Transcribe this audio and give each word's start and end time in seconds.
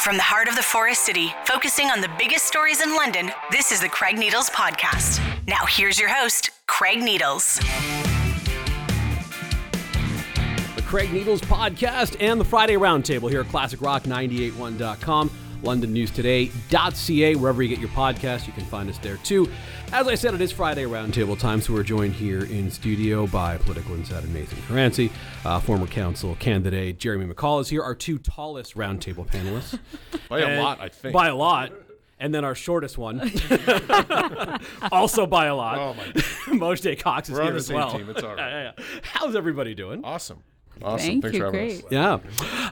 From 0.00 0.16
the 0.16 0.22
heart 0.22 0.48
of 0.48 0.56
the 0.56 0.62
Forest 0.62 1.04
City, 1.04 1.34
focusing 1.44 1.90
on 1.90 2.00
the 2.00 2.08
biggest 2.16 2.46
stories 2.46 2.80
in 2.80 2.94
London, 2.96 3.30
this 3.50 3.70
is 3.70 3.82
the 3.82 3.88
Craig 3.88 4.16
Needles 4.16 4.48
Podcast. 4.48 5.20
Now, 5.46 5.66
here's 5.66 5.98
your 5.98 6.08
host, 6.08 6.48
Craig 6.66 7.02
Needles. 7.02 7.56
The 10.74 10.82
Craig 10.86 11.12
Needles 11.12 11.42
Podcast 11.42 12.16
and 12.18 12.40
the 12.40 12.46
Friday 12.46 12.76
Roundtable 12.76 13.28
here 13.28 13.42
at 13.42 13.48
ClassicRock981.com. 13.48 15.30
LondonNewsToday.ca, 15.62 17.34
wherever 17.36 17.62
you 17.62 17.68
get 17.68 17.78
your 17.78 17.88
podcast, 17.90 18.46
you 18.46 18.52
can 18.52 18.64
find 18.64 18.88
us 18.88 18.98
there 18.98 19.16
too. 19.18 19.50
As 19.92 20.06
I 20.08 20.14
said, 20.14 20.34
it 20.34 20.40
is 20.40 20.52
Friday 20.52 20.84
Roundtable 20.84 21.38
time, 21.38 21.60
so 21.60 21.72
we're 21.72 21.82
joined 21.82 22.14
here 22.14 22.44
in 22.44 22.70
studio 22.70 23.26
by 23.26 23.56
political 23.58 23.94
insider 23.94 24.26
Nathan 24.28 24.58
Caranci, 24.62 25.10
uh, 25.44 25.58
former 25.60 25.86
council 25.86 26.36
candidate 26.38 26.98
Jeremy 26.98 27.26
McCall 27.32 27.60
is 27.60 27.68
here, 27.68 27.82
our 27.82 27.94
two 27.94 28.18
tallest 28.18 28.76
roundtable 28.76 29.26
panelists. 29.26 29.78
By 30.28 30.40
a 30.40 30.60
lot, 30.62 30.80
I 30.80 30.88
think. 30.88 31.12
By 31.12 31.26
a 31.28 31.34
lot. 31.34 31.72
And 32.20 32.34
then 32.34 32.44
our 32.44 32.54
shortest 32.54 32.98
one, 32.98 33.18
also 34.92 35.26
by 35.26 35.46
a 35.46 35.54
lot. 35.56 35.78
Oh, 35.78 35.94
my- 35.94 36.04
Mojdeh 36.54 36.98
Cox 37.00 37.30
is 37.30 37.34
We're 37.34 37.40
on 37.40 37.46
here 37.46 37.52
the 37.54 37.58
as 37.58 37.66
same 37.66 37.76
well. 37.76 37.90
team. 37.92 38.10
It's 38.10 38.22
all 38.22 38.34
right. 38.34 38.38
Yeah, 38.38 38.62
yeah, 38.62 38.72
yeah. 38.78 38.84
How's 39.02 39.34
everybody 39.34 39.74
doing? 39.74 40.04
Awesome. 40.04 40.42
Awesome. 40.82 41.06
Thank 41.06 41.22
Thanks 41.22 41.36
you, 41.36 41.40
for 41.40 41.46
having 41.46 41.60
great. 41.60 41.84
us. 41.84 41.90
Yeah. 41.90 42.18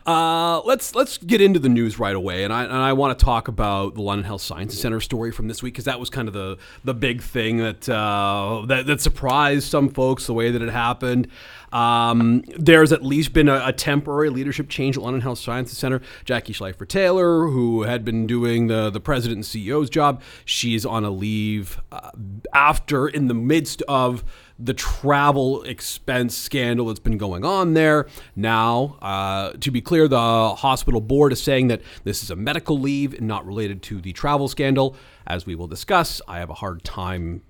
Uh, 0.06 0.60
let's 0.64 0.94
let's 0.94 1.18
get 1.18 1.40
into 1.40 1.58
the 1.58 1.68
news 1.68 1.98
right 1.98 2.14
away, 2.14 2.44
and 2.44 2.52
I 2.52 2.64
and 2.64 2.72
I 2.72 2.92
want 2.92 3.18
to 3.18 3.24
talk 3.24 3.48
about 3.48 3.94
the 3.94 4.02
London 4.02 4.24
Health 4.24 4.42
Sciences 4.42 4.80
Center 4.80 5.00
story 5.00 5.30
from 5.30 5.48
this 5.48 5.62
week 5.62 5.74
because 5.74 5.84
that 5.84 6.00
was 6.00 6.10
kind 6.10 6.28
of 6.28 6.34
the 6.34 6.58
the 6.84 6.94
big 6.94 7.22
thing 7.22 7.58
that 7.58 7.88
uh, 7.88 8.64
that 8.66 8.86
that 8.86 9.00
surprised 9.00 9.68
some 9.68 9.88
folks 9.88 10.26
the 10.26 10.34
way 10.34 10.50
that 10.50 10.62
it 10.62 10.70
happened. 10.70 11.28
Um, 11.72 12.44
there's 12.56 12.92
at 12.92 13.04
least 13.04 13.34
been 13.34 13.48
a, 13.48 13.62
a 13.66 13.72
temporary 13.72 14.30
leadership 14.30 14.70
change 14.70 14.96
at 14.96 15.02
London 15.02 15.20
Health 15.20 15.38
Sciences 15.38 15.76
Center. 15.76 16.00
Jackie 16.24 16.54
Schleifer 16.54 16.88
Taylor, 16.88 17.48
who 17.48 17.82
had 17.82 18.04
been 18.04 18.26
doing 18.26 18.68
the 18.68 18.88
the 18.90 19.00
president 19.00 19.36
and 19.36 19.44
CEO's 19.44 19.90
job, 19.90 20.22
she's 20.44 20.86
on 20.86 21.04
a 21.04 21.10
leave 21.10 21.80
uh, 21.92 22.10
after 22.54 23.06
in 23.06 23.28
the 23.28 23.34
midst 23.34 23.82
of 23.82 24.24
the 24.58 24.74
travel 24.74 25.62
expense 25.62 26.36
scandal 26.36 26.86
that's 26.86 26.98
been 26.98 27.18
going 27.18 27.44
on 27.44 27.74
there. 27.74 28.08
Now, 28.34 28.96
uh, 29.00 29.52
to 29.52 29.70
be 29.70 29.80
clear, 29.80 30.08
the 30.08 30.54
hospital 30.56 31.00
board 31.00 31.32
is 31.32 31.42
saying 31.42 31.68
that 31.68 31.82
this 32.04 32.22
is 32.22 32.30
a 32.30 32.36
medical 32.36 32.78
leave 32.78 33.14
and 33.14 33.28
not 33.28 33.46
related 33.46 33.82
to 33.84 34.00
the 34.00 34.12
travel 34.12 34.48
scandal. 34.48 34.96
As 35.26 35.46
we 35.46 35.54
will 35.54 35.68
discuss, 35.68 36.20
I 36.26 36.38
have 36.38 36.50
a 36.50 36.54
hard 36.54 36.82
time. 36.82 37.42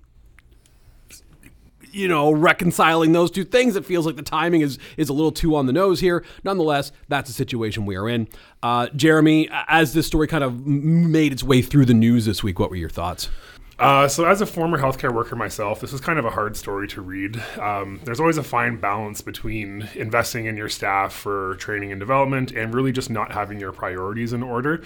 You 1.91 2.07
know, 2.07 2.31
reconciling 2.31 3.13
those 3.13 3.31
two 3.31 3.43
things. 3.43 3.75
It 3.75 3.83
feels 3.83 4.05
like 4.05 4.15
the 4.15 4.21
timing 4.21 4.61
is 4.61 4.77
is 4.95 5.09
a 5.09 5.13
little 5.13 5.31
too 5.31 5.55
on 5.55 5.65
the 5.65 5.73
nose 5.73 5.99
here. 6.01 6.23
Nonetheless, 6.43 6.91
that's 7.07 7.27
the 7.27 7.33
situation 7.33 7.87
we 7.87 7.95
are 7.95 8.07
in. 8.07 8.27
Uh, 8.61 8.89
Jeremy, 8.95 9.49
as 9.67 9.93
this 9.93 10.05
story 10.05 10.27
kind 10.27 10.43
of 10.43 10.67
made 10.67 11.31
its 11.31 11.43
way 11.43 11.63
through 11.63 11.85
the 11.85 11.95
news 11.95 12.25
this 12.25 12.43
week, 12.43 12.59
what 12.59 12.69
were 12.69 12.75
your 12.75 12.89
thoughts? 12.89 13.29
Uh, 13.79 14.09
so, 14.09 14.25
as 14.25 14.41
a 14.41 14.45
former 14.45 14.77
healthcare 14.77 15.13
worker 15.13 15.37
myself, 15.37 15.79
this 15.79 15.93
was 15.93 16.01
kind 16.01 16.19
of 16.19 16.25
a 16.25 16.29
hard 16.29 16.57
story 16.57 16.85
to 16.89 17.01
read. 17.01 17.41
Um, 17.57 18.01
there's 18.03 18.19
always 18.19 18.37
a 18.37 18.43
fine 18.43 18.77
balance 18.77 19.21
between 19.21 19.87
investing 19.95 20.47
in 20.47 20.57
your 20.57 20.67
staff 20.67 21.13
for 21.13 21.55
training 21.55 21.93
and 21.93 21.99
development 21.99 22.51
and 22.51 22.73
really 22.73 22.91
just 22.91 23.09
not 23.09 23.31
having 23.31 23.57
your 23.57 23.71
priorities 23.71 24.33
in 24.33 24.43
order. 24.43 24.81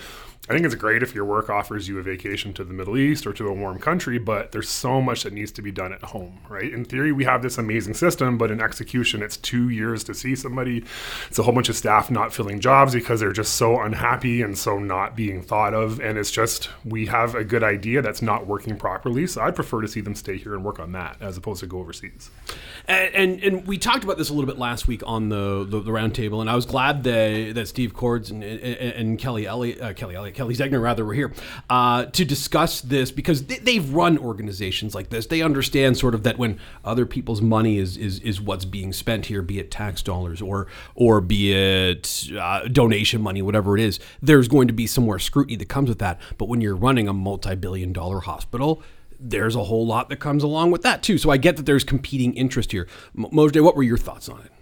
I 0.49 0.51
think 0.53 0.65
it's 0.65 0.75
great 0.75 1.01
if 1.01 1.15
your 1.15 1.23
work 1.23 1.49
offers 1.49 1.87
you 1.87 1.99
a 1.99 2.03
vacation 2.03 2.53
to 2.55 2.65
the 2.65 2.73
Middle 2.73 2.97
East 2.97 3.25
or 3.25 3.31
to 3.31 3.47
a 3.47 3.53
warm 3.53 3.79
country, 3.79 4.17
but 4.17 4.51
there's 4.51 4.67
so 4.67 5.01
much 5.01 5.23
that 5.23 5.31
needs 5.31 5.53
to 5.53 5.61
be 5.61 5.71
done 5.71 5.93
at 5.93 6.01
home, 6.01 6.37
right? 6.49 6.69
In 6.69 6.83
theory, 6.83 7.13
we 7.13 7.23
have 7.23 7.41
this 7.41 7.57
amazing 7.57 7.93
system, 7.93 8.37
but 8.37 8.51
in 8.51 8.59
execution, 8.59 9.23
it's 9.23 9.37
two 9.37 9.69
years 9.69 10.03
to 10.03 10.13
see 10.13 10.35
somebody. 10.35 10.83
It's 11.29 11.39
a 11.39 11.43
whole 11.43 11.53
bunch 11.53 11.69
of 11.69 11.77
staff 11.77 12.11
not 12.11 12.33
filling 12.33 12.59
jobs 12.59 12.93
because 12.93 13.21
they're 13.21 13.31
just 13.31 13.53
so 13.53 13.79
unhappy 13.79 14.41
and 14.41 14.57
so 14.57 14.77
not 14.79 15.15
being 15.15 15.41
thought 15.41 15.73
of. 15.73 16.01
And 16.01 16.17
it's 16.17 16.29
just, 16.31 16.69
we 16.83 17.05
have 17.05 17.35
a 17.35 17.45
good 17.45 17.63
idea 17.63 18.01
that's 18.01 18.21
not 18.21 18.45
working 18.45 18.75
properly. 18.75 19.27
So 19.27 19.41
I'd 19.41 19.55
prefer 19.55 19.79
to 19.79 19.87
see 19.87 20.01
them 20.01 20.13
stay 20.13 20.35
here 20.35 20.55
and 20.55 20.65
work 20.65 20.77
on 20.77 20.91
that 20.91 21.15
as 21.21 21.37
opposed 21.37 21.61
to 21.61 21.67
go 21.67 21.79
overseas. 21.79 22.29
And, 22.85 23.15
and 23.15 23.43
and 23.43 23.67
we 23.67 23.77
talked 23.77 24.03
about 24.03 24.17
this 24.17 24.29
a 24.29 24.33
little 24.33 24.47
bit 24.47 24.59
last 24.59 24.89
week 24.89 25.03
on 25.05 25.29
the 25.29 25.65
the, 25.65 25.79
the 25.79 25.91
roundtable, 25.91 26.41
and 26.41 26.49
I 26.49 26.55
was 26.55 26.65
glad 26.65 27.03
that 27.05 27.55
that 27.55 27.69
Steve 27.69 27.93
Cordes 27.93 28.29
and, 28.29 28.43
and, 28.43 28.61
and 28.61 29.19
Kelly 29.19 29.47
Elliott, 29.47 29.81
uh, 29.81 29.93
Kelly 29.93 30.15
Elliott, 30.15 30.32
Kelly 30.33 30.55
Ziegner 30.55 30.81
rather 30.81 31.05
were 31.05 31.13
here 31.13 31.33
uh, 31.69 32.05
to 32.05 32.25
discuss 32.25 32.81
this 32.81 33.11
because 33.11 33.45
they, 33.45 33.57
they've 33.57 33.93
run 33.93 34.17
organizations 34.17 34.95
like 34.95 35.09
this. 35.09 35.27
They 35.27 35.41
understand 35.41 35.97
sort 35.97 36.15
of 36.15 36.23
that 36.23 36.37
when 36.37 36.59
other 36.83 37.05
people's 37.05 37.41
money 37.41 37.77
is 37.77 37.97
is, 37.97 38.19
is 38.19 38.41
what's 38.41 38.65
being 38.65 38.93
spent 38.93 39.27
here, 39.27 39.41
be 39.41 39.59
it 39.59 39.71
tax 39.71 40.01
dollars 40.01 40.41
or 40.41 40.67
or 40.95 41.21
be 41.21 41.53
it 41.53 42.29
uh, 42.37 42.67
donation 42.67 43.21
money, 43.21 43.41
whatever 43.41 43.77
it 43.77 43.83
is, 43.83 43.99
there's 44.21 44.47
going 44.47 44.67
to 44.67 44.73
be 44.73 44.87
some 44.87 45.05
more 45.05 45.19
scrutiny 45.19 45.55
that 45.55 45.69
comes 45.69 45.89
with 45.89 45.99
that. 45.99 46.19
But 46.37 46.49
when 46.49 46.61
you're 46.61 46.75
running 46.75 47.07
a 47.07 47.13
multi-billion 47.13 47.93
dollar 47.93 48.21
hospital 48.21 48.81
there's 49.25 49.55
a 49.55 49.63
whole 49.63 49.87
lot 49.87 50.09
that 50.09 50.17
comes 50.17 50.43
along 50.43 50.69
with 50.71 50.81
that 50.81 51.01
too. 51.01 51.17
So 51.17 51.29
I 51.29 51.37
get 51.37 51.55
that 51.55 51.65
there's 51.65 51.85
competing 51.85 52.33
interest 52.33 52.73
here. 52.73 52.87
Mojdeh, 53.15 53.63
what 53.63 53.75
were 53.75 53.83
your 53.83 53.97
thoughts 53.97 54.27
on 54.27 54.41
it? 54.41 54.52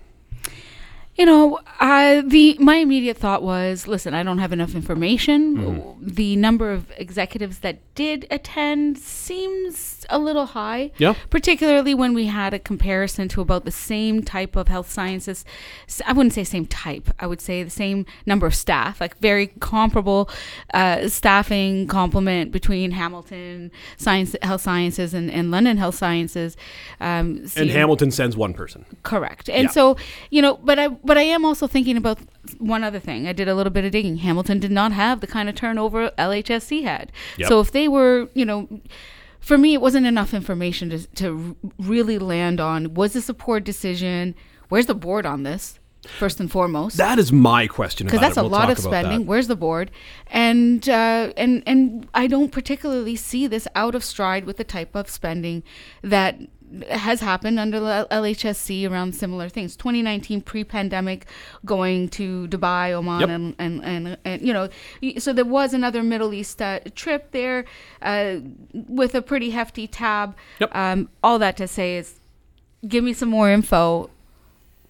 You 1.16 1.26
know, 1.26 1.60
uh, 1.80 2.22
the 2.26 2.56
my 2.60 2.76
immediate 2.78 3.18
thought 3.18 3.44
was, 3.44 3.86
listen, 3.86 4.14
I 4.14 4.24
don't 4.24 4.38
have 4.38 4.54
enough 4.54 4.76
information. 4.76 5.58
Mm-hmm. 5.58 6.08
The 6.08 6.36
number 6.38 6.72
of 6.72 6.92
executives 6.98 7.60
that 7.60 7.80
did 7.96 8.26
attend 8.32 8.98
seems 8.98 10.06
a 10.10 10.18
little 10.18 10.46
high. 10.48 10.92
Yeah. 10.98 11.16
Particularly 11.30 11.94
when 11.94 12.14
we 12.14 12.28
had 12.28 12.54
a 12.54 12.60
comparison 12.60 13.28
to 13.30 13.42
about 13.42 13.66
the 13.66 13.72
same 13.72 14.24
type 14.24 14.56
of 14.56 14.70
health 14.70 14.90
sciences. 14.90 15.44
I 16.08 16.14
wouldn't 16.14 16.34
say 16.34 16.46
same 16.46 16.66
type. 16.66 17.10
I 17.20 17.28
would 17.28 17.42
say 17.42 17.62
the 17.62 17.70
same 17.70 18.06
number 18.26 18.48
of 18.48 18.56
staff, 18.56 19.02
like 19.02 19.18
very 19.20 19.48
comparable 19.60 20.30
uh, 20.74 21.10
staffing 21.10 21.88
complement 21.88 22.52
between 22.52 22.92
Hamilton 22.92 23.72
Science 23.98 24.36
Health 24.42 24.62
Sciences 24.62 25.14
and, 25.14 25.30
and 25.30 25.52
London 25.52 25.78
Health 25.78 25.96
Sciences. 25.96 26.56
Um, 27.02 27.46
And 27.58 27.70
Hamilton 27.70 28.12
sends 28.12 28.38
one 28.38 28.54
person. 28.54 28.86
Correct. 29.04 29.50
And 29.50 29.66
Yeah. 29.66 29.72
so, 29.72 29.98
you 30.30 30.42
know, 30.42 30.58
but 30.64 30.80
I 30.80 30.88
but 31.04 31.18
I 31.18 31.24
am 31.24 31.46
also 31.46 31.68
thinking 31.68 31.98
about 31.98 32.20
one 32.60 32.84
other 32.84 33.00
thing. 33.00 33.28
I 33.28 33.34
did 33.34 33.48
a 33.48 33.56
little 33.56 33.72
bit 33.72 33.86
of 33.86 33.92
digging. 33.92 34.18
Hamilton 34.18 34.60
did 34.60 34.72
not 34.72 34.92
have 34.92 35.20
the 35.22 35.28
kind 35.28 35.50
of 35.50 35.56
turnover 35.56 36.12
LHSC 36.18 36.84
had. 36.84 37.12
Yep. 37.38 37.48
So 37.50 37.60
if 37.60 37.72
they 37.72 37.88
were, 37.88 38.28
you 38.34 38.46
know, 38.46 38.68
for 39.40 39.58
me 39.58 39.74
it 39.74 39.82
wasn't 39.82 40.06
enough 40.06 40.34
information 40.34 40.90
to 40.92 41.08
to 41.16 41.56
really 41.80 42.20
land 42.20 42.60
on 42.60 42.94
was 42.94 43.14
this 43.14 43.30
a 43.30 43.34
poor 43.34 43.60
decision? 43.60 44.36
Where's 44.70 44.86
the 44.86 44.96
board 44.96 45.26
on 45.26 45.44
this? 45.44 45.78
First 46.18 46.40
and 46.40 46.50
foremost 46.52 46.98
That 46.98 47.20
is 47.20 47.32
my 47.32 47.68
question 47.68 48.08
because 48.08 48.22
that's 48.22 48.36
it. 48.36 48.40
a 48.40 48.44
We'll 48.44 48.52
lot 48.52 48.72
of 48.72 48.80
spending. 48.80 49.28
Where's 49.28 49.46
the 49.48 49.56
board? 49.56 49.92
And 50.32 50.88
uh, 50.90 51.32
and 51.38 51.62
and 51.68 52.08
I 52.16 52.26
don't 52.26 52.52
particularly 52.52 53.16
see 53.16 53.46
this 53.46 53.68
out 53.76 53.94
of 53.94 54.04
stride 54.04 54.46
with 54.46 54.58
the 54.58 54.64
type 54.64 54.96
of 54.96 55.08
spending 55.12 55.62
that 56.02 56.40
has 56.90 57.20
happened 57.22 57.60
under 57.60 57.80
the 57.80 58.08
LHSC 58.12 58.90
around 58.90 59.14
similar 59.16 59.50
things. 59.50 59.76
2019 59.76 60.42
pre-pandemic, 60.42 61.26
going 61.66 62.10
to 62.10 62.48
Dubai, 62.48 62.92
Oman, 62.92 63.20
Yep. 63.22 63.30
and, 63.30 63.56
and 63.60 63.84
and 63.84 64.18
and 64.24 64.42
you 64.42 64.54
know, 64.54 64.70
so 65.18 65.34
there 65.34 65.46
was 65.46 65.74
another 65.74 66.02
Middle 66.04 66.34
East 66.34 66.62
uh, 66.62 66.80
trip 66.96 67.32
there 67.32 67.66
uh, 68.02 68.38
with 68.74 69.16
a 69.16 69.22
pretty 69.22 69.52
hefty 69.52 69.88
tab. 69.88 70.36
Yep. 70.60 70.76
Um, 70.76 71.10
all 71.24 71.40
that 71.40 71.58
to 71.58 71.68
say 71.68 71.98
is, 71.98 72.20
give 72.88 73.04
me 73.04 73.14
some 73.14 73.30
more 73.30 73.50
info, 73.50 74.10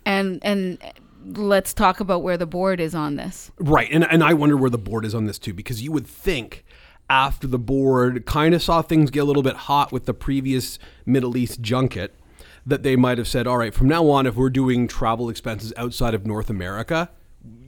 and 0.06 0.40
and 0.44 0.78
let's 1.26 1.74
talk 1.74 2.00
about 2.00 2.24
where 2.24 2.38
the 2.38 2.46
board 2.48 2.80
is 2.80 2.96
on 2.96 3.16
this. 3.16 3.52
Right. 3.60 3.88
And, 3.92 4.04
and 4.10 4.24
I 4.24 4.34
wonder 4.34 4.58
where 4.58 4.72
the 4.72 4.78
board 4.80 5.06
is 5.06 5.14
on 5.14 5.26
this 5.26 5.38
too, 5.38 5.54
because 5.54 5.82
you 5.82 5.92
would 5.92 6.08
think 6.08 6.66
after 7.12 7.46
the 7.46 7.60
board 7.60 8.26
kind 8.26 8.56
of 8.56 8.64
saw 8.64 8.82
things 8.82 9.12
get 9.12 9.20
a 9.20 9.26
little 9.26 9.44
bit 9.44 9.56
hot 9.56 9.92
with 9.92 10.06
the 10.06 10.14
previous 10.14 10.80
Middle 11.06 11.36
East 11.36 11.60
junket, 11.60 12.16
that 12.66 12.84
they 12.84 12.96
might 12.96 13.18
have 13.18 13.28
said, 13.28 13.46
all 13.46 13.58
right, 13.58 13.74
from 13.74 13.90
now 13.90 14.10
on, 14.10 14.26
if 14.26 14.36
we're 14.36 14.50
doing 14.50 14.88
travel 14.88 15.30
expenses 15.30 15.74
outside 15.76 16.14
of 16.14 16.26
North 16.26 16.50
America, 16.50 17.10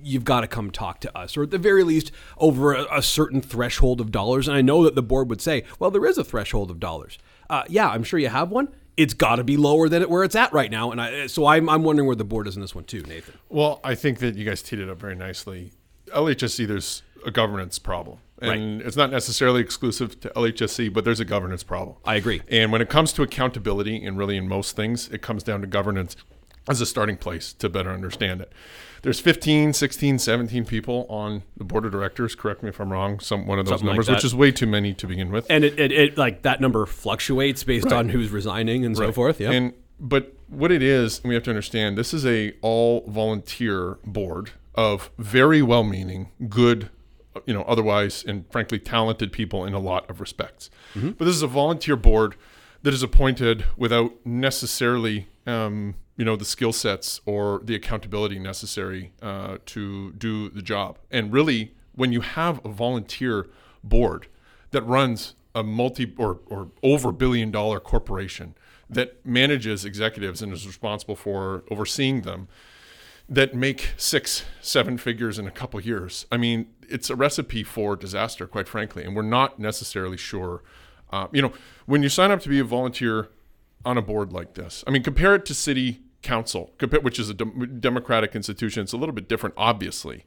you've 0.02 0.24
got 0.24 0.42
to 0.42 0.48
come 0.48 0.72
talk 0.72 1.02
to 1.02 1.18
us, 1.18 1.36
or 1.36 1.44
at 1.44 1.52
the 1.52 1.58
very 1.58 1.84
least, 1.84 2.10
over 2.38 2.74
a, 2.74 3.00
a 3.00 3.02
certain 3.02 3.42
threshold 3.42 4.00
of 4.00 4.14
dollars. 4.14 4.48
And 4.48 4.56
I 4.56 4.62
know 4.62 4.82
that 4.86 4.96
the 4.96 5.04
board 5.04 5.30
would 5.30 5.42
say, 5.42 5.66
well, 5.78 5.92
there 5.92 6.06
is 6.06 6.18
a 6.18 6.24
threshold 6.24 6.72
of 6.72 6.80
dollars. 6.80 7.20
Uh, 7.50 7.64
yeah, 7.68 7.90
I'm 7.90 8.06
sure 8.06 8.20
you 8.20 8.30
have 8.30 8.50
one. 8.50 8.70
It's 8.96 9.14
got 9.14 9.38
to 9.38 9.44
be 9.44 9.58
lower 9.58 9.90
than 9.90 10.02
it 10.02 10.10
where 10.10 10.24
it's 10.24 10.36
at 10.36 10.54
right 10.54 10.72
now, 10.72 10.92
and 10.92 11.02
I, 11.02 11.28
so 11.28 11.48
I'm, 11.48 11.68
I'm 11.68 11.84
wondering 11.84 12.08
where 12.08 12.16
the 12.16 12.24
board 12.24 12.48
is 12.48 12.56
in 12.56 12.62
this 12.62 12.74
one 12.74 12.86
too, 12.86 13.02
Nathan. 13.02 13.34
Well, 13.50 13.82
I 13.84 13.96
think 13.96 14.20
that 14.20 14.36
you 14.36 14.46
guys 14.46 14.62
teed 14.62 14.80
it 14.80 14.90
up 14.90 15.00
very 15.00 15.16
nicely. 15.16 15.72
LHSC, 16.08 16.66
there's 16.66 17.02
a 17.26 17.32
governance 17.32 17.80
problem. 17.80 18.20
And 18.52 18.82
it's 18.82 18.98
not 18.98 19.12
necessarily 19.12 19.62
exclusive 19.62 20.20
to 20.22 20.30
LHSC, 20.30 20.92
but 20.94 21.06
there's 21.06 21.20
a 21.20 21.26
governance 21.26 21.64
problem. 21.64 21.98
I 22.06 22.16
agree. 22.16 22.42
And 22.50 22.72
when 22.72 22.82
it 22.82 22.90
comes 22.90 23.14
to 23.14 23.24
accountability, 23.24 24.04
and 24.04 24.18
really 24.18 24.38
in 24.38 24.48
most 24.48 24.76
things, 24.76 25.10
it 25.10 25.22
comes 25.22 25.44
down 25.44 25.62
to 25.62 25.68
governance 25.68 26.16
as 26.68 26.80
a 26.82 26.86
starting 26.86 27.18
place 27.18 27.52
to 27.54 27.70
better 27.70 27.92
understand 27.92 28.42
it. 28.42 28.52
There's 29.02 29.20
15, 29.20 29.74
16, 29.74 30.18
17 30.18 30.64
people 30.66 31.06
on 31.10 31.44
the 31.58 31.66
board 31.66 31.84
of 31.86 31.92
directors. 31.92 32.36
Correct 32.36 32.64
me 32.64 32.70
if 32.70 32.80
I'm 32.80 32.90
wrong. 32.92 33.20
Some 33.20 33.46
one 33.48 33.60
of 33.60 33.66
those 33.66 33.74
Something 33.80 33.88
numbers, 33.88 34.08
that. 34.08 34.14
which 34.14 34.24
is 34.24 34.34
way 34.34 34.50
too 34.52 34.66
many 34.66 34.94
to 34.94 35.06
begin 35.06 35.30
with. 35.30 35.46
And 35.50 35.66
it, 35.66 35.78
it, 35.78 35.92
it 35.92 36.18
like 36.18 36.44
that 36.44 36.62
number 36.62 36.86
fluctuates 36.86 37.66
based 37.66 37.86
Right. 37.88 37.96
on 37.96 38.10
who's 38.10 38.30
resigning 38.30 38.86
and 38.86 38.96
so 38.96 39.12
forth. 39.12 39.42
Yeah. 39.42 39.52
And 39.52 39.74
but 40.00 40.34
what 40.48 40.72
it 40.72 40.82
is, 40.82 41.20
and 41.20 41.28
we 41.30 41.34
have 41.36 41.44
to 41.44 41.50
understand, 41.52 41.98
this 41.98 42.14
is 42.14 42.26
a 42.26 42.54
all 42.62 43.04
volunteer 43.10 43.98
board 44.06 44.52
of 44.76 45.12
very 45.18 45.62
well-meaning, 45.62 46.30
good 46.48 46.90
you 47.46 47.54
know, 47.54 47.64
otherwise 47.64 48.24
and 48.28 48.46
frankly 48.52 48.80
talented 48.80 49.32
people 49.32 49.66
in 49.66 49.74
a 49.74 49.80
lot 49.80 50.10
of 50.10 50.20
respects. 50.20 50.70
But 51.12 51.26
this 51.26 51.36
is 51.36 51.42
a 51.42 51.48
volunteer 51.48 51.96
board 51.96 52.36
that 52.84 52.94
is 52.94 53.04
appointed 53.04 53.66
without 53.78 54.14
necessarily, 54.26 55.28
um, 55.48 55.96
you 56.18 56.26
know, 56.26 56.36
the 56.36 56.46
skill 56.46 56.74
sets 56.74 57.22
or 57.26 57.62
the 57.64 57.76
accountability 57.76 58.40
necessary 58.40 59.14
uh, 59.22 59.58
to 59.68 60.12
do 60.14 60.50
the 60.50 60.62
job. 60.62 61.00
And 61.10 61.32
really, 61.34 61.74
when 61.96 62.12
you 62.12 62.22
have 62.22 62.64
a 62.66 62.70
volunteer 62.70 63.48
board 63.84 64.28
that 64.72 64.84
runs 64.84 65.36
a 65.56 65.64
multi 65.64 66.14
or, 66.18 66.40
or 66.48 66.72
over 66.82 67.12
billion 67.12 67.52
dollar 67.52 67.80
corporation 67.80 68.56
that 68.90 69.26
manages 69.26 69.86
executives 69.86 70.42
and 70.42 70.52
is 70.52 70.68
responsible 70.68 71.16
for 71.16 71.64
overseeing 71.72 72.22
them 72.22 72.48
that 73.30 73.56
make 73.56 73.94
six, 73.98 74.44
seven 74.62 74.98
figures 74.98 75.40
in 75.40 75.48
a 75.48 75.52
couple 75.52 75.80
years. 75.80 76.26
I 76.32 76.38
mean, 76.38 76.68
it's 76.94 77.10
a 77.10 77.16
recipe 77.16 77.64
for 77.64 77.96
disaster, 77.96 78.48
quite 78.48 78.68
frankly. 78.68 79.04
And 79.04 79.16
we're 79.16 79.24
not 79.24 79.60
necessarily 79.60 80.18
sure. 80.18 80.64
Uh, 81.12 81.28
you 81.32 81.42
know, 81.42 81.52
when 81.86 82.04
you 82.04 82.10
sign 82.10 82.32
up 82.32 82.40
to 82.42 82.50
be 82.50 82.60
a 82.60 82.64
volunteer 82.64 83.30
on 83.84 83.98
a 83.98 84.02
board 84.02 84.32
like 84.32 84.54
this, 84.54 84.84
I 84.88 84.92
mean, 84.92 85.04
compare 85.04 85.36
it 85.36 85.46
to 85.46 85.54
city 85.54 86.02
council, 86.22 86.72
which 87.02 87.20
is 87.20 87.30
a 87.30 87.34
dem- 87.34 87.80
democratic 87.80 88.36
institution. 88.36 88.84
It's 88.84 88.94
a 88.94 88.98
little 88.98 89.14
bit 89.14 89.28
different, 89.28 89.56
obviously. 89.58 90.24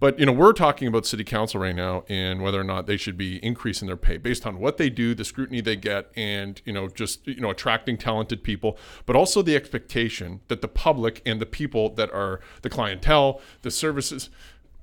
But 0.00 0.18
you 0.20 0.26
know, 0.26 0.32
we're 0.32 0.52
talking 0.52 0.86
about 0.86 1.06
city 1.06 1.24
council 1.24 1.60
right 1.60 1.74
now 1.74 2.04
and 2.08 2.40
whether 2.40 2.60
or 2.60 2.64
not 2.64 2.86
they 2.86 2.96
should 2.96 3.16
be 3.16 3.44
increasing 3.44 3.88
their 3.88 3.96
pay 3.96 4.16
based 4.16 4.46
on 4.46 4.60
what 4.60 4.76
they 4.76 4.90
do, 4.90 5.14
the 5.14 5.24
scrutiny 5.24 5.60
they 5.60 5.74
get, 5.74 6.10
and 6.14 6.62
you 6.64 6.72
know, 6.72 6.88
just 6.88 7.26
you 7.26 7.40
know, 7.40 7.50
attracting 7.50 7.96
talented 7.96 8.44
people, 8.44 8.78
but 9.06 9.16
also 9.16 9.42
the 9.42 9.56
expectation 9.56 10.40
that 10.46 10.60
the 10.62 10.68
public 10.68 11.20
and 11.26 11.40
the 11.40 11.46
people 11.46 11.90
that 11.94 12.12
are 12.12 12.40
the 12.62 12.70
clientele, 12.70 13.40
the 13.62 13.72
services, 13.72 14.30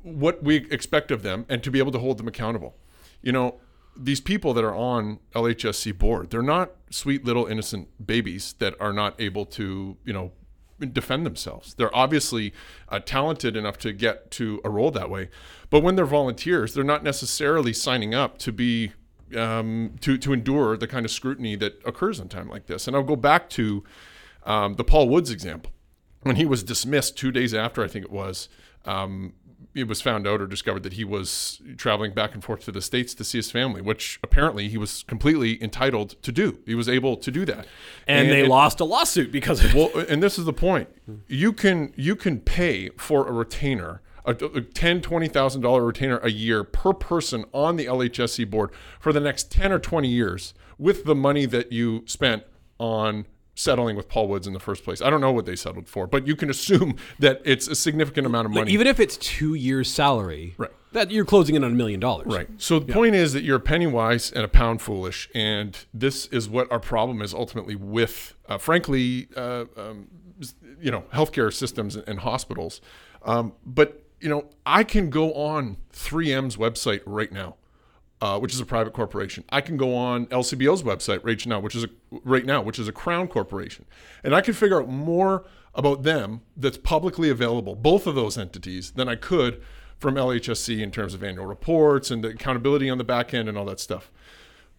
what 0.06 0.44
we 0.44 0.58
expect 0.70 1.12
of 1.12 1.24
them, 1.24 1.46
and 1.50 1.64
to 1.64 1.72
be 1.72 1.80
able 1.80 1.92
to 1.92 2.00
hold 2.00 2.18
them 2.18 2.28
accountable. 2.28 2.76
You 3.22 3.32
know, 3.32 3.60
these 3.98 4.22
people 4.22 4.54
that 4.54 4.64
are 4.64 4.76
on 4.76 5.20
LHSC 5.34 5.98
board, 5.98 6.30
they're 6.30 6.42
not 6.44 6.72
sweet 6.90 7.26
little 7.26 7.48
innocent 7.48 8.06
babies 8.06 8.54
that 8.60 8.76
are 8.80 8.94
not 8.94 9.20
able 9.20 9.46
to, 9.48 9.98
you 10.06 10.14
know, 10.14 10.32
defend 10.92 11.26
themselves. 11.26 11.74
They're 11.74 11.96
obviously 11.96 12.54
uh, 12.90 13.00
talented 13.00 13.56
enough 13.56 13.78
to 13.80 13.94
get 13.94 14.30
to 14.32 14.62
a 14.64 14.70
role 14.70 14.92
that 14.92 15.10
way, 15.10 15.30
but 15.70 15.82
when 15.82 15.96
they're 15.96 16.06
volunteers, 16.06 16.74
they're 16.74 16.84
not 16.84 17.04
necessarily 17.04 17.74
signing 17.74 18.14
up 18.14 18.38
to 18.40 18.52
be 18.52 18.92
um, 19.36 19.96
to 20.02 20.18
to 20.18 20.34
endure 20.34 20.78
the 20.78 20.88
kind 20.88 21.06
of 21.06 21.12
scrutiny 21.12 21.56
that 21.56 21.82
occurs 21.86 22.20
in 22.20 22.30
time 22.30 22.50
like 22.50 22.68
this. 22.68 22.88
And 22.88 22.96
I'll 22.96 23.04
go 23.04 23.16
back 23.16 23.50
to 23.52 23.84
um, 24.44 24.76
the 24.76 24.84
Paul 24.84 25.10
Woods 25.10 25.32
example 25.32 25.72
when 26.22 26.36
he 26.36 26.46
was 26.46 26.64
dismissed 26.64 27.18
two 27.18 27.32
days 27.32 27.54
after 27.54 27.84
I 27.84 27.88
think 27.88 28.06
it 28.06 28.12
was. 28.12 28.50
Um, 28.84 29.34
it 29.76 29.88
was 29.88 30.02
found 30.02 30.26
out 30.26 30.42
or 30.42 30.48
discovered 30.48 30.84
that 30.84 30.94
he 30.94 31.04
was 31.04 31.62
traveling 31.78 32.14
back 32.14 32.34
and 32.34 32.44
forth 32.44 32.64
to 32.66 32.72
the 32.72 32.82
states 32.82 33.14
to 33.16 33.24
see 33.24 33.38
his 33.38 33.52
family, 33.52 33.82
which 33.82 34.20
apparently 34.24 34.70
he 34.70 34.78
was 34.78 35.04
completely 35.04 35.62
entitled 35.62 36.16
to 36.24 36.32
do. 36.32 36.60
He 36.66 36.74
was 36.76 36.88
able 36.90 37.18
to 37.18 37.30
do 37.30 37.46
that, 37.46 37.68
And, 38.08 38.30
they 38.30 38.46
it- 38.46 38.48
lost 38.50 38.80
a 38.80 38.86
lawsuit 38.86 39.32
because 39.32 39.64
of 39.64 39.74
well, 39.76 39.92
and 40.10 40.24
this 40.24 40.40
is 40.40 40.46
the 40.46 40.54
point. 40.54 40.90
You 41.28 41.52
can 41.54 41.94
you 41.96 42.16
can 42.16 42.40
pay 42.40 42.90
for 42.98 43.28
a 43.28 43.32
retainer, 43.32 44.02
a, 44.26 44.32
a 44.32 44.62
ten 44.62 45.02
twenty 45.02 45.28
thousand 45.28 45.62
dollar 45.62 45.84
retainer 45.86 46.18
a 46.20 46.32
year 46.32 46.64
per 46.64 46.94
person 46.94 47.46
on 47.52 47.76
the 47.76 47.86
LHSC 47.86 48.50
board 48.50 48.72
for 49.00 49.12
the 49.14 49.20
next 49.20 49.52
ten 49.52 49.72
or 49.72 49.80
twenty 49.80 50.08
years 50.08 50.54
with 50.78 51.04
the 51.06 51.16
money 51.16 51.46
that 51.46 51.72
you 51.72 52.04
spent 52.08 52.44
on 52.80 53.26
settling 53.56 53.96
with 53.96 54.08
Paul 54.10 54.28
Woods 54.28 54.46
in 54.48 54.54
the 54.54 54.60
first 54.60 54.84
place. 54.84 55.02
I 55.02 55.10
don't 55.10 55.22
know 55.22 55.32
what 55.32 55.46
they 55.46 55.56
settled 55.56 55.88
for, 55.88 56.06
but 56.06 56.28
you 56.28 56.36
can 56.36 56.50
assume 56.50 56.98
that 57.20 57.42
it's 57.46 57.68
a 57.68 57.76
significant 57.76 58.28
amount 58.28 58.46
of 58.46 58.52
money. 58.52 58.72
Even 58.72 58.86
if 58.86 59.00
it's 59.00 59.18
two 59.18 59.54
years' 59.54 59.90
salary, 59.90 60.54
Right. 60.58 60.72
that 60.92 61.10
you're 61.10 61.26
closing 61.26 61.56
in 61.56 61.64
on 61.64 61.72
a 61.72 61.76
million 61.76 62.00
dollars. 62.00 62.28
Right. 62.28 62.50
So 62.58 62.80
the 62.80 62.94
point 62.94 63.16
is 63.16 63.34
that 63.34 63.44
you're 63.44 63.58
a 63.58 63.62
penny 63.62 63.88
wise 63.88 64.32
and 64.32 64.44
a 64.44 64.48
pound 64.50 64.82
foolish, 64.82 65.30
and 65.34 65.78
this 65.94 66.26
is 66.28 66.50
what 66.50 66.72
our 66.72 66.80
problem 66.80 67.22
is 67.22 67.34
ultimately 67.34 67.76
with, 67.76 68.36
uh, 68.48 68.58
frankly, 68.58 69.30
uh, 69.36 69.66
um, 69.78 70.08
you 70.82 70.92
know, 70.92 71.04
healthcare 71.14 71.52
systems 71.54 71.96
and 71.96 72.20
hospitals. 72.20 72.82
Um, 73.24 73.54
but 73.66 74.02
you 74.20 74.30
know, 74.30 74.46
I 74.66 74.84
can 74.84 75.10
go 75.10 75.34
on 75.34 75.78
3M's 75.94 76.58
website 76.58 77.02
right 77.06 77.32
now, 77.32 77.56
uh, 78.22 78.40
which 78.40 78.54
is 78.54 78.60
a 78.60 78.66
private 78.66 78.94
corporation. 78.94 79.44
I 79.50 79.62
can 79.62 79.78
go 79.78 79.96
on 79.96 80.28
LCBO's 80.28 80.84
website 80.84 81.24
right 81.24 81.46
now, 81.46 81.60
which 81.60 81.76
is 81.76 81.84
a 81.84 81.90
right 82.24 82.46
now, 82.46 82.62
which 82.62 82.80
is 82.80 82.88
a 82.88 82.92
crown 82.92 83.28
corporation, 83.28 83.86
and 84.24 84.34
I 84.36 84.42
can 84.42 84.54
figure 84.54 84.82
out 84.82 84.90
more 84.90 85.46
about 85.74 86.04
them 86.04 86.42
that's 86.56 86.78
publicly 86.78 87.30
available, 87.30 87.76
both 87.76 88.08
of 88.08 88.16
those 88.16 88.38
entities, 88.38 88.92
than 88.92 89.10
I 89.10 89.16
could 89.16 89.62
from 89.98 90.16
LHSC 90.16 90.82
in 90.82 90.92
terms 90.92 91.14
of 91.14 91.24
annual 91.24 91.46
reports 91.46 92.12
and 92.12 92.24
the 92.24 92.30
accountability 92.30 92.90
on 92.90 92.98
the 92.98 93.04
back 93.04 93.34
end 93.34 93.50
and 93.50 93.58
all 93.58 93.66
that 93.66 93.80
stuff. 93.80 94.12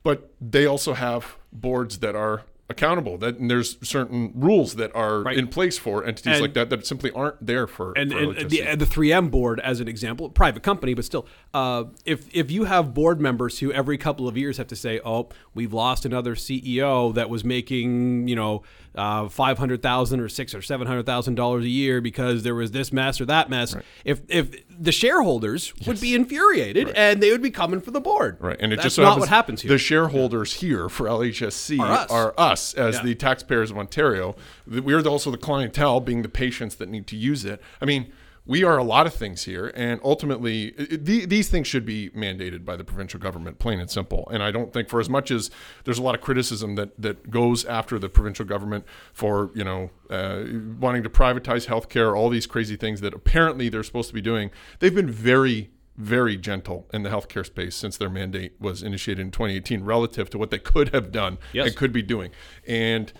But 0.02 0.30
they 0.40 0.66
also 0.66 0.94
have 0.94 1.36
boards 1.52 1.98
that 1.98 2.14
are 2.14 2.42
accountable. 2.68 3.16
That 3.18 3.38
and 3.38 3.50
there's 3.50 3.76
certain 3.86 4.32
rules 4.34 4.74
that 4.74 4.94
are 4.94 5.22
Right. 5.22 5.36
in 5.38 5.46
place 5.48 5.78
for 5.78 6.04
entities 6.04 6.34
And- 6.34 6.42
like 6.42 6.54
that 6.54 6.68
that 6.70 6.86
simply 6.86 7.10
aren't 7.12 7.44
there 7.46 7.66
for, 7.66 7.92
and, 7.96 8.10
for 8.12 8.18
and 8.18 8.36
the, 8.50 8.74
the 8.76 8.84
3M 8.86 9.30
board, 9.30 9.60
as 9.60 9.80
an 9.80 9.86
example, 9.88 10.28
private 10.30 10.62
company, 10.62 10.92
but 10.94 11.04
still, 11.04 11.26
uh, 11.54 11.84
if 12.04 12.26
if 12.34 12.50
you 12.50 12.64
have 12.64 12.92
board 12.92 13.20
members 13.20 13.60
who 13.60 13.72
every 13.72 13.96
couple 13.98 14.26
of 14.26 14.36
years 14.36 14.56
have 14.56 14.66
to 14.68 14.76
say, 14.76 15.00
"Oh, 15.04 15.28
we've 15.54 15.72
lost 15.72 16.04
another 16.04 16.34
CEO 16.34 17.12
that 17.14 17.30
was 17.30 17.44
making 17.44 18.26
you 18.28 18.34
know 18.36 18.62
uh, 18.94 19.28
five 19.28 19.58
hundred 19.58 19.82
thousand 19.82 20.20
or 20.20 20.28
six 20.28 20.54
or 20.54 20.62
seven 20.62 20.86
hundred 20.86 21.06
thousand 21.06 21.34
dollars 21.36 21.64
a 21.64 21.68
year 21.68 22.00
because 22.00 22.42
there 22.42 22.54
was 22.54 22.72
this 22.72 22.92
mess 22.92 23.20
or 23.20 23.26
that 23.26 23.48
mess," 23.48 23.76
if 24.04 24.22
if 24.28 24.50
the 24.78 24.93
shareholders 24.93 25.73
would 25.87 26.00
be 26.00 26.14
infuriated 26.14 26.90
and 26.90 27.23
they 27.23 27.31
would 27.31 27.43
be 27.43 27.50
coming 27.50 27.81
for 27.81 27.90
the 27.90 28.00
board, 28.00 28.37
Right, 28.40 28.56
and 28.61 28.73
it 28.73 28.76
That's 28.76 28.84
just 28.87 28.96
so 28.96 29.02
not 29.02 29.08
happens 29.11 29.20
what 29.20 29.28
happens 29.31 29.62
here. 29.62 29.69
The 29.70 29.78
shareholders 29.78 30.55
here 30.55 30.88
for 30.88 31.06
LHSC 31.06 31.78
Are 31.81 31.93
us. 31.93 32.11
are 32.11 32.34
us 32.37 32.75
as 32.75 32.96
Yeah. 32.96 33.02
the 33.02 33.14
taxpayers 33.14 33.70
of 33.70 33.78
Ontario. 33.78 34.37
We're 34.67 35.00
also 35.06 35.31
the 35.31 35.38
clientele, 35.38 36.00
being 36.00 36.23
the 36.23 36.28
patients 36.28 36.76
that 36.76 36.88
need 36.88 37.06
to 37.08 37.17
use 37.17 37.44
it. 37.44 37.61
I 37.81 37.84
mean, 37.84 38.12
we 38.46 38.62
are 38.62 38.78
a 38.78 38.84
lot 38.84 39.06
of 39.06 39.14
things 39.14 39.43
here, 39.44 39.72
and 39.75 40.00
ultimately, 40.04 40.66
it- 40.78 41.04
the- 41.04 41.26
these 41.26 41.48
things 41.48 41.66
should 41.66 41.84
be 41.84 42.10
mandated 42.10 42.64
by 42.64 42.76
the 42.76 42.84
provincial 42.84 43.19
government, 43.19 43.58
plain 43.58 43.81
and 43.81 43.90
simple. 43.90 44.28
And 44.32 44.43
I 44.43 44.50
don't 44.52 44.72
think, 44.72 44.88
for 44.88 45.00
as 45.00 45.10
much 45.10 45.31
as 45.31 45.50
there's 45.84 45.98
a 45.98 46.02
lot 46.02 46.14
of 46.14 46.20
criticism 46.20 46.76
that 46.76 46.90
that 47.00 47.31
goes 47.31 47.64
after 47.64 47.98
the 47.98 48.08
provincial 48.08 48.44
government 48.44 48.84
for 49.12 49.50
you 49.54 49.64
know 49.64 49.90
uh, 50.10 50.44
wanting 50.78 51.02
to 51.02 51.10
privatize 51.10 51.66
healthcare, 51.66 52.16
all 52.16 52.28
these 52.28 52.46
crazy 52.46 52.76
things 52.76 53.00
that 53.00 53.12
apparently 53.14 53.69
they're 53.69 53.82
supposed 53.82 54.08
to 54.08 54.14
be 54.14 54.20
doing, 54.22 54.50
they've 54.78 54.94
been 54.94 55.10
very 55.10 55.70
very 55.99 56.37
gentle 56.37 56.87
in 56.92 57.02
the 57.04 57.08
healthcare 57.08 57.44
space 57.46 57.75
since 57.75 57.96
their 57.96 58.10
mandate 58.10 58.52
was 58.60 58.82
initiated 58.82 59.25
in 59.25 59.30
2018 59.30 59.82
relative 59.82 60.28
to 60.28 60.37
what 60.37 60.50
they 60.50 60.59
could 60.59 60.90
have 60.90 61.11
done 61.11 61.38
Yes. 61.54 61.68
and 61.68 61.76
could 61.76 61.90
be 61.90 62.02
doing. 62.02 62.32
And 62.66 63.11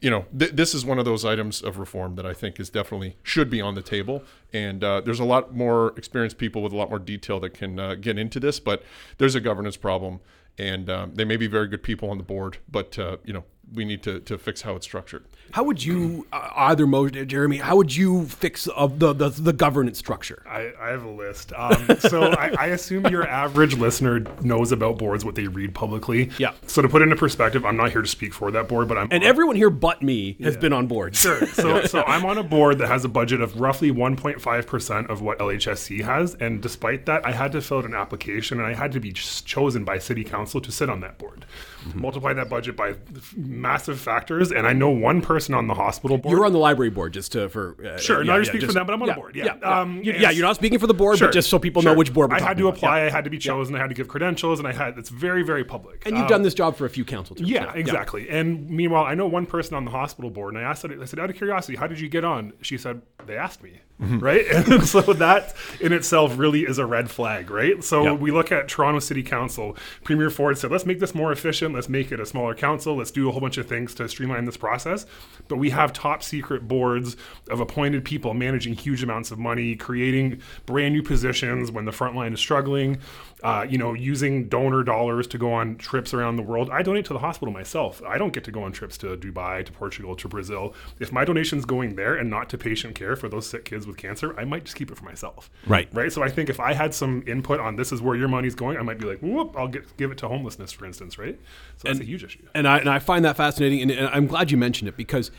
you 0.00 0.10
know, 0.10 0.24
th- 0.36 0.52
this 0.52 0.74
is 0.74 0.84
one 0.84 0.98
of 0.98 1.04
those 1.04 1.24
items 1.24 1.62
of 1.62 1.78
reform 1.78 2.14
that 2.16 2.26
I 2.26 2.32
think 2.32 2.58
is 2.58 2.70
definitely 2.70 3.16
should 3.22 3.50
be 3.50 3.60
on 3.60 3.74
the 3.74 3.82
table. 3.82 4.22
And 4.52 4.82
uh, 4.82 5.00
there's 5.02 5.20
a 5.20 5.24
lot 5.24 5.54
more 5.54 5.92
experienced 5.96 6.38
people 6.38 6.62
with 6.62 6.72
a 6.72 6.76
lot 6.76 6.90
more 6.90 6.98
detail 6.98 7.40
that 7.40 7.54
can 7.54 7.78
uh, 7.78 7.94
get 7.94 8.18
into 8.18 8.40
this, 8.40 8.60
but 8.60 8.82
there's 9.18 9.34
a 9.34 9.40
governance 9.40 9.76
problem, 9.76 10.20
and 10.58 10.88
um, 10.88 11.14
they 11.14 11.24
may 11.24 11.36
be 11.36 11.46
very 11.46 11.68
good 11.68 11.82
people 11.82 12.10
on 12.10 12.18
the 12.18 12.24
board, 12.24 12.58
but 12.70 12.98
uh, 12.98 13.18
you 13.24 13.32
know, 13.32 13.44
we 13.72 13.84
need 13.84 14.02
to, 14.04 14.20
to 14.20 14.38
fix 14.38 14.62
how 14.62 14.76
it's 14.76 14.86
structured. 14.86 15.24
How 15.52 15.62
would 15.62 15.84
you, 15.84 16.26
uh, 16.32 16.50
either 16.56 16.86
Mo, 16.86 17.08
Jeremy? 17.08 17.58
How 17.58 17.76
would 17.76 17.94
you 17.94 18.24
fix 18.26 18.66
uh, 18.74 18.86
the, 18.86 19.12
the 19.12 19.28
the 19.28 19.52
governance 19.52 19.98
structure? 19.98 20.42
I, 20.48 20.72
I 20.80 20.88
have 20.88 21.04
a 21.04 21.10
list. 21.10 21.52
Um, 21.54 21.86
so 22.00 22.22
I, 22.32 22.54
I 22.58 22.66
assume 22.68 23.06
your 23.06 23.26
average 23.28 23.76
listener 23.76 24.20
knows 24.40 24.72
about 24.72 24.98
boards, 24.98 25.24
what 25.24 25.34
they 25.34 25.46
read 25.46 25.74
publicly. 25.74 26.30
Yeah. 26.38 26.54
So 26.66 26.82
to 26.82 26.88
put 26.88 27.02
into 27.02 27.14
perspective, 27.14 27.64
I'm 27.64 27.76
not 27.76 27.92
here 27.92 28.02
to 28.02 28.08
speak 28.08 28.32
for 28.34 28.50
that 28.52 28.68
board, 28.68 28.88
but 28.88 28.96
I'm 28.98 29.08
And 29.10 29.22
on- 29.22 29.28
everyone 29.28 29.54
here 29.56 29.70
but 29.70 30.02
me 30.02 30.36
has 30.42 30.56
been 30.56 30.72
on 30.72 30.86
board. 30.86 31.14
Sure. 31.14 31.40
So, 31.54 31.84
so 31.84 32.02
I'm 32.02 32.26
on 32.26 32.36
a 32.36 32.42
board 32.42 32.78
that 32.78 32.88
has 32.88 33.04
a 33.04 33.08
budget 33.08 33.40
of 33.40 33.60
roughly 33.60 33.90
1.5% 33.92 35.08
of 35.10 35.22
what 35.22 35.38
LHSC 35.38 36.02
has. 36.04 36.34
And 36.34 36.60
despite 36.60 37.06
that, 37.06 37.24
I 37.26 37.32
had 37.32 37.52
to 37.52 37.60
fill 37.60 37.78
out 37.78 37.84
an 37.84 37.94
application 37.94 38.58
and 38.58 38.66
I 38.66 38.74
had 38.74 38.92
to 38.92 39.00
be 39.00 39.12
chosen 39.12 39.84
by 39.84 39.98
city 39.98 40.24
council 40.24 40.60
to 40.60 40.72
sit 40.72 40.90
on 40.90 41.00
that 41.00 41.16
board. 41.18 41.44
Mm-hmm. 41.84 42.00
Multiply 42.00 42.32
that 42.32 42.48
budget 42.48 42.76
by 42.76 42.94
massive 43.36 44.00
factors. 44.00 44.52
And 44.52 44.66
I 44.66 44.72
know 44.72 44.90
one 44.90 45.20
person 45.20 45.54
on 45.54 45.66
the 45.66 45.74
hospital 45.74 46.18
board. 46.18 46.32
You're 46.32 46.46
on 46.46 46.52
the 46.52 46.58
library 46.58 46.90
board, 46.90 47.12
just 47.12 47.32
to 47.32 47.48
for 47.48 47.76
uh, 47.84 47.98
Sure, 47.98 48.22
yeah, 48.22 48.32
not 48.32 48.38
yeah, 48.38 48.50
speak 48.50 48.62
for 48.64 48.72
them, 48.72 48.86
but 48.86 48.92
I'm 48.94 49.02
on 49.02 49.08
yeah, 49.08 49.14
the 49.14 49.20
board. 49.20 49.36
Yeah. 49.36 49.56
yeah. 49.60 49.80
Um, 49.80 50.02
you, 50.02 50.12
yeah. 50.12 50.30
You're 50.30 50.46
not 50.46 50.56
speaking 50.56 50.78
for 50.78 50.86
the 50.86 50.94
board, 50.94 51.18
Sure, 51.18 51.28
but 51.28 51.34
just 51.34 51.50
so 51.50 51.58
people 51.58 51.82
know 51.82 51.94
which 51.94 52.12
board 52.12 52.30
we're 52.30 52.36
I 52.36 52.40
had 52.40 52.56
to 52.58 52.68
apply. 52.68 53.02
I 53.02 53.10
had 53.10 53.24
to 53.24 53.30
be 53.30 53.38
chosen, 53.38 53.74
I 53.74 53.78
had 53.78 53.88
to 53.88 53.94
give 53.94 54.08
credentials, 54.08 54.58
and 54.58 54.66
I 54.68 54.72
had 54.72 54.98
it's 54.98 55.10
very, 55.10 55.42
very 55.42 55.64
public. 55.64 56.02
And 56.06 56.16
you've 56.16 56.24
Um, 56.24 56.28
done 56.28 56.42
this 56.42 56.54
job 56.54 56.76
for 56.76 56.84
a 56.86 56.90
few 56.90 57.04
council 57.04 57.36
terms. 57.36 57.48
yeah, 57.48 57.72
exactly. 57.74 58.28
And 58.28 58.68
meanwhile, 58.70 59.04
I 59.04 59.14
know 59.14 59.26
one 59.26 59.46
person 59.46 59.74
on 59.74 59.84
the 59.84 59.90
hospital 59.90 60.30
board, 60.30 60.54
and 60.54 60.64
I 60.64 60.68
asked, 60.68 60.84
I 60.84 61.04
said, 61.04 61.18
out 61.18 61.30
of 61.30 61.36
curiosity, 61.36 61.76
how 61.76 61.86
did 61.86 62.00
you 62.00 62.08
get 62.08 62.24
on? 62.24 62.52
She 62.62 62.78
said, 62.78 63.02
they 63.26 63.36
asked 63.36 63.62
me. 63.62 63.80
Mm-hmm. 64.02 64.18
right? 64.18 64.44
And 64.50 64.84
so 64.84 65.00
that 65.02 65.54
in 65.80 65.92
itself 65.92 66.36
really 66.36 66.62
is 66.62 66.78
a 66.78 66.84
red 66.86 67.10
flag, 67.10 67.48
right? 67.50 67.82
So 67.84 68.02
Yep. 68.02 68.18
we 68.20 68.32
look 68.32 68.50
at 68.50 68.66
Toronto 68.66 68.98
City 68.98 69.22
Council. 69.22 69.76
Premier 70.02 70.30
Ford 70.30 70.58
said, 70.58 70.72
let's 70.72 70.84
make 70.84 70.98
this 70.98 71.14
more 71.14 71.30
efficient. 71.30 71.74
Let's 71.74 71.88
make 71.88 72.10
it 72.10 72.18
a 72.18 72.26
smaller 72.26 72.54
council. 72.56 72.96
Let's 72.96 73.12
do 73.12 73.28
a 73.28 73.32
whole 73.32 73.40
bunch 73.40 73.56
of 73.56 73.68
things 73.68 73.94
to 73.94 74.08
streamline 74.08 74.46
this 74.46 74.56
process. 74.56 75.06
But 75.46 75.56
we 75.58 75.70
have 75.70 75.92
top 75.92 76.24
secret 76.24 76.66
boards 76.66 77.16
of 77.48 77.60
appointed 77.60 78.04
people 78.04 78.34
managing 78.34 78.74
huge 78.74 79.02
amounts 79.02 79.30
of 79.30 79.38
money, 79.38 79.76
creating 79.76 80.40
brand 80.66 80.92
new 80.94 81.02
positions 81.02 81.70
when 81.70 81.84
the 81.84 81.92
front 81.92 82.16
line 82.16 82.32
is 82.32 82.40
struggling. 82.40 82.98
Uh, 83.44 83.62
you 83.68 83.76
know, 83.76 83.92
using 83.92 84.48
donor 84.48 84.82
dollars 84.82 85.26
to 85.26 85.36
go 85.36 85.52
on 85.52 85.76
trips 85.76 86.14
around 86.14 86.36
the 86.36 86.42
world. 86.42 86.70
I 86.70 86.82
donate 86.82 87.04
to 87.04 87.12
the 87.12 87.18
hospital 87.18 87.52
myself. 87.52 88.00
I 88.08 88.16
don't 88.16 88.32
get 88.32 88.42
to 88.44 88.50
go 88.50 88.62
on 88.62 88.72
trips 88.72 88.96
to 88.98 89.16
Dubai, 89.18 89.64
to 89.66 89.70
Portugal, 89.70 90.16
to 90.16 90.28
Brazil. 90.28 90.74
If 90.98 91.12
my 91.12 91.26
donation's 91.26 91.66
going 91.66 91.94
there 91.96 92.14
and 92.14 92.30
not 92.30 92.48
to 92.48 92.58
patient 92.58 92.94
care 92.94 93.16
for 93.16 93.28
those 93.28 93.46
sick 93.46 93.66
kids 93.66 93.86
with 93.86 93.98
cancer, 93.98 94.34
I 94.40 94.44
might 94.44 94.64
just 94.64 94.76
keep 94.76 94.90
it 94.90 94.96
for 94.96 95.04
myself. 95.04 95.50
Right. 95.66 95.88
Right. 95.92 96.10
So 96.10 96.22
I 96.22 96.30
think 96.30 96.48
if 96.48 96.58
I 96.58 96.72
had 96.72 96.94
some 96.94 97.22
input 97.26 97.60
on 97.60 97.76
this 97.76 97.92
is 97.92 98.00
where 98.00 98.16
your 98.16 98.28
money's 98.28 98.54
going, 98.54 98.78
I 98.78 98.82
might 98.82 98.98
be 98.98 99.04
like, 99.06 99.20
whoop, 99.20 99.54
I'll 99.58 99.68
get, 99.68 99.94
give 99.98 100.10
it 100.10 100.16
to 100.18 100.28
homelessness, 100.28 100.72
for 100.72 100.86
instance. 100.86 101.18
Right. 101.18 101.38
So 101.76 101.88
that's 101.88 102.00
a 102.00 102.04
huge 102.04 102.24
issue. 102.24 102.46
and 102.54 102.66
I 102.66 102.78
and 102.78 102.88
I 102.88 102.98
find 102.98 103.24
that 103.26 103.36
fascinating, 103.36 103.82
and, 103.82 103.90
and 103.90 104.08
I'm 104.08 104.26
glad 104.26 104.50
you 104.50 104.56
mentioned 104.56 104.88
it 104.88 104.96
because 104.96 105.30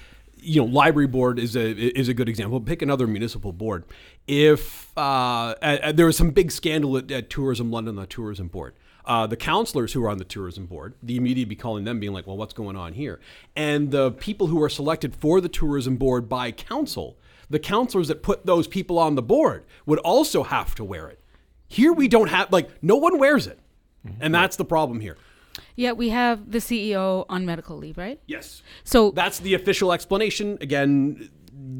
you 0.45 0.61
know 0.61 0.67
library 0.67 1.07
board 1.07 1.39
is 1.39 1.55
a 1.55 1.71
is 1.71 2.07
a 2.07 2.13
good 2.13 2.29
example. 2.29 2.59
Pick 2.61 2.81
another 2.81 3.07
municipal 3.07 3.51
board. 3.51 3.83
If 4.27 4.95
uh, 4.97 5.55
uh, 5.61 5.91
there 5.91 6.05
was 6.05 6.17
some 6.17 6.31
big 6.31 6.51
scandal 6.51 6.97
at, 6.97 7.11
at 7.11 7.29
Tourism 7.29 7.71
London, 7.71 7.95
the 7.95 8.05
tourism 8.05 8.47
board. 8.47 8.75
Uh, 9.05 9.27
the 9.27 9.37
councillors 9.37 9.93
who 9.93 10.03
are 10.03 10.09
on 10.09 10.17
the 10.17 10.23
tourism 10.23 10.65
board, 10.65 10.95
the 11.03 11.19
media 11.19 11.45
be 11.45 11.55
calling 11.55 11.83
them, 11.83 11.99
being 11.99 12.13
like, 12.13 12.25
"Well, 12.25 12.37
what's 12.37 12.53
going 12.53 12.75
on 12.75 12.93
here?" 12.93 13.19
And 13.55 13.91
the 13.91 14.11
people 14.11 14.47
who 14.47 14.61
are 14.63 14.69
selected 14.69 15.15
for 15.15 15.41
the 15.41 15.49
tourism 15.49 15.97
board 15.97 16.27
by 16.27 16.51
council, 16.51 17.17
the 17.49 17.59
councillors 17.59 18.07
that 18.07 18.23
put 18.23 18.45
those 18.45 18.67
people 18.67 18.97
on 18.97 19.13
the 19.15 19.21
board 19.21 19.63
would 19.85 19.99
also 19.99 20.43
have 20.43 20.73
to 20.75 20.83
wear 20.83 21.07
it. 21.07 21.19
Here 21.67 21.93
we 21.93 22.07
don't 22.07 22.29
have 22.29 22.51
like 22.51 22.69
no 22.81 22.95
one 22.95 23.19
wears 23.19 23.45
it, 23.45 23.59
and 24.19 24.33
that's 24.33 24.55
the 24.55 24.65
problem 24.65 24.99
here. 25.01 25.17
Yeah, 25.75 25.91
we 25.93 26.09
have 26.09 26.51
the 26.51 26.59
CEO 26.59 27.25
on 27.29 27.45
medical 27.45 27.77
leave, 27.77 27.97
right? 27.97 28.19
Yes. 28.27 28.62
So 28.83 29.12
That's 29.12 29.39
the 29.39 29.53
official 29.53 29.91
explanation. 29.91 30.57
Again, 30.62 31.29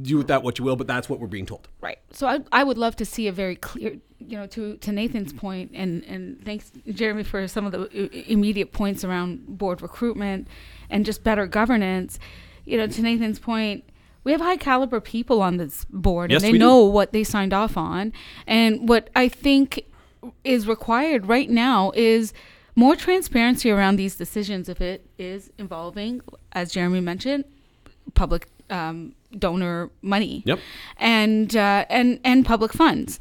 do 0.02 0.18
with 0.18 0.28
that 0.28 0.44
what 0.44 0.58
you 0.60 0.66
will, 0.66 0.76
but 0.76 0.88
that's 0.88 1.10
what 1.10 1.20
we're 1.20 1.28
being 1.28 1.46
told. 1.46 1.68
Right. 1.82 2.00
So 2.12 2.28
I, 2.28 2.40
I 2.52 2.64
would 2.64 2.78
love 2.78 2.96
to 2.98 3.06
see 3.06 3.28
a 3.28 3.32
very 3.32 3.56
clear, 3.56 3.98
you 4.20 4.38
know, 4.38 4.48
to, 4.48 4.78
to 4.78 4.92
Nathan's 4.92 5.34
point, 5.34 5.72
and, 5.74 6.04
and 6.06 6.44
thanks, 6.46 6.72
Jeremy, 6.90 7.24
for 7.24 7.48
some 7.48 7.66
of 7.66 7.72
the 7.72 7.82
uh, 7.84 8.10
immediate 8.28 8.72
points 8.72 9.04
around 9.04 9.46
board 9.58 9.82
recruitment 9.82 10.48
and 10.90 11.06
just 11.06 11.24
better 11.24 11.46
governance. 11.48 12.20
You 12.64 12.78
know, 12.78 12.88
to 12.88 13.02
Nathan's 13.02 13.40
point, 13.40 13.84
we 14.24 14.32
have 14.32 14.42
high 14.42 14.58
caliber 14.58 15.00
people 15.02 15.42
on 15.42 15.58
this 15.58 15.86
board, 15.86 16.32
Yes, 16.32 16.42
and 16.42 16.48
they 16.48 16.52
we 16.54 16.58
do. 16.58 16.66
know 16.66 16.84
what 16.86 17.12
they 17.12 17.24
signed 17.24 17.54
off 17.54 17.78
on. 17.78 18.12
And 18.48 18.88
what 18.90 19.10
I 19.16 19.28
think 19.28 19.86
is 20.44 20.68
required 20.68 21.28
right 21.28 21.50
now 21.50 21.92
is 21.96 22.34
more 22.76 22.96
transparency 22.96 23.72
around 23.72 23.96
these 23.96 24.16
decisions 24.16 24.68
if 24.70 24.82
it 24.82 25.06
is 25.18 25.52
involving, 25.58 26.22
as 26.52 26.72
Jeremy 26.72 27.00
mentioned, 27.02 27.46
public 28.14 28.48
um, 28.70 29.14
donor 29.38 29.90
money 30.02 30.44
Yep. 30.46 30.60
and 30.98 31.56
uh, 31.56 31.86
and 31.90 32.20
and 32.24 32.46
public 32.46 32.74
funds. 32.74 33.20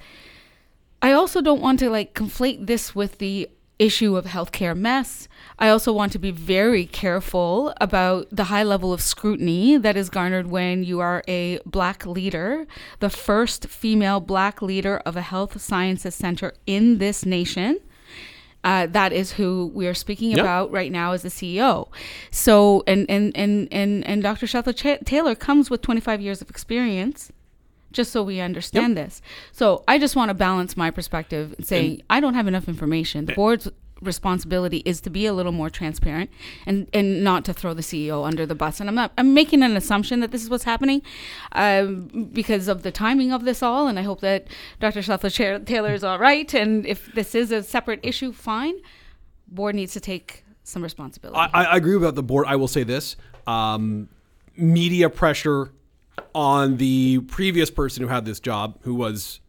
I 1.02 1.12
also 1.12 1.40
don't 1.42 1.61
want 1.61 1.78
to 1.80 1.90
like 1.90 2.14
conflate 2.14 2.66
this 2.66 2.94
with 2.94 3.18
the 3.18 3.49
issue 3.78 4.16
of 4.16 4.25
healthcare 4.25 4.76
mess. 4.76 5.28
I 5.58 5.68
also 5.68 5.92
want 5.92 6.12
to 6.12 6.18
be 6.18 6.30
very 6.30 6.87
careful 6.87 7.75
about 7.80 8.28
the 8.30 8.44
high 8.44 8.62
level 8.62 8.92
of 8.92 9.00
scrutiny 9.02 9.76
that 9.76 9.96
is 9.96 10.08
garnered 10.08 10.46
when 10.46 10.84
you 10.84 11.00
are 11.00 11.23
a 11.28 11.58
black 11.66 12.06
leader, 12.06 12.66
the 13.00 13.11
first 13.11 13.66
female 13.66 14.20
black 14.20 14.62
leader 14.62 14.99
of 15.04 15.16
a 15.16 15.23
health 15.23 15.61
sciences 15.61 16.14
center 16.14 16.54
in 16.66 16.99
this 16.99 17.26
nation. 17.26 17.80
Uh, 18.64 18.87
that 18.87 19.12
is 19.12 19.33
who 19.33 19.71
we 19.75 19.87
are 19.87 19.94
speaking 19.94 20.30
Yep. 20.30 20.40
about 20.40 20.73
right 20.73 20.90
now 20.90 21.12
as 21.12 21.23
the 21.23 21.28
CEO. 21.28 21.88
So, 22.30 22.83
and 22.87 23.04
and 23.11 23.37
and 23.37 23.68
and 23.71 24.04
and 24.06 24.23
Dr. 24.23 24.47
Schleifer 24.47 25.04
Taylor 25.04 25.35
comes 25.35 25.68
with 25.71 25.83
25 25.83 26.21
years 26.23 26.40
of 26.40 26.49
experience, 26.50 27.30
just 27.92 28.11
so 28.11 28.23
we 28.23 28.40
understand 28.40 28.97
this. 28.97 29.21
So, 29.52 29.85
I 29.87 29.99
just 29.99 30.16
want 30.16 30.30
to 30.30 30.35
balance 30.35 30.76
my 30.76 30.90
perspective 30.90 31.54
and 31.59 31.66
saying 31.66 32.02
I 32.09 32.21
don't 32.21 32.35
have 32.35 32.47
enough 32.49 32.66
information. 32.66 33.26
The 33.26 33.35
board's 33.35 33.68
responsibility 34.06 34.82
is 34.84 35.00
to 35.02 35.11
be 35.11 35.26
a 35.26 35.32
little 35.32 35.52
more 35.52 35.70
transparent 35.70 36.30
and 36.66 36.88
and 36.92 37.23
not 37.23 37.44
to 37.46 37.52
throw 37.52 37.75
the 37.75 37.82
CEO 37.82 38.26
under 38.26 38.46
the 38.46 38.54
bus. 38.54 38.80
And 38.80 38.88
I'm 38.88 38.94
not 38.94 39.12
I'm 39.18 39.34
making 39.34 39.62
an 39.62 39.76
assumption 39.76 40.20
that 40.20 40.30
this 40.30 40.42
is 40.42 40.50
what's 40.50 40.64
happening 40.64 41.02
um, 41.52 42.30
because 42.32 42.68
of 42.68 42.82
the 42.82 42.90
timing 42.90 43.32
of 43.32 43.44
this 43.44 43.62
all. 43.62 43.87
And 43.88 43.99
I 43.99 44.02
hope 44.02 44.20
that 44.20 44.46
Dr. 44.80 45.02
Cha- 45.02 45.58
Taylor 45.58 45.94
is 45.94 46.04
all 46.04 46.18
right. 46.18 46.52
And 46.54 46.87
if 46.87 47.12
this 47.14 47.34
is 47.34 47.50
a 47.50 47.62
separate 47.62 48.00
issue, 48.02 48.32
fine. 48.32 48.75
Board 49.49 49.75
needs 49.75 49.92
to 49.92 50.00
take 50.00 50.44
some 50.64 50.82
responsibility. 50.82 51.38
I, 51.38 51.64
I 51.64 51.76
agree 51.76 51.96
with 51.96 52.14
the 52.14 52.23
board. 52.23 52.46
I 52.49 52.56
will 52.56 52.68
say 52.68 52.82
this: 52.82 53.16
um, 53.46 54.08
media 54.56 55.11
pressure 55.11 55.70
on 56.34 56.76
the 56.78 57.20
previous 57.20 57.70
person 57.70 58.02
who 58.02 58.08
had 58.08 58.25
this 58.25 58.40
job, 58.40 58.78
who 58.82 58.94
was 58.94 59.40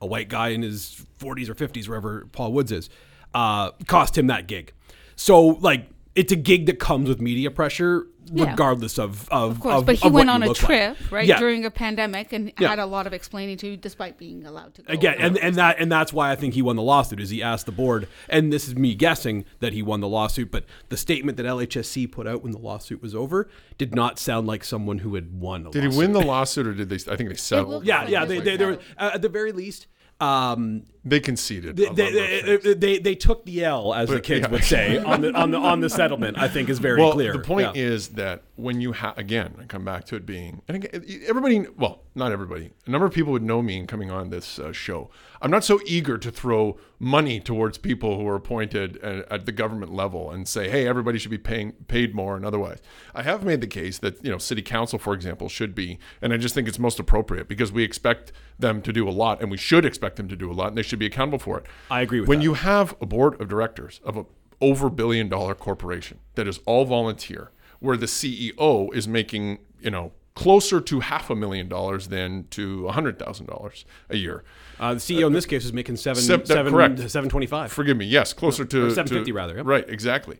a 0.00 0.06
white 0.06 0.28
guy 0.28 0.48
in 0.48 0.62
his 0.62 1.04
40s 1.18 1.48
or 1.48 1.54
50s, 1.54 1.88
wherever 1.88 2.26
Paul 2.32 2.52
Woods 2.52 2.72
is, 2.72 2.90
uh, 3.36 3.70
cost 3.86 4.16
him 4.16 4.26
that 4.28 4.46
gig. 4.48 4.72
So, 5.14 5.40
like, 5.46 5.88
it's 6.14 6.32
a 6.32 6.36
gig 6.36 6.64
that 6.66 6.78
comes 6.78 7.08
with 7.08 7.20
media 7.20 7.50
pressure, 7.50 8.06
Yeah. 8.32 8.50
regardless 8.50 8.98
of 8.98 9.28
of 9.30 9.52
of 9.52 9.60
course, 9.60 9.74
of- 9.80 9.86
but 9.86 9.96
he 9.96 10.08
went 10.08 10.30
on 10.30 10.42
a 10.42 10.46
look 10.46 10.62
like. 10.62 10.66
trip, 10.96 11.12
right, 11.12 11.26
Yeah. 11.26 11.38
during 11.38 11.64
a 11.66 11.70
pandemic 11.70 12.32
and 12.32 12.52
Yeah. 12.58 12.68
had 12.70 12.78
a 12.78 12.86
lot 12.86 13.06
of 13.06 13.12
explaining 13.12 13.58
to, 13.58 13.76
despite 13.76 14.16
being 14.18 14.44
allowed 14.46 14.74
to 14.76 14.82
go. 14.82 14.92
Again, 14.92 15.16
and, 15.18 15.36
and 15.38 15.54
that 15.56 15.76
and 15.78 15.92
that's 15.92 16.12
why 16.14 16.32
I 16.32 16.34
think 16.34 16.54
he 16.54 16.62
won 16.62 16.76
the 16.76 16.82
lawsuit. 16.82 17.20
Is 17.20 17.28
he 17.30 17.42
asked 17.42 17.66
the 17.66 17.72
board, 17.72 18.08
and 18.30 18.50
this 18.52 18.66
is 18.66 18.74
me 18.74 18.94
guessing 18.94 19.44
that 19.60 19.74
he 19.74 19.82
won 19.82 20.00
the 20.00 20.08
lawsuit, 20.08 20.50
but 20.50 20.64
the 20.88 20.96
statement 20.96 21.36
that 21.36 21.44
LHSC 21.46 22.06
put 22.10 22.26
out 22.26 22.42
when 22.42 22.52
the 22.52 22.58
lawsuit 22.58 23.00
was 23.02 23.14
over 23.14 23.48
did 23.78 23.94
not 23.94 24.18
sound 24.18 24.46
like 24.46 24.64
someone 24.64 24.98
who 25.00 25.14
had 25.14 25.38
won. 25.38 25.60
A 25.60 25.64
lawsuit. 25.66 25.82
Did 25.82 25.92
he 25.92 25.98
win 25.98 26.12
the 26.12 26.22
lawsuit 26.22 26.66
or 26.66 26.72
did 26.74 26.88
they? 26.88 26.96
I 27.12 27.16
think 27.16 27.28
they 27.28 27.36
settled. 27.36 27.84
Yeah, 27.86 28.00
like 28.00 28.08
yeah. 28.10 28.24
They 28.24 28.40
they, 28.40 28.56
they 28.56 28.64
were 28.64 28.78
uh, 28.98 29.10
at 29.14 29.20
the 29.22 29.28
very 29.28 29.52
least. 29.52 29.86
Um, 30.18 30.84
They 31.06 31.20
conceded. 31.20 31.76
they, 31.76 31.88
they, 31.90 32.58
they, 32.58 32.74
they, 32.74 32.98
they 32.98 33.14
took 33.14 33.44
the 33.44 33.64
L, 33.64 33.94
as 33.94 34.08
the 34.08 34.20
kids 34.20 34.42
yeah. 34.44 34.50
would 34.50 34.64
say, 34.64 34.98
on 34.98 35.20
the 35.20 35.32
on 35.32 35.52
the 35.52 35.58
on 35.58 35.78
the 35.78 35.88
settlement. 35.88 36.36
I 36.36 36.48
think 36.48 36.68
is 36.68 36.80
very 36.80 37.00
well, 37.00 37.12
clear. 37.12 37.32
the 37.32 37.38
point 37.38 37.76
Yeah. 37.76 37.82
is 37.82 38.08
that 38.08 38.42
when 38.56 38.80
you 38.80 38.90
have 38.90 39.16
again, 39.16 39.54
I 39.60 39.66
come 39.66 39.84
back 39.84 40.04
to 40.06 40.16
it 40.16 40.26
being, 40.26 40.62
and 40.66 40.82
again, 40.84 41.04
everybody, 41.28 41.66
well, 41.78 42.02
not 42.16 42.32
everybody, 42.32 42.72
a 42.86 42.90
number 42.90 43.06
of 43.06 43.12
people 43.12 43.32
would 43.32 43.44
know 43.44 43.62
me 43.62 43.76
in 43.76 43.86
coming 43.86 44.10
on 44.10 44.30
this 44.30 44.58
uh, 44.58 44.72
show. 44.72 45.08
I'm 45.40 45.50
not 45.50 45.62
so 45.62 45.78
eager 45.86 46.18
to 46.18 46.30
throw 46.32 46.78
money 46.98 47.38
towards 47.40 47.76
people 47.76 48.18
who 48.18 48.26
are 48.26 48.34
appointed 48.36 48.96
at, 48.98 49.30
at 49.30 49.46
the 49.46 49.52
government 49.52 49.92
level 49.94 50.30
and 50.30 50.48
say, 50.48 50.70
hey, 50.70 50.88
everybody 50.88 51.18
should 51.18 51.30
be 51.30 51.38
paying 51.38 51.72
paid 51.88 52.14
more 52.14 52.36
and 52.36 52.44
otherwise. 52.44 52.78
I 53.14 53.22
have 53.22 53.44
made 53.44 53.60
the 53.60 53.66
case 53.66 53.98
that 53.98 54.24
you 54.24 54.30
know, 54.30 54.38
city 54.38 54.62
council, 54.62 54.98
for 54.98 55.12
example, 55.12 55.48
should 55.50 55.74
be, 55.74 55.98
and 56.22 56.32
I 56.32 56.38
just 56.38 56.54
think 56.54 56.66
it's 56.66 56.78
most 56.78 56.98
appropriate 56.98 57.46
because 57.48 57.70
we 57.70 57.84
expect 57.84 58.32
them 58.58 58.80
to 58.82 58.92
do 58.92 59.06
a 59.06 59.10
lot, 59.10 59.42
and 59.42 59.50
we 59.50 59.58
should 59.58 59.84
expect 59.84 60.16
them 60.16 60.28
to 60.28 60.36
do 60.36 60.50
a 60.50 60.54
lot, 60.54 60.68
and 60.68 60.78
they 60.78 60.82
should 60.82 60.95
be 60.98 61.06
accountable 61.06 61.38
for 61.38 61.58
it. 61.58 61.66
I 61.90 62.00
agree 62.02 62.20
with 62.20 62.26
you. 62.26 62.30
when 62.30 62.38
that. 62.38 62.44
you 62.44 62.54
have 62.54 62.94
a 63.00 63.06
board 63.06 63.40
of 63.40 63.48
directors 63.48 64.00
of 64.04 64.16
a 64.16 64.26
over 64.60 64.88
billion 64.88 65.28
dollar 65.28 65.54
corporation 65.54 66.18
that 66.34 66.46
is 66.48 66.60
all 66.66 66.84
volunteer, 66.84 67.50
where 67.80 67.96
the 67.96 68.06
CEO 68.06 68.92
is 68.94 69.06
making, 69.06 69.58
you 69.80 69.90
know, 69.90 70.12
closer 70.34 70.80
to 70.80 71.00
half 71.00 71.30
a 71.30 71.34
million 71.36 71.68
dollars 71.68 72.08
than 72.08 72.46
to 72.50 72.86
a 72.88 72.92
hundred 72.92 73.18
thousand 73.18 73.46
dollars 73.46 73.84
a 74.10 74.16
year. 74.16 74.44
uh, 74.80 74.94
the 74.94 75.00
CEO 75.00 75.26
in 75.26 75.32
this 75.32 75.46
case 75.46 75.64
is 75.64 75.72
making 75.72 75.96
seven 75.96 76.22
Sev- 76.22 76.46
seven 76.46 76.72
correct. 76.72 77.10
seven 77.10 77.28
twenty 77.30 77.46
five. 77.46 77.72
Forgive 77.72 77.96
me, 77.96 78.04
yes, 78.06 78.32
closer 78.32 78.64
to 78.64 78.90
750 78.90 79.32
rather, 79.32 79.56
yep. 79.56 79.66
Right, 79.66 79.88
exactly. 79.88 80.38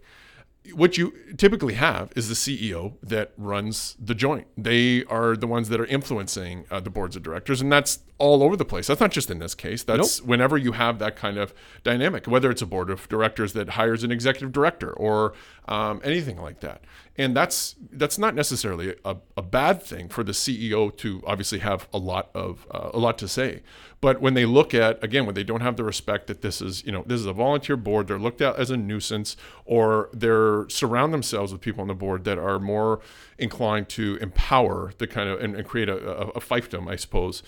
What 0.75 0.99
you 0.99 1.15
typically 1.37 1.75
have 1.75 2.11
is 2.17 2.29
the 2.29 2.35
CEO 2.35 2.95
that 3.03 3.33
runs 3.37 3.97
the 4.01 4.17
joint. 4.17 4.49
They 4.59 5.05
are 5.05 5.37
the 5.37 5.47
ones 5.47 5.69
that 5.69 5.79
are 5.81 5.87
influencing 5.87 6.65
uh, 6.73 6.81
the 6.81 6.91
boards 6.91 7.15
of 7.15 7.23
directors, 7.23 7.61
and 7.61 7.71
that's 7.71 8.01
all 8.19 8.43
over 8.43 8.57
the 8.57 8.65
place. 8.65 8.87
That's 8.87 9.01
not 9.01 9.11
just 9.11 9.31
in 9.31 9.39
this 9.39 9.55
case. 9.55 9.83
That's 9.83 10.23
whenever 10.23 10.57
you 10.57 10.73
have 10.73 10.99
that 11.01 11.17
kind 11.17 11.37
of 11.37 11.53
dynamic, 11.85 12.27
whether 12.27 12.51
it's 12.51 12.63
a 12.63 12.67
board 12.67 12.89
of 12.89 13.09
directors 13.09 13.53
that 13.53 13.71
hires 13.71 14.03
an 14.03 14.11
executive 14.11 14.53
director 14.53 14.91
or 14.91 15.35
um, 15.69 16.01
anything 16.03 16.41
like 16.41 16.61
that. 16.61 16.83
And 17.19 17.37
that's 17.37 17.77
that's 17.91 18.19
not 18.19 18.35
necessarily 18.35 18.95
a, 19.05 19.17
a 19.37 19.43
bad 19.43 19.83
thing 19.83 20.09
for 20.09 20.23
the 20.23 20.33
CEO 20.33 20.95
to 20.99 21.23
obviously 21.27 21.59
have 21.61 21.89
a 21.93 21.99
lot 21.99 22.31
of 22.35 22.67
uh, 22.71 22.91
a 22.93 22.99
lot 22.99 23.19
to 23.19 23.29
say. 23.29 23.63
But 24.01 24.21
when 24.21 24.35
they 24.35 24.45
look 24.45 24.75
at 24.75 25.03
again, 25.03 25.25
when 25.25 25.35
they 25.35 25.45
don't 25.45 25.63
have 25.63 25.77
the 25.77 25.85
respect 25.85 26.27
that 26.27 26.43
this 26.43 26.61
is 26.61 26.85
you 26.85 26.93
know 26.93 27.05
this 27.07 27.21
is 27.21 27.27
a 27.27 27.33
volunteer 27.33 27.77
board, 27.77 28.09
they're 28.09 28.19
looked 28.19 28.43
at 28.43 28.57
as 28.57 28.71
a 28.71 28.77
nuisance, 28.77 29.37
or 29.65 30.11
they're 30.13 30.69
surround 30.69 31.13
themselves 31.13 31.53
with 31.53 31.61
people 31.61 31.81
on 31.81 31.89
the 31.89 31.95
board 31.95 32.25
that 32.25 32.39
are 32.39 32.59
more 32.59 33.01
inclined 33.39 33.89
to 33.91 34.17
empower 34.21 34.93
the 34.99 35.07
kind 35.07 35.29
of 35.29 35.41
and, 35.41 35.57
and 35.57 35.67
create 35.67 35.89
a, 35.89 35.97
a, 35.97 36.29
a 36.29 36.41
fiefdom, 36.41 36.89
I 36.89 36.97
suppose. 36.97 37.43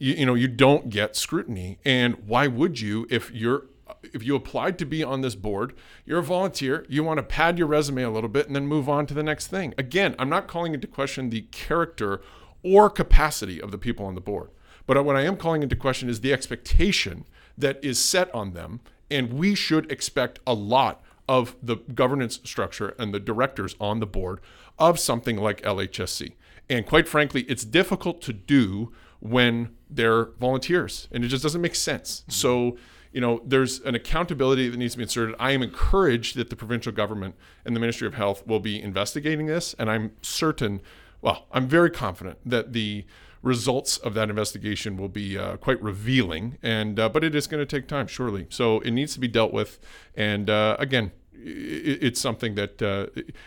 You, 0.00 0.14
you 0.14 0.26
know, 0.26 0.34
you 0.34 0.48
don't 0.48 0.90
get 0.90 1.14
scrutiny, 1.14 1.78
and 1.84 2.16
why 2.26 2.48
would 2.48 2.80
you 2.80 3.06
if 3.08 3.30
you're 3.30 3.66
if 4.02 4.24
you 4.24 4.34
applied 4.34 4.78
to 4.78 4.84
be 4.84 5.04
on 5.04 5.20
this 5.20 5.34
board, 5.34 5.74
you're 6.04 6.18
a 6.18 6.22
volunteer, 6.22 6.86
you 6.88 7.04
want 7.04 7.18
to 7.18 7.22
pad 7.22 7.58
your 7.58 7.66
resume 7.66 8.02
a 8.02 8.10
little 8.10 8.28
bit 8.28 8.46
and 8.46 8.56
then 8.56 8.66
move 8.66 8.88
on 8.88 9.06
to 9.06 9.14
the 9.14 9.22
next 9.22 9.48
thing. 9.48 9.74
Again, 9.78 10.14
I'm 10.18 10.28
not 10.28 10.48
calling 10.48 10.74
into 10.74 10.86
question 10.86 11.30
the 11.30 11.42
character 11.52 12.22
or 12.62 12.90
capacity 12.90 13.60
of 13.60 13.70
the 13.70 13.78
people 13.78 14.06
on 14.06 14.14
the 14.14 14.20
board. 14.20 14.50
But 14.86 15.04
what 15.04 15.16
I 15.16 15.22
am 15.22 15.36
calling 15.36 15.62
into 15.62 15.76
question 15.76 16.08
is 16.08 16.20
the 16.20 16.32
expectation 16.32 17.24
that 17.56 17.82
is 17.84 18.02
set 18.02 18.34
on 18.34 18.54
them, 18.54 18.80
and 19.10 19.34
we 19.34 19.54
should 19.54 19.90
expect 19.92 20.40
a 20.46 20.54
lot 20.54 21.02
of 21.28 21.54
the 21.62 21.76
governance 21.94 22.40
structure 22.42 22.94
and 22.98 23.14
the 23.14 23.20
directors 23.20 23.76
on 23.80 24.00
the 24.00 24.06
board 24.06 24.40
of 24.78 24.98
something 24.98 25.36
like 25.36 25.62
LHSC. 25.62 26.32
And 26.68 26.86
quite 26.86 27.06
frankly, 27.06 27.42
it's 27.42 27.64
difficult 27.64 28.20
to 28.22 28.32
do 28.32 28.92
when 29.20 29.76
they're 29.88 30.26
volunteers, 30.40 31.08
and 31.12 31.24
it 31.24 31.28
just 31.28 31.42
doesn't 31.42 31.60
make 31.60 31.74
sense. 31.74 32.24
So 32.28 32.76
you 33.12 33.20
know, 33.20 33.42
there's 33.44 33.80
an 33.80 33.94
accountability 33.94 34.68
that 34.68 34.76
needs 34.76 34.94
to 34.94 34.98
be 34.98 35.02
inserted. 35.02 35.34
I 35.38 35.50
am 35.50 35.62
encouraged 35.62 36.36
that 36.36 36.48
the 36.48 36.56
provincial 36.56 36.92
government 36.92 37.34
and 37.64 37.74
the 37.74 37.80
Ministry 37.80 38.06
of 38.06 38.14
Health 38.14 38.46
will 38.46 38.60
be 38.60 38.80
investigating 38.80 39.46
this, 39.46 39.74
and 39.78 39.90
I'm 39.90 40.12
certain, 40.22 40.80
well, 41.20 41.46
I'm 41.50 41.66
very 41.66 41.90
confident 41.90 42.38
that 42.46 42.72
the 42.72 43.04
results 43.42 43.96
of 43.96 44.14
that 44.14 44.28
investigation 44.28 44.96
will 44.96 45.08
be 45.08 45.36
uh, 45.36 45.56
quite 45.56 45.82
revealing. 45.82 46.58
And 46.62 47.00
uh, 47.00 47.08
but 47.08 47.24
it 47.24 47.34
is 47.34 47.46
going 47.46 47.64
to 47.64 47.66
take 47.66 47.88
time, 47.88 48.06
surely. 48.06 48.46
So 48.50 48.80
it 48.80 48.90
needs 48.90 49.14
to 49.14 49.20
be 49.20 49.28
dealt 49.28 49.52
with. 49.52 49.80
And 50.14 50.50
uh, 50.50 50.76
again, 50.78 51.12
it, 51.32 52.02
it's 52.02 52.20
something 52.20 52.54
that 52.56 52.82
uh, 52.82 53.06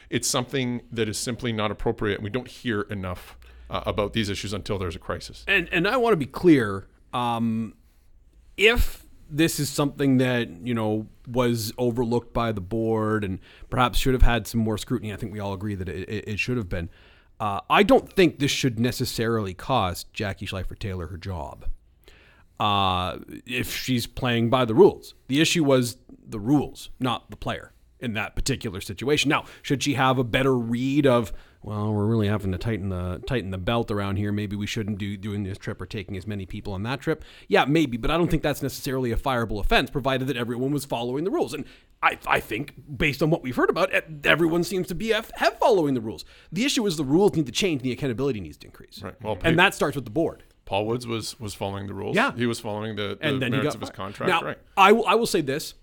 it's 0.10 0.27
something 0.27 0.82
that 0.92 1.08
is 1.08 1.18
simply 1.18 1.53
not 1.53 1.72
appropriate. 1.72 2.15
And 2.15 2.24
we 2.24 2.30
don't 2.30 2.48
hear 2.48 2.82
enough 2.82 3.38
uh, 3.70 3.82
about 3.86 4.13
these 4.13 4.29
issues 4.29 4.53
until 4.53 4.77
there's 4.77 4.96
a 4.96 5.00
crisis. 5.00 5.43
And 5.48 5.70
and 5.72 5.88
I 5.88 5.98
want 5.98 6.13
to 6.13 6.17
be 6.17 6.25
clear. 6.25 6.88
Um, 7.13 7.75
if 8.58 9.05
this 9.29 9.60
is 9.60 9.70
something 9.70 10.17
that 10.17 10.50
you 10.65 10.74
know 10.74 11.08
was 11.27 11.74
overlooked 11.77 12.34
by 12.34 12.51
the 12.51 12.62
board 12.62 13.24
and 13.24 13.39
perhaps 13.70 13.98
should 13.98 14.13
have 14.13 14.22
had 14.22 14.46
some 14.48 14.62
more 14.62 14.77
scrutiny. 14.77 15.12
I 15.12 15.15
think 15.15 15.34
we 15.34 15.39
all 15.39 15.53
agree 15.53 15.75
that 15.75 15.89
it, 15.89 16.27
it 16.27 16.39
should 16.39 16.58
have 16.58 16.70
been. 16.70 16.89
Uh, 17.39 17.62
I 17.70 17.84
don't 17.84 18.12
think 18.12 18.39
this 18.39 18.51
should 18.51 18.79
necessarily 18.79 19.53
cost 19.53 20.13
Jackie 20.13 20.46
Schleifer 20.46 20.77
Taylor 20.77 21.08
her 21.08 21.17
job 21.17 21.65
uh, 22.60 23.17
if 23.46 23.75
she's 23.75 24.05
playing 24.05 24.50
by 24.50 24.65
the 24.65 24.75
rules. 24.75 25.15
The 25.27 25.41
issue 25.41 25.63
was 25.63 25.98
the 26.25 26.39
rules, 26.39 26.89
not 27.00 27.29
the 27.29 27.36
player 27.36 27.73
in 28.03 28.13
that 28.13 28.36
particular 28.36 28.81
situation. 28.81 29.29
Now, 29.29 29.45
should 29.62 29.83
she 29.83 29.93
have 29.93 30.17
a 30.17 30.24
better 30.24 30.55
read 30.55 31.07
of 31.07 31.33
well, 31.63 31.93
we're 31.93 32.05
really 32.05 32.27
having 32.27 32.51
to 32.51 32.57
tighten 32.57 32.89
the 32.89 33.24
tighten 33.25 33.51
the 33.51 33.57
belt 33.57 33.89
around 33.89 34.17
here. 34.17 34.33
Maybe 34.33 34.55
we 34.55 34.67
shouldn't 34.67 34.98
do 34.98 35.15
doing 35.15 35.43
this 35.43 35.57
trip 35.57 35.79
or 35.81 35.86
taking 35.86 36.17
as 36.17 36.27
many 36.27 36.45
people 36.45 36.74
on 36.74 36.83
that 36.83 37.00
trip. 37.00 37.24
Yeah, 37.48 37.63
maybe, 37.63 37.95
but 37.95 38.12
I 38.12 38.17
don't 38.17 38.29
think 38.29 38.43
that's 38.43 38.62
necessarily 38.62 39.13
a 39.13 39.15
fireable 39.15 39.62
offense, 39.62 39.89
provided 39.89 40.27
that 40.27 40.36
everyone 40.36 40.72
was 40.72 40.83
following 40.83 41.24
the 41.24 41.31
rules. 41.31 41.53
And 41.53 41.63
I, 42.01 42.19
I 42.27 42.41
think, 42.41 42.74
based 42.98 43.24
on 43.24 43.29
what 43.29 43.43
we've 43.43 43.55
heard 43.55 43.69
about, 43.69 43.91
everyone 44.25 44.65
seems 44.65 44.88
to 44.88 44.95
be 44.95 45.10
have, 45.10 45.31
have 45.36 45.57
following 45.57 45.93
the 45.93 46.01
rules. 46.01 46.25
The 46.51 46.65
issue 46.65 46.86
is 46.86 46.98
the 46.98 47.05
rules 47.05 47.33
need 47.36 47.45
to 47.45 47.51
change, 47.53 47.79
and 47.79 47.86
the 47.86 47.93
accountability 47.93 48.41
needs 48.41 48.57
to 48.57 48.67
increase. 48.67 49.01
Right. 49.01 49.15
Well, 49.24 49.38
and 49.43 49.57
that 49.57 49.74
starts 49.74 49.95
with 49.95 50.03
the 50.03 50.12
board. 50.12 50.43
Paul 50.65 50.86
Woods 50.86 51.07
was 51.07 51.39
was 51.39 51.53
following 51.53 51.88
the 51.88 51.93
rules. 51.93 52.15
Yeah, 52.15 52.33
he 52.36 52.45
was 52.45 52.60
following 52.60 52.95
the, 52.98 53.17
the 53.19 53.25
and 53.25 53.41
then 53.41 53.51
merits 53.51 53.67
got, 53.67 53.75
of 53.75 53.81
his 53.81 53.89
contract. 53.89 54.29
Now, 54.29 54.41
right. 54.41 54.57
I 54.75 54.91
will 54.91 55.05
I 55.05 55.15
will 55.15 55.27
say 55.27 55.41
this, 55.41 55.75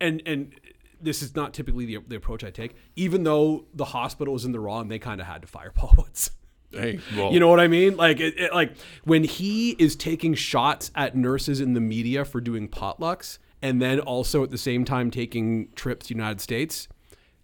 and 0.00 0.22
and 0.26 0.52
this 1.00 1.22
is 1.22 1.34
not 1.34 1.54
typically 1.54 1.86
the, 1.86 1.98
the 2.06 2.16
approach 2.16 2.44
I 2.44 2.50
take. 2.50 2.74
Even 2.96 3.24
though 3.24 3.66
the 3.74 3.86
hospital 3.86 4.34
was 4.34 4.44
in 4.44 4.52
the 4.52 4.60
wrong, 4.60 4.88
they 4.88 4.98
kind 4.98 5.20
of 5.20 5.26
had 5.26 5.42
to 5.42 5.48
fire 5.48 5.72
Paul 5.74 5.94
Woods. 5.96 6.30
Hey, 6.70 7.00
well, 7.16 7.32
you 7.32 7.40
know 7.40 7.48
what 7.48 7.58
I 7.58 7.66
mean? 7.66 7.96
Like, 7.96 8.20
it, 8.20 8.38
it, 8.38 8.54
like 8.54 8.74
when 9.04 9.24
he 9.24 9.70
is 9.72 9.96
taking 9.96 10.34
shots 10.34 10.92
at 10.94 11.16
nurses 11.16 11.60
in 11.60 11.72
the 11.72 11.80
media 11.80 12.24
for 12.24 12.40
doing 12.40 12.68
potlucks, 12.68 13.38
and 13.60 13.82
then 13.82 14.00
also 14.00 14.42
at 14.44 14.50
the 14.50 14.58
same 14.58 14.84
time 14.84 15.10
taking 15.10 15.68
trips 15.74 16.06
to 16.06 16.14
the 16.14 16.18
United 16.18 16.40
States, 16.40 16.88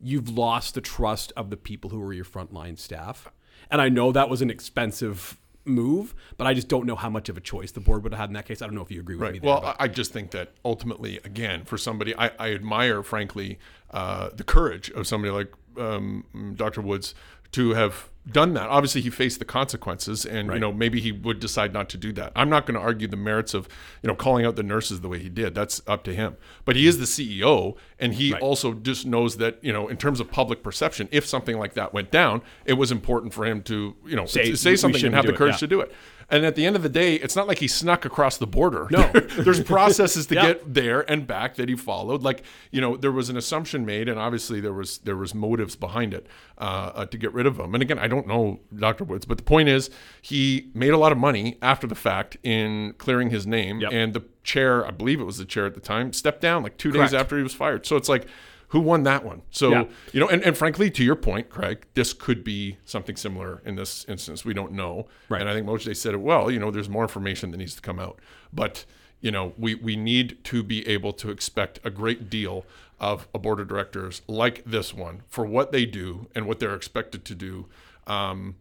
you've 0.00 0.28
lost 0.28 0.74
the 0.74 0.80
trust 0.80 1.32
of 1.36 1.50
the 1.50 1.56
people 1.56 1.90
who 1.90 2.00
are 2.02 2.12
your 2.12 2.24
frontline 2.24 2.78
staff. 2.78 3.30
And 3.70 3.80
I 3.80 3.88
know 3.88 4.12
that 4.12 4.28
was 4.28 4.42
an 4.42 4.50
expensive 4.50 5.40
move, 5.66 6.14
but 6.36 6.46
I 6.46 6.54
just 6.54 6.68
don't 6.68 6.86
know 6.86 6.96
how 6.96 7.10
much 7.10 7.28
of 7.28 7.36
a 7.36 7.40
choice 7.40 7.72
the 7.72 7.80
board 7.80 8.02
would 8.02 8.12
have 8.12 8.20
had 8.20 8.30
in 8.30 8.34
that 8.34 8.46
case. 8.46 8.62
I 8.62 8.66
don't 8.66 8.74
know 8.74 8.82
if 8.82 8.90
you 8.90 9.00
agree 9.00 9.16
with 9.16 9.22
right. 9.22 9.32
me. 9.32 9.38
There, 9.38 9.50
well, 9.50 9.60
but. 9.60 9.76
I 9.78 9.88
just 9.88 10.12
think 10.12 10.30
that 10.32 10.52
ultimately, 10.64 11.18
again, 11.24 11.64
for 11.64 11.78
somebody, 11.78 12.14
I, 12.16 12.30
I 12.38 12.52
admire, 12.52 13.02
frankly, 13.02 13.58
uh, 13.90 14.30
the 14.34 14.44
courage 14.44 14.90
of 14.90 15.06
somebody 15.06 15.32
like 15.32 15.52
um, 15.78 16.54
Dr. 16.56 16.80
Woods 16.80 17.14
to 17.52 17.74
have 17.74 18.10
done 18.30 18.54
that. 18.54 18.68
Obviously, 18.68 19.00
he 19.00 19.10
faced 19.10 19.38
the 19.38 19.44
consequences, 19.44 20.26
and 20.26 20.48
right. 20.48 20.54
you 20.54 20.60
know 20.60 20.72
maybe 20.72 21.00
he 21.00 21.12
would 21.12 21.38
decide 21.38 21.72
not 21.72 21.88
to 21.90 21.96
do 21.96 22.12
that. 22.14 22.32
I'm 22.34 22.50
not 22.50 22.66
going 22.66 22.74
to 22.74 22.80
argue 22.80 23.06
the 23.06 23.16
merits 23.16 23.54
of 23.54 23.68
you 24.02 24.08
know 24.08 24.14
calling 24.14 24.44
out 24.44 24.56
the 24.56 24.62
nurses 24.62 25.00
the 25.00 25.08
way 25.08 25.18
he 25.18 25.28
did. 25.28 25.54
That's 25.54 25.80
up 25.86 26.02
to 26.04 26.14
him. 26.14 26.36
But 26.64 26.76
he 26.76 26.86
is 26.86 26.98
the 26.98 27.04
CEO, 27.04 27.76
and 27.98 28.14
he 28.14 28.32
right. 28.32 28.42
also 28.42 28.74
just 28.74 29.06
knows 29.06 29.36
that 29.36 29.62
you 29.62 29.72
know 29.72 29.88
in 29.88 29.96
terms 29.96 30.20
of 30.20 30.30
public 30.30 30.62
perception, 30.62 31.08
if 31.12 31.26
something 31.26 31.58
like 31.58 31.74
that 31.74 31.92
went 31.94 32.10
down, 32.10 32.42
it 32.64 32.74
was 32.74 32.90
important 32.90 33.32
for 33.32 33.44
him 33.44 33.62
to 33.64 33.94
you 34.04 34.16
know 34.16 34.26
say, 34.26 34.54
say 34.54 34.76
something 34.76 35.04
and 35.04 35.14
have 35.14 35.26
the 35.26 35.32
courage 35.32 35.54
it, 35.54 35.56
yeah. 35.56 35.60
to 35.60 35.66
do 35.68 35.80
it. 35.80 35.92
And 36.28 36.44
at 36.44 36.56
the 36.56 36.66
end 36.66 36.74
of 36.74 36.82
the 36.82 36.88
day, 36.88 37.14
it's 37.14 37.36
not 37.36 37.46
like 37.46 37.58
he 37.58 37.68
snuck 37.68 38.04
across 38.04 38.36
the 38.36 38.46
border. 38.46 38.88
No, 38.90 39.08
there's 39.38 39.62
processes 39.62 40.26
to 40.26 40.34
yeah. 40.36 40.46
get 40.46 40.74
there 40.74 41.08
and 41.10 41.26
back 41.26 41.54
that 41.54 41.68
he 41.68 41.76
followed. 41.76 42.22
Like 42.22 42.42
you 42.72 42.80
know, 42.80 42.96
there 42.96 43.12
was 43.12 43.28
an 43.28 43.36
assumption 43.36 43.86
made, 43.86 44.08
and 44.08 44.18
obviously 44.18 44.60
there 44.60 44.72
was 44.72 44.98
there 44.98 45.16
was 45.16 45.34
motives 45.34 45.76
behind 45.76 46.12
it 46.12 46.26
uh, 46.58 46.92
uh, 46.94 47.06
to 47.06 47.16
get 47.16 47.32
rid 47.32 47.46
of 47.46 47.60
him. 47.60 47.74
And 47.74 47.82
again, 47.82 47.98
I 47.98 48.08
don't 48.08 48.26
know 48.26 48.60
Dr. 48.74 49.04
Woods, 49.04 49.24
but 49.24 49.36
the 49.36 49.44
point 49.44 49.68
is, 49.68 49.88
he 50.20 50.70
made 50.74 50.90
a 50.90 50.98
lot 50.98 51.12
of 51.12 51.18
money 51.18 51.58
after 51.62 51.86
the 51.86 51.94
fact 51.94 52.36
in 52.42 52.94
clearing 52.98 53.30
his 53.30 53.46
name, 53.46 53.80
yep. 53.80 53.92
and 53.92 54.12
the 54.12 54.24
chair, 54.42 54.84
I 54.84 54.90
believe 54.90 55.20
it 55.20 55.24
was 55.24 55.38
the 55.38 55.44
chair 55.44 55.66
at 55.66 55.74
the 55.74 55.80
time, 55.80 56.12
stepped 56.12 56.40
down 56.40 56.62
like 56.62 56.76
two 56.76 56.90
Correct. 56.90 57.12
days 57.12 57.20
after 57.20 57.36
he 57.36 57.42
was 57.42 57.54
fired. 57.54 57.86
So 57.86 57.96
it's 57.96 58.08
like 58.08 58.26
who 58.68 58.80
won 58.80 59.04
that 59.04 59.24
one? 59.24 59.42
So, 59.50 59.70
yeah. 59.70 59.84
you 60.12 60.20
know, 60.20 60.28
and, 60.28 60.42
and 60.42 60.56
frankly, 60.56 60.90
to 60.90 61.04
your 61.04 61.16
point, 61.16 61.48
Craig, 61.48 61.86
this 61.94 62.12
could 62.12 62.42
be 62.42 62.78
something 62.84 63.16
similar 63.16 63.62
in 63.64 63.76
this 63.76 64.04
instance. 64.08 64.44
We 64.44 64.54
don't 64.54 64.72
know. 64.72 65.06
Right. 65.28 65.40
And 65.40 65.48
I 65.48 65.54
think 65.54 65.66
Moj 65.66 65.94
said 65.96 66.14
it 66.14 66.20
well, 66.20 66.50
you 66.50 66.58
know, 66.58 66.70
there's 66.70 66.88
more 66.88 67.02
information 67.02 67.52
that 67.52 67.58
needs 67.58 67.74
to 67.76 67.80
come 67.80 67.98
out. 67.98 68.18
But, 68.52 68.84
you 69.20 69.30
know, 69.30 69.52
we, 69.56 69.74
we 69.76 69.96
need 69.96 70.42
to 70.44 70.62
be 70.62 70.86
able 70.88 71.12
to 71.14 71.30
expect 71.30 71.78
a 71.84 71.90
great 71.90 72.28
deal 72.28 72.64
of 72.98 73.28
a 73.34 73.38
board 73.38 73.60
of 73.60 73.68
directors 73.68 74.22
like 74.26 74.64
this 74.64 74.92
one 74.92 75.22
for 75.28 75.44
what 75.44 75.70
they 75.70 75.84
do 75.84 76.28
and 76.34 76.46
what 76.46 76.58
they're 76.58 76.74
expected 76.74 77.24
to 77.26 77.34
do. 77.34 77.66
Um, 78.06 78.56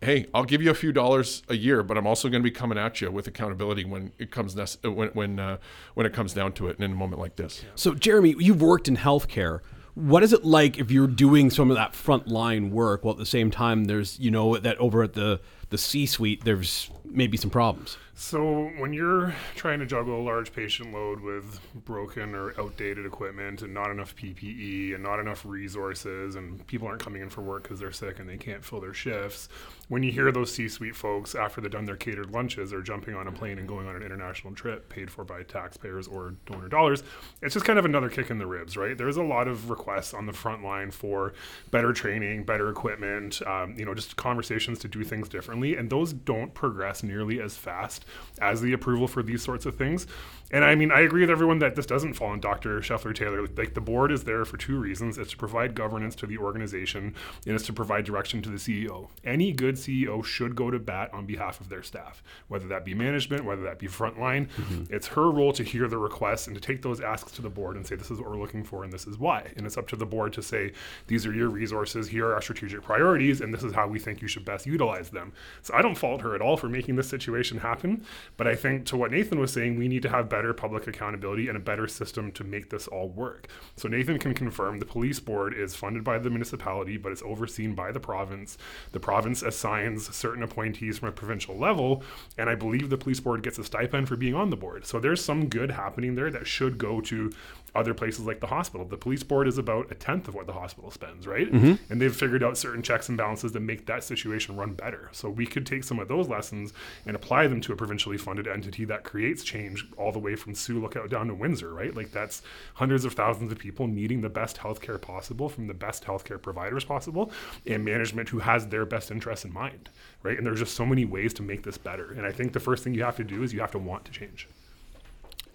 hey, 0.00 0.26
I'll 0.32 0.44
give 0.44 0.62
you 0.62 0.70
a 0.70 0.74
few 0.74 0.92
dollars 0.92 1.42
a 1.48 1.56
year, 1.56 1.82
but 1.82 1.98
I'm 1.98 2.06
also 2.06 2.28
going 2.28 2.42
to 2.42 2.44
be 2.44 2.50
coming 2.50 2.78
at 2.78 3.00
you 3.00 3.10
with 3.10 3.26
accountability 3.26 3.84
when 3.84 4.12
it 4.18 4.30
comes 4.30 4.56
when 4.82 5.08
when 5.08 5.38
uh, 5.38 5.58
when 5.94 6.06
it 6.06 6.12
comes 6.12 6.32
down 6.32 6.52
to 6.54 6.68
it, 6.68 6.76
and 6.76 6.84
in 6.84 6.92
a 6.92 6.94
moment 6.94 7.20
like 7.20 7.36
this. 7.36 7.64
So, 7.74 7.94
Jeremy, 7.94 8.34
you've 8.38 8.62
worked 8.62 8.88
in 8.88 8.96
healthcare. 8.96 9.60
What 9.94 10.22
is 10.22 10.32
it 10.32 10.44
like 10.44 10.78
if 10.78 10.92
you're 10.92 11.08
doing 11.08 11.50
some 11.50 11.70
of 11.70 11.76
that 11.76 11.92
frontline 11.92 12.70
work 12.70 13.04
while 13.04 13.12
at 13.12 13.18
the 13.18 13.26
same 13.26 13.50
time 13.50 13.86
there's 13.86 14.18
you 14.20 14.30
know 14.30 14.56
that 14.56 14.78
over 14.78 15.02
at 15.02 15.14
the 15.14 15.40
the 15.70 15.78
C-suite 15.78 16.44
there's 16.44 16.90
maybe 17.04 17.36
some 17.36 17.50
problems? 17.50 17.98
So, 18.20 18.72
when 18.78 18.92
you're 18.92 19.32
trying 19.54 19.78
to 19.78 19.86
juggle 19.86 20.20
a 20.20 20.24
large 20.24 20.52
patient 20.52 20.92
load 20.92 21.20
with 21.20 21.60
broken 21.84 22.34
or 22.34 22.52
outdated 22.60 23.06
equipment 23.06 23.62
and 23.62 23.72
not 23.72 23.92
enough 23.92 24.16
PPE 24.16 24.92
and 24.92 25.04
not 25.04 25.20
enough 25.20 25.46
resources, 25.46 26.34
and 26.34 26.66
people 26.66 26.88
aren't 26.88 27.00
coming 27.00 27.22
in 27.22 27.30
for 27.30 27.42
work 27.42 27.62
because 27.62 27.78
they're 27.78 27.92
sick 27.92 28.18
and 28.18 28.28
they 28.28 28.36
can't 28.36 28.64
fill 28.64 28.80
their 28.80 28.92
shifts, 28.92 29.48
when 29.86 30.02
you 30.02 30.10
hear 30.10 30.32
those 30.32 30.52
C 30.52 30.68
suite 30.68 30.96
folks 30.96 31.36
after 31.36 31.60
they've 31.60 31.70
done 31.70 31.84
their 31.84 31.94
catered 31.94 32.32
lunches 32.32 32.72
are 32.72 32.82
jumping 32.82 33.14
on 33.14 33.28
a 33.28 33.32
plane 33.32 33.56
and 33.56 33.68
going 33.68 33.86
on 33.86 33.94
an 33.94 34.02
international 34.02 34.52
trip 34.52 34.88
paid 34.88 35.12
for 35.12 35.22
by 35.22 35.44
taxpayers 35.44 36.08
or 36.08 36.34
donor 36.44 36.68
dollars, 36.68 37.04
it's 37.40 37.54
just 37.54 37.64
kind 37.64 37.78
of 37.78 37.84
another 37.84 38.10
kick 38.10 38.30
in 38.30 38.38
the 38.38 38.46
ribs, 38.48 38.76
right? 38.76 38.98
There's 38.98 39.16
a 39.16 39.22
lot 39.22 39.46
of 39.46 39.70
requests 39.70 40.12
on 40.12 40.26
the 40.26 40.32
front 40.32 40.64
line 40.64 40.90
for 40.90 41.34
better 41.70 41.92
training, 41.92 42.42
better 42.42 42.68
equipment, 42.68 43.40
um, 43.46 43.76
you 43.78 43.84
know, 43.84 43.94
just 43.94 44.16
conversations 44.16 44.80
to 44.80 44.88
do 44.88 45.04
things 45.04 45.28
differently. 45.28 45.76
And 45.76 45.88
those 45.88 46.12
don't 46.12 46.52
progress 46.52 47.04
nearly 47.04 47.40
as 47.40 47.56
fast 47.56 48.06
as 48.40 48.60
the 48.60 48.72
approval 48.72 49.08
for 49.08 49.22
these 49.22 49.42
sorts 49.42 49.66
of 49.66 49.76
things. 49.76 50.06
And 50.50 50.64
I 50.64 50.74
mean, 50.74 50.90
I 50.90 51.00
agree 51.00 51.20
with 51.20 51.30
everyone 51.30 51.58
that 51.58 51.76
this 51.76 51.86
doesn't 51.86 52.14
fall 52.14 52.28
on 52.28 52.40
Dr. 52.40 52.80
Schleifer 52.80 53.14
Taylor. 53.14 53.46
Like 53.46 53.74
the 53.74 53.80
board 53.80 54.10
is 54.10 54.24
there 54.24 54.44
for 54.44 54.56
two 54.56 54.78
reasons: 54.78 55.18
it's 55.18 55.32
to 55.32 55.36
provide 55.36 55.74
governance 55.74 56.14
to 56.16 56.26
the 56.26 56.38
organization, 56.38 57.14
and 57.46 57.54
it's 57.54 57.66
to 57.66 57.72
provide 57.72 58.04
direction 58.04 58.40
to 58.42 58.48
the 58.50 58.56
CEO. 58.56 59.08
Any 59.24 59.52
good 59.52 59.74
CEO 59.74 60.24
should 60.24 60.56
go 60.56 60.70
to 60.70 60.78
bat 60.78 61.12
on 61.12 61.26
behalf 61.26 61.60
of 61.60 61.68
their 61.68 61.82
staff, 61.82 62.22
whether 62.48 62.66
that 62.68 62.84
be 62.84 62.94
management, 62.94 63.44
whether 63.44 63.62
that 63.62 63.78
be 63.78 63.88
frontline. 63.88 64.48
Mm-hmm. 64.48 64.94
It's 64.94 65.08
her 65.08 65.30
role 65.30 65.52
to 65.52 65.62
hear 65.62 65.86
the 65.86 65.98
requests 65.98 66.46
and 66.46 66.56
to 66.56 66.60
take 66.60 66.80
those 66.80 67.00
asks 67.00 67.32
to 67.32 67.42
the 67.42 67.50
board 67.50 67.76
and 67.76 67.86
say, 67.86 67.96
"This 67.96 68.10
is 68.10 68.18
what 68.18 68.30
we're 68.30 68.38
looking 68.38 68.64
for, 68.64 68.84
and 68.84 68.92
this 68.92 69.06
is 69.06 69.18
why." 69.18 69.52
And 69.56 69.66
it's 69.66 69.76
up 69.76 69.88
to 69.88 69.96
the 69.96 70.06
board 70.06 70.32
to 70.32 70.42
say, 70.42 70.72
"These 71.08 71.26
are 71.26 71.32
your 71.32 71.50
resources. 71.50 72.08
Here 72.08 72.26
are 72.26 72.34
our 72.34 72.42
strategic 72.42 72.82
priorities, 72.82 73.42
and 73.42 73.52
this 73.52 73.62
is 73.62 73.74
how 73.74 73.86
we 73.86 73.98
think 73.98 74.22
you 74.22 74.28
should 74.28 74.46
best 74.46 74.66
utilize 74.66 75.10
them." 75.10 75.32
So 75.60 75.74
I 75.74 75.82
don't 75.82 75.96
fault 75.96 76.22
her 76.22 76.34
at 76.34 76.40
all 76.40 76.56
for 76.56 76.68
making 76.68 76.96
this 76.96 77.08
situation 77.08 77.58
happen, 77.58 78.04
but 78.38 78.46
I 78.46 78.54
think 78.54 78.86
to 78.86 78.96
what 78.96 79.10
Nathan 79.10 79.38
was 79.38 79.52
saying, 79.52 79.76
we 79.76 79.88
need 79.88 80.02
to 80.02 80.08
have 80.08 80.28
better 80.28 80.37
better 80.38 80.54
public 80.54 80.86
accountability 80.86 81.48
and 81.48 81.56
a 81.56 81.60
better 81.60 81.88
system 81.88 82.30
to 82.30 82.44
make 82.44 82.70
this 82.70 82.86
all 82.86 83.08
work. 83.08 83.48
So 83.74 83.88
Nathan 83.88 84.20
can 84.20 84.34
confirm 84.34 84.78
the 84.78 84.86
police 84.86 85.18
board 85.18 85.52
is 85.52 85.74
funded 85.74 86.04
by 86.04 86.20
the 86.20 86.30
municipality, 86.30 86.96
but 86.96 87.10
it's 87.10 87.24
overseen 87.24 87.74
by 87.74 87.90
the 87.90 87.98
province. 87.98 88.56
The 88.92 89.00
province 89.00 89.42
assigns 89.42 90.14
certain 90.14 90.44
appointees 90.44 90.98
from 90.98 91.08
a 91.08 91.12
provincial 91.12 91.58
level, 91.58 92.04
and 92.36 92.48
I 92.48 92.54
believe 92.54 92.88
the 92.88 92.96
police 92.96 93.18
board 93.18 93.42
gets 93.42 93.58
a 93.58 93.64
stipend 93.64 94.06
for 94.06 94.14
being 94.14 94.36
on 94.36 94.50
the 94.50 94.56
board. 94.56 94.86
So 94.86 95.00
there's 95.00 95.24
some 95.24 95.48
good 95.48 95.72
happening 95.72 96.14
there 96.14 96.30
that 96.30 96.46
should 96.46 96.78
go 96.78 97.00
to 97.00 97.32
other 97.74 97.94
places 97.94 98.26
like 98.26 98.40
the 98.40 98.46
hospital. 98.46 98.86
The 98.86 98.96
police 98.96 99.22
board 99.22 99.48
is 99.48 99.58
about 99.58 99.90
a 99.90 99.94
tenth 99.94 100.28
of 100.28 100.34
what 100.34 100.46
the 100.46 100.52
hospital 100.52 100.90
spends, 100.90 101.26
right? 101.26 101.50
Mm-hmm. 101.50 101.92
And 101.92 102.00
they've 102.00 102.14
figured 102.14 102.42
out 102.42 102.58
certain 102.58 102.82
checks 102.82 103.08
and 103.08 103.18
balances 103.18 103.52
that 103.52 103.60
make 103.60 103.86
that 103.86 104.04
situation 104.04 104.56
run 104.56 104.74
better. 104.74 105.08
So 105.12 105.28
we 105.28 105.46
could 105.46 105.66
take 105.66 105.84
some 105.84 105.98
of 105.98 106.08
those 106.08 106.28
lessons 106.28 106.72
and 107.06 107.14
apply 107.16 107.46
them 107.48 107.60
to 107.62 107.72
a 107.72 107.76
provincially 107.76 108.18
funded 108.18 108.46
entity 108.46 108.84
that 108.86 109.04
creates 109.04 109.42
change 109.42 109.86
all 109.96 110.12
the 110.12 110.18
way 110.18 110.36
from 110.36 110.54
Sioux 110.54 110.80
Lookout 110.80 111.10
down 111.10 111.28
to 111.28 111.34
Windsor, 111.34 111.72
right? 111.72 111.94
Like 111.94 112.12
that's 112.12 112.42
hundreds 112.74 113.04
of 113.04 113.14
thousands 113.14 113.52
of 113.52 113.58
people 113.58 113.86
needing 113.86 114.20
the 114.20 114.28
best 114.28 114.56
healthcare 114.56 115.00
possible 115.00 115.48
from 115.48 115.66
the 115.66 115.74
best 115.74 116.04
healthcare 116.04 116.40
providers 116.40 116.84
possible 116.84 117.30
and 117.66 117.84
management 117.84 118.28
who 118.28 118.38
has 118.40 118.66
their 118.66 118.86
best 118.86 119.10
interests 119.10 119.44
in 119.44 119.52
mind, 119.52 119.90
right? 120.22 120.36
And 120.36 120.46
there's 120.46 120.60
just 120.60 120.74
so 120.74 120.86
many 120.86 121.04
ways 121.04 121.34
to 121.34 121.42
make 121.42 121.62
this 121.62 121.78
better. 121.78 122.12
And 122.12 122.26
I 122.26 122.32
think 122.32 122.52
the 122.52 122.60
first 122.60 122.84
thing 122.84 122.94
you 122.94 123.04
have 123.04 123.16
to 123.16 123.24
do 123.24 123.42
is 123.42 123.52
you 123.52 123.60
have 123.60 123.72
to 123.72 123.78
want 123.78 124.04
to 124.06 124.12
change. 124.12 124.48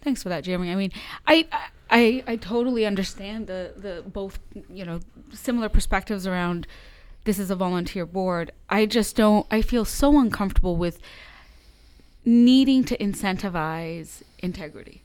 Thanks 0.04 0.22
for 0.22 0.30
that, 0.30 0.44
Jeremy. 0.44 0.72
I 0.72 0.76
mean, 0.76 0.92
I 1.26 1.48
I 1.90 2.24
I 2.28 2.36
totally 2.36 2.86
understand 2.86 3.48
the 3.48 3.74
the 3.78 4.04
both 4.06 4.40
you 4.70 4.84
know 4.84 5.00
similar 5.32 5.70
perspectives 5.70 6.28
around 6.28 6.68
this 7.24 7.40
is 7.40 7.50
a 7.50 7.56
volunteer 7.56 8.06
board. 8.06 8.52
I 8.70 8.86
just 8.86 9.16
don't. 9.16 9.48
I 9.50 9.62
feel 9.62 9.86
so 9.86 10.20
uncomfortable 10.20 10.76
with 10.76 11.00
needing 12.26 12.84
to 12.86 12.98
incentivize 12.98 14.24
integrity. 14.40 15.04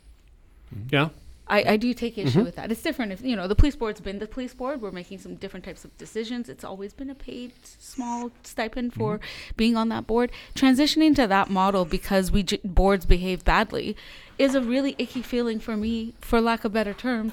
Mm-hmm. 0.74 0.88
Yeah. 0.90 1.08
I, 1.50 1.62
I 1.72 1.76
do 1.78 1.94
take 1.94 2.18
issue 2.18 2.30
mm-hmm. 2.30 2.44
with 2.44 2.56
that. 2.56 2.70
It's 2.70 2.82
different 2.82 3.12
if 3.12 3.22
you 3.22 3.34
know 3.34 3.48
the 3.48 3.54
police 3.54 3.76
board's 3.76 4.00
been 4.00 4.18
the 4.18 4.26
police 4.26 4.52
board. 4.52 4.82
We're 4.82 4.90
making 4.90 5.18
some 5.18 5.36
different 5.36 5.64
types 5.64 5.84
of 5.84 5.96
decisions. 5.96 6.48
It's 6.48 6.64
always 6.64 6.92
been 6.92 7.08
a 7.08 7.14
paid 7.14 7.52
small 7.64 8.30
stipend 8.42 8.94
for 8.94 9.18
mm-hmm. 9.18 9.54
being 9.56 9.76
on 9.76 9.88
that 9.88 10.06
board. 10.06 10.30
Transitioning 10.54 11.14
to 11.16 11.26
that 11.26 11.48
model 11.48 11.84
because 11.84 12.30
we 12.30 12.42
j- 12.42 12.60
boards 12.64 13.06
behave 13.06 13.44
badly 13.44 13.96
is 14.38 14.54
a 14.54 14.60
really 14.60 14.94
icky 14.98 15.22
feeling 15.22 15.58
for 15.60 15.76
me, 15.76 16.14
for 16.20 16.40
lack 16.40 16.64
of 16.64 16.72
better 16.72 16.94
terms. 16.94 17.32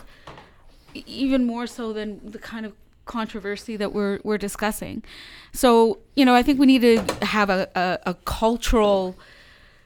Even 0.93 1.45
more 1.45 1.67
so 1.67 1.93
than 1.93 2.19
the 2.31 2.39
kind 2.39 2.65
of 2.65 2.73
controversy 3.05 3.75
that 3.77 3.93
we're 3.93 4.19
we're 4.23 4.37
discussing. 4.37 5.03
So 5.51 5.99
you 6.15 6.25
know, 6.25 6.33
I 6.33 6.41
think 6.41 6.59
we 6.59 6.65
need 6.65 6.81
to 6.81 7.25
have 7.25 7.49
a, 7.49 7.69
a, 7.75 8.11
a 8.11 8.13
cultural 8.25 9.15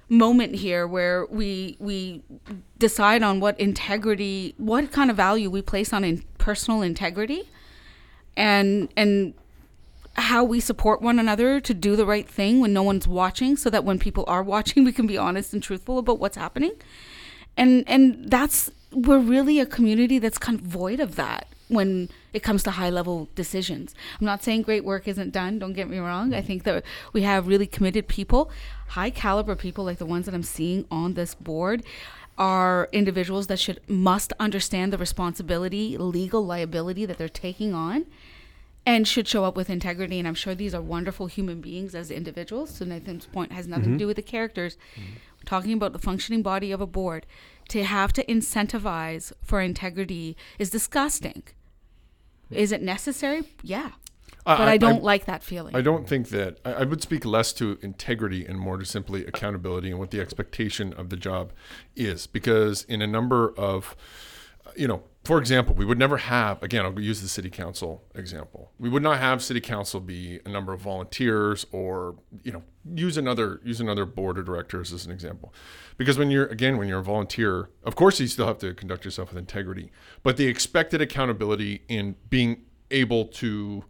moment 0.10 0.56
here 0.56 0.88
where 0.88 1.26
we 1.28 1.78
we 1.80 2.24
decide 2.80 3.22
on 3.22 3.40
what 3.40 3.60
integrity 3.60 4.56
what 4.58 4.92
kind 4.92 5.12
of 5.12 5.16
value 5.16 5.50
we 5.50 5.62
place 5.62 5.94
on 5.94 6.04
in 6.04 6.24
personal 6.40 6.82
integrity 6.82 7.48
and 8.36 8.90
and 8.98 9.36
how 10.14 10.44
we 10.44 10.60
support 10.60 11.02
one 11.02 11.20
another 11.20 11.62
to 11.62 11.74
do 11.74 11.96
the 11.96 12.06
right 12.06 12.28
thing 12.28 12.60
when 12.60 12.74
no 12.74 12.82
one's 12.82 13.08
watching 13.08 13.56
so 13.56 13.70
that 13.70 13.84
when 13.84 14.00
people 14.00 14.26
are 14.28 14.42
watching 14.56 14.84
we 14.84 14.92
can 14.92 15.06
be 15.06 15.18
honest 15.18 15.54
and 15.54 15.62
truthful 15.62 16.00
about 16.00 16.18
what's 16.18 16.38
happening 16.38 16.72
and 17.58 17.84
and 17.88 18.30
that's 18.30 18.72
we're 18.92 19.20
really 19.20 19.60
a 19.60 19.66
community 19.66 20.20
that's 20.20 20.38
kind 20.38 20.60
of 20.60 20.66
void 20.66 21.00
of 21.00 21.16
that 21.16 21.48
when 21.68 22.10
it 22.34 22.42
comes 22.42 22.64
to 22.64 22.72
high 22.72 22.90
level 22.90 23.30
decisions. 23.36 23.94
I'm 24.20 24.26
not 24.26 24.44
saying 24.44 24.64
great 24.64 24.84
work 24.84 25.08
isn't 25.08 25.32
done, 25.32 25.60
don't 25.60 25.74
get 25.74 25.90
me 25.90 26.00
wrong. 26.00 26.34
I 26.34 26.42
think 26.42 26.64
that 26.64 26.84
we 27.14 27.22
have 27.22 27.48
really 27.48 27.68
committed 27.68 28.08
people, 28.08 28.50
high 28.90 29.12
caliber 29.12 29.56
people 29.56 29.86
like 29.86 30.00
the 30.00 30.06
ones 30.06 30.26
that 30.26 30.34
I'm 30.34 30.44
seeing 30.44 30.86
on 30.90 31.14
this 31.14 31.36
board 31.36 31.84
are 32.40 32.88
individuals 32.92 33.48
that 33.48 33.60
should 33.60 33.82
must 33.88 34.34
understand 34.40 34.92
the 34.92 34.98
responsibility, 34.98 35.98
legal 35.98 36.44
liability 36.44 37.06
that 37.06 37.18
they're 37.18 37.30
taking 37.30 37.74
on 37.74 38.06
and 38.86 39.08
should 39.08 39.28
show 39.28 39.44
up 39.44 39.56
with 39.56 39.70
integrity. 39.70 40.18
And 40.18 40.28
I'm 40.28 40.34
sure 40.34 40.56
these 40.56 40.74
are 40.74 40.82
wonderful 40.82 41.28
human 41.28 41.62
beings 41.62 41.94
as 41.94 42.10
individuals. 42.10 42.72
So 42.72 42.86
Nathan's 42.86 43.26
point 43.26 43.52
has 43.52 43.68
nothing 43.68 43.84
to 43.84 43.90
mm-hmm. 43.90 43.98
do 43.98 44.08
with 44.08 44.16
the 44.16 44.22
characters. 44.24 44.78
We're 44.96 45.04
talking 45.50 45.74
about 45.74 45.94
the 45.94 46.00
functioning 46.00 46.44
body 46.44 46.72
of 46.72 46.80
a 46.80 46.86
board. 46.88 47.26
To 47.70 47.84
have 47.84 48.14
to 48.14 48.26
incentivize 48.26 49.32
for 49.44 49.62
integrity 49.62 50.36
is 50.60 50.70
disgusting. 50.70 51.44
Is 52.52 52.72
it 52.72 52.82
necessary? 52.82 53.44
Yeah. 53.64 53.92
I- 54.46 54.58
But 54.58 54.68
I, 54.68 54.72
I- 54.74 54.78
don't 54.78 54.98
I- 55.02 55.12
like 55.12 55.26
that 55.26 55.44
feeling. 55.44 55.76
I 55.76 55.82
don't 55.82 56.08
think 56.08 56.30
that 56.30 56.60
I, 56.66 56.84
would 56.84 57.02
speak 57.02 57.26
less 57.26 57.52
to 57.54 57.78
integrity 57.82 58.46
and 58.46 58.60
more 58.60 58.78
to 58.78 58.86
simply 58.86 59.26
accountability 59.26 59.90
and 59.92 60.00
what 60.00 60.10
the 60.12 60.20
expectation 60.20 60.94
of 60.94 61.10
the 61.10 61.18
job 61.18 61.52
is. 61.96 62.26
Because 62.28 62.84
in 62.84 63.02
a 63.04 63.08
number 63.08 63.54
of, 63.58 63.96
you 64.76 64.88
know, 64.88 65.04
for 65.30 65.38
example, 65.38 65.76
we 65.76 65.86
would 65.86 66.00
never 66.00 66.18
have, 66.18 66.64
again, 66.64 66.84
I'll 66.84 67.00
use 67.00 67.22
the 67.22 67.28
city 67.28 67.52
council 67.52 68.04
example. 68.16 68.72
We 68.80 68.90
would 68.90 69.04
not 69.04 69.20
have 69.20 69.44
city 69.44 69.62
council 69.62 70.00
be 70.00 70.40
a 70.44 70.50
number 70.50 70.74
of 70.74 70.82
volunteers 70.82 71.68
or, 71.72 72.16
you 72.42 72.52
know, 72.52 72.64
use 72.96 73.16
another, 73.16 73.62
use 73.64 73.80
another 73.80 74.06
board 74.06 74.40
of 74.40 74.48
directors 74.48 74.92
as 74.92 75.06
an 75.06 75.12
example. 75.12 75.54
Because 75.98 76.18
when 76.18 76.32
you're, 76.32 76.48
again, 76.48 76.80
when 76.80 76.88
you're 76.88 76.98
a 76.98 77.04
volunteer, 77.04 77.70
of 77.84 77.96
course 77.96 78.20
you 78.20 78.26
still 78.26 78.48
have 78.48 78.58
to 78.58 78.74
conduct 78.74 79.06
yourself 79.06 79.30
with 79.30 79.38
integrity, 79.38 79.92
but 80.24 80.36
the 80.36 80.48
expected 80.48 81.00
accountability 81.00 81.84
in 81.88 82.16
being 82.32 82.64
able 82.90 83.26
to, 83.26 83.84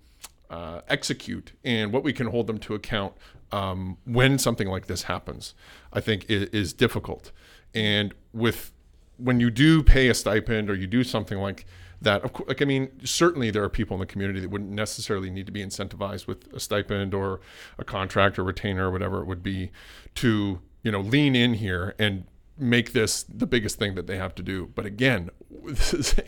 uh, 0.49 0.82
execute 0.89 1.54
and 1.63 1.93
what 1.93 2.04
we 2.04 2.12
can 2.12 2.28
hold 2.28 2.47
them 2.47 2.58
to 2.58 2.75
account 2.75 3.13
um, 3.54 3.97
when 4.04 4.38
something 4.38 4.67
like 4.67 4.88
this 4.88 5.04
happens, 5.04 5.54
I 5.93 6.02
think 6.02 6.25
is, 6.30 6.49
is 6.49 6.73
difficult. 6.73 7.32
And 7.73 8.13
with 8.34 8.73
when 9.19 9.39
you 9.39 9.49
do 9.49 9.84
pay 9.84 10.08
a 10.10 10.13
stipend 10.13 10.69
or 10.69 10.75
you 10.75 10.88
do 10.88 11.03
something 11.03 11.38
like 11.38 11.65
that, 12.01 12.23
of 12.23 12.34
course, 12.34 12.47
like 12.47 12.62
I 12.62 12.65
mean, 12.65 12.89
certainly 13.03 13.51
there 13.51 13.63
are 13.63 13.69
people 13.69 13.95
in 13.95 13.99
the 13.99 14.05
community 14.05 14.39
that 14.39 14.49
wouldn't 14.49 14.71
necessarily 14.71 15.29
need 15.29 15.45
to 15.45 15.51
be 15.51 15.63
incentivized 15.63 16.27
with 16.27 16.51
a 16.53 16.60
stipend 16.60 17.13
or 17.13 17.41
a 17.77 17.84
contract 17.84 18.39
or 18.39 18.43
retainer 18.43 18.88
or 18.88 18.91
whatever 18.91 19.21
it 19.21 19.25
would 19.25 19.43
be 19.43 19.71
to 20.15 20.62
you 20.84 20.91
know 20.91 21.01
lean 21.01 21.36
in 21.36 21.55
here 21.55 21.93
and 21.99 22.25
make 22.58 22.91
this 22.93 23.23
the 23.23 23.47
biggest 23.47 23.79
thing 23.79 23.95
that 23.95 24.08
they 24.08 24.17
have 24.17 24.36
to 24.36 24.43
do. 24.43 24.69
But 24.75 24.86
again, 24.86 25.29
this 25.65 25.93
is 25.93 26.17
a 26.19 26.23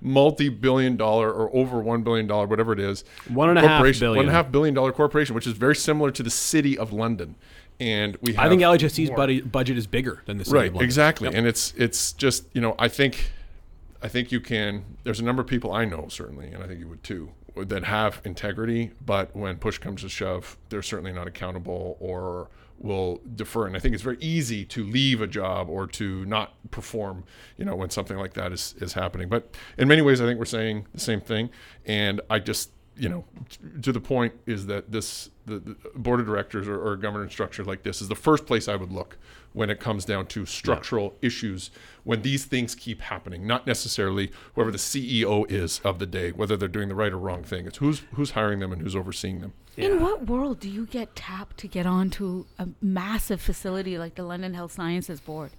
multi-billion 0.00 0.96
dollar 0.96 1.32
or 1.32 1.54
over 1.54 1.80
one 1.80 2.02
billion 2.02 2.26
dollar, 2.26 2.46
whatever 2.46 2.72
it 2.72 2.80
is, 2.80 3.04
One 3.28 3.48
and 3.50 3.58
a 3.58 3.62
half 3.62 3.82
billion. 3.82 4.16
one 4.16 4.18
and 4.26 4.28
a 4.28 4.32
half 4.32 4.50
billion 4.52 4.74
dollar 4.74 4.92
corporation, 4.92 5.34
which 5.34 5.46
is 5.46 5.54
very 5.54 5.76
similar 5.76 6.10
to 6.12 6.22
the 6.22 6.30
city 6.30 6.78
of 6.78 6.92
London. 6.92 7.36
And 7.80 8.16
we 8.20 8.34
have 8.34 8.46
I 8.46 8.48
think 8.48 8.62
LHSC's 8.62 9.10
budget, 9.10 9.50
budget 9.50 9.76
is 9.76 9.86
bigger 9.86 10.22
than 10.26 10.38
the 10.38 10.44
city 10.44 10.56
right 10.70 10.82
exactly, 10.82 11.28
Yep. 11.28 11.36
and 11.36 11.46
it's 11.46 11.74
it's 11.76 12.12
just 12.12 12.44
you 12.52 12.60
know 12.60 12.74
I 12.78 12.88
think 12.88 13.32
I 14.02 14.08
think 14.08 14.32
you 14.32 14.40
can. 14.40 14.84
There's 15.04 15.20
a 15.20 15.24
number 15.24 15.42
of 15.42 15.48
people 15.48 15.72
I 15.72 15.84
know 15.84 16.06
certainly, 16.08 16.48
and 16.48 16.62
I 16.62 16.66
think 16.66 16.80
you 16.80 16.88
would 16.88 17.02
too, 17.04 17.30
that 17.56 17.84
have 17.84 18.20
integrity, 18.24 18.90
but 19.04 19.34
when 19.36 19.56
push 19.56 19.78
comes 19.78 20.02
to 20.02 20.08
shove, 20.08 20.56
they're 20.68 20.82
certainly 20.82 21.12
not 21.12 21.26
accountable 21.26 21.96
or 22.00 22.48
will 22.78 23.20
defer. 23.36 23.66
And 23.66 23.76
I 23.76 23.78
think 23.78 23.94
it's 23.94 24.02
very 24.02 24.18
easy 24.20 24.64
to 24.64 24.84
leave 24.84 25.20
a 25.20 25.26
job 25.28 25.68
or 25.68 25.86
to 25.86 26.24
not 26.24 26.54
perform, 26.72 27.22
you 27.56 27.64
know, 27.64 27.76
when 27.76 27.90
something 27.90 28.16
like 28.16 28.34
that 28.34 28.50
is, 28.52 28.74
is 28.80 28.92
happening. 28.94 29.28
But 29.28 29.54
in 29.78 29.86
many 29.86 30.02
ways, 30.02 30.20
I 30.20 30.26
think 30.26 30.38
we're 30.38 30.46
saying 30.46 30.86
the 30.92 30.98
same 31.00 31.20
thing. 31.20 31.50
And 31.86 32.20
I 32.28 32.40
just, 32.40 32.70
you 32.96 33.08
know, 33.08 33.24
t- 33.48 33.58
to 33.82 33.92
the 33.92 34.00
point 34.00 34.34
is 34.46 34.66
that 34.66 34.92
this, 34.92 35.30
the, 35.46 35.58
the 35.58 35.76
board 35.94 36.20
of 36.20 36.26
directors 36.26 36.68
or, 36.68 36.80
or 36.80 36.96
governance 36.96 37.32
structure 37.32 37.64
like 37.64 37.82
this 37.82 38.02
is 38.02 38.08
the 38.08 38.14
first 38.14 38.46
place 38.46 38.68
I 38.68 38.76
would 38.76 38.92
look 38.92 39.18
when 39.52 39.70
it 39.70 39.80
comes 39.80 40.04
down 40.04 40.26
to 40.26 40.46
structural 40.46 41.14
issues 41.20 41.70
when 42.04 42.22
these 42.22 42.44
things 42.44 42.74
keep 42.74 43.02
happening 43.02 43.46
not 43.46 43.66
necessarily 43.66 44.30
whoever 44.54 44.70
the 44.70 44.78
ceo 44.78 45.50
is 45.50 45.80
of 45.80 45.98
the 45.98 46.06
day 46.06 46.32
whether 46.32 46.56
they're 46.56 46.68
doing 46.68 46.88
the 46.88 46.94
right 46.94 47.12
or 47.12 47.18
wrong 47.18 47.42
thing. 47.42 47.66
It's 47.66 47.78
who's 47.78 48.02
who's 48.14 48.32
hiring 48.32 48.60
them 48.60 48.72
and 48.72 48.82
who's 48.82 48.96
overseeing 48.96 49.40
them. 49.40 49.52
In 49.76 50.00
what 50.00 50.26
world 50.26 50.60
do 50.60 50.68
you 50.68 50.86
get 50.86 51.16
tapped 51.16 51.56
to 51.58 51.68
get 51.68 51.86
onto 51.86 52.44
a 52.58 52.68
massive 52.80 53.40
facility 53.40 53.96
like 53.96 54.16
the 54.16 54.22
London 54.22 54.52
Health 54.54 54.72
Sciences 54.72 55.20
Board? 55.20 55.52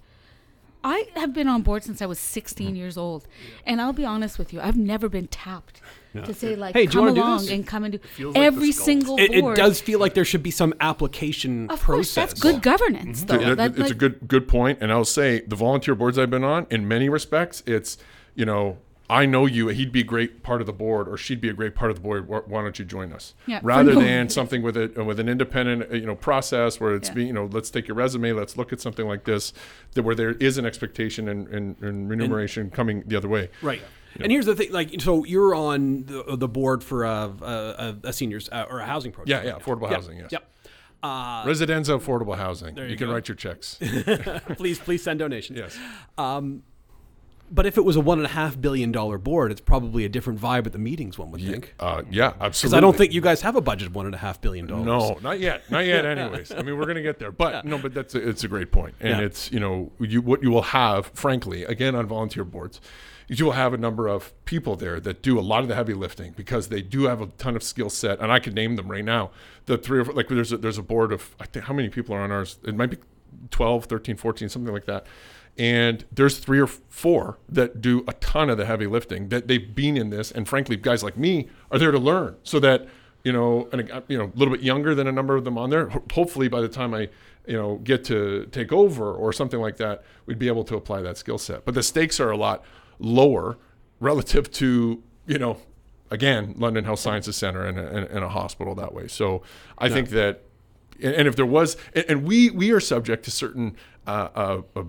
I 0.84 1.08
have 1.16 1.32
been 1.32 1.48
on 1.48 1.62
board 1.62 1.82
since 1.82 2.02
I 2.02 2.06
was 2.06 2.18
16 2.18 2.76
years 2.76 2.96
old, 2.98 3.26
and 3.66 3.80
I'll 3.80 3.94
be 3.94 4.04
honest 4.04 4.38
with 4.38 4.52
you, 4.52 4.60
I've 4.60 4.76
never 4.76 5.08
been 5.08 5.26
tapped 5.28 5.80
to 6.12 6.32
say 6.34 6.54
like, 6.54 6.74
Hey, 6.74 6.86
do 6.86 6.92
come 6.92 7.00
wanna 7.06 7.14
do 7.14 7.20
along 7.22 7.38
this? 7.40 7.50
and 7.50 7.66
come 7.66 7.82
and 7.84 7.92
do 7.92 7.98
feels 7.98 8.34
like 8.36 8.40
the 8.42 8.46
every 8.46 8.70
single 8.70 9.18
It, 9.18 9.32
it 9.34 9.56
does 9.56 9.80
feel 9.80 9.98
like 9.98 10.14
there 10.14 10.24
should 10.24 10.42
be 10.44 10.52
some 10.52 10.72
application 10.80 11.68
Of 11.70 11.80
process. 11.80 11.86
course, 11.86 12.14
that's 12.14 12.40
good 12.40 12.62
governance, 12.62 13.24
mhm. 13.24 13.26
though. 13.26 13.50
It- 13.52 13.56
That, 13.56 13.78
it's 13.78 13.90
a 13.90 13.94
good 13.94 14.28
good 14.28 14.46
point 14.46 14.78
and 14.80 14.92
i'll 14.92 15.04
say 15.04 15.40
the 15.40 15.56
volunteer 15.56 15.94
boards 15.96 16.16
i've 16.18 16.30
been 16.30 16.44
on 16.44 16.66
in 16.70 16.86
many 16.86 17.08
respects 17.08 17.62
it's 17.66 17.96
you 18.36 18.44
know 18.44 18.78
I 19.10 19.26
know 19.26 19.44
you. 19.44 19.68
He'd 19.68 19.92
be 19.92 20.00
a 20.00 20.04
great 20.04 20.42
part 20.42 20.60
of 20.62 20.66
the 20.66 20.72
board, 20.72 21.08
or 21.08 21.16
she'd 21.18 21.40
be 21.40 21.48
a 21.50 21.52
great 21.52 21.74
part 21.74 21.90
of 21.90 21.96
the 21.96 22.02
board. 22.02 22.26
Why 22.26 22.38
why 22.46 22.62
don't 22.62 22.78
you 22.78 22.84
join 22.86 23.12
us? 23.12 23.34
Yeah, 23.46 23.60
Rather 23.62 23.92
no- 23.94 24.00
than 24.00 24.28
something 24.30 24.62
with 24.62 24.76
a 24.76 25.04
with 25.04 25.20
an 25.20 25.28
independent, 25.28 25.90
uh, 25.92 25.96
you 25.96 26.06
know, 26.06 26.14
process 26.14 26.80
where 26.80 26.94
it's 26.94 27.08
Yeah. 27.08 27.14
being, 27.14 27.26
you 27.28 27.32
know, 27.34 27.46
let's 27.52 27.68
take 27.70 27.86
your 27.86 27.96
resume, 27.96 28.32
let's 28.32 28.56
look 28.56 28.72
at 28.72 28.80
something 28.80 29.06
like 29.06 29.24
this, 29.24 29.52
that 29.92 30.02
where 30.04 30.14
there 30.14 30.32
is 30.32 30.56
an 30.58 30.64
expectation 30.64 31.28
and, 31.28 31.48
and, 31.48 31.76
and 31.82 32.08
remuneration 32.08 32.70
coming 32.70 33.04
the 33.06 33.16
other 33.16 33.28
way. 33.28 33.50
Right. 33.60 33.82
And 34.20 34.30
here's 34.30 34.46
the 34.46 34.54
thing, 34.54 34.70
like, 34.72 35.00
so 35.00 35.24
you're 35.24 35.54
on 35.56 36.04
the, 36.04 36.36
the 36.36 36.46
board 36.48 36.84
for 36.84 37.04
a, 37.04 37.32
a, 37.42 37.96
a 38.04 38.12
seniors 38.12 38.48
uh, 38.52 38.64
or 38.70 38.78
a 38.78 38.86
housing 38.86 39.10
project. 39.12 39.44
Yeah, 39.44 39.52
yeah, 39.54 39.58
affordable 39.58 39.90
Yep, 39.90 39.92
housing. 39.92 40.18
Yes. 40.18 40.28
Yep. 40.32 40.50
Uh, 41.02 41.44
Residenza 41.44 41.98
affordable 42.00 42.36
housing. 42.36 42.76
You, 42.78 42.84
you 42.84 42.96
can 42.96 43.10
write 43.10 43.26
your 43.28 43.34
checks. 43.34 43.76
please, 44.56 44.78
please 44.78 45.02
send 45.02 45.18
donations. 45.18 45.58
yes. 45.58 45.76
But 47.50 47.66
if 47.66 47.76
it 47.76 47.84
was 47.84 47.94
a 47.94 48.00
one 48.00 48.18
and 48.18 48.26
a 48.26 48.30
half 48.30 48.60
billion 48.60 48.90
dollar 48.90 49.18
board, 49.18 49.52
it's 49.52 49.60
probably 49.60 50.04
a 50.04 50.08
different 50.08 50.40
vibe 50.40 50.66
at 50.66 50.72
the 50.72 50.78
meetings. 50.78 51.18
One 51.18 51.30
would 51.30 51.42
think. 51.42 51.74
Uh, 51.78 52.02
yeah, 52.10 52.28
absolutely. 52.40 52.50
Because. 52.50 52.74
I 52.74 52.80
don't 52.80 52.96
think 52.96 53.12
you 53.12 53.20
guys 53.20 53.42
have 53.42 53.54
a 53.54 53.60
budget 53.60 53.88
of 53.88 53.94
one 53.94 54.06
and 54.06 54.14
a 54.14 54.18
half 54.18 54.40
billion 54.40 54.66
dollars. 54.66 54.86
No, 54.86 55.18
not 55.22 55.38
yet. 55.40 55.62
Not 55.70 55.84
yet. 55.86 56.04
Anyways, 56.06 56.52
I 56.52 56.62
mean, 56.62 56.78
we're 56.78 56.86
gonna 56.86 57.02
get 57.02 57.18
there. 57.18 57.30
But 57.30 57.64
no, 57.64 57.78
but 57.78 57.94
that's 57.94 58.14
a, 58.14 58.28
it's 58.28 58.44
a 58.44 58.48
great 58.48 58.72
point, 58.72 58.94
and 59.00 59.18
Yeah. 59.18 59.26
it's 59.26 59.52
you 59.52 59.60
know 59.60 59.92
you 60.00 60.20
what 60.22 60.42
you 60.42 60.50
will 60.50 60.62
have, 60.62 61.06
frankly, 61.08 61.64
again 61.64 61.94
on 61.94 62.06
volunteer 62.06 62.44
boards, 62.44 62.80
you 63.28 63.44
will 63.44 63.52
have 63.52 63.72
a 63.72 63.78
number 63.78 64.08
of 64.08 64.32
people 64.46 64.74
there 64.74 64.98
that 65.00 65.22
do 65.22 65.38
a 65.38 65.42
lot 65.42 65.62
of 65.62 65.68
the 65.68 65.74
heavy 65.74 65.94
lifting 65.94 66.32
because 66.32 66.68
they 66.68 66.82
do 66.82 67.04
have 67.04 67.20
a 67.20 67.26
ton 67.38 67.56
of 67.56 67.62
skill 67.62 67.90
set, 67.90 68.20
and 68.20 68.32
I 68.32 68.38
could 68.40 68.54
name 68.54 68.76
them 68.76 68.90
right 68.90 69.04
now. 69.04 69.30
The 69.66 69.78
three 69.78 70.00
of 70.00 70.08
like 70.08 70.28
there's 70.28 70.52
a, 70.52 70.56
there's 70.56 70.78
a 70.78 70.82
board 70.82 71.12
of 71.12 71.36
I 71.38 71.46
think 71.46 71.66
how 71.66 71.74
many 71.74 71.88
people 71.90 72.14
are 72.14 72.20
on 72.20 72.32
ours? 72.32 72.58
It 72.64 72.74
might 72.74 72.90
be 72.90 72.98
12, 73.50 73.84
13, 73.86 74.16
14, 74.16 74.48
something 74.48 74.72
like 74.72 74.86
that. 74.86 75.06
And 75.56 76.04
there's 76.10 76.38
three 76.38 76.58
or 76.58 76.66
four 76.66 77.38
that 77.48 77.80
do 77.80 78.04
a 78.08 78.12
ton 78.14 78.50
of 78.50 78.58
the 78.58 78.66
heavy 78.66 78.86
lifting 78.86 79.28
that 79.28 79.46
they've 79.46 79.74
been 79.74 79.96
in 79.96 80.10
this. 80.10 80.32
And 80.32 80.48
frankly, 80.48 80.76
guys 80.76 81.02
like 81.02 81.16
me 81.16 81.48
are 81.70 81.78
there 81.78 81.92
to 81.92 81.98
learn 81.98 82.36
so 82.42 82.58
that, 82.60 82.88
you 83.22 83.32
know, 83.32 83.68
and 83.72 83.90
uh, 83.90 84.00
you 84.08 84.18
know, 84.18 84.24
a 84.24 84.36
little 84.38 84.52
bit 84.52 84.62
younger 84.64 84.94
than 84.94 85.06
a 85.06 85.12
number 85.12 85.36
of 85.36 85.44
them 85.44 85.56
on 85.56 85.70
there. 85.70 85.90
Hopefully 86.12 86.48
by 86.48 86.60
the 86.60 86.68
time 86.68 86.92
I, 86.92 87.08
you 87.46 87.56
know, 87.56 87.76
get 87.76 88.04
to 88.06 88.46
take 88.46 88.72
over 88.72 89.12
or 89.12 89.32
something 89.32 89.60
like 89.60 89.76
that, 89.76 90.02
we'd 90.26 90.38
be 90.38 90.48
able 90.48 90.64
to 90.64 90.76
apply 90.76 91.02
that 91.02 91.18
skill 91.18 91.38
set. 91.38 91.64
But 91.64 91.74
the 91.74 91.82
stakes 91.82 92.18
are 92.18 92.30
a 92.30 92.36
lot 92.36 92.64
lower 92.98 93.56
relative 94.00 94.50
to, 94.52 95.02
you 95.26 95.38
know, 95.38 95.58
again, 96.10 96.54
London 96.56 96.84
Health 96.84 97.00
Sciences 97.00 97.36
Center 97.36 97.64
and 97.64 97.78
a, 97.78 98.14
and, 98.14 98.24
a 98.24 98.28
hospital 98.28 98.74
that 98.76 98.92
way. 98.92 99.08
So 99.08 99.42
I 99.78 99.88
think 99.88 100.10
that, 100.10 100.42
and, 101.02 101.28
if 101.28 101.36
there 101.36 101.46
was, 101.46 101.76
and, 101.94 102.04
and 102.08 102.24
we 102.24 102.50
we 102.50 102.70
are 102.70 102.80
subject 102.80 103.24
to 103.24 103.30
certain 103.30 103.76
uh, 104.06 104.28
uh, 104.34 104.62
uh, 104.76 104.82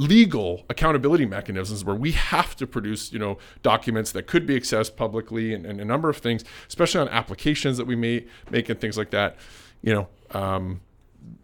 legal 0.00 0.64
accountability 0.70 1.26
mechanisms 1.26 1.84
where 1.84 1.94
we 1.94 2.12
have 2.12 2.56
to 2.56 2.66
produce, 2.66 3.12
you 3.12 3.18
know, 3.18 3.36
documents 3.62 4.12
that 4.12 4.26
could 4.26 4.46
be 4.46 4.58
accessed 4.58 4.96
publicly 4.96 5.52
and, 5.52 5.66
and 5.66 5.78
a 5.78 5.84
number 5.84 6.08
of 6.08 6.16
things, 6.16 6.42
especially 6.68 7.02
on 7.02 7.08
applications 7.10 7.76
that 7.76 7.86
we 7.86 7.94
may 7.94 8.24
make 8.50 8.70
and 8.70 8.80
things 8.80 8.96
like 8.96 9.10
that. 9.10 9.36
You 9.82 9.92
know, 9.92 10.08
um, 10.30 10.80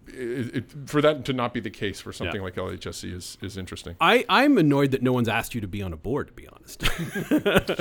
it, 0.09 0.57
it, 0.57 0.65
for 0.87 1.03
that 1.03 1.25
to 1.27 1.33
not 1.33 1.53
be 1.53 1.61
the 1.61 1.69
case 1.71 2.01
for 2.01 2.13
something 2.13 2.37
Yeah. 2.37 2.43
like 2.43 2.55
LHSC 2.55 3.13
is 3.13 3.37
is 3.43 3.59
interesting. 3.59 3.97
I, 4.01 4.25
I'm 4.29 4.57
annoyed 4.57 4.93
that 4.93 5.03
no 5.03 5.13
one's 5.13 5.29
asked 5.29 5.55
you 5.55 5.61
to 5.61 5.67
be 5.69 5.83
on 5.83 5.93
a 5.93 5.97
board, 5.97 6.29
to 6.29 6.33
be 6.33 6.49
honest. 6.49 6.83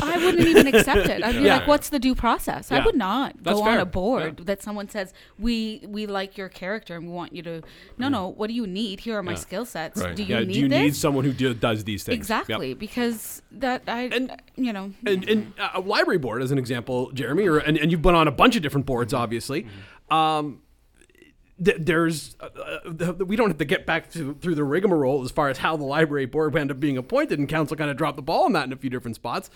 I 0.02 0.18
wouldn't 0.18 0.46
even 0.48 0.68
accept 0.68 1.08
it. 1.08 1.24
I'd 1.24 1.36
be 1.36 1.42
Yeah. 1.44 1.58
like, 1.60 1.68
"What's 1.68 1.90
the 1.90 2.00
due 2.00 2.16
process?" 2.16 2.72
I 2.72 2.84
would 2.84 2.96
not 2.96 3.36
That's 3.42 3.58
go 3.60 3.64
on 3.66 3.78
a 3.80 3.86
board 3.86 4.38
that 4.48 4.62
someone 4.64 4.90
says, 4.90 5.14
"We 5.40 5.84
we 5.88 6.08
like 6.08 6.38
your 6.38 6.50
character 6.50 6.96
and 6.96 7.06
we 7.08 7.14
want 7.14 7.34
you 7.34 7.44
to." 7.44 7.62
No, 7.98 8.10
no. 8.10 8.28
What 8.30 8.48
do 8.48 8.54
you 8.54 8.68
need? 8.68 9.00
Here 9.02 9.18
are 9.18 9.24
my 9.24 9.36
skill 9.36 9.66
sets. 9.66 10.02
Right. 10.02 10.16
Do 10.16 10.24
you 10.24 10.36
yeah, 10.36 10.40
need 10.42 10.54
do 10.54 10.60
you 10.62 10.68
this? 10.68 10.80
need 10.82 10.96
someone 10.96 11.24
who 11.26 11.32
do, 11.32 11.54
does 11.54 11.84
these 11.84 12.04
things? 12.04 12.28
Yep. 12.30 12.42
exactly 12.42 12.74
because 12.74 13.42
that 13.52 13.84
I 13.88 14.04
And- 14.08 14.36
you 14.56 14.74
know 14.74 14.92
and, 15.06 15.30
and 15.30 15.54
uh, 15.60 15.70
a 15.76 15.80
library 15.80 16.18
board 16.18 16.42
as 16.42 16.52
an 16.52 16.58
example 16.58 17.12
jeremy 17.12 17.48
or, 17.48 17.58
and, 17.60 17.78
and 17.78 17.92
you've 17.92 18.02
been 18.02 18.16
on 18.16 18.28
a 18.28 18.32
bunch 18.32 18.56
of 18.56 18.62
different 18.62 18.86
boards 18.86 19.14
obviously 19.14 19.68
um, 20.10 20.46
th- 20.48 20.60
there's 21.58 22.36
uh, 22.40 22.50
uh, 22.86 23.14
we 23.14 23.36
don't 23.36 23.50
have 23.50 23.58
to 23.58 23.66
get 23.66 23.86
back 23.86 24.12
to 24.12 24.34
through 24.36 24.56
the 24.56 24.64
rigmarole 24.64 25.24
as 25.24 25.32
far 25.32 25.50
as 25.50 25.58
how 25.58 25.78
the 25.78 25.86
library 25.86 26.26
board 26.26 26.54
wound 26.54 26.70
up 26.70 26.80
being 26.80 26.98
appointed 26.98 27.40
and 27.40 27.48
council 27.48 27.78
kind 27.78 27.90
of 27.90 27.96
dropped 27.98 28.18
the 28.18 28.22
ball 28.22 28.44
on 28.44 28.54
that 28.54 28.66
in 28.66 28.74
a 28.74 28.76
few 28.76 28.90
different 28.90 29.16
spots. 29.16 29.50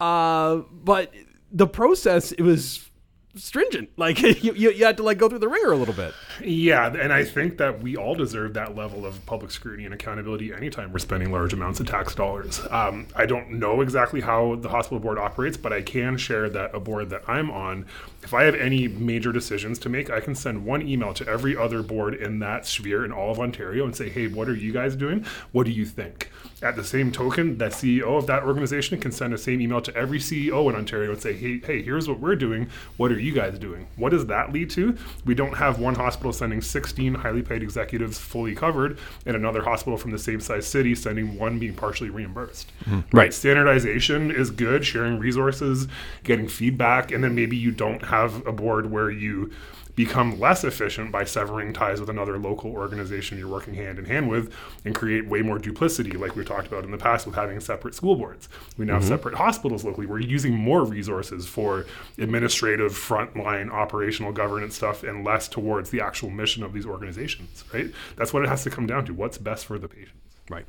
Uh, 0.00 0.62
but 0.72 1.12
the 1.50 1.66
process 1.66 2.32
it 2.32 2.42
was 2.42 2.88
stringent. 3.34 3.90
Like 4.02 4.20
you, 4.20 4.52
you, 4.52 4.70
you 4.72 4.84
had 4.84 4.96
to 4.96 5.04
like 5.04 5.18
go 5.18 5.28
through 5.28 5.38
the 5.38 5.48
ringer 5.48 5.70
a 5.70 5.76
little 5.76 5.94
bit. 5.94 6.12
Yeah, 6.42 6.92
and 6.92 7.12
I 7.12 7.24
think 7.24 7.58
that 7.58 7.80
we 7.80 7.96
all 7.96 8.16
deserve 8.16 8.54
that 8.54 8.74
level 8.74 9.06
of 9.06 9.24
public 9.26 9.52
scrutiny 9.52 9.84
and 9.84 9.94
accountability 9.94 10.52
anytime 10.52 10.92
we're 10.92 10.98
spending 10.98 11.30
large 11.30 11.52
amounts 11.52 11.78
of 11.78 11.86
tax 11.86 12.14
dollars. 12.16 12.60
Um, 12.70 13.06
I 13.14 13.26
don't 13.26 13.52
know 13.52 13.80
exactly 13.80 14.20
how 14.20 14.56
the 14.56 14.68
hospital 14.68 14.98
board 14.98 15.18
operates, 15.18 15.56
but 15.56 15.72
I 15.72 15.82
can 15.82 16.16
share 16.16 16.50
that 16.50 16.74
a 16.74 16.80
board 16.80 17.10
that 17.10 17.22
I'm 17.28 17.50
on, 17.50 17.86
if 18.22 18.32
I 18.32 18.44
have 18.44 18.54
any 18.54 18.86
major 18.86 19.32
decisions 19.32 19.78
to 19.80 19.88
make, 19.88 20.08
I 20.08 20.20
can 20.20 20.34
send 20.34 20.64
one 20.64 20.86
email 20.86 21.12
to 21.14 21.26
every 21.26 21.56
other 21.56 21.82
board 21.82 22.14
in 22.14 22.38
that 22.38 22.66
sphere 22.66 23.04
in 23.04 23.12
all 23.12 23.32
of 23.32 23.40
Ontario 23.40 23.84
and 23.84 23.96
say, 23.96 24.08
hey, 24.08 24.28
what 24.28 24.48
are 24.48 24.54
you 24.54 24.72
guys 24.72 24.94
doing? 24.94 25.24
What 25.50 25.66
do 25.66 25.72
you 25.72 25.84
think? 25.84 26.30
At 26.62 26.76
the 26.76 26.84
same 26.84 27.10
token, 27.10 27.58
the 27.58 27.66
CEO 27.66 28.16
of 28.16 28.28
that 28.28 28.44
organization 28.44 29.00
can 29.00 29.10
send 29.10 29.32
the 29.32 29.38
same 29.38 29.60
email 29.60 29.80
to 29.82 29.96
every 29.96 30.20
CEO 30.20 30.70
in 30.70 30.76
Ontario 30.76 31.10
and 31.10 31.20
say, 31.20 31.32
hey, 31.32 31.58
hey, 31.58 31.82
here's 31.82 32.08
what 32.08 32.20
we're 32.20 32.36
doing. 32.36 32.68
What 32.96 33.10
are 33.10 33.18
you 33.18 33.32
guys 33.32 33.58
doing? 33.58 33.88
What 33.96 34.10
does 34.10 34.26
that 34.26 34.52
lead 34.52 34.70
to? 34.70 34.96
We 35.24 35.34
don't 35.34 35.56
have 35.56 35.80
one 35.80 35.96
hospital 35.96 36.32
sending 36.32 36.60
16 36.60 37.14
highly 37.14 37.42
paid 37.42 37.64
executives 37.64 38.18
fully 38.18 38.54
covered 38.54 38.98
and 39.26 39.34
another 39.34 39.62
hospital 39.62 39.98
from 39.98 40.12
the 40.12 40.18
same 40.18 40.38
size 40.38 40.66
city 40.66 40.94
sending 40.94 41.36
one 41.36 41.58
being 41.58 41.74
partially 41.74 42.10
reimbursed. 42.10 42.70
Hmm. 42.84 43.00
Right. 43.12 43.34
Standardization 43.34 44.30
is 44.30 44.50
good, 44.50 44.86
sharing 44.86 45.18
resources, 45.18 45.88
getting 46.22 46.46
feedback, 46.46 47.10
and 47.10 47.24
then 47.24 47.34
maybe 47.34 47.56
you 47.56 47.72
don't 47.72 48.04
have 48.12 48.46
a 48.46 48.52
board 48.52 48.90
where 48.90 49.10
you 49.10 49.50
become 49.94 50.40
less 50.40 50.64
efficient 50.64 51.12
by 51.12 51.24
severing 51.24 51.72
ties 51.72 52.00
with 52.00 52.08
another 52.08 52.38
local 52.38 52.70
organization 52.72 53.38
you're 53.38 53.48
working 53.48 53.74
hand 53.74 53.98
in 53.98 54.06
hand 54.06 54.28
with 54.28 54.54
and 54.86 54.94
create 54.94 55.26
way 55.26 55.42
more 55.42 55.58
duplicity 55.58 56.12
like 56.12 56.34
we've 56.34 56.46
talked 56.46 56.66
about 56.66 56.84
in 56.84 56.90
the 56.90 56.96
past 56.96 57.26
with 57.26 57.34
having 57.34 57.60
separate 57.60 57.94
school 57.94 58.16
boards. 58.16 58.48
We 58.78 58.86
now 58.86 58.94
have 58.94 59.02
mm-hmm. 59.02 59.10
separate 59.10 59.34
hospitals 59.34 59.84
locally. 59.84 60.06
We're 60.06 60.20
using 60.20 60.54
more 60.54 60.84
resources 60.84 61.46
for 61.46 61.84
administrative 62.16 62.92
frontline 62.92 63.70
operational 63.70 64.32
governance 64.32 64.76
stuff 64.76 65.02
and 65.02 65.24
less 65.24 65.46
towards 65.46 65.90
the 65.90 66.00
actual 66.00 66.30
mission 66.30 66.62
of 66.62 66.72
these 66.72 66.86
organizations 66.86 67.64
right? 67.72 67.90
That's 68.16 68.32
what 68.32 68.42
it 68.42 68.48
has 68.48 68.62
to 68.64 68.70
come 68.70 68.86
down 68.86 69.04
to. 69.06 69.14
What's 69.14 69.38
best 69.38 69.66
for 69.66 69.78
the 69.78 69.88
patients. 69.88 70.12
Right. 70.48 70.66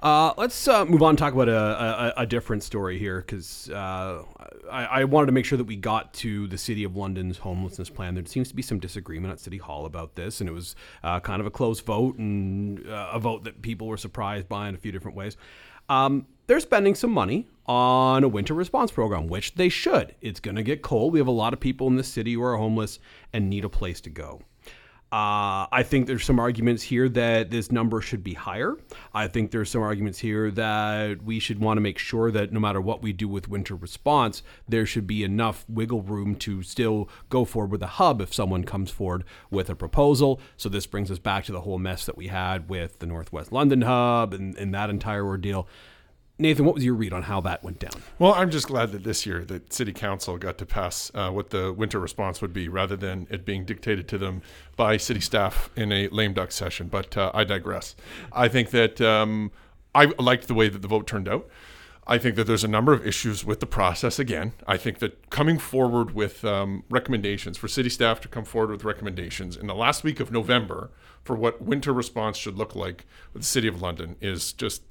Uh, 0.00 0.32
let's 0.36 0.68
uh, 0.68 0.84
move 0.84 1.02
on 1.02 1.10
and 1.10 1.18
talk 1.18 1.34
about 1.34 1.48
a, 1.48 2.14
a, 2.18 2.22
a 2.22 2.26
different 2.26 2.62
story 2.62 2.98
here 2.98 3.20
because 3.20 3.68
uh, 3.70 4.22
I, 4.70 4.84
I 4.84 5.04
wanted 5.04 5.26
to 5.26 5.32
make 5.32 5.44
sure 5.44 5.58
that 5.58 5.64
we 5.64 5.74
got 5.74 6.12
to 6.14 6.46
the 6.46 6.58
City 6.58 6.84
of 6.84 6.96
London's 6.96 7.38
homelessness 7.38 7.90
plan. 7.90 8.14
There 8.14 8.24
seems 8.24 8.48
to 8.48 8.54
be 8.54 8.62
some 8.62 8.78
disagreement 8.78 9.32
at 9.32 9.40
City 9.40 9.58
Hall 9.58 9.86
about 9.86 10.14
this, 10.14 10.40
and 10.40 10.48
it 10.48 10.52
was 10.52 10.76
uh, 11.02 11.18
kind 11.18 11.40
of 11.40 11.46
a 11.46 11.50
close 11.50 11.80
vote 11.80 12.16
and 12.16 12.86
uh, 12.88 13.10
a 13.12 13.18
vote 13.18 13.42
that 13.44 13.60
people 13.60 13.88
were 13.88 13.96
surprised 13.96 14.48
by 14.48 14.68
in 14.68 14.76
a 14.76 14.78
few 14.78 14.92
different 14.92 15.16
ways. 15.16 15.36
Um, 15.88 16.26
they're 16.46 16.60
spending 16.60 16.94
some 16.94 17.10
money 17.10 17.48
on 17.66 18.22
a 18.22 18.28
winter 18.28 18.54
response 18.54 18.92
program, 18.92 19.26
which 19.26 19.56
they 19.56 19.68
should. 19.68 20.14
It's 20.20 20.38
going 20.38 20.56
to 20.56 20.62
get 20.62 20.80
cold. 20.80 21.12
We 21.12 21.18
have 21.18 21.26
a 21.26 21.32
lot 21.32 21.52
of 21.52 21.60
people 21.60 21.88
in 21.88 21.96
the 21.96 22.04
city 22.04 22.34
who 22.34 22.42
are 22.42 22.56
homeless 22.56 23.00
and 23.32 23.50
need 23.50 23.64
a 23.64 23.68
place 23.68 24.00
to 24.02 24.10
go. 24.10 24.42
Uh, 25.10 25.64
I 25.72 25.84
think 25.84 26.06
there's 26.06 26.24
some 26.24 26.38
arguments 26.38 26.82
here 26.82 27.08
that 27.08 27.50
this 27.50 27.72
number 27.72 28.02
should 28.02 28.22
be 28.22 28.34
higher. 28.34 28.76
I 29.14 29.26
think 29.26 29.50
there's 29.50 29.70
some 29.70 29.80
arguments 29.80 30.18
here 30.18 30.50
that 30.50 31.22
we 31.22 31.40
should 31.40 31.60
want 31.60 31.78
to 31.78 31.80
make 31.80 31.96
sure 31.96 32.30
that 32.30 32.52
no 32.52 32.60
matter 32.60 32.78
what 32.78 33.00
we 33.00 33.14
do 33.14 33.26
with 33.26 33.48
winter 33.48 33.74
response, 33.74 34.42
there 34.68 34.84
should 34.84 35.06
be 35.06 35.24
enough 35.24 35.64
wiggle 35.66 36.02
room 36.02 36.34
to 36.36 36.62
still 36.62 37.08
go 37.30 37.46
forward 37.46 37.70
with 37.70 37.82
a 37.82 37.86
hub 37.86 38.20
if 38.20 38.34
someone 38.34 38.64
comes 38.64 38.90
forward 38.90 39.24
with 39.50 39.70
a 39.70 39.74
proposal. 39.74 40.42
So 40.58 40.68
this 40.68 40.86
brings 40.86 41.10
us 41.10 41.18
back 41.18 41.44
to 41.44 41.52
the 41.52 41.62
whole 41.62 41.78
mess 41.78 42.04
that 42.04 42.18
we 42.18 42.26
had 42.26 42.68
with 42.68 42.98
the 42.98 43.06
Northwest 43.06 43.50
London 43.50 43.80
hub 43.80 44.34
and, 44.34 44.54
and 44.58 44.74
that 44.74 44.90
entire 44.90 45.24
ordeal. 45.24 45.66
Nathan, 46.40 46.64
what 46.64 46.76
was 46.76 46.84
your 46.84 46.94
read 46.94 47.12
on 47.12 47.24
how 47.24 47.40
that 47.40 47.64
went 47.64 47.80
down? 47.80 48.00
Well, 48.20 48.32
I'm 48.32 48.50
just 48.50 48.68
glad 48.68 48.92
that 48.92 49.02
this 49.02 49.26
year 49.26 49.44
that 49.46 49.72
City 49.72 49.92
Council 49.92 50.38
got 50.38 50.56
to 50.58 50.66
pass 50.66 51.10
uh, 51.12 51.30
what 51.30 51.50
the 51.50 51.72
winter 51.72 51.98
response 51.98 52.40
would 52.40 52.52
be, 52.52 52.68
rather 52.68 52.96
than 52.96 53.26
it 53.28 53.44
being 53.44 53.64
dictated 53.64 54.06
to 54.08 54.18
them 54.18 54.42
by 54.76 54.98
city 54.98 55.18
staff 55.20 55.68
in 55.74 55.90
a 55.90 56.06
lame 56.08 56.34
duck 56.34 56.52
session. 56.52 56.86
But 56.86 57.16
uh, 57.16 57.32
I 57.34 57.42
digress. 57.42 57.96
I 58.32 58.46
think 58.46 58.70
that 58.70 59.00
um, 59.00 59.50
I 59.96 60.06
liked 60.20 60.46
the 60.46 60.54
way 60.54 60.68
that 60.68 60.80
the 60.80 60.86
vote 60.86 61.08
turned 61.08 61.28
out. 61.28 61.48
I 62.06 62.18
think 62.18 62.36
that 62.36 62.44
there's 62.44 62.64
a 62.64 62.68
number 62.68 62.92
of 62.92 63.04
issues 63.04 63.44
with 63.44 63.58
the 63.58 63.66
process. 63.66 64.20
Again, 64.20 64.52
I 64.66 64.76
think 64.76 65.00
that 65.00 65.30
coming 65.30 65.58
forward 65.58 66.12
with 66.12 66.44
um, 66.44 66.84
recommendations 66.88 67.58
for 67.58 67.66
city 67.66 67.90
staff 67.90 68.20
to 68.22 68.28
come 68.28 68.44
forward 68.44 68.70
with 68.70 68.84
recommendations 68.84 69.56
in 69.56 69.66
the 69.66 69.74
last 69.74 70.04
week 70.04 70.20
of 70.20 70.30
November 70.30 70.90
for 71.22 71.34
what 71.34 71.60
winter 71.60 71.92
response 71.92 72.36
should 72.38 72.56
look 72.56 72.74
like 72.76 73.04
with 73.34 73.42
the 73.42 73.48
City 73.48 73.68
of 73.68 73.82
London 73.82 74.16
is 74.20 74.52
just 74.54 74.82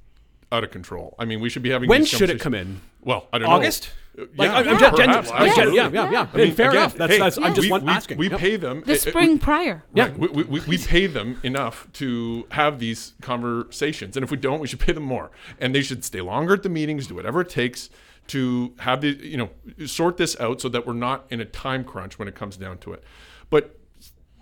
out 0.52 0.64
of 0.64 0.72
control. 0.72 1.16
I 1.20 1.26
mean, 1.26 1.40
we 1.40 1.50
should 1.50 1.64
be 1.64 1.70
having. 1.70 1.90
When 1.90 2.06
should 2.06 2.30
it 2.30 2.40
come 2.40 2.54
in? 2.54 2.82
Well, 3.02 3.28
I 3.34 3.38
don't 3.40 3.50
August? 3.50 3.90
know. 4.18 4.26
Like, 4.36 4.50
yeah, 4.50 4.56
I'm- 4.56 4.68
I'm 4.68 4.74
yeah, 4.74 4.80
gen- 4.80 4.96
gen- 4.96 5.08
perhaps, 5.10 5.30
like, 5.30 5.56
yeah, 5.58 5.90
yeah, 5.90 6.12
yeah. 6.12 6.28
I 6.34 6.38
mean, 6.38 6.54
fair 6.56 6.70
again, 6.70 6.82
enough. 6.82 6.96
That's, 6.96 7.14
hey, 7.14 7.20
that's, 7.20 7.38
I'm 7.38 7.54
just 7.54 7.62
we, 7.68 7.72
one 7.72 7.86
we, 7.86 7.92
asking. 7.92 8.18
We 8.18 8.30
Yep. 8.32 8.40
pay 8.40 8.56
them. 8.56 8.82
the 8.82 8.88
eh, 8.88 8.90
eh, 8.90 8.94
it- 8.96 9.06
it- 9.08 9.10
spring 9.12 9.38
prior. 9.38 9.84
Yeah. 9.94 10.10
we, 10.18 10.28
we, 10.30 10.44
we, 10.44 10.60
we 10.62 10.78
pay 10.80 11.06
them 11.06 11.40
enough 11.44 11.88
to 11.94 12.48
have 12.50 12.80
these 12.80 13.14
conversations. 13.22 14.18
And 14.18 14.24
if 14.24 14.32
we 14.32 14.38
don't, 14.38 14.60
we 14.60 14.66
should 14.68 14.80
pay 14.80 14.92
them 14.92 15.04
more. 15.04 15.30
And 15.60 15.76
they 15.76 15.84
should 15.84 16.04
stay 16.04 16.22
longer 16.22 16.56
at 16.56 16.64
the 16.64 16.70
meetings, 16.70 17.06
do 17.06 17.14
whatever 17.14 17.42
it 17.42 17.50
takes 17.50 17.92
to 18.30 18.74
have 18.80 19.02
the, 19.02 19.10
you 19.10 19.38
know, 19.38 19.50
sort 19.86 20.18
this 20.18 20.38
out 20.40 20.62
so 20.62 20.70
that 20.70 20.88
we're 20.88 20.94
not 20.94 21.28
in 21.30 21.40
a 21.40 21.46
time 21.46 21.84
crunch 21.84 22.18
when 22.18 22.28
it 22.28 22.34
comes 22.34 22.58
down 22.58 22.80
to 22.80 22.94
it. 22.94 23.04
But 23.52 23.78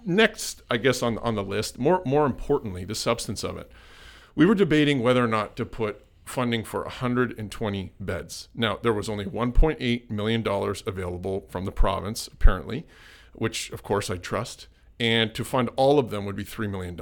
next, 0.05 0.61
I 0.71 0.77
guess, 0.77 1.03
on, 1.03 1.17
on 1.17 1.35
the 1.35 1.43
list, 1.43 1.77
more, 1.77 2.01
more 2.05 2.25
importantly, 2.25 2.85
the 2.85 2.95
substance 2.95 3.43
of 3.43 3.57
it, 3.57 3.69
we 4.35 4.45
were 4.45 4.55
debating 4.55 5.01
whether 5.01 5.23
or 5.23 5.27
not 5.27 5.55
to 5.55 5.65
put 5.65 6.05
funding 6.25 6.63
for 6.63 6.81
120 6.83 7.93
beds. 7.99 8.49
Now, 8.53 8.79
there 8.81 8.93
was 8.93 9.07
only 9.07 9.25
$1.8 9.25 10.09
million 10.09 10.43
available 10.87 11.45
from 11.49 11.65
the 11.65 11.71
province, 11.71 12.27
apparently, 12.27 12.85
which 13.33 13.69
of 13.71 13.83
course 13.83 14.09
I 14.09 14.17
trust. 14.17 14.67
And 14.99 15.33
to 15.35 15.43
fund 15.43 15.69
all 15.75 15.99
of 15.99 16.09
them 16.09 16.25
would 16.25 16.35
be 16.35 16.45
$3 16.45 16.69
million. 16.69 16.99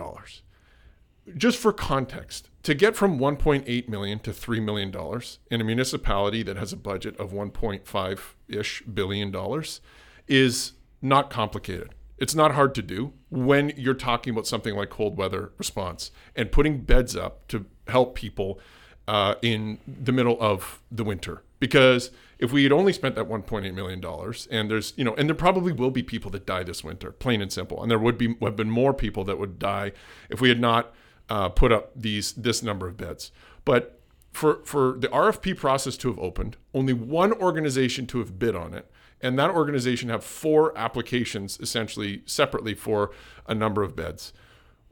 Just 1.38 1.58
for 1.58 1.72
context, 1.72 2.50
to 2.64 2.74
get 2.74 2.96
from 2.96 3.20
1.8 3.20 3.88
million 3.88 4.20
to 4.20 4.34
3 4.34 4.60
million 4.60 4.92
dollars 4.92 5.40
in 5.50 5.62
a 5.62 5.64
municipality 5.64 6.44
that 6.44 6.58
has 6.58 6.74
a 6.74 6.78
budget 6.78 7.16
of 7.18 7.32
1.5 7.32 8.20
ish 8.50 8.82
billion 8.82 9.32
dollars 9.32 9.80
is 10.28 10.74
not 11.02 11.30
complicated. 11.30 11.94
It's 12.18 12.36
not 12.36 12.54
hard 12.54 12.76
to 12.76 12.82
do 12.82 13.14
when 13.34 13.74
you're 13.76 13.94
talking 13.94 14.32
about 14.32 14.46
something 14.46 14.76
like 14.76 14.90
cold 14.90 15.18
weather 15.18 15.52
response 15.58 16.12
and 16.36 16.52
putting 16.52 16.82
beds 16.82 17.16
up 17.16 17.48
to 17.48 17.66
help 17.88 18.16
people 18.16 18.60
uh, 19.08 19.36
in 19.42 19.80
the 19.88 20.12
middle 20.12 20.38
of 20.40 20.82
the 20.92 21.04
winter. 21.04 21.44
Because 21.60 22.12
if 22.40 22.52
we 22.52 22.64
had 22.64 22.72
only 22.72 22.94
spent 22.94 23.16
that 23.16 23.28
1.8 23.28 23.74
million 23.74 24.00
dollars 24.00 24.48
and 24.52 24.70
there's 24.70 24.94
you 24.98 25.04
know 25.04 25.16
and 25.16 25.30
there 25.30 25.36
probably 25.36 25.72
will 25.72 25.92
be 25.92 26.04
people 26.04 26.30
that 26.32 26.46
die 26.46 26.64
this 26.64 26.84
winter 26.84 27.12
plain 27.12 27.42
and 27.42 27.52
simple. 27.52 27.82
And 27.82 27.90
there 27.90 28.00
would 28.00 28.18
be 28.18 28.36
have 28.42 28.56
been 28.56 28.70
more 28.70 28.94
people 28.94 29.24
that 29.26 29.40
would 29.40 29.60
die 29.60 29.94
if 30.30 30.40
we 30.40 30.50
had 30.50 30.60
not 30.60 30.94
uh, 31.30 31.50
put 31.50 31.72
up 31.72 31.92
these 31.96 32.34
this 32.34 32.62
number 32.62 32.88
of 32.88 32.98
beds. 32.98 33.32
But 33.66 34.00
for 34.32 34.62
for 34.66 34.98
the 35.00 35.08
RFP 35.08 35.58
process 35.58 35.98
to 35.98 36.10
have 36.10 36.20
opened 36.20 36.58
only 36.74 36.94
one 36.94 37.34
organization 37.34 38.06
to 38.08 38.20
have 38.20 38.38
bid 38.38 38.56
on 38.56 38.74
it 38.74 38.90
and 39.24 39.40
that 39.40 39.50
organization 39.50 40.10
have 40.10 40.24
four 40.24 40.78
applications 40.78 41.60
essentially 41.60 42.22
separately 42.26 42.76
for 42.76 43.12
a 43.48 43.56
number 43.56 43.82
of 43.82 43.96
beds 43.96 44.34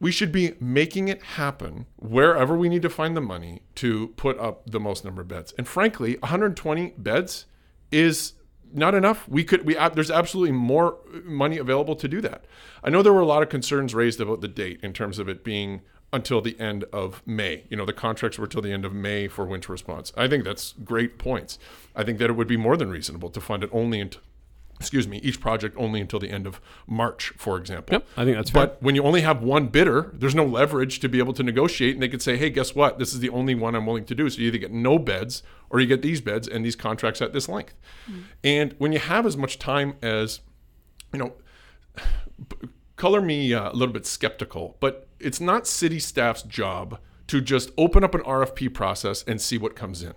we 0.01 0.11
should 0.11 0.31
be 0.31 0.55
making 0.59 1.07
it 1.07 1.21
happen 1.21 1.85
wherever 1.95 2.57
we 2.57 2.67
need 2.67 2.81
to 2.81 2.89
find 2.89 3.15
the 3.15 3.21
money 3.21 3.61
to 3.75 4.07
put 4.17 4.37
up 4.39 4.67
the 4.69 4.79
most 4.79 5.05
number 5.05 5.21
of 5.21 5.27
beds. 5.27 5.53
And 5.59 5.67
frankly, 5.67 6.17
120 6.21 6.95
beds 6.97 7.45
is 7.91 8.33
not 8.73 8.95
enough. 8.95 9.29
We 9.29 9.43
could 9.43 9.63
we 9.63 9.75
there's 9.93 10.09
absolutely 10.09 10.53
more 10.53 10.97
uh, 11.13 11.19
money 11.23 11.59
available 11.59 11.95
to 11.97 12.07
do 12.07 12.19
that. 12.21 12.45
I 12.83 12.89
know 12.89 13.03
there 13.03 13.13
were 13.13 13.21
a 13.21 13.25
lot 13.25 13.43
of 13.43 13.49
concerns 13.49 13.93
raised 13.93 14.19
about 14.19 14.41
the 14.41 14.47
date 14.47 14.79
in 14.81 14.91
terms 14.91 15.19
of 15.19 15.29
it 15.29 15.43
being 15.43 15.81
until 16.13 16.41
the 16.41 16.59
end 16.59 16.83
of 16.91 17.21
May. 17.25 17.63
You 17.69 17.77
know, 17.77 17.85
the 17.85 17.93
contracts 17.93 18.37
were 18.37 18.47
till 18.47 18.61
the 18.61 18.71
end 18.71 18.85
of 18.85 18.93
May 18.93 19.27
for 19.27 19.45
winter 19.45 19.71
response. 19.71 20.11
I 20.17 20.27
think 20.27 20.43
that's 20.43 20.73
great 20.83 21.17
points. 21.17 21.57
I 21.95 22.03
think 22.03 22.19
that 22.19 22.29
it 22.29 22.33
would 22.33 22.47
be 22.47 22.57
more 22.57 22.75
than 22.77 22.89
reasonable 22.89 23.29
to 23.29 23.39
fund 23.41 23.63
it 23.63 23.69
only 23.71 23.99
until 24.01 24.21
excuse 24.79 25.07
me, 25.07 25.19
each 25.19 25.39
project 25.39 25.75
only 25.77 26.01
until 26.01 26.19
the 26.19 26.31
end 26.31 26.47
of 26.47 26.59
March, 26.87 27.33
for 27.37 27.55
example. 27.55 27.93
Yep, 27.93 28.07
I 28.17 28.25
think 28.25 28.35
that's 28.35 28.49
But 28.49 28.69
fair. 28.71 28.77
when 28.79 28.95
you 28.95 29.03
only 29.03 29.21
have 29.21 29.43
one 29.43 29.67
bidder, 29.67 30.09
there's 30.15 30.33
no 30.33 30.43
leverage 30.43 30.99
to 31.01 31.07
be 31.07 31.19
able 31.19 31.33
to 31.33 31.43
negotiate, 31.43 31.93
and 31.93 32.01
they 32.01 32.09
could 32.09 32.23
say, 32.23 32.35
"Hey, 32.35 32.49
guess 32.49 32.73
what? 32.73 32.97
This 32.97 33.13
is 33.13 33.19
the 33.19 33.29
only 33.29 33.53
one 33.53 33.75
I'm 33.75 33.85
willing 33.85 34.05
to 34.05 34.15
do." 34.15 34.27
So 34.27 34.41
you 34.41 34.47
either 34.47 34.57
get 34.57 34.71
no 34.71 34.97
beds 34.97 35.43
or 35.69 35.79
you 35.79 35.85
get 35.85 36.01
these 36.01 36.19
beds 36.19 36.47
and 36.47 36.65
these 36.65 36.75
contracts 36.75 37.21
at 37.21 37.31
this 37.31 37.47
length. 37.47 37.75
And 38.43 38.73
when 38.79 38.91
you 38.91 38.97
have 38.97 39.27
as 39.27 39.37
much 39.37 39.59
time 39.59 39.97
as, 40.01 40.39
you 41.13 41.19
know, 41.19 41.33
color 42.95 43.21
me 43.21 43.53
uh, 43.53 43.71
a 43.71 43.75
little 43.75 43.93
bit 43.93 44.07
skeptical, 44.07 44.77
but 44.79 45.07
it's 45.23 45.39
not 45.39 45.67
city 45.67 45.99
staff's 45.99 46.43
job 46.43 46.99
to 47.27 47.41
just 47.41 47.71
open 47.77 48.03
up 48.03 48.13
an 48.13 48.21
RFP 48.21 48.73
process 48.73 49.23
and 49.25 49.41
see 49.41 49.57
what 49.57 49.75
comes 49.75 50.03
in. 50.03 50.13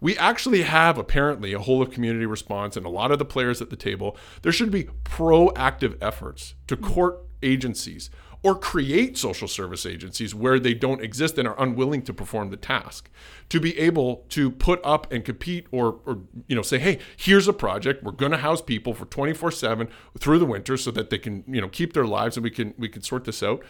We 0.00 0.16
actually 0.16 0.62
have 0.62 0.96
apparently 0.96 1.52
a 1.52 1.58
whole 1.58 1.82
of 1.82 1.90
community 1.90 2.26
response 2.26 2.76
and 2.76 2.86
a 2.86 2.90
lot 2.90 3.10
of 3.10 3.18
the 3.18 3.24
players 3.24 3.60
at 3.60 3.70
the 3.70 3.76
table. 3.76 4.16
There 4.42 4.52
should 4.52 4.70
be 4.70 4.84
proactive 5.04 5.96
efforts 6.00 6.54
to 6.68 6.76
court 6.76 7.24
agencies 7.42 8.10
or 8.42 8.54
create 8.54 9.18
social 9.18 9.48
service 9.48 9.84
agencies 9.84 10.34
where 10.34 10.60
they 10.60 10.74
don't 10.74 11.02
exist 11.02 11.38
and 11.38 11.48
are 11.48 11.60
unwilling 11.60 12.02
to 12.02 12.14
perform 12.14 12.50
the 12.50 12.56
task 12.56 13.10
to 13.48 13.58
be 13.58 13.76
able 13.78 14.24
to 14.28 14.50
put 14.50 14.80
up 14.84 15.12
and 15.12 15.24
compete 15.24 15.66
or, 15.72 15.98
or 16.06 16.20
you 16.46 16.54
know 16.54 16.62
say 16.62 16.78
hey 16.78 16.98
here's 17.16 17.48
a 17.48 17.52
project 17.52 18.02
we're 18.04 18.12
going 18.12 18.30
to 18.30 18.38
house 18.38 18.62
people 18.62 18.94
for 18.94 19.06
24/7 19.06 19.88
through 20.18 20.38
the 20.38 20.46
winter 20.46 20.76
so 20.76 20.90
that 20.90 21.10
they 21.10 21.18
can 21.18 21.42
you 21.48 21.60
know 21.60 21.68
keep 21.68 21.94
their 21.94 22.06
lives 22.06 22.36
and 22.36 22.44
we 22.44 22.50
can 22.50 22.74
we 22.78 22.88
can 22.88 23.02
sort 23.02 23.24
this 23.24 23.42
out 23.42 23.62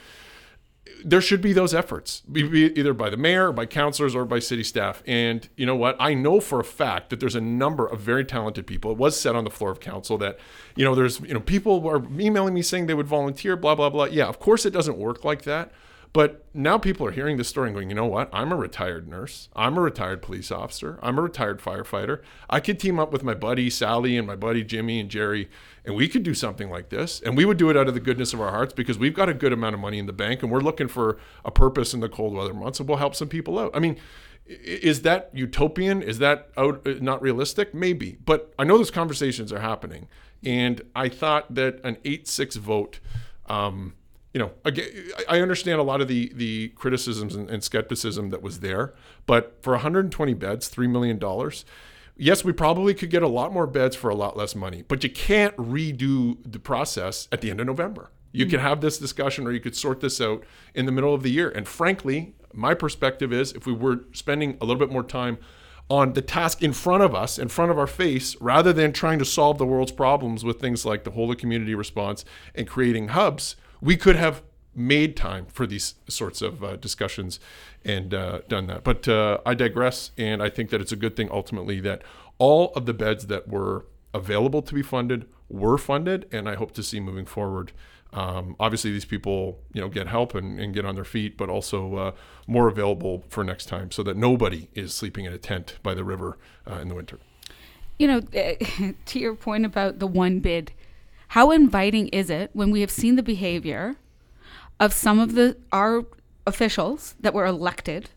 there 1.04 1.20
should 1.20 1.40
be 1.40 1.52
those 1.52 1.74
efforts, 1.74 2.22
either 2.34 2.92
by 2.92 3.10
the 3.10 3.16
mayor, 3.16 3.52
by 3.52 3.66
councilors, 3.66 4.14
or 4.14 4.24
by 4.24 4.38
city 4.38 4.64
staff. 4.64 5.02
And 5.06 5.48
you 5.56 5.66
know 5.66 5.76
what? 5.76 5.96
I 6.00 6.14
know 6.14 6.40
for 6.40 6.60
a 6.60 6.64
fact 6.64 7.10
that 7.10 7.20
there's 7.20 7.34
a 7.34 7.40
number 7.40 7.86
of 7.86 8.00
very 8.00 8.24
talented 8.24 8.66
people. 8.66 8.90
It 8.90 8.98
was 8.98 9.18
said 9.18 9.36
on 9.36 9.44
the 9.44 9.50
floor 9.50 9.70
of 9.70 9.80
council 9.80 10.18
that, 10.18 10.38
you 10.76 10.84
know, 10.84 10.94
there's 10.94 11.20
you 11.20 11.34
know 11.34 11.40
people 11.40 11.88
are 11.88 12.02
emailing 12.18 12.54
me 12.54 12.62
saying 12.62 12.86
they 12.86 12.94
would 12.94 13.06
volunteer, 13.06 13.56
blah 13.56 13.74
blah 13.74 13.90
blah. 13.90 14.04
Yeah, 14.04 14.26
of 14.26 14.38
course 14.38 14.66
it 14.66 14.70
doesn't 14.70 14.98
work 14.98 15.24
like 15.24 15.42
that. 15.42 15.72
But 16.12 16.46
now 16.54 16.78
people 16.78 17.06
are 17.06 17.10
hearing 17.10 17.36
this 17.36 17.48
story 17.48 17.68
and 17.68 17.76
going, 17.76 17.90
you 17.90 17.94
know 17.94 18.06
what? 18.06 18.30
I'm 18.32 18.50
a 18.50 18.56
retired 18.56 19.06
nurse. 19.08 19.48
I'm 19.54 19.76
a 19.76 19.80
retired 19.80 20.22
police 20.22 20.50
officer. 20.50 20.98
I'm 21.02 21.18
a 21.18 21.22
retired 21.22 21.60
firefighter. 21.60 22.22
I 22.48 22.60
could 22.60 22.80
team 22.80 22.98
up 22.98 23.12
with 23.12 23.22
my 23.22 23.34
buddy 23.34 23.68
Sally 23.68 24.16
and 24.16 24.26
my 24.26 24.36
buddy 24.36 24.64
Jimmy 24.64 25.00
and 25.00 25.10
Jerry, 25.10 25.50
and 25.88 25.96
we 25.96 26.06
could 26.06 26.22
do 26.22 26.34
something 26.34 26.68
like 26.68 26.90
this. 26.90 27.20
And 27.22 27.34
we 27.34 27.46
would 27.46 27.56
do 27.56 27.70
it 27.70 27.76
out 27.76 27.88
of 27.88 27.94
the 27.94 28.00
goodness 28.00 28.34
of 28.34 28.42
our 28.42 28.50
hearts 28.50 28.74
because 28.74 28.98
we've 28.98 29.14
got 29.14 29.30
a 29.30 29.34
good 29.34 29.54
amount 29.54 29.74
of 29.74 29.80
money 29.80 29.98
in 29.98 30.04
the 30.04 30.12
bank 30.12 30.42
and 30.42 30.52
we're 30.52 30.60
looking 30.60 30.86
for 30.86 31.18
a 31.46 31.50
purpose 31.50 31.94
in 31.94 32.00
the 32.00 32.10
cold 32.10 32.34
weather 32.34 32.52
months 32.52 32.78
and 32.78 32.86
we'll 32.86 32.98
help 32.98 33.14
some 33.14 33.28
people 33.28 33.58
out. 33.58 33.70
I 33.74 33.78
mean, 33.78 33.96
is 34.46 35.00
that 35.02 35.30
utopian? 35.32 36.02
Is 36.02 36.18
that 36.18 36.50
out, 36.58 36.86
uh, 36.86 36.96
not 37.00 37.22
realistic? 37.22 37.72
Maybe. 37.72 38.18
But 38.22 38.52
I 38.58 38.64
know 38.64 38.76
those 38.76 38.90
conversations 38.90 39.50
are 39.50 39.60
happening. 39.60 40.08
And 40.44 40.82
I 40.94 41.08
thought 41.08 41.54
that 41.54 41.80
an 41.82 41.96
8 42.04 42.28
6 42.28 42.56
vote, 42.56 43.00
um, 43.46 43.94
you 44.34 44.40
know, 44.40 44.50
again, 44.66 44.90
I 45.26 45.40
understand 45.40 45.80
a 45.80 45.82
lot 45.82 46.02
of 46.02 46.08
the 46.08 46.30
the 46.34 46.68
criticisms 46.76 47.34
and, 47.34 47.48
and 47.48 47.64
skepticism 47.64 48.28
that 48.28 48.42
was 48.42 48.60
there, 48.60 48.94
but 49.24 49.56
for 49.62 49.72
120 49.72 50.34
beds, 50.34 50.68
three 50.68 50.86
million 50.86 51.18
dollars, 51.18 51.64
yes, 52.18 52.44
we 52.44 52.52
probably 52.52 52.92
could 52.92 53.10
get 53.10 53.22
a 53.22 53.28
lot 53.28 53.52
more 53.52 53.66
beds 53.66 53.96
for 53.96 54.10
a 54.10 54.14
lot 54.14 54.36
less 54.36 54.54
money. 54.54 54.82
But 54.86 55.02
you 55.02 55.10
can't 55.10 55.56
redo 55.56 56.36
the 56.44 56.58
process 56.58 57.28
at 57.32 57.40
the 57.40 57.50
end 57.50 57.60
of 57.60 57.66
November. 57.66 58.10
You 58.32 58.44
hmm. 58.44 58.50
can 58.50 58.60
have 58.60 58.80
this 58.80 58.98
discussion, 58.98 59.46
or 59.46 59.52
you 59.52 59.60
could 59.60 59.76
sort 59.76 60.00
this 60.00 60.20
out 60.20 60.44
in 60.74 60.84
the 60.84 60.92
middle 60.92 61.14
of 61.14 61.22
the 61.22 61.30
year. 61.30 61.48
And 61.48 61.66
frankly, 61.66 62.34
my 62.52 62.74
perspective 62.74 63.32
is, 63.32 63.52
if 63.52 63.66
we 63.66 63.72
were 63.72 64.04
spending 64.12 64.58
a 64.60 64.66
little 64.66 64.78
bit 64.78 64.92
more 64.92 65.04
time 65.04 65.38
on 65.90 66.12
the 66.12 66.20
task 66.20 66.62
in 66.62 66.72
front 66.72 67.02
of 67.02 67.14
us, 67.14 67.38
in 67.38 67.48
front 67.48 67.70
of 67.70 67.78
our 67.78 67.86
face, 67.86 68.36
rather 68.40 68.72
than 68.72 68.92
trying 68.92 69.18
to 69.18 69.24
solve 69.24 69.56
the 69.56 69.64
world's 69.64 69.92
problems 69.92 70.44
with 70.44 70.60
things 70.60 70.84
like 70.84 71.04
the 71.04 71.12
whole 71.12 71.30
of 71.30 71.38
community 71.38 71.74
response 71.74 72.24
and 72.54 72.68
creating 72.68 73.08
hubs, 73.08 73.56
we 73.80 73.96
could 73.96 74.16
have 74.16 74.42
made 74.78 75.16
time 75.16 75.46
for 75.46 75.66
these 75.66 75.96
sorts 76.08 76.40
of 76.40 76.62
uh, 76.62 76.76
discussions 76.76 77.40
and 77.84 78.14
uh, 78.14 78.40
done 78.48 78.66
that. 78.68 78.84
But 78.84 79.08
uh, 79.08 79.38
I 79.44 79.54
digress, 79.54 80.12
and 80.16 80.42
I 80.42 80.48
think 80.48 80.70
that 80.70 80.80
it's 80.80 80.92
a 80.92 80.96
good 80.96 81.16
thing 81.16 81.28
ultimately 81.30 81.80
that 81.80 82.02
all 82.38 82.72
of 82.74 82.86
the 82.86 82.94
beds 82.94 83.26
that 83.26 83.48
were 83.48 83.86
available 84.14 84.62
to 84.62 84.74
be 84.74 84.82
funded 84.82 85.26
were 85.48 85.78
funded, 85.78 86.26
and 86.32 86.48
I 86.48 86.54
hope 86.54 86.72
to 86.72 86.82
see 86.82 87.00
moving 87.00 87.26
forward. 87.26 87.72
Um, 88.12 88.56
obviously, 88.58 88.90
these 88.90 89.04
people, 89.04 89.58
you 89.72 89.80
know, 89.80 89.88
get 89.88 90.06
help 90.06 90.34
and, 90.34 90.58
and 90.58 90.72
get 90.72 90.86
on 90.86 90.94
their 90.94 91.04
feet, 91.04 91.36
but 91.36 91.50
also 91.50 91.96
uh, 91.96 92.12
more 92.46 92.68
available 92.68 93.24
for 93.28 93.44
next 93.44 93.66
time, 93.66 93.90
so 93.90 94.02
that 94.04 94.16
nobody 94.16 94.68
is 94.74 94.94
sleeping 94.94 95.24
in 95.24 95.32
a 95.32 95.38
tent 95.38 95.78
by 95.82 95.94
the 95.94 96.04
river 96.04 96.38
uh, 96.70 96.76
in 96.76 96.88
the 96.88 96.94
winter. 96.94 97.18
you 97.98 98.06
know, 98.06 98.20
to 99.06 99.18
your 99.18 99.34
point 99.34 99.66
about 99.66 99.98
the 99.98 100.06
one 100.06 100.40
bid, 100.40 100.72
how 101.28 101.50
inviting 101.50 102.08
is 102.08 102.30
it 102.30 102.50
when 102.54 102.70
we 102.70 102.80
have 102.80 102.90
seen 102.90 103.16
the 103.16 103.22
behavior 103.22 103.96
of 104.80 104.92
some 104.92 105.18
of 105.18 105.34
the 105.34 105.56
our 105.72 106.04
officials 106.46 107.14
that 107.20 107.34
were 107.34 107.46
elected, 107.46 108.10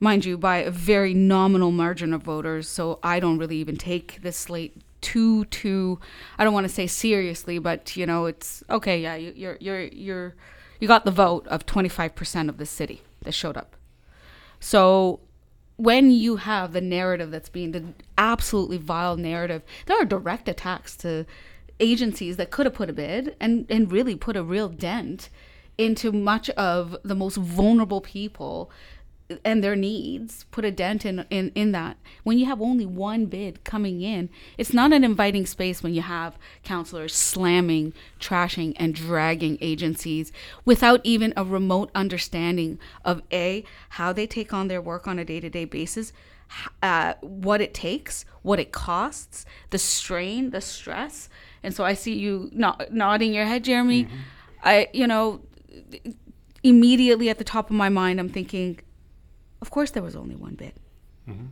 mind 0.00 0.24
you, 0.24 0.36
by 0.38 0.58
a 0.58 0.70
very 0.70 1.14
nominal 1.14 1.70
margin 1.70 2.12
of 2.12 2.22
voters. 2.22 2.68
So 2.68 2.98
I 3.02 3.20
don't 3.20 3.38
really 3.38 3.56
even 3.56 3.76
take 3.76 4.20
this 4.22 4.36
slate 4.36 4.76
too 5.00 5.44
too. 5.46 5.98
I 6.38 6.44
don't 6.44 6.54
want 6.54 6.64
to 6.64 6.72
say 6.72 6.86
seriously, 6.86 7.58
but 7.58 7.96
you 7.96 8.06
know, 8.06 8.26
it's 8.26 8.62
okay. 8.70 9.00
Yeah, 9.00 9.16
you, 9.16 9.32
you're 9.34 9.56
you're 9.60 9.82
you're 9.82 10.34
you 10.80 10.88
got 10.88 11.04
the 11.04 11.10
vote 11.10 11.46
of 11.48 11.66
twenty 11.66 11.88
five 11.88 12.14
percent 12.14 12.48
of 12.48 12.58
the 12.58 12.66
city 12.66 13.02
that 13.22 13.32
showed 13.32 13.56
up. 13.56 13.76
So 14.60 15.20
when 15.76 16.12
you 16.12 16.36
have 16.36 16.72
the 16.72 16.80
narrative 16.80 17.32
that's 17.32 17.48
being 17.48 17.72
the 17.72 17.82
absolutely 18.16 18.76
vile 18.76 19.16
narrative, 19.16 19.62
there 19.86 20.00
are 20.00 20.04
direct 20.04 20.48
attacks 20.48 20.96
to 20.98 21.26
agencies 21.80 22.36
that 22.36 22.50
could 22.50 22.66
have 22.66 22.74
put 22.74 22.90
a 22.90 22.92
bid 22.92 23.34
and, 23.40 23.66
and 23.68 23.90
really 23.90 24.14
put 24.14 24.36
a 24.36 24.44
real 24.44 24.68
dent 24.68 25.28
into 25.78 26.12
much 26.12 26.50
of 26.50 26.96
the 27.02 27.14
most 27.14 27.36
vulnerable 27.36 28.00
people 28.00 28.70
and 29.44 29.62
their 29.62 29.76
needs 29.76 30.44
put 30.50 30.64
a 30.64 30.70
dent 30.70 31.04
in, 31.04 31.24
in 31.30 31.50
in 31.54 31.72
that. 31.72 31.96
When 32.22 32.38
you 32.38 32.46
have 32.46 32.60
only 32.60 32.86
one 32.86 33.26
bid 33.26 33.64
coming 33.64 34.02
in 34.02 34.28
it's 34.58 34.72
not 34.72 34.92
an 34.92 35.04
inviting 35.04 35.46
space 35.46 35.82
when 35.82 35.94
you 35.94 36.02
have 36.02 36.36
councillors 36.62 37.14
slamming 37.14 37.92
trashing 38.20 38.74
and 38.76 38.94
dragging 38.94 39.58
agencies 39.60 40.32
without 40.64 41.00
even 41.04 41.32
a 41.36 41.44
remote 41.44 41.90
understanding 41.94 42.78
of 43.04 43.22
a 43.32 43.64
how 43.90 44.12
they 44.12 44.26
take 44.26 44.52
on 44.52 44.68
their 44.68 44.80
work 44.82 45.06
on 45.06 45.18
a 45.18 45.24
day-to-day 45.24 45.64
basis 45.64 46.12
uh, 46.82 47.14
what 47.20 47.60
it 47.60 47.72
takes 47.72 48.24
what 48.42 48.58
it 48.60 48.72
costs 48.72 49.46
the 49.70 49.78
strain 49.78 50.50
the 50.50 50.60
stress. 50.60 51.28
And 51.62 51.74
so 51.74 51.84
i 51.84 51.94
see 51.94 52.14
you 52.18 52.50
nod- 52.52 52.88
nodding 52.90 53.32
your 53.32 53.46
head 53.46 53.64
jeremy. 53.64 54.08
I 54.64 54.88
you 54.92 55.06
know 55.06 55.40
immediately 56.62 57.28
at 57.28 57.38
the 57.38 57.44
top 57.44 57.70
of 57.70 57.76
my 57.76 57.88
mind 57.88 58.20
i'm 58.20 58.28
thinking 58.28 58.78
of 59.62 59.70
course 59.70 59.92
there 59.92 60.02
was 60.02 60.16
only 60.16 60.34
one 60.34 60.56
bid. 60.56 60.74
Mm-hmm. 61.26 61.46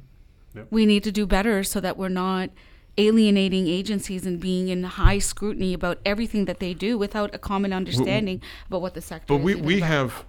Yep. 0.56 0.66
We 0.70 0.85
need 0.85 1.04
to 1.04 1.12
do 1.12 1.26
better 1.26 1.62
so 1.62 1.80
that 1.80 1.96
we're 1.96 2.09
not 2.09 2.50
alienating 2.98 3.68
agencies 3.68 4.26
and 4.26 4.40
being 4.40 4.68
in 4.68 4.83
high 4.83 5.20
scrutiny 5.20 5.72
about 5.72 6.00
everything 6.04 6.46
that 6.46 6.59
they 6.59 6.74
do 6.74 6.98
without 6.98 7.33
a 7.33 7.38
common 7.38 7.72
understanding 7.72 8.42
about 8.66 8.82
what 8.82 8.94
the 8.94 9.01
sector 9.01 9.32
But 9.32 9.42
we, 9.42 9.55
we 9.55 9.78
about. 9.78 9.88
have, 9.88 10.24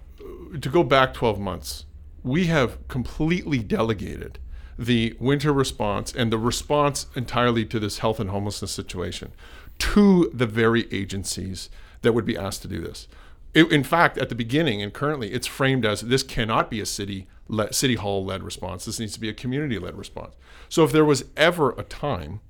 to 0.60 0.68
go 0.68 0.84
back 0.84 1.12
12 1.12 1.40
months, 1.40 1.86
we 2.22 2.46
have 2.46 2.86
completely 2.86 3.58
delegated 3.58 4.38
the 4.78 5.16
winter 5.18 5.52
response 5.52 6.14
and 6.14 6.32
the 6.32 6.38
response 6.38 7.06
entirely 7.16 7.64
to 7.66 7.80
this 7.80 7.98
health 7.98 8.20
and 8.20 8.30
homelessness 8.30 8.70
situation 8.70 9.32
to 9.78 10.30
the 10.32 10.46
very 10.46 10.86
agencies 10.92 11.68
that 12.02 12.12
would 12.12 12.24
be 12.24 12.36
asked 12.36 12.62
to 12.62 12.68
do 12.68 12.80
this. 12.80 13.08
It, 13.54 13.70
in 13.70 13.84
fact, 13.84 14.18
at 14.18 14.28
the 14.28 14.34
beginning 14.34 14.82
and 14.82 14.92
currently, 14.92 15.32
it's 15.32 15.46
framed 15.46 15.84
as 15.84 16.00
this 16.02 16.22
cannot 16.22 16.70
be 16.70 16.80
a 16.80 16.86
city 16.86 17.26
le- 17.48 17.72
city 17.72 17.96
hall 17.96 18.24
led 18.24 18.42
response. 18.42 18.84
This 18.84 18.98
needs 18.98 19.12
to 19.14 19.20
be 19.20 19.28
a 19.28 19.34
community 19.34 19.78
led 19.78 19.96
response. 19.96 20.34
So 20.68 20.84
if 20.84 20.92
there 20.92 21.04
was 21.04 21.24
ever 21.36 21.72
a 21.72 21.82
time 21.82 22.40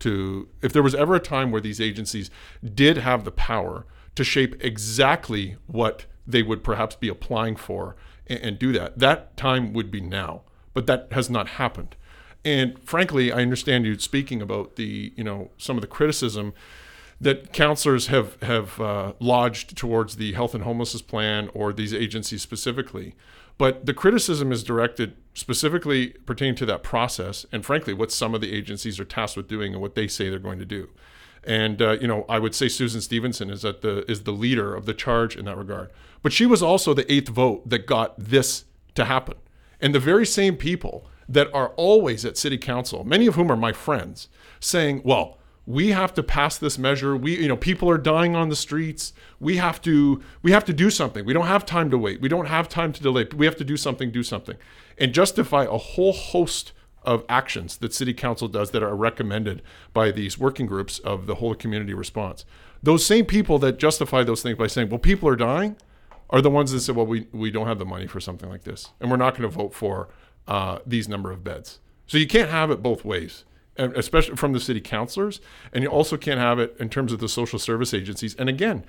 to, 0.00 0.48
if 0.62 0.72
there 0.72 0.82
was 0.82 0.94
ever 0.94 1.14
a 1.14 1.20
time 1.20 1.50
where 1.50 1.60
these 1.60 1.80
agencies 1.80 2.30
did 2.74 2.98
have 2.98 3.24
the 3.24 3.30
power 3.30 3.84
to 4.14 4.24
shape 4.24 4.62
exactly 4.64 5.56
what 5.66 6.06
they 6.26 6.42
would 6.42 6.64
perhaps 6.64 6.96
be 6.96 7.08
applying 7.08 7.56
for 7.56 7.96
and, 8.26 8.40
and 8.40 8.58
do 8.58 8.72
that, 8.72 8.98
that 8.98 9.36
time 9.36 9.72
would 9.72 9.90
be 9.90 10.00
now. 10.00 10.42
But 10.72 10.86
that 10.86 11.08
has 11.12 11.28
not 11.28 11.48
happened. 11.48 11.96
And 12.44 12.78
frankly, 12.82 13.32
I 13.32 13.42
understand 13.42 13.84
you 13.84 13.98
speaking 13.98 14.40
about 14.40 14.76
the, 14.76 15.12
you 15.16 15.24
know, 15.24 15.50
some 15.58 15.76
of 15.76 15.82
the 15.82 15.88
criticism 15.88 16.54
that 17.20 17.52
councillors 17.52 18.06
have 18.06 18.40
have 18.42 18.80
uh, 18.80 19.12
lodged 19.18 19.76
towards 19.76 20.16
the 20.16 20.32
health 20.32 20.54
and 20.54 20.64
homelessness 20.64 21.02
plan 21.02 21.50
or 21.54 21.72
these 21.72 21.92
agencies 21.92 22.42
specifically. 22.42 23.14
But 23.56 23.86
the 23.86 23.94
criticism 23.94 24.52
is 24.52 24.62
directed 24.62 25.16
specifically 25.34 26.10
pertaining 26.26 26.54
to 26.56 26.66
that 26.66 26.84
process, 26.84 27.44
and 27.50 27.66
frankly, 27.66 27.92
what 27.92 28.12
some 28.12 28.34
of 28.34 28.40
the 28.40 28.52
agencies 28.52 29.00
are 29.00 29.04
tasked 29.04 29.36
with 29.36 29.48
doing 29.48 29.72
and 29.72 29.82
what 29.82 29.96
they 29.96 30.06
say 30.06 30.28
they're 30.28 30.38
going 30.38 30.60
to 30.60 30.64
do. 30.64 30.90
And 31.42 31.82
uh, 31.82 31.92
you 32.00 32.06
know, 32.06 32.24
I 32.28 32.38
would 32.38 32.54
say 32.54 32.68
Susan 32.68 33.00
Stevenson 33.00 33.50
is 33.50 33.64
at 33.64 33.80
the 33.80 34.08
is 34.10 34.22
the 34.22 34.32
leader 34.32 34.74
of 34.74 34.86
the 34.86 34.94
charge 34.94 35.36
in 35.36 35.44
that 35.46 35.56
regard. 35.56 35.90
But 36.22 36.32
she 36.32 36.46
was 36.46 36.62
also 36.62 36.94
the 36.94 37.10
eighth 37.12 37.28
vote 37.28 37.68
that 37.68 37.86
got 37.86 38.18
this 38.18 38.64
to 38.94 39.04
happen. 39.04 39.36
And 39.80 39.94
the 39.94 40.00
very 40.00 40.26
same 40.26 40.56
people 40.56 41.06
that 41.28 41.52
are 41.52 41.68
always 41.70 42.24
at 42.24 42.36
city 42.36 42.58
council, 42.58 43.04
many 43.04 43.26
of 43.26 43.34
whom 43.34 43.50
are 43.50 43.56
my 43.56 43.72
friends, 43.72 44.28
saying, 44.60 45.02
"Well, 45.04 45.37
we 45.68 45.90
have 45.90 46.14
to 46.14 46.22
pass 46.22 46.56
this 46.56 46.78
measure. 46.78 47.14
We 47.14 47.38
you 47.38 47.46
know 47.46 47.56
people 47.56 47.90
are 47.90 47.98
dying 47.98 48.34
on 48.34 48.48
the 48.48 48.56
streets. 48.56 49.12
We 49.38 49.58
have 49.58 49.82
to 49.82 50.22
we 50.40 50.50
have 50.50 50.64
to 50.64 50.72
do 50.72 50.88
something. 50.88 51.26
We 51.26 51.34
don't 51.34 51.46
have 51.46 51.66
time 51.66 51.90
to 51.90 51.98
wait. 51.98 52.22
We 52.22 52.28
don't 52.28 52.46
have 52.46 52.70
time 52.70 52.90
to 52.94 53.02
delay. 53.02 53.26
We 53.36 53.44
have 53.44 53.56
to 53.56 53.64
do 53.64 53.76
something 53.76 54.10
do 54.10 54.22
something 54.22 54.56
and 54.96 55.12
justify 55.12 55.64
a 55.64 55.76
whole 55.76 56.14
host 56.14 56.72
of 57.02 57.22
actions 57.28 57.76
that 57.76 57.92
city 57.92 58.14
council 58.14 58.48
does 58.48 58.70
that 58.70 58.82
are 58.82 58.96
recommended 58.96 59.60
by 59.92 60.10
these 60.10 60.38
working 60.38 60.66
groups 60.66 61.00
of 61.00 61.26
the 61.26 61.34
whole 61.34 61.54
community 61.54 61.92
response. 61.92 62.46
Those 62.82 63.04
same 63.04 63.26
people 63.26 63.58
that 63.58 63.78
justify 63.78 64.24
those 64.24 64.42
things 64.42 64.56
by 64.56 64.68
saying 64.68 64.88
well 64.88 64.98
people 64.98 65.28
are 65.28 65.36
dying 65.36 65.76
are 66.30 66.40
the 66.40 66.50
ones 66.50 66.72
that 66.72 66.80
say 66.80 66.94
well 66.94 67.06
we, 67.06 67.26
we 67.30 67.50
don't 67.50 67.66
have 67.66 67.78
the 67.78 67.84
money 67.84 68.06
for 68.06 68.20
something 68.20 68.48
like 68.48 68.64
this 68.64 68.92
and 69.00 69.10
we're 69.10 69.18
not 69.18 69.36
going 69.36 69.48
to 69.48 69.54
vote 69.54 69.74
for 69.74 70.08
uh, 70.46 70.78
these 70.86 71.10
number 71.10 71.30
of 71.30 71.44
beds. 71.44 71.78
So 72.06 72.16
you 72.16 72.26
can't 72.26 72.48
have 72.48 72.70
it 72.70 72.82
both 72.82 73.04
ways 73.04 73.44
especially 73.78 74.36
from 74.36 74.52
the 74.52 74.60
city 74.60 74.80
councilors, 74.80 75.40
and 75.72 75.82
you 75.82 75.90
also 75.90 76.16
can't 76.16 76.40
have 76.40 76.58
it 76.58 76.76
in 76.78 76.88
terms 76.88 77.12
of 77.12 77.20
the 77.20 77.28
social 77.28 77.58
service 77.58 77.94
agencies. 77.94 78.34
And 78.34 78.48
again, 78.48 78.84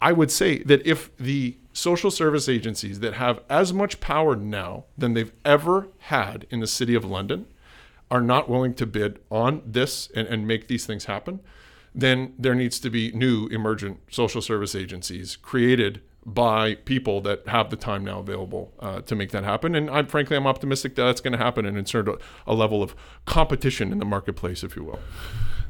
I 0.00 0.12
would 0.12 0.30
say 0.30 0.62
that 0.62 0.86
if 0.86 1.14
the 1.16 1.56
social 1.72 2.10
service 2.10 2.48
agencies 2.48 3.00
that 3.00 3.14
have 3.14 3.40
as 3.50 3.72
much 3.72 4.00
power 4.00 4.36
now 4.36 4.84
than 4.96 5.14
they've 5.14 5.32
ever 5.44 5.88
had 5.98 6.46
in 6.50 6.60
the 6.60 6.66
city 6.66 6.94
of 6.94 7.04
London 7.04 7.46
are 8.10 8.20
not 8.20 8.48
willing 8.48 8.74
to 8.74 8.86
bid 8.86 9.18
on 9.30 9.62
this 9.66 10.08
and, 10.14 10.28
and 10.28 10.46
make 10.46 10.68
these 10.68 10.86
things 10.86 11.06
happen, 11.06 11.40
then 11.94 12.32
there 12.38 12.54
needs 12.54 12.78
to 12.80 12.90
be 12.90 13.10
new 13.12 13.48
emergent 13.48 13.98
social 14.10 14.40
service 14.40 14.74
agencies 14.74 15.36
created 15.36 16.00
by 16.26 16.74
people 16.74 17.20
that 17.22 17.46
have 17.48 17.70
the 17.70 17.76
time 17.76 18.04
now 18.04 18.18
available 18.18 18.72
uh, 18.80 19.00
to 19.02 19.14
make 19.14 19.30
that 19.30 19.44
happen. 19.44 19.74
And 19.74 19.88
I'm 19.90 20.06
frankly, 20.06 20.36
I'm 20.36 20.46
optimistic 20.46 20.94
that 20.96 21.04
that's 21.04 21.20
going 21.20 21.32
to 21.32 21.38
happen 21.38 21.64
and 21.64 21.78
insert 21.78 22.08
a, 22.08 22.18
a 22.46 22.54
level 22.54 22.82
of 22.82 22.94
competition 23.24 23.92
in 23.92 23.98
the 23.98 24.04
marketplace, 24.04 24.62
if 24.62 24.76
you 24.76 24.84
will. 24.84 25.00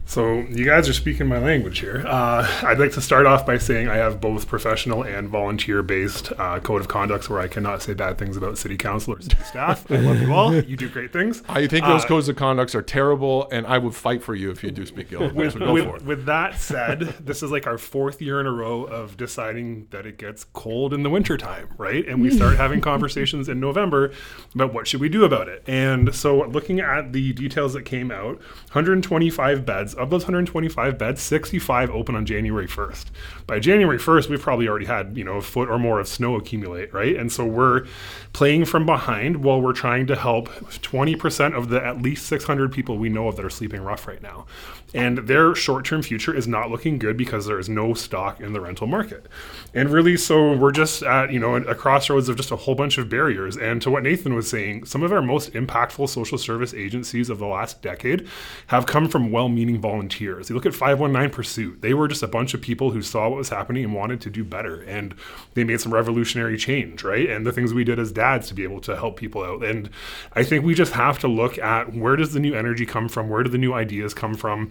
So 0.09 0.39
you 0.49 0.65
guys 0.65 0.89
are 0.89 0.95
speaking 0.95 1.27
my 1.27 1.39
language 1.39 1.81
here. 1.81 2.03
Uh, 2.07 2.49
I'd 2.63 2.79
like 2.79 2.93
to 2.93 3.03
start 3.03 3.27
off 3.27 3.45
by 3.45 3.59
saying 3.59 3.91
I 3.91 3.97
have 3.97 4.23
both 4.23 4.49
professional 4.49 5.03
and 5.03 5.29
volunteer-based 5.29 6.33
uh, 6.39 6.61
code 6.61 6.81
of 6.81 6.89
conducts 6.89 7.29
where 7.29 7.41
I 7.41 7.47
cannot 7.47 7.83
say 7.83 7.93
bad 7.93 8.17
things 8.17 8.35
about 8.35 8.57
city 8.57 8.79
council 8.79 9.13
or 9.13 9.21
city 9.21 9.37
staff. 9.45 9.89
I 9.91 9.97
love 9.97 10.23
you 10.23 10.33
all. 10.33 10.55
You 10.55 10.79
do 10.79 10.89
great 10.89 11.13
things. 11.13 11.43
I 11.47 11.67
think 11.67 11.85
those 11.85 12.05
uh, 12.05 12.09
codes 12.09 12.27
of 12.31 12.37
conducts 12.37 12.75
are 12.75 12.81
terrible, 12.81 13.51
and 13.53 13.67
I 13.67 13.77
would 13.77 13.95
fight 13.95 14.23
for 14.23 14.35
you 14.35 14.51
if 14.51 14.65
you 14.65 14.71
do 14.71 14.87
speak 14.87 15.13
ill. 15.13 15.31
With, 15.31 15.53
so 15.53 15.73
with, 15.75 16.03
with 16.03 16.25
that 16.25 16.59
said, 16.59 17.01
this 17.21 17.43
is 17.43 17.51
like 17.51 17.67
our 17.67 17.77
fourth 17.77 18.23
year 18.23 18.41
in 18.41 18.47
a 18.47 18.53
row 18.53 18.85
of 18.85 19.19
deciding 19.19 19.89
that 19.91 20.07
it 20.07 20.17
gets 20.17 20.43
cold 20.43 20.95
in 20.95 21.03
the 21.03 21.11
wintertime, 21.11 21.69
right? 21.77 22.09
And 22.09 22.23
we 22.23 22.31
start 22.31 22.57
having 22.57 22.81
conversations 22.81 23.47
in 23.47 23.61
November 23.61 24.13
about 24.55 24.73
what 24.73 24.89
should 24.89 25.03
we 25.03 25.11
do 25.11 25.25
about 25.25 25.49
it. 25.49 25.63
And 25.67 26.15
so 26.15 26.47
looking 26.49 26.81
at 26.81 27.13
the 27.13 27.35
details 27.35 27.75
that 27.75 27.83
came 27.83 28.11
out, 28.11 28.39
125 28.73 29.67
beds 29.67 29.97
of 29.99 30.11
those 30.11 30.23
125 30.23 30.97
beds, 30.99 31.21
65 31.23 31.91
open 31.91 32.15
on 32.15 32.25
January 32.25 32.67
1st. 32.67 33.07
By 33.47 33.59
January 33.59 33.99
1st, 33.99 34.29
we've 34.29 34.41
probably 34.41 34.69
already 34.69 34.87
had, 34.87 35.17
you 35.17 35.25
know, 35.25 35.37
a 35.37 35.43
foot 35.43 35.69
or 35.69 35.79
more 35.79 36.01
of 36.01 36.09
snow 36.09 36.37
accumulate, 36.37 36.93
right? 36.93 37.17
And 37.17 37.31
so 37.31 37.45
we're 37.45 37.87
playing 38.33 38.65
from 38.65 38.87
behind 38.87 39.45
while 39.45 39.61
we're 39.61 39.73
trying 39.73 40.07
to 40.07 40.17
help 40.17 40.49
20% 40.49 41.57
of 41.57 41.69
the 41.69 41.85
at 41.85 42.01
least 42.01 42.27
600 42.27 42.73
people 42.73 42.99
we 42.99 43.09
know 43.09 43.29
of 43.29 43.37
that 43.37 43.45
are 43.45 43.51
sleeping 43.51 43.83
rough 43.83 44.07
right 44.07 44.23
now. 44.23 44.47
And 44.95 45.19
their 45.19 45.55
short 45.55 45.85
term 45.85 46.03
future 46.03 46.35
is 46.35 46.49
not 46.49 46.71
looking 46.71 46.99
good 46.99 47.17
because 47.17 47.47
there 47.47 47.59
is 47.59 47.69
no 47.69 47.93
stock 47.93 48.41
in 48.41 48.55
the 48.55 48.61
rental 48.61 48.87
market. 48.87 49.27
And 49.75 49.91
really, 49.91 50.17
so 50.17 50.57
we're 50.57 50.73
just 50.73 51.03
at, 51.03 51.31
you 51.31 51.39
know, 51.39 51.57
a 51.57 51.75
crossroads 51.75 52.29
of 52.29 52.37
just 52.37 52.51
a 52.51 52.57
whole 52.57 52.75
bunch 52.75 52.97
of 52.97 53.11
barriers. 53.11 53.57
And 53.57 53.83
to 53.83 53.91
what 53.91 54.03
Nathan 54.03 54.35
was 54.35 54.49
saying, 54.49 54.87
some 54.87 55.03
of 55.03 55.13
our 55.13 55.21
most 55.21 55.53
impactful 55.53 56.09
social 56.09 56.39
service 56.39 56.73
agencies 56.73 57.29
of 57.29 57.39
the 57.39 57.47
last 57.47 57.83
decade 57.83 58.27
have 58.69 58.87
come 58.87 59.09
from 59.09 59.31
well 59.31 59.49
meaning 59.49 59.79
volunteers. 59.79 60.49
You 60.49 60.55
look 60.55 60.67
at 60.67 60.75
519 60.75 61.35
Pursuit, 61.35 61.83
they 61.83 61.93
were 61.93 62.09
just 62.09 62.23
a 62.23 62.29
bunch 62.29 62.55
of 62.55 62.63
people 62.63 62.91
who 62.91 63.03
saw 63.03 63.29
what 63.29 63.37
was 63.37 63.51
happening 63.51 63.85
and 63.85 63.95
wanted 63.95 64.23
to 64.23 64.31
do 64.31 64.43
better. 64.43 64.81
And 64.83 65.15
they 65.53 65.65
made 65.65 65.83
some 65.83 65.93
revolutionary 65.93 66.57
change, 66.57 67.05
right? 67.05 67.29
And 67.29 67.47
the 67.47 67.53
things 67.53 67.75
we 67.75 67.85
did 67.85 67.99
as 67.99 68.11
dads 68.11 68.49
to 68.49 68.55
be 68.55 68.63
able 68.63 68.81
to 68.81 68.97
help 68.97 69.19
people 69.19 69.43
out. 69.43 69.63
And 69.63 69.91
I 70.33 70.45
think 70.45 70.65
we 70.65 70.75
just 70.75 70.93
have 70.93 71.19
to 71.19 71.29
look 71.29 71.59
at 71.59 71.95
where 71.95 72.17
does 72.17 72.33
the 72.33 72.41
new 72.41 72.55
energy 72.55 72.87
come 72.87 73.09
from? 73.09 73.29
Where 73.29 73.43
do 73.43 73.51
the 73.51 73.59
new 73.59 73.75
ideas 73.75 74.15
come 74.15 74.35
from? 74.35 74.71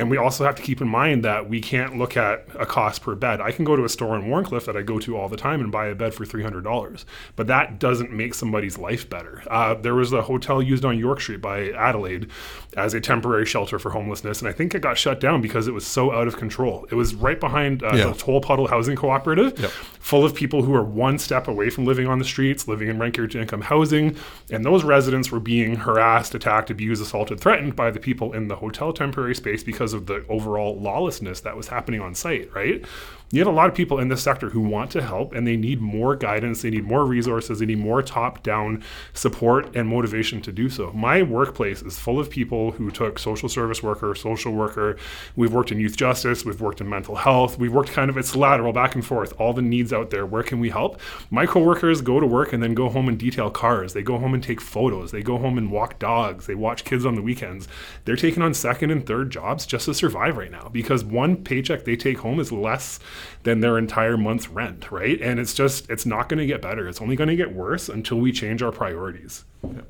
And 0.00 0.10
we 0.10 0.16
also 0.16 0.44
have 0.44 0.54
to 0.54 0.62
keep 0.62 0.80
in 0.80 0.88
mind 0.88 1.26
that 1.26 1.50
we 1.50 1.60
can't 1.60 1.98
look 1.98 2.16
at 2.16 2.46
a 2.58 2.64
cost 2.64 3.02
per 3.02 3.14
bed. 3.14 3.42
I 3.42 3.52
can 3.52 3.66
go 3.66 3.76
to 3.76 3.84
a 3.84 3.88
store 3.88 4.16
in 4.16 4.30
Wharncliffe 4.30 4.64
that 4.64 4.74
I 4.74 4.80
go 4.80 4.98
to 4.98 5.14
all 5.14 5.28
the 5.28 5.36
time 5.36 5.60
and 5.60 5.70
buy 5.70 5.88
a 5.88 5.94
bed 5.94 6.14
for 6.14 6.24
$300, 6.24 7.04
but 7.36 7.46
that 7.48 7.78
doesn't 7.78 8.10
make 8.10 8.32
somebody's 8.32 8.78
life 8.78 9.08
better. 9.10 9.42
Uh, 9.50 9.74
there 9.74 9.94
was 9.94 10.10
a 10.14 10.22
hotel 10.22 10.62
used 10.62 10.86
on 10.86 10.98
York 10.98 11.20
Street 11.20 11.42
by 11.42 11.68
Adelaide 11.72 12.30
as 12.78 12.94
a 12.94 13.00
temporary 13.00 13.44
shelter 13.44 13.78
for 13.78 13.90
homelessness, 13.90 14.40
and 14.40 14.48
I 14.48 14.52
think 14.52 14.74
it 14.74 14.80
got 14.80 14.96
shut 14.96 15.20
down 15.20 15.42
because 15.42 15.68
it 15.68 15.74
was 15.74 15.86
so 15.86 16.12
out 16.12 16.26
of 16.26 16.38
control. 16.38 16.86
It 16.90 16.94
was 16.94 17.14
right 17.14 17.38
behind 17.38 17.82
uh, 17.82 17.92
yeah. 17.92 18.06
the 18.06 18.12
Tolpuddle 18.12 18.70
Housing 18.70 18.96
Cooperative, 18.96 19.58
yep. 19.58 19.70
full 19.70 20.24
of 20.24 20.34
people 20.34 20.62
who 20.62 20.74
are 20.74 20.82
one 20.82 21.18
step 21.18 21.46
away 21.46 21.68
from 21.68 21.84
living 21.84 22.06
on 22.06 22.18
the 22.18 22.24
streets, 22.24 22.66
living 22.66 22.88
in 22.88 22.98
rent 22.98 23.18
income 23.18 23.60
housing, 23.60 24.16
and 24.50 24.64
those 24.64 24.82
residents 24.82 25.30
were 25.30 25.40
being 25.40 25.76
harassed, 25.76 26.34
attacked, 26.34 26.70
abused, 26.70 27.02
assaulted, 27.02 27.38
threatened 27.38 27.76
by 27.76 27.90
the 27.90 28.00
people 28.00 28.32
in 28.32 28.48
the 28.48 28.56
hotel 28.56 28.94
temporary 28.94 29.34
space 29.34 29.62
because 29.62 29.89
because 29.90 29.94
of 29.94 30.06
the 30.06 30.24
overall 30.28 30.78
lawlessness 30.80 31.40
that 31.40 31.56
was 31.56 31.68
happening 31.68 32.00
on 32.00 32.14
site, 32.14 32.52
right? 32.54 32.84
You 33.32 33.38
have 33.38 33.46
a 33.46 33.56
lot 33.56 33.68
of 33.68 33.74
people 33.76 34.00
in 34.00 34.08
this 34.08 34.22
sector 34.22 34.50
who 34.50 34.60
want 34.60 34.90
to 34.90 35.02
help 35.02 35.32
and 35.32 35.46
they 35.46 35.56
need 35.56 35.80
more 35.80 36.16
guidance, 36.16 36.62
they 36.62 36.70
need 36.70 36.84
more 36.84 37.04
resources, 37.04 37.60
they 37.60 37.66
need 37.66 37.78
more 37.78 38.02
top 38.02 38.42
down 38.42 38.82
support 39.12 39.76
and 39.76 39.88
motivation 39.88 40.42
to 40.42 40.50
do 40.50 40.68
so. 40.68 40.92
My 40.92 41.22
workplace 41.22 41.80
is 41.80 41.96
full 41.96 42.18
of 42.18 42.28
people 42.28 42.72
who 42.72 42.90
took 42.90 43.20
social 43.20 43.48
service 43.48 43.84
worker, 43.84 44.16
social 44.16 44.52
worker. 44.52 44.96
We've 45.36 45.52
worked 45.52 45.70
in 45.70 45.78
youth 45.78 45.96
justice, 45.96 46.44
we've 46.44 46.60
worked 46.60 46.80
in 46.80 46.88
mental 46.88 47.14
health, 47.14 47.56
we've 47.56 47.72
worked 47.72 47.92
kind 47.92 48.10
of 48.10 48.16
it's 48.16 48.34
lateral 48.34 48.72
back 48.72 48.96
and 48.96 49.06
forth, 49.06 49.32
all 49.38 49.52
the 49.52 49.62
needs 49.62 49.92
out 49.92 50.10
there. 50.10 50.26
Where 50.26 50.42
can 50.42 50.58
we 50.58 50.70
help? 50.70 51.00
My 51.30 51.46
coworkers 51.46 52.00
go 52.00 52.18
to 52.18 52.26
work 52.26 52.52
and 52.52 52.60
then 52.60 52.74
go 52.74 52.88
home 52.88 53.08
and 53.08 53.16
detail 53.18 53.48
cars. 53.48 53.92
They 53.92 54.02
go 54.02 54.18
home 54.18 54.34
and 54.34 54.42
take 54.42 54.60
photos. 54.60 55.12
They 55.12 55.22
go 55.22 55.38
home 55.38 55.56
and 55.56 55.70
walk 55.70 56.00
dogs. 56.00 56.46
They 56.46 56.56
watch 56.56 56.84
kids 56.84 57.06
on 57.06 57.14
the 57.14 57.22
weekends. 57.22 57.68
They're 58.04 58.16
taking 58.16 58.42
on 58.42 58.54
second 58.54 58.90
and 58.90 59.06
third 59.06 59.30
jobs 59.30 59.66
just 59.66 59.84
to 59.84 59.94
survive 59.94 60.36
right 60.36 60.50
now 60.50 60.68
because 60.72 61.04
one 61.04 61.36
paycheck 61.36 61.84
they 61.84 61.94
take 61.94 62.18
home 62.18 62.40
is 62.40 62.50
less 62.50 62.98
than 63.42 63.60
their 63.60 63.78
entire 63.78 64.16
month's 64.16 64.48
rent, 64.48 64.90
right? 64.90 65.20
And 65.20 65.40
it's 65.40 65.54
just, 65.54 65.88
it's 65.90 66.06
not 66.06 66.28
going 66.28 66.38
to 66.38 66.46
get 66.46 66.62
better. 66.62 66.88
It's 66.88 67.00
only 67.00 67.16
going 67.16 67.28
to 67.28 67.36
get 67.36 67.54
worse 67.54 67.88
until 67.88 68.18
we 68.18 68.32
change 68.32 68.62
our 68.62 68.72
priorities. 68.72 69.44
Yeah. 69.62 69.82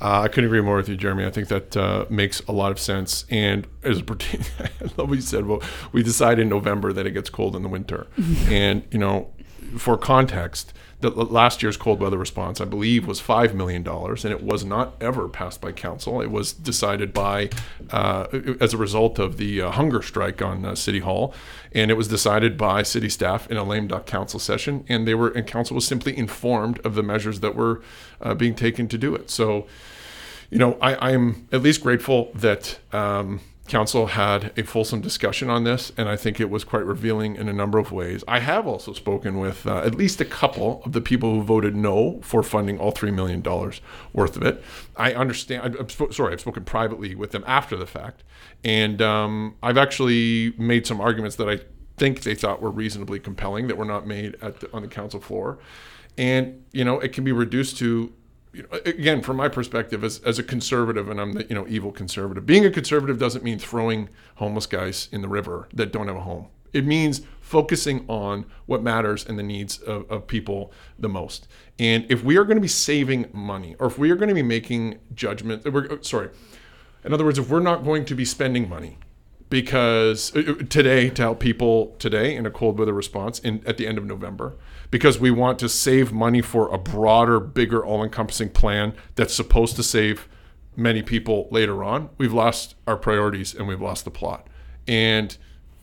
Uh, 0.00 0.20
I 0.22 0.28
couldn't 0.28 0.44
agree 0.44 0.60
more 0.60 0.76
with 0.76 0.88
you, 0.88 0.96
Jeremy. 0.96 1.26
I 1.26 1.30
think 1.30 1.48
that 1.48 1.76
uh, 1.76 2.04
makes 2.08 2.40
a 2.42 2.52
lot 2.52 2.70
of 2.70 2.78
sense. 2.78 3.24
And 3.30 3.66
as 3.82 4.00
pertains, 4.00 4.48
I 4.60 4.70
love 4.96 5.08
what 5.08 5.14
you 5.14 5.20
said. 5.20 5.46
Well, 5.46 5.60
we 5.92 6.02
decide 6.02 6.38
in 6.38 6.48
November 6.48 6.92
that 6.92 7.06
it 7.06 7.12
gets 7.12 7.30
cold 7.30 7.56
in 7.56 7.62
the 7.62 7.68
winter, 7.68 8.06
and 8.46 8.84
you 8.92 8.98
know, 8.98 9.28
for 9.76 9.98
context, 9.98 10.72
the 11.00 11.10
last 11.10 11.62
year's 11.62 11.76
cold 11.76 12.00
weather 12.00 12.18
response, 12.18 12.60
I 12.60 12.64
believe, 12.64 13.06
was 13.06 13.20
$5 13.20 13.54
million, 13.54 13.86
and 13.86 14.24
it 14.24 14.42
was 14.42 14.64
not 14.64 14.94
ever 15.00 15.28
passed 15.28 15.60
by 15.60 15.70
council. 15.70 16.20
It 16.20 16.30
was 16.30 16.52
decided 16.52 17.12
by, 17.12 17.50
uh, 17.90 18.26
as 18.60 18.74
a 18.74 18.76
result 18.76 19.20
of 19.20 19.36
the 19.36 19.62
uh, 19.62 19.70
hunger 19.70 20.02
strike 20.02 20.42
on 20.42 20.64
uh, 20.64 20.74
City 20.74 20.98
Hall, 20.98 21.32
and 21.72 21.92
it 21.92 21.94
was 21.94 22.08
decided 22.08 22.58
by 22.58 22.82
city 22.82 23.08
staff 23.08 23.48
in 23.48 23.56
a 23.56 23.62
lame 23.62 23.86
duck 23.86 24.06
council 24.06 24.40
session, 24.40 24.84
and 24.88 25.06
they 25.06 25.14
were, 25.14 25.28
and 25.28 25.46
council 25.46 25.76
was 25.76 25.86
simply 25.86 26.16
informed 26.18 26.80
of 26.80 26.96
the 26.96 27.02
measures 27.04 27.40
that 27.40 27.54
were 27.54 27.80
uh, 28.20 28.34
being 28.34 28.56
taken 28.56 28.88
to 28.88 28.98
do 28.98 29.14
it. 29.14 29.30
So, 29.30 29.68
you 30.50 30.58
know, 30.58 30.76
I, 30.80 31.12
am 31.12 31.46
at 31.52 31.62
least 31.62 31.80
grateful 31.80 32.32
that 32.34 32.80
um, 32.92 33.40
council 33.68 34.08
had 34.08 34.52
a 34.58 34.64
fulsome 34.64 35.00
discussion 35.00 35.48
on 35.50 35.64
this, 35.64 35.92
and 35.96 36.08
I 36.08 36.16
think 36.16 36.40
it 36.40 36.50
was 36.50 36.64
quite 36.64 36.84
revealing 36.84 37.36
in 37.36 37.48
a 37.48 37.52
number 37.52 37.78
of 37.78 37.92
ways. 37.92 38.24
I 38.26 38.40
have 38.40 38.66
also 38.66 38.92
spoken 38.92 39.38
with 39.38 39.66
uh, 39.66 39.78
at 39.78 39.94
least 39.94 40.20
a 40.20 40.24
couple 40.24 40.82
of 40.84 40.92
the 40.92 41.00
people 41.00 41.34
who 41.34 41.42
voted 41.42 41.76
no 41.76 42.20
for 42.22 42.42
funding 42.42 42.78
all 42.78 42.92
$3 42.92 43.14
million 43.14 43.42
worth 44.12 44.36
of 44.36 44.42
it. 44.42 44.64
I 44.96 45.12
understand, 45.12 45.76
I'm 45.78 45.88
sp- 45.92 46.12
sorry, 46.12 46.32
I've 46.32 46.40
spoken 46.40 46.64
privately 46.64 47.14
with 47.14 47.30
them 47.30 47.44
after 47.46 47.76
the 47.76 47.86
fact, 47.86 48.24
and 48.64 49.00
um, 49.00 49.56
I've 49.62 49.78
actually 49.78 50.54
made 50.58 50.86
some 50.86 51.00
arguments 51.00 51.36
that 51.36 51.48
I 51.48 51.60
think 51.96 52.22
they 52.22 52.34
thought 52.34 52.62
were 52.62 52.70
reasonably 52.70 53.20
compelling 53.20 53.68
that 53.68 53.76
were 53.76 53.84
not 53.84 54.06
made 54.06 54.34
the, 54.40 54.68
on 54.72 54.82
the 54.82 54.88
council 54.88 55.20
floor. 55.20 55.58
And, 56.16 56.64
you 56.72 56.84
know, 56.84 56.98
it 56.98 57.12
can 57.12 57.22
be 57.22 57.30
reduced 57.30 57.78
to 57.78 58.12
you 58.52 58.62
know, 58.62 58.78
again, 58.84 59.20
from 59.22 59.36
my 59.36 59.48
perspective 59.48 60.02
as, 60.04 60.20
as 60.20 60.38
a 60.38 60.42
conservative, 60.42 61.08
and 61.08 61.20
I'm 61.20 61.32
the 61.32 61.46
you 61.48 61.54
know 61.54 61.66
evil 61.68 61.92
conservative. 61.92 62.46
Being 62.46 62.64
a 62.64 62.70
conservative 62.70 63.18
doesn't 63.18 63.44
mean 63.44 63.58
throwing 63.58 64.08
homeless 64.36 64.66
guys 64.66 65.08
in 65.12 65.22
the 65.22 65.28
river 65.28 65.68
that 65.74 65.92
don't 65.92 66.06
have 66.08 66.16
a 66.16 66.20
home. 66.20 66.48
It 66.72 66.86
means 66.86 67.22
focusing 67.40 68.04
on 68.08 68.44
what 68.66 68.82
matters 68.82 69.24
and 69.24 69.38
the 69.38 69.42
needs 69.42 69.78
of, 69.78 70.10
of 70.10 70.26
people 70.26 70.70
the 70.98 71.08
most. 71.08 71.48
And 71.78 72.04
if 72.10 72.22
we 72.22 72.36
are 72.36 72.44
going 72.44 72.58
to 72.58 72.62
be 72.62 72.68
saving 72.68 73.30
money, 73.32 73.74
or 73.78 73.86
if 73.86 73.98
we 73.98 74.10
are 74.10 74.16
going 74.16 74.28
to 74.28 74.34
be 74.34 74.42
making 74.42 74.98
judgment, 75.14 75.70
we're 75.72 76.02
sorry. 76.02 76.30
In 77.04 77.14
other 77.14 77.24
words, 77.24 77.38
if 77.38 77.48
we're 77.48 77.60
not 77.60 77.84
going 77.84 78.04
to 78.06 78.14
be 78.14 78.24
spending 78.24 78.68
money 78.68 78.98
because 79.50 80.34
uh, 80.36 80.54
today 80.68 81.08
to 81.10 81.22
help 81.22 81.40
people 81.40 81.96
today 81.98 82.36
in 82.36 82.46
a 82.46 82.50
cold 82.50 82.78
weather 82.78 82.92
response 82.92 83.38
in 83.38 83.62
at 83.66 83.76
the 83.76 83.86
end 83.86 83.98
of 83.98 84.04
November 84.04 84.54
because 84.90 85.18
we 85.18 85.30
want 85.30 85.58
to 85.58 85.68
save 85.68 86.12
money 86.12 86.40
for 86.40 86.72
a 86.72 86.78
broader, 86.78 87.40
bigger, 87.40 87.84
all-encompassing 87.84 88.50
plan 88.50 88.94
that's 89.14 89.34
supposed 89.34 89.76
to 89.76 89.82
save 89.82 90.28
many 90.76 91.02
people 91.02 91.48
later 91.50 91.84
on. 91.84 92.08
We've 92.18 92.32
lost 92.32 92.74
our 92.86 92.96
priorities 92.96 93.54
and 93.54 93.66
we've 93.68 93.80
lost 93.80 94.04
the 94.04 94.10
plot. 94.10 94.46
And 94.86 95.36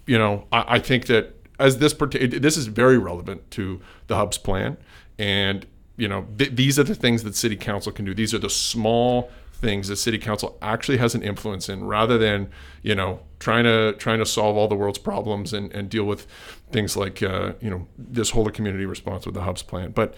you 0.05 0.17
know, 0.17 0.45
I, 0.51 0.75
I 0.75 0.79
think 0.79 1.07
that 1.07 1.35
as 1.59 1.77
this 1.77 1.93
this 1.93 2.57
is 2.57 2.67
very 2.67 2.97
relevant 2.97 3.49
to 3.51 3.81
the 4.07 4.15
hub's 4.15 4.37
plan 4.37 4.77
and 5.17 5.65
you 5.97 6.07
know 6.07 6.27
th- 6.37 6.55
these 6.55 6.77
are 6.77 6.83
the 6.83 6.95
things 6.95 7.23
that 7.23 7.35
city 7.35 7.55
council 7.55 7.91
can 7.91 8.05
do 8.05 8.13
these 8.13 8.33
are 8.33 8.39
the 8.39 8.49
small 8.49 9.31
things 9.53 9.87
that 9.87 9.95
city 9.95 10.17
council 10.17 10.57
actually 10.61 10.97
has 10.97 11.15
an 11.15 11.23
influence 11.23 11.69
in 11.69 11.85
rather 11.85 12.17
than 12.17 12.49
you 12.81 12.93
know 12.93 13.21
trying 13.39 13.63
to 13.63 13.93
trying 13.93 14.19
to 14.19 14.25
solve 14.25 14.57
all 14.57 14.67
the 14.67 14.75
world's 14.75 14.99
problems 14.99 15.53
and, 15.53 15.71
and 15.71 15.89
deal 15.89 16.03
with 16.03 16.27
things 16.71 16.97
like 16.97 17.21
uh, 17.21 17.53
you 17.61 17.69
know 17.69 17.87
this 17.97 18.31
whole 18.31 18.49
community 18.49 18.85
response 18.85 19.25
with 19.25 19.35
the 19.35 19.41
hubs 19.41 19.61
plan 19.61 19.91
but 19.91 20.13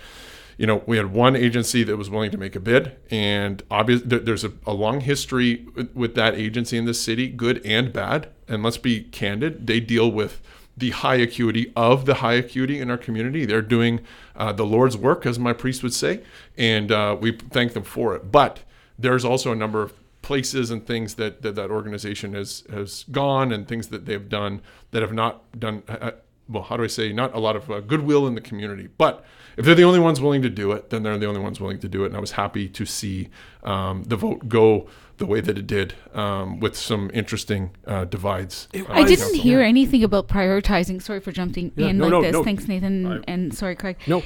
you 0.57 0.65
know 0.65 0.83
we 0.85 0.97
had 0.97 1.11
one 1.13 1.35
agency 1.35 1.83
that 1.83 1.97
was 1.97 2.09
willing 2.09 2.31
to 2.31 2.37
make 2.37 2.55
a 2.55 2.59
bid 2.59 2.95
and 3.11 3.63
obviously 3.69 4.19
there's 4.19 4.43
a, 4.43 4.51
a 4.65 4.73
long 4.73 5.01
history 5.01 5.67
with, 5.93 6.15
that 6.15 6.33
agency 6.35 6.77
in 6.77 6.85
the 6.85 6.93
city 6.93 7.27
good 7.27 7.63
and 7.65 7.93
bad 7.93 8.29
and 8.47 8.63
let's 8.63 8.77
be 8.77 9.01
candid 9.03 9.67
they 9.67 9.79
deal 9.79 10.11
with 10.11 10.41
the 10.77 10.91
high 10.91 11.15
acuity 11.15 11.73
of 11.75 12.05
the 12.05 12.15
high 12.15 12.35
acuity 12.35 12.79
in 12.79 12.91
our 12.91 12.97
community. 12.97 13.45
They're 13.45 13.63
doing 13.63 14.01
uh, 14.35 14.53
the 14.53 14.63
Lord's 14.63 14.95
work, 14.95 15.25
as 15.25 15.39
my 15.39 15.51
priest 15.51 15.81
would 15.81 15.93
say, 15.93 16.21
and 16.55 16.91
uh, 16.91 17.17
we 17.19 17.31
thank 17.31 17.73
them 17.73 17.83
for 17.83 18.15
it. 18.15 18.31
But 18.31 18.59
there's 18.99 19.25
also 19.25 19.51
a 19.51 19.55
number 19.55 19.81
of 19.81 19.93
places 20.21 20.69
and 20.69 20.85
things 20.85 21.15
that 21.15 21.41
that, 21.41 21.55
that 21.55 21.71
organization 21.71 22.33
has 22.33 22.63
has 22.71 23.05
gone 23.11 23.51
and 23.51 23.67
things 23.67 23.87
that 23.87 24.05
they've 24.05 24.29
done 24.29 24.61
that 24.91 25.01
have 25.01 25.13
not 25.13 25.59
done 25.59 25.81
uh, 25.87 26.11
well 26.49 26.63
how 26.63 26.77
do 26.77 26.83
i 26.83 26.87
say 26.87 27.11
not 27.13 27.33
a 27.35 27.39
lot 27.39 27.55
of 27.55 27.69
uh, 27.69 27.79
goodwill 27.81 28.27
in 28.27 28.35
the 28.35 28.41
community 28.41 28.87
but 28.97 29.23
if 29.57 29.65
they're 29.65 29.75
the 29.75 29.83
only 29.83 29.99
ones 29.99 30.21
willing 30.21 30.41
to 30.41 30.49
do 30.49 30.71
it 30.71 30.89
then 30.89 31.03
they're 31.03 31.17
the 31.17 31.25
only 31.25 31.41
ones 31.41 31.59
willing 31.59 31.79
to 31.79 31.87
do 31.87 32.03
it 32.03 32.07
and 32.07 32.15
i 32.17 32.19
was 32.19 32.31
happy 32.31 32.67
to 32.69 32.85
see 32.85 33.29
um, 33.63 34.03
the 34.03 34.15
vote 34.15 34.47
go 34.47 34.87
the 35.17 35.25
way 35.25 35.41
that 35.41 35.57
it 35.57 35.65
did 35.65 35.95
um, 36.13 36.59
with 36.59 36.77
some 36.77 37.09
interesting 37.13 37.71
uh, 37.87 38.05
divides 38.05 38.67
uh, 38.75 38.83
I 38.89 39.03
didn't 39.03 39.33
hear 39.35 39.61
anything 39.61 40.03
about 40.03 40.27
prioritizing. 40.27 41.01
Sorry 41.01 41.19
for 41.19 41.31
jumping 41.31 41.71
Yeah, 41.75 41.87
in 41.87 41.97
no, 41.97 42.03
like 42.03 42.11
no, 42.11 42.21
this. 42.21 42.33
no. 42.33 42.43
Thanks, 42.43 42.67
Nathan, 42.67 43.23
and 43.27 43.51
sorry, 43.51 43.75
Craig. 43.75 43.97
No. 44.05 44.21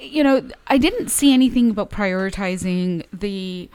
you 0.00 0.24
know, 0.24 0.48
I 0.66 0.78
didn't 0.78 1.10
see 1.10 1.34
anything 1.34 1.68
about 1.68 1.90
prioritizing 1.90 3.04
the 3.12 3.68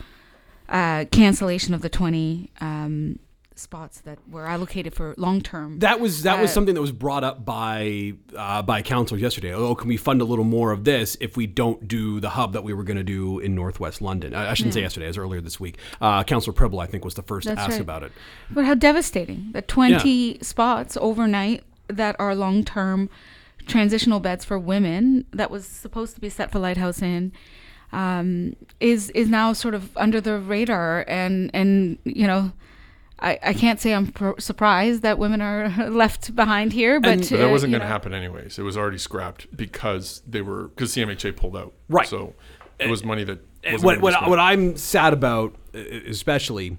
uh, 0.70 1.06
cancellation 1.12 1.76
of 1.76 1.82
the 1.84 1.90
20 1.90 2.50
um, 2.62 3.20
spots 3.60 4.02
that 4.02 4.18
were 4.30 4.48
allocated 4.48 4.94
for 4.94 5.14
long 5.18 5.42
term. 5.42 5.80
That 5.80 6.00
was 6.00 6.24
that 6.24 6.40
was 6.40 6.50
Uh, 6.50 6.54
something 6.54 6.76
that 6.76 6.82
was 6.82 6.92
brought 6.92 7.24
up 7.24 7.46
by 7.46 8.14
uh, 8.36 8.62
by 8.62 8.82
council 8.82 9.18
yesterday. 9.18 9.54
Oh, 9.54 9.76
can 9.76 9.88
we 9.88 9.98
fund 9.98 10.22
a 10.22 10.26
little 10.26 10.46
more 10.46 10.72
of 10.72 10.84
this 10.84 11.18
if 11.20 11.38
we 11.38 11.48
don't 11.48 11.88
do 11.88 12.20
the 12.20 12.30
hub 12.30 12.54
that 12.54 12.64
we 12.64 12.74
were 12.74 12.84
going 12.84 12.98
to 12.98 13.04
do 13.04 13.40
in 13.40 13.56
Northwest 13.56 14.02
London? 14.02 14.34
I, 14.34 14.52
I 14.52 14.54
shouldn't 14.54 14.74
say 14.74 14.82
yesterday; 14.82 15.06
it 15.06 15.10
was 15.10 15.18
earlier 15.18 15.42
this 15.42 15.60
week. 15.60 15.78
Uh, 16.02 16.24
Councilor 16.24 16.54
Pribil, 16.54 16.82
I 16.82 16.88
think, 16.88 17.06
was 17.06 17.16
the 17.16 17.24
first 17.24 17.48
to 17.48 17.60
ask 17.60 17.72
right. 17.72 17.82
about 17.82 18.04
it. 18.04 18.12
But 18.50 18.66
how 18.66 18.74
devastating 18.74 19.50
that 19.54 19.68
20 19.68 20.40
spots 20.42 20.98
overnight 20.98 21.64
that 21.88 22.16
are 22.20 22.36
long 22.36 22.64
term 22.64 23.10
transitional 23.68 24.20
beds 24.20 24.44
for 24.44 24.58
women 24.58 25.26
that 25.32 25.52
was 25.52 25.66
supposed 25.66 26.16
to 26.16 26.22
be 26.22 26.30
set 26.30 26.52
for 26.52 26.60
Lighthouse 26.60 27.02
Inn 27.02 27.32
um, 27.92 28.56
is 28.80 29.10
is 29.12 29.30
now 29.30 29.54
sort 29.54 29.74
of 29.74 29.96
under 29.98 30.22
the 30.22 30.38
radar 30.38 31.06
and 31.08 31.50
and 31.54 31.98
you 32.04 32.28
know 32.28 32.52
I, 33.22 33.40
I 33.44 33.54
can't 33.54 33.80
say 33.80 33.94
I'm 33.94 34.08
pro- 34.08 34.38
surprised 34.38 35.02
that 35.02 35.18
women 35.20 35.42
are 35.42 35.70
left 35.90 36.36
behind 36.36 36.74
here, 36.74 37.00
but, 37.00 37.10
And- 37.12 37.22
But 37.22 37.30
that 37.30 37.48
uh, 37.48 37.52
wasn't 37.52 37.72
you 37.72 37.78
going 37.78 37.88
to 37.88 37.92
happen 37.92 38.14
anyways. 38.14 38.58
It 38.60 38.64
was 38.64 38.78
already 38.78 38.98
scrapped 38.98 39.56
because 39.56 40.22
they 40.28 40.42
were 40.42 40.70
because 40.70 40.94
CMHA 40.96 41.36
pulled 41.36 41.58
out. 41.58 41.74
Right. 41.90 42.08
So 42.08 42.34
it 42.80 42.90
was 42.90 43.04
money 43.04 43.24
that. 43.26 43.40
wasn't 43.64 43.84
what 43.84 44.02
what, 44.02 44.30
what 44.30 44.40
I'm 44.40 44.78
sad 44.78 45.14
about, 45.14 45.56
uh, 45.76 45.80
especially, 45.80 46.78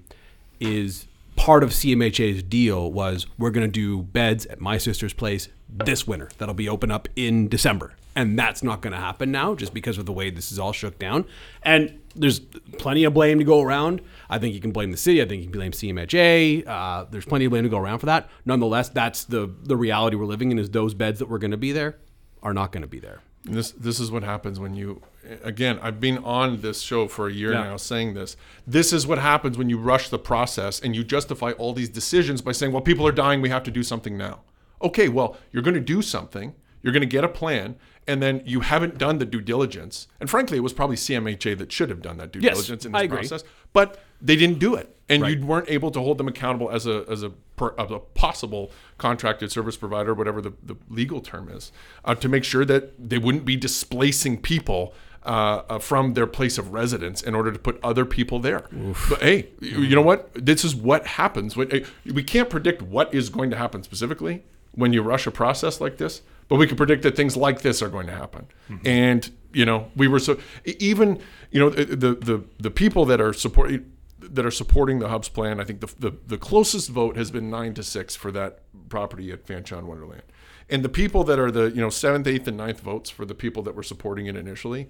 is 0.59 1.07
part 1.35 1.63
of 1.63 1.69
CMHA's 1.71 2.43
deal 2.43 2.91
was 2.91 3.25
we're 3.37 3.51
going 3.51 3.65
to 3.65 3.71
do 3.71 4.01
beds 4.03 4.45
at 4.47 4.59
my 4.59 4.77
sister's 4.77 5.13
place 5.13 5.47
this 5.69 6.05
winter. 6.05 6.29
That'll 6.37 6.53
be 6.55 6.67
open 6.69 6.91
up 6.91 7.07
in 7.15 7.47
December, 7.47 7.93
and 8.15 8.37
that's 8.37 8.61
not 8.63 8.81
going 8.81 8.93
to 8.93 8.99
happen 8.99 9.31
now 9.31 9.55
just 9.55 9.73
because 9.73 9.97
of 9.97 10.05
the 10.05 10.11
way 10.11 10.29
this 10.29 10.51
is 10.51 10.59
all 10.59 10.73
shook 10.73 10.99
down. 10.99 11.25
And 11.63 11.99
there's 12.15 12.39
plenty 12.77 13.05
of 13.05 13.13
blame 13.13 13.39
to 13.39 13.45
go 13.45 13.61
around. 13.61 14.01
I 14.31 14.39
think 14.39 14.55
you 14.55 14.61
can 14.61 14.71
blame 14.71 14.91
the 14.91 14.97
city. 14.97 15.21
I 15.21 15.27
think 15.27 15.43
you 15.43 15.49
can 15.49 15.59
blame 15.59 15.73
CMHA. 15.73 16.65
Uh, 16.65 17.05
there's 17.11 17.25
plenty 17.25 17.45
of 17.45 17.51
blame 17.51 17.63
to 17.63 17.69
go 17.69 17.77
around 17.77 17.99
for 17.99 18.05
that. 18.07 18.29
Nonetheless, 18.45 18.89
that's 18.89 19.25
the 19.25 19.51
the 19.63 19.75
reality 19.75 20.15
we're 20.15 20.25
living 20.25 20.51
in. 20.51 20.57
Is 20.57 20.69
those 20.69 20.93
beds 20.93 21.19
that 21.19 21.27
were 21.27 21.37
going 21.39 21.51
to 21.51 21.57
be 21.57 21.71
there 21.71 21.97
are 22.41 22.53
not 22.53 22.71
going 22.71 22.81
to 22.81 22.87
be 22.87 22.99
there. 22.99 23.19
And 23.45 23.55
this 23.55 23.71
this 23.71 23.99
is 23.99 24.09
what 24.11 24.23
happens 24.23 24.59
when 24.59 24.73
you 24.73 25.01
again 25.43 25.77
I've 25.81 25.99
been 25.99 26.19
on 26.19 26.61
this 26.61 26.81
show 26.81 27.07
for 27.07 27.27
a 27.27 27.31
year 27.33 27.51
Yeah. 27.53 27.63
now 27.63 27.77
saying 27.77 28.13
this. 28.13 28.37
This 28.65 28.93
is 28.93 29.05
what 29.05 29.17
happens 29.19 29.57
when 29.57 29.69
you 29.69 29.77
rush 29.77 30.09
the 30.09 30.19
process 30.19 30.79
and 30.79 30.95
you 30.95 31.03
justify 31.03 31.51
all 31.51 31.73
these 31.73 31.89
decisions 31.89 32.41
by 32.41 32.53
saying, 32.53 32.71
"Well, 32.71 32.81
people 32.81 33.05
are 33.07 33.11
dying, 33.11 33.41
we 33.41 33.49
have 33.49 33.63
to 33.63 33.71
do 33.71 33.83
something 33.83 34.17
now." 34.17 34.39
Okay, 34.81 35.09
well, 35.09 35.37
you're 35.51 35.61
going 35.63 35.75
to 35.75 35.79
do 35.95 36.01
something. 36.01 36.53
You're 36.81 36.93
going 36.93 37.01
to 37.01 37.07
get 37.17 37.23
a 37.23 37.27
plan 37.27 37.75
and 38.07 38.21
then 38.23 38.41
you 38.45 38.61
haven't 38.61 38.97
done 38.97 39.19
the 39.19 39.25
due 39.25 39.41
diligence. 39.41 40.07
And 40.19 40.27
frankly, 40.27 40.57
it 40.57 40.61
was 40.61 40.73
probably 40.73 40.95
CMHA 40.95 41.55
that 41.59 41.71
should 41.71 41.89
have 41.91 42.01
done 42.01 42.17
that 42.17 42.31
due 42.31 42.39
Yes, 42.39 42.55
diligence 42.55 42.85
in 42.87 42.95
I 42.95 42.99
this 43.01 43.05
agree. 43.05 43.17
process, 43.19 43.43
but 43.73 43.99
they 44.21 44.35
didn't 44.35 44.59
do 44.59 44.75
it. 44.75 44.95
And 45.09 45.23
Right. 45.23 45.37
you 45.37 45.45
weren't 45.45 45.69
able 45.69 45.91
to 45.91 45.99
hold 45.99 46.17
them 46.17 46.27
accountable 46.29 46.69
as 46.69 46.87
a 46.87 47.03
as 47.09 47.21
a, 47.21 47.31
per, 47.57 47.73
as 47.77 47.91
a 47.91 47.99
possible 47.99 48.71
contracted 48.97 49.51
service 49.51 49.75
provider, 49.75 50.13
whatever 50.13 50.41
the, 50.41 50.53
the 50.63 50.75
legal 50.89 51.19
term 51.19 51.49
is, 51.49 51.71
uh, 52.05 52.15
to 52.15 52.29
make 52.29 52.43
sure 52.45 52.63
that 52.63 53.09
they 53.09 53.17
wouldn't 53.17 53.43
be 53.43 53.57
displacing 53.57 54.39
people 54.41 54.93
uh, 55.25 55.63
uh, 55.69 55.79
from 55.79 56.13
their 56.13 56.25
place 56.27 56.57
of 56.57 56.71
residence 56.71 57.21
in 57.21 57.35
order 57.35 57.51
to 57.51 57.59
put 57.59 57.77
other 57.83 58.05
people 58.05 58.39
there. 58.39 58.63
But 59.09 59.21
hey, 59.21 59.49
you 59.59 59.95
know 59.95 60.01
what? 60.01 60.29
This 60.33 60.63
is 60.63 60.73
what 60.75 61.05
happens. 61.05 61.57
We 61.57 62.23
can't 62.23 62.49
predict 62.49 62.81
what 62.81 63.13
is 63.13 63.29
going 63.29 63.49
to 63.51 63.57
happen 63.57 63.83
specifically 63.83 64.43
when 64.73 64.93
you 64.93 65.01
rush 65.03 65.27
a 65.27 65.31
process 65.31 65.81
like 65.81 65.97
this, 65.97 66.21
but 66.47 66.55
we 66.55 66.65
can 66.67 66.77
predict 66.77 67.03
that 67.03 67.15
things 67.17 67.35
like 67.35 67.61
this 67.61 67.81
are 67.81 67.89
going 67.89 68.07
to 68.07 68.13
happen. 68.13 68.45
And 68.85 69.29
you 69.53 69.65
know, 69.65 69.91
we 69.95 70.07
were 70.07 70.19
so 70.19 70.37
even 70.65 71.19
you 71.51 71.59
know 71.59 71.69
the 71.69 72.15
the, 72.15 72.43
the 72.57 72.71
people 72.71 73.03
that 73.05 73.19
are 73.19 73.33
supporting 73.33 73.91
that 74.21 74.45
are 74.45 74.51
supporting 74.51 74.99
the 74.99 75.09
hubs 75.09 75.29
plan. 75.29 75.59
I 75.59 75.63
think 75.63 75.81
the, 75.81 75.93
the 75.99 76.17
the 76.27 76.37
closest 76.37 76.89
vote 76.89 77.17
has 77.17 77.31
been 77.31 77.49
nine 77.49 77.73
to 77.75 77.83
six 77.83 78.15
for 78.15 78.31
that 78.31 78.59
property 78.89 79.31
at 79.31 79.45
Fanshawe 79.45 79.83
Wonderland. 79.83 80.23
And 80.69 80.83
the 80.83 80.89
people 80.89 81.23
that 81.25 81.39
are 81.39 81.51
the 81.51 81.65
you 81.65 81.81
know 81.81 81.89
seventh, 81.89 82.27
eighth, 82.27 82.47
and 82.47 82.57
ninth 82.57 82.79
votes 82.79 83.09
for 83.09 83.25
the 83.25 83.35
people 83.35 83.63
that 83.63 83.75
were 83.75 83.83
supporting 83.83 84.27
it 84.27 84.35
initially, 84.35 84.87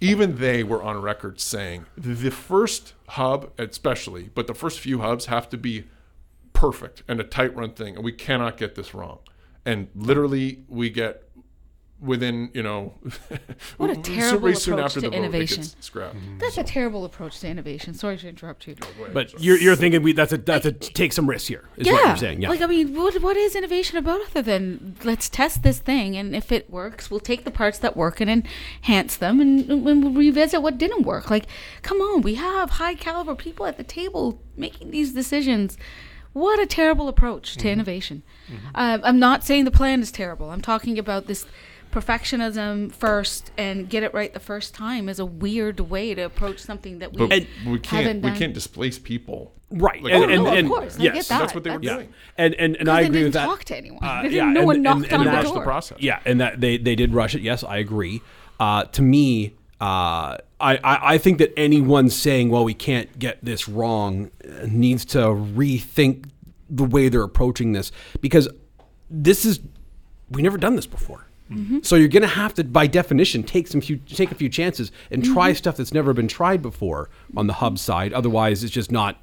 even 0.00 0.38
they 0.38 0.62
were 0.62 0.82
on 0.82 1.00
record 1.00 1.40
saying 1.40 1.86
the 1.96 2.30
first 2.30 2.94
hub, 3.10 3.52
especially, 3.58 4.30
but 4.34 4.46
the 4.46 4.54
first 4.54 4.80
few 4.80 5.00
hubs 5.00 5.26
have 5.26 5.48
to 5.50 5.56
be 5.56 5.84
perfect 6.52 7.02
and 7.06 7.20
a 7.20 7.24
tight 7.24 7.54
run 7.54 7.70
thing, 7.70 7.96
and 7.96 8.04
we 8.04 8.12
cannot 8.12 8.56
get 8.56 8.74
this 8.74 8.94
wrong. 8.94 9.18
And 9.64 9.88
literally, 9.94 10.64
we 10.68 10.90
get 10.90 11.22
within 12.04 12.50
you 12.52 12.62
know 12.62 12.94
What 13.76 13.90
a 13.90 13.94
very 13.94 14.02
terrible 14.02 14.54
soon 14.54 14.74
approach 14.74 14.86
after 14.86 15.00
to 15.00 15.00
the 15.00 15.10
vote, 15.10 15.14
it 15.14 15.18
innovation. 15.18 15.62
gets 15.62 15.76
scrapped. 15.80 16.16
Mm. 16.16 16.38
That's 16.38 16.58
a 16.58 16.62
terrible 16.62 17.04
approach 17.04 17.40
to 17.40 17.48
innovation. 17.48 17.94
Sorry 17.94 18.16
to 18.18 18.28
interrupt 18.28 18.66
you. 18.66 18.76
But 19.12 19.40
you're, 19.40 19.58
you're 19.58 19.76
thinking 19.76 20.02
we 20.02 20.12
that's 20.12 20.32
a 20.32 20.38
that's 20.38 20.66
a 20.66 20.72
take 20.72 21.12
some 21.12 21.28
risks 21.28 21.48
here. 21.48 21.64
Is 21.76 21.88
what 21.88 22.06
you're 22.06 22.16
saying? 22.16 22.42
Yeah. 22.42 22.48
Like 22.48 22.60
I 22.60 22.66
mean, 22.66 22.94
what 22.94 23.20
what 23.22 23.36
is 23.36 23.56
innovation 23.56 23.98
about 23.98 24.20
other 24.30 24.42
than 24.42 24.96
let's 25.04 25.28
test 25.28 25.62
this 25.62 25.78
thing 25.78 26.16
and 26.16 26.34
if 26.34 26.52
it 26.52 26.70
works, 26.70 27.10
we'll 27.10 27.20
take 27.20 27.44
the 27.44 27.50
parts 27.50 27.78
that 27.78 27.96
work 27.96 28.20
and 28.20 28.30
enhance 28.30 29.16
them 29.16 29.40
and, 29.40 29.70
and 29.70 29.84
we'll 29.84 30.12
revisit 30.12 30.62
what 30.62 30.78
didn't 30.78 31.04
work. 31.04 31.30
Like, 31.30 31.46
come 31.82 32.00
on, 32.00 32.22
we 32.22 32.34
have 32.34 32.70
high 32.70 32.94
caliber 32.94 33.34
people 33.34 33.66
at 33.66 33.76
the 33.76 33.84
table 33.84 34.40
making 34.56 34.90
these 34.90 35.12
decisions. 35.12 35.76
What 36.32 36.58
a 36.58 36.66
terrible 36.66 37.08
approach 37.08 37.54
to 37.54 37.60
mm-hmm. 37.60 37.68
innovation. 37.68 38.22
Mm-hmm. 38.48 38.66
Uh, 38.74 38.98
I'm 39.04 39.20
not 39.20 39.44
saying 39.44 39.64
the 39.64 39.70
plan 39.70 40.00
is 40.00 40.10
terrible. 40.10 40.50
I'm 40.50 40.60
talking 40.60 40.98
about 40.98 41.26
this 41.26 41.46
perfectionism 41.94 42.92
first 42.92 43.52
and 43.56 43.88
get 43.88 44.02
it 44.02 44.12
right 44.12 44.32
the 44.34 44.40
first 44.40 44.74
time 44.74 45.08
is 45.08 45.18
a 45.18 45.24
weird 45.24 45.78
way 45.80 46.14
to 46.14 46.22
approach 46.22 46.58
something 46.58 46.98
that 46.98 47.12
we 47.12 47.18
But 47.18 47.30
we 47.30 47.80
haven't 47.84 48.22
can't 48.22 48.22
we 48.24 48.32
can't 48.38 48.52
displace 48.54 48.98
people. 48.98 49.52
Right. 49.70 50.02
Like, 50.02 50.12
and, 50.12 50.22
oh, 50.24 50.28
and, 50.28 50.44
no, 50.44 50.52
of 50.52 50.58
and- 50.58 50.68
course, 50.68 50.98
I 50.98 51.02
yes, 51.04 51.14
get 51.14 51.26
that. 51.28 51.38
That's 51.40 51.54
what 51.54 51.64
they 51.64 51.70
were 51.70 51.78
That's- 51.78 51.96
doing. 51.98 52.14
And 52.36 52.54
and, 52.54 52.76
and 52.76 52.88
I 52.88 53.00
agree 53.02 53.10
didn't 53.20 53.24
with 53.26 53.32
that. 53.34 53.44
talk 53.46 53.64
to 53.64 53.76
anyone. 53.76 54.04
Uh, 54.04 54.22
They 54.22 54.28
yeah, 54.30 54.44
didn't- 54.44 54.54
no 54.54 54.60
and- 54.60 54.66
one 54.66 54.76
and- 54.76 54.82
knocked 54.84 55.12
and 55.12 55.14
on 55.20 55.24
that- 55.26 55.30
the 55.42 55.48
Rush 55.48 55.54
the 55.54 55.60
process. 55.60 55.98
Yeah, 56.00 56.20
and 56.24 56.40
that 56.40 56.60
they 56.60 56.76
they 56.78 56.94
did 56.94 57.12
rush 57.14 57.34
it. 57.34 57.42
Yes, 57.42 57.64
I 57.64 57.78
agree. 57.78 58.22
Uh, 58.60 58.84
to 58.84 59.02
me, 59.02 59.54
uh, 59.80 60.38
I, 60.60 60.76
I 60.84 61.14
I 61.14 61.18
think 61.18 61.38
that 61.38 61.52
anyone 61.56 62.08
saying, 62.10 62.50
"Well, 62.50 62.64
we 62.64 62.74
can't 62.74 63.18
get 63.18 63.44
this 63.44 63.68
wrong," 63.68 64.30
uh, 64.44 64.66
needs 64.68 65.04
to 65.06 65.18
rethink 65.18 66.26
the 66.70 66.84
way 66.84 67.08
they're 67.08 67.22
approaching 67.22 67.72
this 67.72 67.90
because 68.20 68.48
this 69.10 69.44
is 69.44 69.60
we've 70.30 70.44
never 70.44 70.56
done 70.58 70.76
this 70.76 70.86
before. 70.86 71.26
So 71.82 71.96
you're 71.96 72.08
going 72.08 72.22
to 72.22 72.26
have 72.28 72.54
to, 72.54 72.64
by 72.64 72.86
definition, 72.86 73.42
take 73.42 73.68
some 73.68 73.80
few, 73.80 73.96
take 73.98 74.32
a 74.32 74.34
few 74.34 74.48
chances 74.48 74.90
and 75.10 75.22
try 75.24 75.52
stuff 75.52 75.76
that's 75.76 75.92
never 75.94 76.12
been 76.12 76.26
tried 76.26 76.62
before 76.62 77.10
on 77.36 77.46
the 77.46 77.52
hub 77.54 77.78
side. 77.78 78.12
Otherwise, 78.12 78.64
it's 78.64 78.72
just 78.72 78.90
not. 78.90 79.18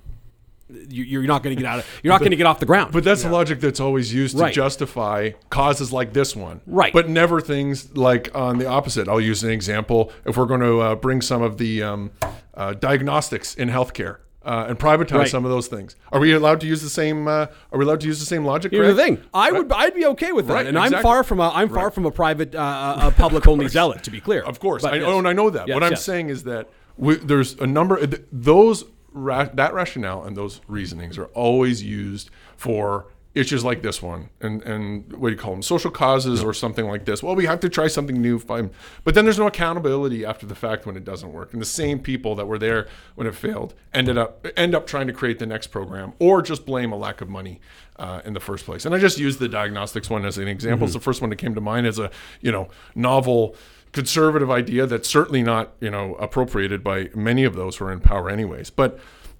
you- 0.69 1.03
You're 1.03 1.23
not 1.23 1.43
going 1.43 1.55
to 1.55 1.61
get 1.61 1.67
out 1.69 1.79
of. 1.79 1.85
You're 2.03 2.13
not 2.13 2.19
going 2.19 2.31
to 2.31 2.37
get 2.37 2.45
off 2.45 2.59
the 2.59 2.65
ground. 2.65 2.93
But 2.93 3.03
that's 3.03 3.23
the 3.23 3.29
logic 3.29 3.59
that's 3.59 3.79
always 3.81 4.13
used 4.13 4.37
to 4.37 4.43
Right. 4.43 4.53
justify 4.53 5.31
causes 5.49 5.91
like 5.91 6.13
this 6.13 6.35
one. 6.35 6.61
Right. 6.67 6.93
But 6.93 7.09
never 7.09 7.41
things 7.41 7.97
like 7.97 8.33
on 8.33 8.57
the 8.59 8.67
opposite. 8.67 9.09
I'll 9.09 9.19
use 9.19 9.43
an 9.43 9.49
example. 9.49 10.11
If 10.25 10.37
we're 10.37 10.45
going 10.45 10.61
to 10.61 10.79
uh, 10.79 10.95
bring 10.95 11.21
some 11.21 11.41
of 11.41 11.57
the 11.57 11.83
um, 11.83 12.11
uh, 12.53 12.73
diagnostics 12.73 13.55
in 13.55 13.67
healthcare 13.69 14.17
uh, 14.43 14.65
and 14.69 14.79
privatize 14.79 15.11
Right. 15.19 15.27
some 15.29 15.45
of 15.45 15.51
those 15.51 15.67
things, 15.67 15.95
are 16.11 16.19
we 16.19 16.33
allowed 16.33 16.61
to 16.61 16.67
use 16.67 16.81
the 16.81 16.89
same? 16.89 17.27
Uh, 17.27 17.47
are 17.71 17.77
we 17.79 17.85
allowed 17.85 18.01
to 18.01 18.07
use 18.07 18.19
the 18.19 18.25
same 18.25 18.43
logic? 18.45 18.71
Here's 18.71 18.95
the 18.95 19.01
thing. 19.01 19.21
I 19.33 19.51
would. 19.51 19.71
I'd 19.71 19.93
be 19.93 20.05
okay 20.07 20.31
with 20.31 20.47
that. 20.47 20.53
Right, 20.53 20.67
and 20.67 20.77
I'm 20.77 20.93
far 21.01 21.23
from 21.23 21.39
a. 21.39 21.49
I'm 21.49 21.69
far 21.69 21.91
from 21.91 22.05
a 22.05 22.11
private, 22.11 22.55
uh, 22.55 22.97
a 23.01 23.11
public 23.11 23.47
only 23.47 23.67
zealot. 23.67 24.03
To 24.03 24.11
be 24.11 24.19
clear. 24.19 24.41
Of 24.43 24.59
course, 24.59 24.81
But 24.83 24.93
I, 24.93 24.97
yes. 24.97 25.05
oh, 25.07 25.19
and 25.19 25.27
I 25.27 25.33
know 25.33 25.49
that. 25.49 25.67
Yes, 25.67 25.73
what 25.75 25.83
I'm 25.83 25.91
yes. 25.91 26.03
saying 26.03 26.29
is 26.29 26.43
that 26.43 26.69
we, 26.97 27.15
there's 27.15 27.53
a 27.59 27.67
number 27.67 28.05
th- 28.05 28.23
those 28.31 28.85
ra- 29.13 29.49
that 29.53 29.73
rationale 29.73 30.23
and 30.23 30.35
those 30.35 30.61
reasonings 30.67 31.17
are 31.17 31.25
always 31.27 31.83
used 31.83 32.29
for 32.57 33.07
issues 33.33 33.63
like 33.63 33.81
this 33.81 34.01
one, 34.01 34.29
and 34.41 34.61
and 34.63 35.11
what 35.13 35.29
do 35.29 35.33
you 35.33 35.39
call 35.39 35.51
them, 35.51 35.61
social 35.61 35.91
causes 35.91 36.43
or 36.43 36.53
something 36.53 36.87
like 36.87 37.05
this. 37.05 37.23
Well, 37.23 37.35
we 37.35 37.45
have 37.45 37.59
to 37.61 37.69
try 37.69 37.87
something 37.87 38.21
new, 38.21 38.39
fine. 38.39 38.71
but 39.03 39.15
then 39.15 39.23
there's 39.23 39.39
no 39.39 39.47
accountability 39.47 40.25
after 40.25 40.45
the 40.45 40.55
fact 40.55 40.85
when 40.85 40.97
it 40.97 41.05
doesn't 41.05 41.31
work, 41.31 41.53
and 41.53 41.61
the 41.61 41.65
same 41.65 41.99
people 41.99 42.35
that 42.35 42.47
were 42.47 42.57
there 42.57 42.87
when 43.15 43.27
it 43.27 43.35
failed 43.35 43.73
ended 43.93 44.17
up 44.17 44.45
end 44.57 44.75
up 44.75 44.85
trying 44.85 45.07
to 45.07 45.13
create 45.13 45.39
the 45.39 45.45
next 45.45 45.67
program 45.67 46.13
or 46.19 46.41
just 46.41 46.65
blame 46.65 46.91
a 46.91 46.97
lack 46.97 47.21
of 47.21 47.29
money 47.29 47.61
uh, 47.97 48.21
in 48.25 48.33
the 48.33 48.39
first 48.39 48.65
place. 48.65 48.85
And 48.85 48.93
I 48.93 48.99
just 48.99 49.17
used 49.17 49.39
the 49.39 49.47
diagnostics 49.47 50.09
one 50.09 50.25
as 50.25 50.37
an 50.37 50.47
example. 50.47 50.85
It's 50.85 50.93
the 50.93 50.99
first 50.99 51.21
one 51.21 51.29
that 51.29 51.37
came 51.37 51.55
to 51.55 51.61
mind 51.61 51.87
as 51.87 51.99
a 51.99 52.11
you 52.41 52.51
know 52.51 52.67
novel 52.95 53.55
conservative 53.93 54.49
idea 54.49 54.85
that's 54.85 55.07
certainly 55.07 55.43
not 55.43 55.73
you 55.79 55.89
know 55.89 56.15
appropriated 56.15 56.83
by 56.83 57.09
many 57.15 57.43
of 57.43 57.55
those 57.55 57.77
who 57.77 57.85
are 57.85 57.91
in 57.91 57.99
power 57.99 58.29
anyways 58.29 58.69
but 58.69 58.97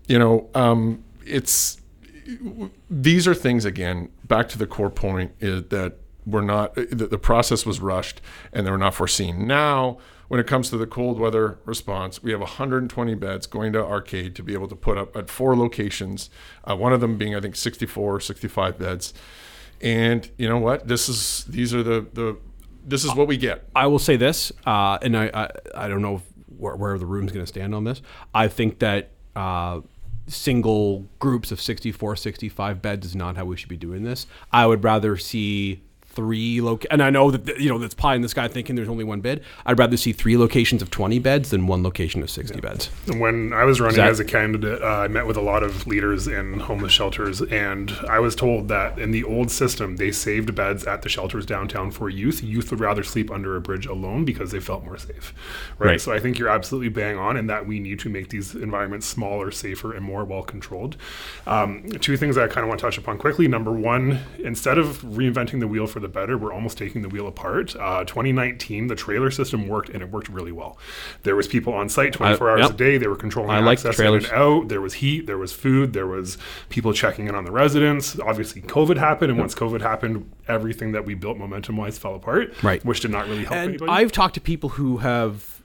you 0.08 0.20
know 0.20 0.50
um, 0.54 1.02
it's 1.26 1.81
these 2.90 3.28
are 3.28 3.34
things 3.34 3.66
again 3.66 4.10
back 4.26 4.48
to 4.50 4.58
the 4.58 4.68
core 4.68 4.90
point 4.90 5.32
is 5.40 5.64
that 5.66 5.98
we're 6.26 6.42
not 6.42 6.76
the, 6.76 7.08
the 7.08 7.18
process 7.18 7.66
was 7.66 7.80
rushed 7.80 8.22
and 8.54 8.66
they 8.66 8.72
were 8.72 8.78
not 8.78 8.94
foreseen. 8.94 9.48
Now 9.48 9.98
when 10.28 10.40
it 10.40 10.48
comes 10.48 10.70
to 10.70 10.78
the 10.78 10.88
cold 10.88 11.20
weather 11.20 11.60
response 11.66 12.24
we 12.24 12.32
have 12.32 12.40
120 12.40 13.16
beds 13.16 13.48
going 13.48 13.74
to 13.74 13.84
Ark 13.84 14.14
Aid 14.14 14.36
to 14.36 14.44
be 14.44 14.54
able 14.54 14.68
to 14.68 14.76
put 14.76 14.98
up 14.98 15.16
at 15.16 15.30
four 15.30 15.56
locations 15.56 16.30
uh, 16.64 16.76
one 16.76 16.94
of 16.94 17.02
them 17.02 17.18
being 17.18 17.36
i 17.36 17.42
think 17.42 17.56
64 17.56 18.16
or 18.16 18.20
65 18.20 18.78
beds. 18.78 19.14
And 19.82 20.30
you 20.38 20.48
know 20.48 20.60
what? 20.60 20.88
This 20.88 21.10
is 21.10 21.44
these 21.46 21.74
are 21.74 21.84
the 21.84 22.06
the 22.14 22.38
this 22.86 23.04
is 23.04 23.14
what 23.16 23.28
we 23.28 23.38
get. 23.38 23.68
I 23.76 23.88
will 23.88 24.00
say 24.00 24.16
this, 24.16 24.52
uh, 24.66 25.00
and 25.02 25.18
I, 25.18 25.32
I 25.34 25.50
I 25.76 25.88
don't 25.88 26.02
know 26.02 26.22
where, 26.58 26.76
where 26.76 26.98
the 26.98 27.06
room's 27.06 27.32
going 27.32 27.44
to 27.44 27.48
stand 27.48 27.74
on 27.74 27.84
this. 27.84 28.02
I 28.34 28.48
think 28.48 28.80
that 28.80 29.10
uh, 29.36 29.82
single 30.32 31.08
groups 31.20 31.52
of 31.52 31.62
64, 31.62 32.16
65 32.16 32.82
beds 32.82 33.06
is 33.06 33.16
not 33.16 33.36
how 33.38 33.46
we 33.46 33.58
should 33.58 33.70
be 33.70 33.78
doing 33.78 34.04
this. 34.04 34.28
I 34.52 34.66
would 34.66 34.84
rather 34.84 35.18
see 35.18 35.82
three 36.14 36.60
loc 36.62 36.84
and 36.92 37.02
I 37.02 37.10
know 37.10 37.32
that 37.32 37.60
you 37.60 37.70
know 37.70 37.78
that's 37.78 37.94
pie 37.94 38.16
in 38.16 38.22
the 38.22 38.30
sky 38.30 38.48
thinking 38.48 38.76
there's 38.76 38.90
only 38.90 39.04
one 39.04 39.22
bed. 39.22 39.42
I'd 39.66 39.80
rather 39.80 39.96
see 39.98 40.12
three 40.14 40.38
locations 40.38 40.82
of 40.82 40.92
20 40.92 41.20
beds 41.20 41.50
than 41.52 41.68
one 41.68 41.84
location 41.84 42.22
of 42.22 42.30
60 42.30 42.60
beds. 42.60 42.90
When 43.08 43.54
I 43.54 43.64
was 43.64 43.80
running 43.80 43.98
that- 43.98 44.10
as 44.10 44.20
a 44.20 44.26
candidate, 44.26 44.82
uh, 44.82 44.86
I 44.86 45.08
met 45.08 45.26
with 45.26 45.38
a 45.38 45.42
lot 45.42 45.64
of 45.64 45.88
leaders 45.88 46.28
in 46.28 46.60
homeless 46.60 46.92
shelters, 46.92 47.42
and 47.42 47.92
I 48.10 48.20
was 48.20 48.36
told 48.36 48.68
that 48.68 49.00
in 49.00 49.12
the 49.12 49.24
old 49.24 49.50
system, 49.52 49.96
they 49.96 50.12
saved 50.12 50.54
beds 50.54 50.84
at 50.86 51.02
the 51.02 51.10
shelters 51.10 51.46
downtown 51.46 51.92
for 51.92 52.10
youth. 52.10 52.44
Youth 52.44 52.72
would 52.72 52.80
rather 52.80 53.04
sleep 53.04 53.32
under 53.32 53.56
a 53.56 53.62
bridge 53.62 53.86
alone 53.86 54.26
because 54.26 54.52
they 54.52 54.60
felt 54.60 54.84
more 54.84 54.98
safe. 54.98 55.34
Right. 55.80 55.92
Right. 55.92 56.02
So 56.02 56.12
I 56.12 56.20
think 56.20 56.38
you're 56.40 56.50
absolutely 56.50 56.90
bang 56.90 57.18
on 57.18 57.38
in 57.38 57.48
that 57.48 57.66
we 57.68 57.80
need 57.80 58.00
to 58.00 58.10
make 58.10 58.30
these 58.30 58.54
environments 58.56 59.08
smaller, 59.08 59.52
safer, 59.52 59.94
and 59.94 60.04
more 60.06 60.24
well 60.26 60.44
controlled. 60.44 60.98
Um, 61.48 61.84
two 62.02 62.18
things 62.18 62.38
I 62.38 62.48
kind 62.48 62.64
of 62.64 62.68
want 62.68 62.80
to 62.80 62.86
touch 62.86 62.98
upon 62.98 63.18
quickly. 63.18 63.48
Number 63.48 63.72
one, 63.72 64.20
instead 64.44 64.78
of 64.78 65.02
reinventing 65.02 65.60
the 65.60 65.68
wheel 65.68 65.88
for 65.88 66.00
the 66.02 66.08
better, 66.08 66.38
we're 66.38 66.54
almost 66.54 66.78
taking 66.78 67.02
the 67.02 67.10
wheel 67.10 67.28
apart. 67.28 67.76
Uh, 67.76 68.04
2019, 68.04 68.88
the 68.88 68.96
trailer 68.96 69.32
system 69.32 69.68
worked, 69.68 69.90
and 69.90 70.02
it 70.02 70.10
worked 70.10 70.30
really 70.30 70.52
well. 70.52 70.78
There 71.24 71.36
was 71.36 71.48
people 71.48 71.74
on 71.74 71.90
site 71.90 72.14
24 72.14 72.50
hours 72.50 72.62
yep. 72.62 72.72
a 72.72 72.74
day. 72.74 72.98
They 72.98 73.08
were 73.08 73.16
controlling 73.16 73.52
I 73.52 73.60
like 73.60 73.80
the 73.80 73.90
access 73.90 74.00
in 74.00 74.04
trailers. 74.04 74.24
and 74.26 74.34
out. 74.34 74.68
There 74.70 74.82
was 74.82 74.96
heat. 74.96 75.28
There 75.28 75.38
was 75.38 75.54
food. 75.54 75.94
There 75.94 76.08
was 76.08 76.38
people 76.70 76.94
checking 76.94 77.28
in 77.28 77.36
on 77.36 77.46
the 77.46 77.52
residents. 77.52 78.20
Obviously, 78.20 78.62
COVID 78.62 78.98
happened, 78.98 79.32
and 79.32 79.40
once 79.40 79.56
COVID 79.56 79.82
happened, 79.82 80.30
everything 80.48 80.92
that 80.92 81.06
we 81.06 81.14
built 81.14 81.38
momentum-wise 81.38 81.98
fell 81.98 82.16
apart. 82.16 82.54
Right. 82.64 82.84
which 82.84 83.02
did 83.02 83.12
not 83.12 83.28
really 83.28 83.44
help 83.44 83.54
And 83.54 83.70
anybody. 83.70 83.92
I've 83.92 84.12
talked 84.12 84.34
to 84.36 84.42
people 84.42 84.70
who 84.70 84.98
have 84.98 85.62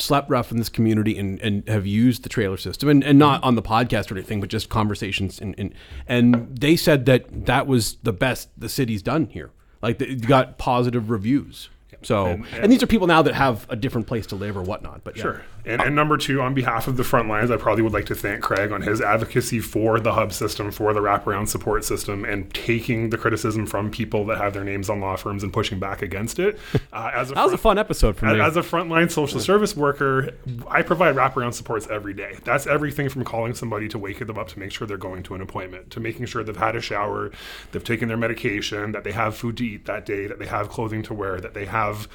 slept 0.00 0.30
rough 0.30 0.50
in 0.50 0.58
this 0.58 0.68
community 0.68 1.18
and, 1.18 1.40
and 1.40 1.68
have 1.68 1.86
used 1.86 2.22
the 2.22 2.28
trailer 2.28 2.56
system 2.56 2.88
and, 2.88 3.04
and 3.04 3.18
not 3.18 3.42
on 3.42 3.54
the 3.54 3.62
podcast 3.62 4.10
or 4.10 4.14
anything, 4.14 4.40
but 4.40 4.48
just 4.48 4.68
conversations. 4.68 5.40
And, 5.40 5.54
and, 5.58 5.74
and 6.06 6.56
they 6.56 6.76
said 6.76 7.06
that 7.06 7.46
that 7.46 7.66
was 7.66 7.96
the 8.02 8.12
best 8.12 8.48
the 8.56 8.68
city's 8.68 9.02
done 9.02 9.26
here. 9.26 9.50
Like 9.80 9.98
they 9.98 10.14
got 10.14 10.58
positive 10.58 11.10
reviews. 11.10 11.68
So, 12.02 12.26
and, 12.26 12.46
And- 12.52 12.72
these 12.72 12.82
are 12.82 12.86
people 12.86 13.06
now 13.06 13.22
that 13.22 13.34
have 13.34 13.66
a 13.68 13.76
different 13.76 14.06
place 14.06 14.26
to 14.28 14.36
live 14.36 14.56
or 14.56 14.62
whatnot. 14.62 15.02
But 15.04 15.16
yeah. 15.16 15.22
Sure. 15.22 15.42
And, 15.66 15.82
and 15.82 15.94
number 15.94 16.16
two, 16.16 16.40
on 16.40 16.54
behalf 16.54 16.88
of 16.88 16.96
the 16.96 17.04
front 17.04 17.28
lines, 17.28 17.50
I 17.50 17.56
probably 17.58 17.82
would 17.82 17.92
like 17.92 18.06
to 18.06 18.14
thank 18.14 18.42
Craig 18.42 18.72
on 18.72 18.80
his 18.80 19.02
advocacy 19.02 19.60
for 19.60 20.00
the 20.00 20.14
hub 20.14 20.32
system, 20.32 20.70
for 20.70 20.94
the 20.94 21.00
wraparound 21.00 21.48
support 21.48 21.84
system, 21.84 22.24
and 22.24 22.52
taking 22.54 23.10
the 23.10 23.18
criticism 23.18 23.66
from 23.66 23.90
people 23.90 24.24
that 24.26 24.38
have 24.38 24.54
their 24.54 24.64
names 24.64 24.88
on 24.88 25.00
law 25.00 25.16
firms 25.16 25.42
and 25.42 25.52
pushing 25.52 25.78
back 25.78 26.02
against 26.02 26.38
it. 26.38 26.58
Uh, 26.90 27.10
as 27.12 27.30
a 27.30 27.34
That 27.34 27.44
was 27.44 27.52
a 27.52 27.58
fun 27.58 27.76
episode 27.76 28.16
for 28.16 28.26
me. 28.26 28.40
As, 28.40 28.56
as 28.56 28.56
a 28.56 28.62
frontline 28.62 29.10
social 29.10 29.40
service 29.40 29.76
worker, 29.76 30.30
I 30.68 30.82
provide 30.82 31.14
wraparound 31.16 31.52
supports 31.52 31.86
every 31.88 32.14
day. 32.14 32.38
That's 32.44 32.66
everything 32.66 33.10
from 33.10 33.24
calling 33.24 33.54
somebody 33.54 33.88
to 33.88 33.98
wake 33.98 34.24
them 34.26 34.38
up 34.38 34.48
to 34.48 34.58
make 34.58 34.72
sure 34.72 34.86
they're 34.86 34.96
going 34.96 35.22
to 35.24 35.34
an 35.34 35.42
appointment, 35.42 35.90
to 35.90 36.00
making 36.00 36.26
sure 36.26 36.42
they've 36.42 36.56
had 36.56 36.76
a 36.76 36.80
shower, 36.80 37.30
they've 37.72 37.84
taken 37.84 38.08
their 38.08 38.16
medication, 38.16 38.92
that 38.92 39.04
they 39.04 39.12
have 39.12 39.36
food 39.36 39.58
to 39.58 39.66
eat 39.66 39.84
that 39.84 40.06
day, 40.06 40.26
that 40.26 40.38
they 40.38 40.46
have 40.46 40.70
clothing 40.70 41.02
to 41.04 41.14
wear, 41.14 41.40
that 41.40 41.52
they 41.52 41.66
have 41.66 41.87
have 41.88 42.08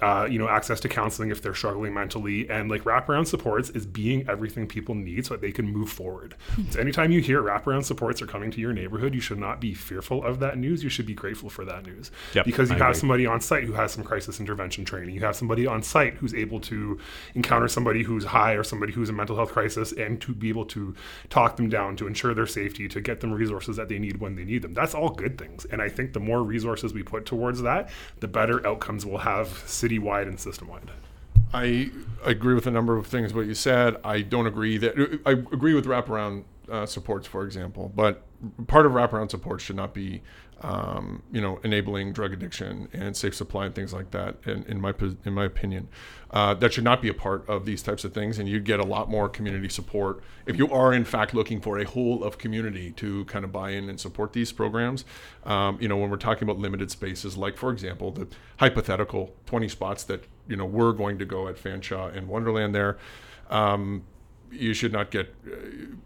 uh, 0.00 0.28
you 0.30 0.38
know, 0.38 0.48
access 0.48 0.78
to 0.78 0.88
counseling 0.88 1.28
if 1.30 1.42
they're 1.42 1.54
struggling 1.56 1.92
mentally, 1.92 2.48
and 2.48 2.70
like 2.70 2.84
wraparound 2.84 3.26
supports 3.26 3.68
is 3.70 3.84
being 3.84 4.24
everything 4.28 4.64
people 4.64 4.94
need 4.94 5.26
so 5.26 5.34
that 5.34 5.40
they 5.40 5.50
can 5.50 5.66
move 5.66 5.90
forward. 5.90 6.36
so 6.70 6.78
anytime 6.78 7.10
you 7.10 7.20
hear 7.20 7.42
wraparound 7.42 7.84
supports 7.84 8.22
are 8.22 8.26
coming 8.26 8.48
to 8.52 8.60
your 8.60 8.72
neighborhood, 8.72 9.12
you 9.12 9.20
should 9.20 9.40
not 9.40 9.60
be 9.60 9.74
fearful 9.74 10.22
of 10.24 10.38
that 10.38 10.56
news. 10.56 10.84
You 10.84 10.88
should 10.88 11.06
be 11.06 11.14
grateful 11.14 11.50
for 11.50 11.64
that 11.64 11.84
news 11.84 12.12
Yep, 12.34 12.44
because 12.44 12.70
you 12.70 12.76
I 12.76 12.78
have 12.78 12.88
agree. 12.90 13.00
somebody 13.00 13.26
on 13.26 13.40
site 13.40 13.64
who 13.64 13.72
has 13.72 13.90
some 13.90 14.04
crisis 14.04 14.38
intervention 14.38 14.84
training. 14.84 15.16
You 15.16 15.20
have 15.22 15.34
somebody 15.34 15.66
on 15.66 15.82
site 15.82 16.14
who's 16.14 16.32
able 16.32 16.60
to 16.60 17.00
encounter 17.34 17.66
somebody 17.66 18.04
who's 18.04 18.24
high 18.24 18.52
or 18.52 18.62
somebody 18.62 18.92
who's 18.92 19.08
in 19.08 19.16
mental 19.16 19.34
health 19.34 19.50
crisis 19.50 19.90
and 19.90 20.20
to 20.20 20.32
be 20.32 20.48
able 20.48 20.66
to 20.66 20.94
talk 21.28 21.56
them 21.56 21.68
down, 21.68 21.96
to 21.96 22.06
ensure 22.06 22.34
their 22.34 22.46
safety, 22.46 22.86
to 22.86 23.00
get 23.00 23.18
them 23.18 23.32
resources 23.32 23.74
that 23.74 23.88
they 23.88 23.98
need 23.98 24.18
when 24.20 24.36
they 24.36 24.44
need 24.44 24.62
them. 24.62 24.74
That's 24.74 24.94
all 24.94 25.08
good 25.10 25.38
things. 25.38 25.64
And 25.64 25.82
I 25.82 25.88
think 25.88 26.12
the 26.12 26.20
more 26.20 26.44
resources 26.44 26.94
we 26.94 27.02
put 27.02 27.26
towards 27.26 27.62
that, 27.62 27.90
the 28.20 28.28
better 28.28 28.64
outcomes 28.64 29.04
we'll 29.04 29.18
have 29.18 29.48
citywide 29.88 30.28
and 30.28 30.38
system 30.38 30.68
wide. 30.68 30.90
I 31.52 31.90
agree 32.24 32.54
with 32.54 32.66
a 32.66 32.70
number 32.70 32.96
of 32.96 33.06
things 33.06 33.32
what 33.32 33.46
you 33.46 33.54
said. 33.54 33.96
I 34.04 34.20
don't 34.20 34.46
agree 34.46 34.76
that 34.78 35.20
I 35.24 35.30
agree 35.30 35.74
with 35.74 35.86
wraparound 35.86 36.44
uh, 36.70 36.84
supports, 36.84 37.26
for 37.26 37.44
example, 37.44 37.90
but 37.94 38.22
part 38.66 38.84
of 38.84 38.92
wraparound 38.92 39.30
support 39.30 39.60
should 39.60 39.76
not 39.76 39.94
be, 39.94 40.22
um, 40.62 41.22
you 41.32 41.40
know, 41.40 41.60
enabling 41.62 42.12
drug 42.12 42.32
addiction 42.32 42.88
and 42.92 43.16
safe 43.16 43.34
supply 43.34 43.66
and 43.66 43.74
things 43.74 43.92
like 43.92 44.10
that. 44.10 44.36
In, 44.44 44.64
in 44.64 44.80
my 44.80 44.92
in 45.24 45.32
my 45.32 45.44
opinion, 45.44 45.88
uh, 46.30 46.54
that 46.54 46.72
should 46.72 46.84
not 46.84 47.00
be 47.00 47.08
a 47.08 47.14
part 47.14 47.48
of 47.48 47.64
these 47.64 47.82
types 47.82 48.04
of 48.04 48.12
things, 48.12 48.38
and 48.38 48.48
you'd 48.48 48.64
get 48.64 48.80
a 48.80 48.84
lot 48.84 49.08
more 49.08 49.28
community 49.28 49.68
support 49.68 50.22
if 50.46 50.56
you 50.56 50.68
are 50.70 50.92
in 50.92 51.04
fact 51.04 51.34
looking 51.34 51.60
for 51.60 51.78
a 51.78 51.84
whole 51.84 52.24
of 52.24 52.38
community 52.38 52.90
to 52.92 53.24
kind 53.26 53.44
of 53.44 53.52
buy 53.52 53.70
in 53.70 53.88
and 53.88 54.00
support 54.00 54.32
these 54.32 54.50
programs. 54.50 55.04
Um, 55.44 55.78
you 55.80 55.88
know, 55.88 55.96
when 55.96 56.10
we're 56.10 56.16
talking 56.16 56.44
about 56.48 56.58
limited 56.58 56.90
spaces, 56.90 57.36
like 57.36 57.56
for 57.56 57.70
example, 57.70 58.10
the 58.10 58.26
hypothetical 58.58 59.34
20 59.46 59.68
spots 59.68 60.04
that 60.04 60.24
you 60.48 60.56
know 60.56 60.66
we're 60.66 60.92
going 60.92 61.18
to 61.18 61.24
go 61.24 61.48
at 61.48 61.56
Fanshawe 61.56 62.16
and 62.16 62.28
Wonderland 62.28 62.74
there. 62.74 62.98
Um, 63.50 64.04
you 64.50 64.74
should 64.74 64.92
not 64.92 65.10
get 65.10 65.34
uh, 65.46 65.56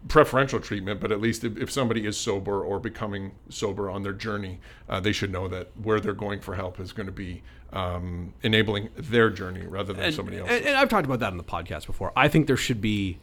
preferential 0.07 0.59
treatment, 0.59 0.99
but 0.99 1.11
at 1.11 1.21
least 1.21 1.43
if, 1.43 1.57
if 1.57 1.71
somebody 1.71 2.05
is 2.05 2.17
sober 2.17 2.63
or 2.63 2.79
becoming 2.79 3.33
sober 3.49 3.89
on 3.89 4.03
their 4.03 4.13
journey, 4.13 4.59
uh, 4.89 4.99
they 4.99 5.11
should 5.11 5.31
know 5.31 5.47
that 5.47 5.69
where 5.81 5.99
they're 5.99 6.13
going 6.13 6.39
for 6.39 6.55
help 6.55 6.79
is 6.79 6.91
going 6.91 7.05
to 7.05 7.11
be 7.11 7.41
um, 7.71 8.33
enabling 8.43 8.89
their 8.95 9.29
journey 9.29 9.65
rather 9.65 9.93
than 9.93 10.05
and, 10.05 10.15
somebody 10.15 10.37
else. 10.37 10.49
And, 10.49 10.65
and 10.65 10.77
I've 10.77 10.89
talked 10.89 11.05
about 11.05 11.19
that 11.19 11.31
in 11.31 11.37
the 11.37 11.43
podcast 11.43 11.87
before. 11.87 12.11
I 12.15 12.27
think 12.27 12.47
there 12.47 12.57
should 12.57 12.81
be 12.81 13.19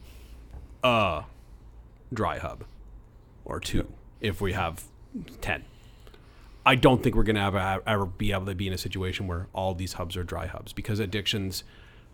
a 0.83 1.25
dry 2.13 2.39
hub 2.39 2.65
or 3.45 3.61
two 3.61 3.93
if 4.21 4.41
we 4.41 4.53
have 4.53 4.85
10. 5.41 5.65
I 6.67 6.75
don't 6.75 7.03
think 7.03 7.17
we're 7.17 7.23
going 7.23 7.37
to 7.37 7.43
ever, 7.43 7.83
ever 7.87 8.07
be 8.07 8.33
able 8.33 8.47
to 8.47 8.55
be 8.55 8.67
in 8.67 8.73
a 8.73 8.79
situation 8.79 9.27
where 9.27 9.47
all 9.53 9.75
these 9.75 9.95
hubs 9.95 10.17
are 10.17 10.25
dry 10.25 10.47
hubs 10.47 10.73
because 10.73 10.99
addictions 10.99 11.65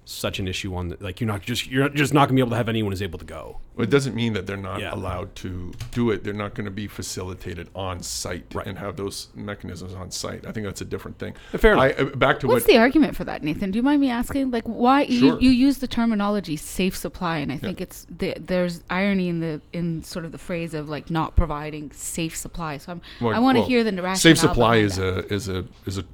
such 0.08 0.38
an 0.38 0.46
issue 0.46 0.74
on 0.76 0.88
the, 0.88 0.96
like 1.00 1.20
you're 1.20 1.26
not 1.26 1.42
just 1.42 1.66
you're 1.66 1.88
just 1.88 2.14
not 2.14 2.28
gonna 2.28 2.36
be 2.36 2.40
able 2.40 2.50
to 2.50 2.56
have 2.56 2.68
anyone 2.68 2.92
who's 2.92 3.02
able 3.02 3.18
to 3.18 3.24
go. 3.24 3.58
Well, 3.74 3.82
it 3.84 3.90
doesn't 3.90 4.14
mean 4.14 4.32
that 4.34 4.46
they're 4.46 4.56
not 4.56 4.80
Yeah. 4.80 4.94
allowed 4.94 5.34
to 5.36 5.72
do 5.90 6.10
it. 6.10 6.22
They're 6.24 6.32
not 6.32 6.54
going 6.54 6.64
to 6.64 6.70
be 6.70 6.86
facilitated 6.86 7.68
on 7.74 8.02
site 8.02 8.46
Right. 8.54 8.66
and 8.66 8.78
have 8.78 8.96
those 8.96 9.28
mechanisms 9.34 9.92
on 9.92 10.10
site. 10.10 10.46
I 10.46 10.52
think 10.52 10.64
that's 10.64 10.80
a 10.80 10.84
different 10.86 11.18
thing. 11.18 11.34
Fair 11.58 11.72
enough. 11.72 11.84
I, 11.84 11.90
uh, 11.90 12.04
back 12.16 12.40
to 12.40 12.46
What's 12.46 12.64
what 12.64 12.72
the 12.72 12.78
argument 12.78 13.16
for 13.16 13.24
that, 13.24 13.42
Nathan? 13.42 13.70
Do 13.72 13.78
you 13.78 13.82
mind 13.82 14.00
me 14.00 14.08
asking? 14.08 14.50
Like, 14.50 14.64
why 14.64 15.04
Sure. 15.06 15.38
you, 15.38 15.38
you 15.40 15.50
use 15.50 15.78
the 15.78 15.88
terminology 15.88 16.56
"safe 16.56 16.96
supply," 16.96 17.38
and 17.38 17.52
I 17.52 17.58
think 17.58 17.80
it's 17.82 18.06
the, 18.08 18.34
there's 18.40 18.82
irony 18.88 19.28
in 19.28 19.40
the 19.40 19.60
in 19.74 20.02
sort 20.04 20.24
of 20.24 20.32
the 20.32 20.38
phrase 20.38 20.72
of 20.72 20.88
like 20.88 21.10
not 21.10 21.36
providing 21.36 21.90
safe 21.92 22.34
supply. 22.36 22.78
So 22.78 22.92
I'm, 22.92 23.00
Well, 23.20 23.34
I 23.34 23.40
want 23.40 23.56
to 23.56 23.60
well, 23.60 23.68
hear 23.68 23.84
the 23.84 23.90
rationale. 23.92 24.14
Safe 24.16 24.38
supply 24.38 24.76
is 24.76 24.96
that. 24.96 25.26
a 25.30 25.34
is 25.34 25.48
a 25.50 25.64
is 25.84 25.98
a 25.98 26.04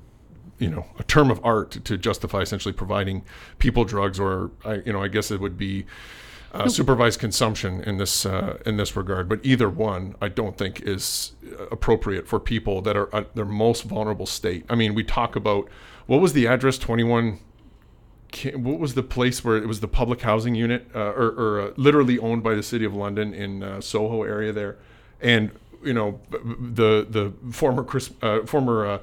you 0.63 0.71
know 0.71 0.87
a 0.99 1.03
term 1.03 1.31
of 1.31 1.45
art 1.45 1.73
to 1.85 1.99
justify 1.99 2.41
essentially 2.41 2.73
providing 2.73 3.25
people 3.59 3.85
drugs, 3.85 4.21
or 4.21 4.51
I 4.65 4.75
you 4.87 4.93
know 4.93 5.03
I 5.03 5.09
guess 5.09 5.31
it 5.31 5.41
would 5.41 5.59
be. 5.59 5.87
Uh, 6.55 6.69
supervised 6.69 7.19
consumption 7.19 7.83
in 7.85 7.97
this 7.97 8.27
uh, 8.27 8.59
in 8.67 8.77
this 8.77 8.95
regard, 8.95 9.27
but 9.27 9.41
either 9.43 9.71
one 9.71 10.15
I 10.21 10.29
don't 10.29 10.59
think 10.59 10.83
is 10.83 11.33
appropriate 11.71 12.29
for 12.29 12.39
people 12.39 12.83
that 12.83 12.95
are 12.95 13.09
at 13.17 13.35
their 13.35 13.47
most 13.47 13.85
vulnerable 13.85 14.27
state. 14.27 14.67
I 14.69 14.75
mean, 14.75 14.95
we 14.95 15.03
talk 15.03 15.35
about 15.35 15.67
what 16.05 16.21
was 16.21 16.35
the 16.35 16.47
address 16.47 16.77
twenty 16.77 17.05
one 17.05 17.39
what 18.55 18.79
was 18.79 18.95
the 18.95 19.03
place 19.03 19.45
where 19.45 19.57
it 19.57 19.67
was 19.67 19.81
the 19.81 19.89
public 19.89 20.23
housing 20.23 20.55
unit 20.55 20.87
uh, 20.95 21.13
or, 21.13 21.29
or 21.31 21.61
uh, 21.61 21.71
literally 21.77 22.19
owned 22.19 22.43
by 22.43 22.55
the 22.55 22.63
city 22.63 22.85
of 22.85 22.95
london 22.95 23.35
in 23.35 23.63
uh, 23.63 23.81
soho 23.81 24.23
area 24.23 24.53
there 24.53 24.79
and 25.21 25.51
you 25.85 25.93
know 25.93 26.19
the 26.31 27.07
the 27.09 27.33
former 27.53 27.85
chris 27.85 28.11
uh, 28.23 28.41
former 28.47 28.87
uh, 28.87 28.99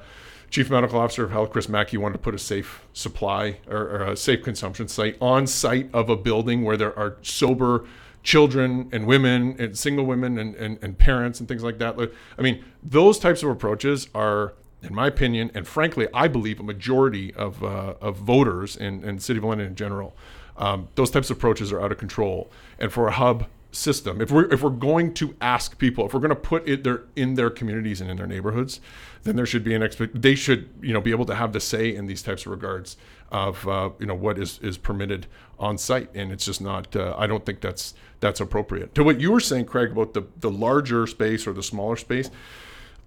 chief 0.50 0.70
medical 0.70 0.98
officer 0.98 1.24
of 1.24 1.30
health 1.30 1.50
chris 1.50 1.68
mackie 1.68 1.96
wanted 1.96 2.14
to 2.14 2.18
put 2.18 2.34
a 2.34 2.38
safe 2.38 2.82
supply 2.92 3.58
or, 3.68 3.78
or 3.78 4.02
a 4.02 4.16
safe 4.16 4.42
consumption 4.42 4.88
site 4.88 5.16
on 5.20 5.46
site 5.46 5.88
of 5.92 6.08
a 6.08 6.16
building 6.16 6.62
where 6.62 6.76
there 6.76 6.96
are 6.98 7.16
sober 7.22 7.86
children 8.22 8.88
and 8.92 9.06
women 9.06 9.56
and 9.58 9.78
single 9.78 10.04
women 10.04 10.36
and, 10.38 10.54
and, 10.56 10.78
and 10.82 10.98
parents 10.98 11.40
and 11.40 11.48
things 11.48 11.62
like 11.62 11.78
that 11.78 11.96
i 12.38 12.42
mean 12.42 12.62
those 12.82 13.18
types 13.18 13.42
of 13.42 13.48
approaches 13.48 14.08
are 14.14 14.52
in 14.82 14.94
my 14.94 15.06
opinion, 15.06 15.50
and 15.54 15.66
frankly, 15.66 16.08
I 16.14 16.28
believe 16.28 16.60
a 16.60 16.62
majority 16.62 17.34
of, 17.34 17.62
uh, 17.62 17.94
of 18.00 18.16
voters 18.16 18.76
in, 18.76 19.02
the 19.02 19.20
city 19.20 19.38
of 19.38 19.44
London 19.44 19.66
in 19.66 19.74
general, 19.74 20.16
um, 20.56 20.88
those 20.94 21.10
types 21.10 21.30
of 21.30 21.36
approaches 21.36 21.72
are 21.72 21.80
out 21.80 21.92
of 21.92 21.98
control. 21.98 22.50
And 22.78 22.92
for 22.92 23.08
a 23.08 23.12
hub 23.12 23.46
system, 23.72 24.20
if 24.20 24.30
we're 24.30 24.52
if 24.52 24.62
we're 24.62 24.70
going 24.70 25.14
to 25.14 25.36
ask 25.40 25.78
people, 25.78 26.06
if 26.06 26.14
we're 26.14 26.20
going 26.20 26.30
to 26.30 26.36
put 26.36 26.68
it 26.68 26.82
there 26.82 27.02
in 27.14 27.34
their 27.34 27.50
communities 27.50 28.00
and 28.00 28.10
in 28.10 28.16
their 28.16 28.26
neighborhoods, 28.26 28.80
then 29.24 29.36
there 29.36 29.46
should 29.46 29.64
be 29.64 29.74
an 29.74 29.82
expect. 29.82 30.20
They 30.20 30.34
should 30.34 30.68
you 30.80 30.92
know 30.92 31.00
be 31.00 31.10
able 31.10 31.26
to 31.26 31.34
have 31.34 31.52
the 31.52 31.60
say 31.60 31.94
in 31.94 32.06
these 32.06 32.22
types 32.22 32.46
of 32.46 32.52
regards 32.52 32.96
of 33.30 33.66
uh, 33.68 33.90
you 33.98 34.06
know 34.06 34.14
what 34.14 34.38
is 34.38 34.58
is 34.62 34.78
permitted 34.78 35.26
on 35.58 35.78
site, 35.78 36.10
and 36.14 36.32
it's 36.32 36.44
just 36.44 36.60
not. 36.60 36.94
Uh, 36.96 37.14
I 37.16 37.26
don't 37.26 37.44
think 37.44 37.60
that's 37.60 37.94
that's 38.20 38.40
appropriate. 38.40 38.94
To 38.94 39.04
what 39.04 39.20
you 39.20 39.32
were 39.32 39.40
saying, 39.40 39.66
Craig, 39.66 39.92
about 39.92 40.14
the 40.14 40.26
the 40.40 40.50
larger 40.50 41.06
space 41.06 41.46
or 41.46 41.52
the 41.52 41.62
smaller 41.62 41.96
space. 41.96 42.30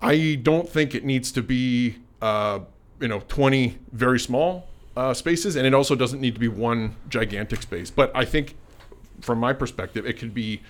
I 0.03 0.37
don't 0.43 0.67
think 0.67 0.93
it 0.93 1.05
needs 1.05 1.31
to 1.31 1.41
be, 1.41 1.95
uh, 2.21 2.59
you 2.99 3.07
know, 3.07 3.21
20 3.29 3.77
very 3.93 4.19
small 4.19 4.67
uh, 4.97 5.13
spaces, 5.13 5.55
and 5.55 5.65
it 5.65 5.73
also 5.73 5.95
doesn't 5.95 6.19
need 6.19 6.33
to 6.33 6.41
be 6.41 6.49
one 6.49 6.97
gigantic 7.07 7.61
space. 7.61 7.89
But 7.89 8.11
I 8.13 8.25
think, 8.25 8.55
from 9.21 9.39
my 9.39 9.53
perspective, 9.53 10.05
it 10.05 10.19
could 10.19 10.33
be 10.33 10.61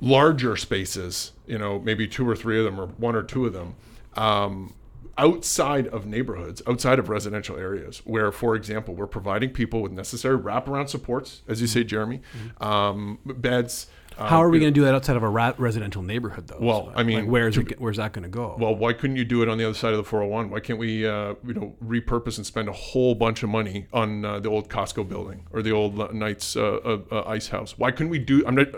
larger 0.00 0.56
spaces, 0.56 1.32
you 1.46 1.58
know, 1.58 1.80
maybe 1.80 2.08
two 2.08 2.26
or 2.26 2.34
three 2.34 2.58
of 2.58 2.64
them, 2.64 2.80
or 2.80 2.86
one 2.86 3.14
or 3.14 3.22
two 3.22 3.44
of 3.44 3.52
them, 3.52 3.74
um, 4.16 4.74
outside 5.18 5.86
of 5.88 6.06
neighborhoods, 6.06 6.62
outside 6.66 6.98
of 6.98 7.08
residential 7.08 7.56
areas, 7.56 7.98
where, 8.04 8.32
for 8.32 8.54
example, 8.56 8.94
we're 8.94 9.06
providing 9.06 9.50
people 9.50 9.82
with 9.82 9.92
necessary 9.92 10.38
wraparound 10.38 10.88
supports, 10.88 11.42
as 11.48 11.60
you 11.60 11.66
say, 11.66 11.84
Jeremy, 11.84 12.22
um, 12.60 13.18
beds. 13.24 13.88
um, 14.16 14.26
How 14.28 14.42
are 14.42 14.48
we 14.48 14.58
going 14.58 14.72
to 14.72 14.80
do 14.80 14.84
that 14.86 14.94
outside 14.94 15.16
of 15.16 15.22
a 15.22 15.28
ra- 15.28 15.52
residential 15.58 16.00
neighborhood, 16.02 16.48
though? 16.48 16.56
Well, 16.60 16.86
So, 16.86 16.92
I 16.98 17.02
mean, 17.02 17.20
like, 17.20 17.28
where's 17.28 17.54
to 17.56 17.60
it, 17.60 17.78
where's 17.80 17.98
that 17.98 18.14
going 18.14 18.22
to 18.22 18.28
go? 18.30 18.56
well, 18.58 18.74
why 18.74 18.94
couldn't 18.94 19.16
you 19.16 19.24
do 19.26 19.42
it 19.42 19.48
on 19.50 19.58
the 19.58 19.64
other 19.64 19.74
side 19.74 19.92
of 19.92 19.98
the 19.98 20.04
401? 20.04 20.48
Why 20.50 20.60
can't 20.60 20.78
we, 20.78 21.06
uh, 21.06 21.34
you 21.46 21.54
know, 21.54 21.74
repurpose 21.84 22.38
and 22.38 22.46
spend 22.46 22.68
a 22.68 22.72
whole 22.72 23.14
bunch 23.14 23.42
of 23.42 23.50
money 23.50 23.86
on 23.92 24.24
uh, 24.24 24.40
the 24.40 24.48
old 24.48 24.70
Costco 24.70 25.06
building 25.08 25.46
or 25.52 25.60
the 25.60 25.72
old 25.72 26.00
uh, 26.00 26.08
Knights 26.12 26.56
uh, 26.56 26.76
uh, 26.76 26.98
uh, 27.10 27.22
Ice 27.28 27.48
House? 27.48 27.76
Why 27.78 27.90
couldn't 27.90 28.10
we 28.10 28.18
do? 28.18 28.42
I'm 28.46 28.54
not. 28.54 28.68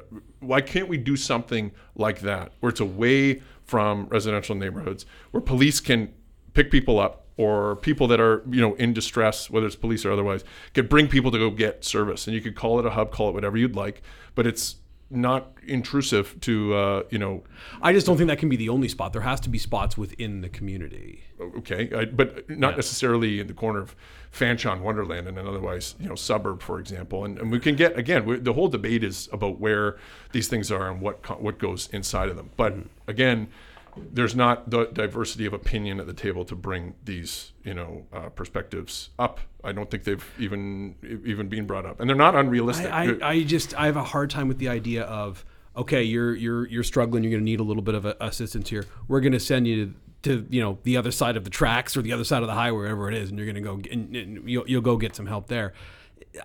Why 0.40 0.60
can't 0.60 0.88
we 0.88 0.98
do 0.98 1.16
something 1.16 1.72
like 1.94 2.20
that, 2.20 2.52
where 2.60 2.68
it's 2.70 2.80
away 2.80 3.40
from 3.64 4.06
residential 4.06 4.54
neighborhoods, 4.54 5.06
where 5.30 5.40
police 5.40 5.80
can 5.80 6.12
pick 6.52 6.70
people 6.70 6.98
up 6.98 7.26
or 7.36 7.76
people 7.76 8.06
that 8.08 8.20
are 8.20 8.42
you 8.50 8.60
know 8.60 8.74
in 8.74 8.92
distress, 8.92 9.50
whether 9.50 9.66
it's 9.66 9.76
police 9.76 10.04
or 10.04 10.12
otherwise, 10.12 10.44
could 10.72 10.88
bring 10.88 11.08
people 11.08 11.30
to 11.30 11.38
go 11.38 11.50
get 11.50 11.84
service, 11.84 12.26
and 12.26 12.34
you 12.34 12.40
could 12.40 12.54
call 12.54 12.78
it 12.78 12.86
a 12.86 12.90
hub, 12.90 13.10
call 13.10 13.28
it 13.28 13.32
whatever 13.32 13.56
you'd 13.56 13.76
like, 13.76 14.02
but 14.34 14.46
it's 14.46 14.76
not 15.14 15.52
intrusive 15.66 16.38
to 16.40 16.74
uh, 16.74 17.02
you 17.10 17.18
know 17.18 17.42
I 17.82 17.92
just 17.92 18.06
don't 18.06 18.16
think 18.16 18.28
that 18.28 18.38
can 18.38 18.48
be 18.48 18.56
the 18.56 18.68
only 18.68 18.88
spot. 18.88 19.12
There 19.12 19.22
has 19.22 19.40
to 19.40 19.48
be 19.48 19.58
spots 19.58 19.96
within 19.96 20.40
the 20.40 20.48
community. 20.48 21.24
okay, 21.58 21.90
I, 21.94 22.04
but 22.04 22.48
not 22.50 22.76
necessarily 22.76 23.40
in 23.40 23.46
the 23.46 23.54
corner 23.54 23.80
of 23.80 23.96
Fanshawe 24.32 24.80
Wonderland 24.80 25.28
and 25.28 25.38
an 25.38 25.46
otherwise 25.46 25.94
you 26.00 26.08
know 26.08 26.14
suburb, 26.14 26.62
for 26.62 26.78
example. 26.80 27.24
And, 27.24 27.38
and 27.38 27.50
we 27.50 27.60
can 27.60 27.76
get 27.76 27.98
again, 27.98 28.24
we, 28.24 28.38
the 28.38 28.52
whole 28.52 28.68
debate 28.68 29.04
is 29.04 29.28
about 29.32 29.60
where 29.60 29.96
these 30.32 30.48
things 30.48 30.70
are 30.70 30.90
and 30.90 31.00
what 31.00 31.40
what 31.40 31.58
goes 31.58 31.88
inside 31.92 32.28
of 32.28 32.36
them. 32.36 32.50
But 32.56 32.74
again, 33.06 33.48
there's 33.96 34.34
not 34.34 34.70
the 34.70 34.86
diversity 34.86 35.46
of 35.46 35.52
opinion 35.52 36.00
at 36.00 36.06
the 36.06 36.12
table 36.12 36.44
to 36.44 36.54
bring 36.54 36.94
these 37.04 37.52
you 37.62 37.74
know 37.74 38.06
uh, 38.12 38.28
perspectives 38.30 39.10
up. 39.18 39.40
I 39.62 39.72
don't 39.72 39.90
think 39.90 40.04
they've 40.04 40.24
even 40.38 40.94
even 41.24 41.48
been 41.48 41.66
brought 41.66 41.86
up, 41.86 42.00
and 42.00 42.08
they're 42.08 42.16
not 42.16 42.34
unrealistic. 42.34 42.92
I, 42.92 43.16
I, 43.20 43.28
I 43.30 43.42
just 43.44 43.74
I 43.74 43.86
have 43.86 43.96
a 43.96 44.04
hard 44.04 44.30
time 44.30 44.48
with 44.48 44.58
the 44.58 44.68
idea 44.68 45.04
of 45.04 45.44
okay, 45.76 46.02
you're 46.02 46.34
you're 46.34 46.66
you're 46.68 46.84
struggling. 46.84 47.22
You're 47.22 47.32
going 47.32 47.42
to 47.42 47.44
need 47.44 47.60
a 47.60 47.64
little 47.64 47.82
bit 47.82 47.94
of 47.94 48.04
a, 48.04 48.16
assistance 48.20 48.68
here. 48.68 48.86
We're 49.08 49.20
going 49.20 49.32
to 49.32 49.40
send 49.40 49.66
you 49.66 49.94
to 50.22 50.46
you 50.50 50.60
know 50.60 50.78
the 50.82 50.96
other 50.96 51.10
side 51.10 51.36
of 51.36 51.44
the 51.44 51.50
tracks 51.50 51.96
or 51.96 52.02
the 52.02 52.12
other 52.12 52.24
side 52.24 52.42
of 52.42 52.48
the 52.48 52.54
highway, 52.54 52.78
wherever 52.78 53.08
it 53.08 53.14
is, 53.14 53.30
and 53.30 53.38
you're 53.38 53.46
going 53.46 53.56
to 53.56 53.60
go 53.60 53.80
and, 53.90 54.16
and 54.16 54.48
you'll, 54.48 54.68
you'll 54.68 54.82
go 54.82 54.96
get 54.96 55.14
some 55.14 55.26
help 55.26 55.48
there. 55.48 55.72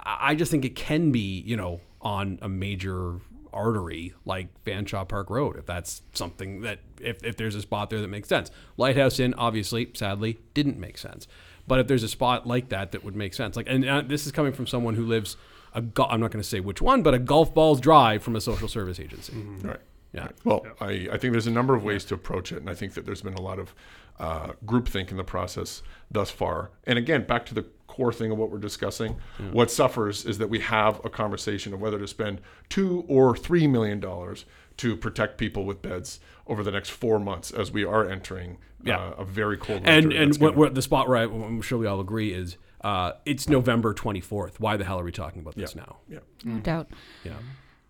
I 0.04 0.36
just 0.36 0.52
think 0.52 0.66
it 0.66 0.76
can 0.76 1.12
be 1.12 1.42
you 1.42 1.58
know 1.58 1.82
on 2.02 2.40
a 2.42 2.50
major 2.50 3.20
artery 3.54 4.14
like 4.26 4.48
Fanshawe 4.64 5.08
Park 5.08 5.30
Road 5.30 5.58
if 5.58 5.66
that's 5.66 6.02
something 6.14 6.62
that 6.62 6.80
if, 7.02 7.24
if 7.24 7.38
there's 7.38 7.56
a 7.56 7.62
spot 7.62 7.90
there 7.90 8.02
that 8.02 8.08
makes 8.08 8.28
sense. 8.30 8.52
Lighthouse 8.78 9.20
Inn 9.20 9.34
obviously 9.38 9.90
sadly 9.94 10.40
didn't 10.54 10.80
make 10.80 10.98
sense. 10.98 11.28
But 11.68 11.80
if 11.80 11.88
there's 11.88 12.04
a 12.04 12.08
spot 12.10 12.48
like 12.48 12.70
that 12.70 12.92
that 12.94 13.04
would 13.04 13.16
make 13.16 13.36
sense, 13.36 13.56
like, 13.56 13.68
and 13.70 13.88
uh, 13.88 14.02
this 14.02 14.26
is 14.26 14.32
coming 14.32 14.54
from 14.54 14.66
someone 14.66 14.96
who 14.96 15.06
lives 15.06 15.38
a, 15.76 15.82
go- 15.84 16.06
I'm 16.06 16.20
not 16.20 16.32
going 16.32 16.42
to 16.42 16.48
say 16.48 16.60
which 16.60 16.82
one, 16.82 17.04
but 17.04 17.14
a 17.14 17.20
golf 17.20 17.54
balls 17.54 17.80
drive 17.80 18.24
from 18.24 18.36
a 18.36 18.42
social 18.42 18.68
service 18.68 19.00
agency. 19.00 19.34
Right. 19.34 19.78
Yeah. 20.12 20.24
Right. 20.24 20.32
Well, 20.44 20.66
I, 20.82 21.08
I 21.12 21.18
think 21.20 21.32
there's 21.34 21.46
a 21.46 21.52
number 21.52 21.76
of 21.76 21.84
ways 21.84 22.06
to 22.06 22.16
approach 22.16 22.52
it, 22.52 22.58
and 22.58 22.72
I 22.72 22.74
think 22.74 22.96
that 22.96 23.06
there's 23.06 23.22
been 23.22 23.36
a 23.36 23.42
lot 23.42 23.60
of 23.60 23.76
uh, 24.20 24.54
groupthink 24.66 25.12
in 25.12 25.18
the 25.18 25.24
process 25.24 25.84
thus 26.10 26.32
far. 26.32 26.72
And 26.86 26.98
again, 26.98 27.26
back 27.28 27.46
to 27.48 27.54
the 27.54 27.66
core 28.00 28.14
thing 28.14 28.32
of 28.32 28.38
what 28.38 28.50
we're 28.50 28.58
discussing, 28.60 29.18
what 29.52 29.70
suffers 29.70 30.26
is 30.26 30.38
that 30.38 30.50
we 30.50 30.60
have 30.60 31.04
a 31.04 31.10
conversation 31.10 31.74
of 31.74 31.82
whether 31.82 32.00
to 32.00 32.08
spend 32.08 32.40
two 32.70 33.04
or 33.10 33.36
three 33.36 33.68
million 33.68 34.00
dollars 34.00 34.46
to 34.78 34.96
protect 34.96 35.38
people 35.38 35.66
with 35.66 35.82
beds 35.82 36.22
over 36.48 36.64
the 36.64 36.72
next 36.72 36.90
four 36.92 37.20
months 37.20 37.52
as 37.52 37.72
we 37.74 37.84
are 37.84 38.10
entering 38.10 38.58
Yeah. 38.84 38.98
uh, 38.98 39.16
a 39.24 39.26
very 39.26 39.58
cold 39.58 39.84
winter. 39.84 39.92
And 39.92 40.14
and 40.14 40.38
what, 40.38 40.56
what 40.56 40.76
the 40.76 40.82
spot 40.82 41.10
where 41.10 41.18
I, 41.18 41.24
I'm 41.24 41.62
sure 41.62 41.78
we 41.78 41.88
all 41.88 42.00
agree 42.00 42.32
is 42.34 42.56
uh, 42.82 43.12
it's 43.26 43.50
November 43.50 43.94
24th. 43.94 44.54
Why 44.60 44.78
the 44.78 44.86
hell 44.86 44.98
are 45.02 45.04
we 45.04 45.12
talking 45.12 45.42
about 45.42 45.56
this 45.56 45.76
now? 45.76 45.98
yeah. 46.08 46.20
No 46.46 46.60
doubt. 46.60 46.88
Yeah. 47.26 47.34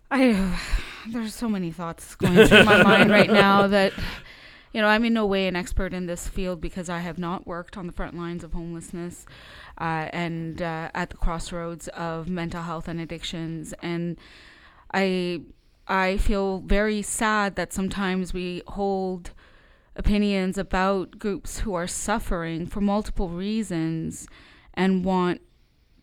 I 0.10 0.58
there's 1.12 1.36
so 1.36 1.48
many 1.48 1.72
thoughts 1.72 2.16
going 2.16 2.48
through 2.48 2.64
my 2.64 2.82
mind 2.82 3.12
right 3.12 3.30
now 3.30 3.68
that 3.68 3.94
you 4.74 4.82
know 4.82 4.88
I'm 4.88 5.04
in 5.06 5.14
no 5.14 5.26
way 5.26 5.48
an 5.48 5.56
expert 5.56 5.94
in 5.94 6.06
this 6.06 6.28
field 6.28 6.62
because 6.62 6.90
I 6.90 7.00
have 7.00 7.18
not 7.18 7.48
worked 7.48 7.78
on 7.78 7.88
the 7.88 7.94
front 7.94 8.16
lines 8.16 8.44
of 8.44 8.54
homelessness 8.54 9.26
uh, 9.80 10.10
and 10.14 10.62
uh, 10.62 10.90
at 10.94 11.10
the 11.10 11.18
crossroads 11.18 11.88
of 11.90 12.30
mental 12.30 12.64
health 12.64 12.88
and 12.88 13.00
addictions. 13.00 13.74
And 13.82 14.18
I 14.94 15.42
I 15.88 16.18
feel 16.18 16.60
very 16.60 17.02
sad 17.02 17.56
that 17.56 17.74
sometimes 17.74 18.34
we 18.34 18.62
hold 18.68 19.32
opinions 19.96 20.58
about 20.58 21.18
groups 21.18 21.60
who 21.60 21.74
are 21.74 21.88
suffering 21.88 22.68
for 22.68 22.80
multiple 22.80 23.30
reasons 23.30 24.28
and 24.76 25.04
want 25.04 25.42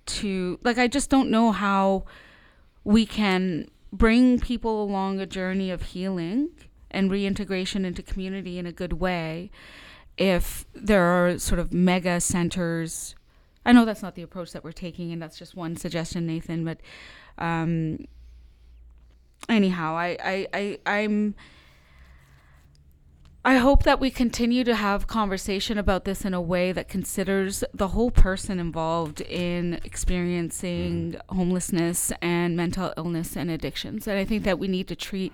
to 0.06 0.58
like 0.62 0.76
I 0.76 0.88
just 0.88 1.08
don't 1.08 1.30
know 1.30 1.52
how 1.52 2.04
we 2.84 3.06
can 3.06 3.68
bring 3.92 4.40
people 4.40 4.82
along 4.82 5.20
a 5.20 5.26
journey 5.26 5.70
of 5.70 5.82
healing 5.82 6.50
and 6.96 7.10
reintegration 7.10 7.84
into 7.84 8.02
community 8.02 8.58
in 8.58 8.64
a 8.64 8.72
good 8.72 8.94
way 8.94 9.50
if 10.16 10.64
there 10.74 11.02
are 11.02 11.38
sort 11.38 11.58
of 11.58 11.72
mega 11.72 12.20
centers. 12.20 13.14
I 13.66 13.72
know 13.72 13.84
that's 13.84 14.02
not 14.02 14.14
the 14.14 14.22
approach 14.22 14.52
that 14.52 14.64
we're 14.64 14.72
taking, 14.72 15.12
and 15.12 15.20
that's 15.20 15.38
just 15.38 15.54
one 15.54 15.76
suggestion, 15.76 16.26
Nathan. 16.26 16.64
But 16.64 16.78
um, 17.36 18.06
anyhow, 19.48 19.94
I, 19.94 20.16
I, 20.24 20.48
I, 20.54 20.78
I'm. 20.86 21.34
I 23.46 23.58
hope 23.58 23.84
that 23.84 24.00
we 24.00 24.10
continue 24.10 24.64
to 24.64 24.74
have 24.74 25.06
conversation 25.06 25.78
about 25.78 26.04
this 26.04 26.24
in 26.24 26.34
a 26.34 26.40
way 26.40 26.72
that 26.72 26.88
considers 26.88 27.62
the 27.72 27.86
whole 27.88 28.10
person 28.10 28.58
involved 28.58 29.20
in 29.20 29.74
experiencing 29.84 31.12
mm-hmm. 31.12 31.36
homelessness 31.36 32.10
and 32.20 32.56
mental 32.56 32.92
illness 32.96 33.36
and 33.36 33.48
addictions. 33.48 34.08
And 34.08 34.18
I 34.18 34.24
think 34.24 34.42
that 34.42 34.58
we 34.58 34.66
need 34.66 34.88
to 34.88 34.96
treat 34.96 35.32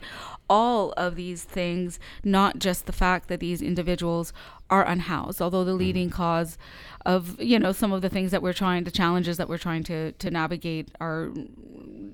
all 0.51 0.93
of 0.93 1.17
these 1.17 1.45
things, 1.45 1.99
not 2.23 2.59
just 2.59 2.85
the 2.85 2.93
fact 2.93 3.29
that 3.29 3.41
these 3.41 3.63
individuals 3.63 4.35
are 4.69 4.87
unhoused, 4.87 5.41
although 5.41 5.65
the 5.65 5.73
leading 5.73 6.09
mm-hmm. 6.09 6.17
cause 6.17 6.59
of, 7.07 7.41
you 7.41 7.59
know, 7.59 7.73
some 7.73 7.93
of 7.93 8.03
the 8.03 8.11
things 8.11 8.31
that 8.31 8.43
we're 8.43 8.53
trying, 8.53 8.85
the 8.85 8.91
challenges 8.91 9.39
that 9.39 9.49
we're 9.49 9.57
trying 9.57 9.85
to, 9.85 10.13
to 10.13 10.31
navigate 10.31 10.91
are 11.01 11.31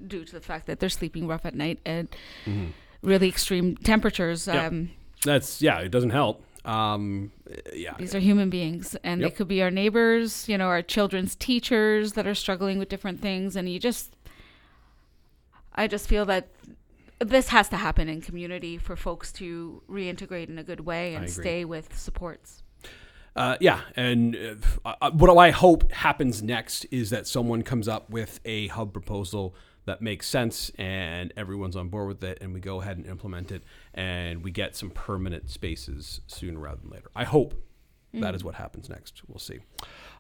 due 0.06 0.24
to 0.24 0.32
the 0.32 0.40
fact 0.40 0.68
that 0.68 0.78
they're 0.78 0.88
sleeping 0.88 1.26
rough 1.26 1.44
at 1.44 1.56
night 1.56 1.80
and 1.84 2.08
mm-hmm. 2.46 2.66
really 3.02 3.26
extreme 3.26 3.76
temperatures. 3.78 4.46
Yeah. 4.46 4.68
Um, 4.68 4.90
That's 5.24 5.60
yeah, 5.62 5.78
it 5.80 5.90
doesn't 5.90 6.10
help. 6.10 6.44
Um, 6.64 7.32
yeah, 7.72 7.94
these 7.98 8.14
are 8.14 8.18
human 8.18 8.50
beings 8.50 8.94
and 9.02 9.20
Yep. 9.22 9.30
they 9.30 9.36
could 9.36 9.48
be 9.48 9.62
our 9.62 9.70
neighbors 9.70 10.48
you 10.50 10.58
know 10.58 10.66
our 10.66 10.82
children's 10.82 11.34
teachers 11.34 12.12
that 12.12 12.26
are 12.26 12.34
struggling 12.34 12.78
with 12.78 12.90
different 12.90 13.22
things 13.22 13.56
and 13.56 13.70
you 13.70 13.78
just 13.78 14.14
i 15.74 15.86
just 15.86 16.06
feel 16.08 16.26
that 16.26 16.48
this 17.20 17.48
has 17.48 17.70
to 17.70 17.76
happen 17.76 18.08
in 18.08 18.20
community 18.20 18.76
for 18.76 18.96
folks 18.96 19.32
to 19.32 19.82
reintegrate 19.88 20.48
in 20.50 20.58
a 20.58 20.62
good 20.62 20.80
way 20.80 21.14
and 21.14 21.30
stay 21.30 21.64
with 21.64 21.96
supports 21.96 22.62
Uh, 23.36 23.56
yeah, 23.60 23.80
and 23.94 24.36
uh, 24.84 24.94
uh, 25.00 25.10
what 25.12 25.30
I 25.38 25.50
hope 25.52 25.92
happens 25.92 26.42
next 26.42 26.86
is 26.90 27.10
that 27.10 27.26
someone 27.28 27.62
comes 27.62 27.86
up 27.86 28.10
with 28.10 28.40
a 28.44 28.66
hub 28.68 28.92
proposal 28.92 29.54
that 29.88 30.00
makes 30.00 30.28
sense 30.28 30.70
and 30.78 31.32
everyone's 31.36 31.76
on 31.76 31.88
board 31.88 32.08
with 32.08 32.22
it, 32.22 32.38
and 32.40 32.54
we 32.54 32.60
go 32.60 32.80
ahead 32.80 32.96
and 32.96 33.06
implement 33.06 33.50
it, 33.50 33.64
and 33.92 34.44
we 34.44 34.50
get 34.50 34.76
some 34.76 34.90
permanent 34.90 35.50
spaces 35.50 36.20
sooner 36.26 36.60
rather 36.60 36.80
than 36.80 36.90
later. 36.90 37.10
I 37.16 37.24
hope 37.24 37.54
that 38.14 38.34
is 38.34 38.42
what 38.42 38.54
happens 38.54 38.88
next. 38.88 39.22
We'll 39.28 39.38
see. 39.38 39.58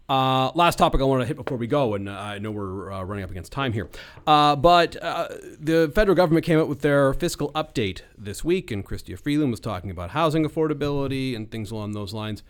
Uh, 0.08 0.50
last 0.54 0.78
topic 0.78 1.00
I 1.00 1.04
want 1.04 1.20
to 1.20 1.26
hit 1.26 1.36
before 1.36 1.58
we 1.58 1.66
go, 1.66 1.94
and 1.94 2.08
I 2.08 2.38
know 2.38 2.50
we're 2.50 2.90
uh, 2.90 3.02
running 3.02 3.24
up 3.24 3.30
against 3.30 3.52
time 3.52 3.72
here, 3.72 3.88
uh, 4.26 4.56
but 4.56 5.02
uh, 5.02 5.28
the 5.60 5.92
federal 5.94 6.14
government 6.14 6.46
came 6.46 6.58
out 6.58 6.68
with 6.68 6.80
their 6.80 7.12
fiscal 7.12 7.52
update 7.52 8.00
this 8.16 8.42
week, 8.42 8.70
and 8.70 8.84
Chrystia 8.84 9.18
Freeland 9.18 9.50
was 9.50 9.60
talking 9.60 9.90
about 9.90 10.10
housing 10.10 10.48
affordability 10.48 11.36
and 11.36 11.50
things 11.50 11.70
along 11.70 11.92
those 11.92 12.14
lines. 12.14 12.42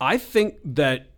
I 0.00 0.16
think 0.16 0.58
that 0.64 1.08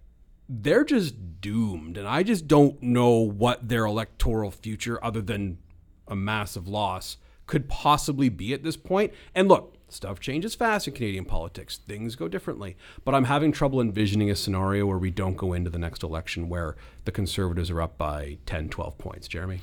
they're 0.49 0.85
just 0.85 1.41
doomed, 1.41 1.97
and 1.97 2.07
I 2.07 2.23
just 2.23 2.47
don't 2.47 2.81
know 2.83 3.19
what 3.19 3.69
their 3.69 3.85
electoral 3.85 4.51
future, 4.51 5.03
other 5.05 5.21
than 5.21 5.59
a 6.07 6.17
massive 6.17 6.69
loss, 6.69 7.17
could 7.47 7.69
possibly 7.69 8.29
be 8.29 8.53
at 8.53 8.63
this 8.63 8.77
point. 8.77 9.13
And 9.35 9.49
look, 9.49 9.76
stuff 9.89 10.21
changes 10.21 10.55
fast 10.55 10.89
in 10.89 10.95
Canadian 10.95 11.25
politics, 11.25 11.79
things 11.87 12.17
go 12.17 12.29
differently. 12.29 12.77
But 13.05 13.15
I'm 13.15 13.25
having 13.25 13.53
trouble 13.53 13.81
envisioning 13.81 14.31
a 14.31 14.37
scenario 14.37 14.87
where 14.87 14.99
we 14.99 15.11
don't 15.11 15.37
go 15.37 15.53
into 15.53 15.71
the 15.71 15.79
next 15.79 16.03
election 16.03 16.49
where 16.49 16.77
the 17.05 17.13
Conservatives 17.13 17.71
are 17.71 17.81
up 17.81 17.97
by 17.97 18.39
10, 18.47 18.69
12 18.69 18.99
points. 18.99 19.29
Jeremy? 19.29 19.61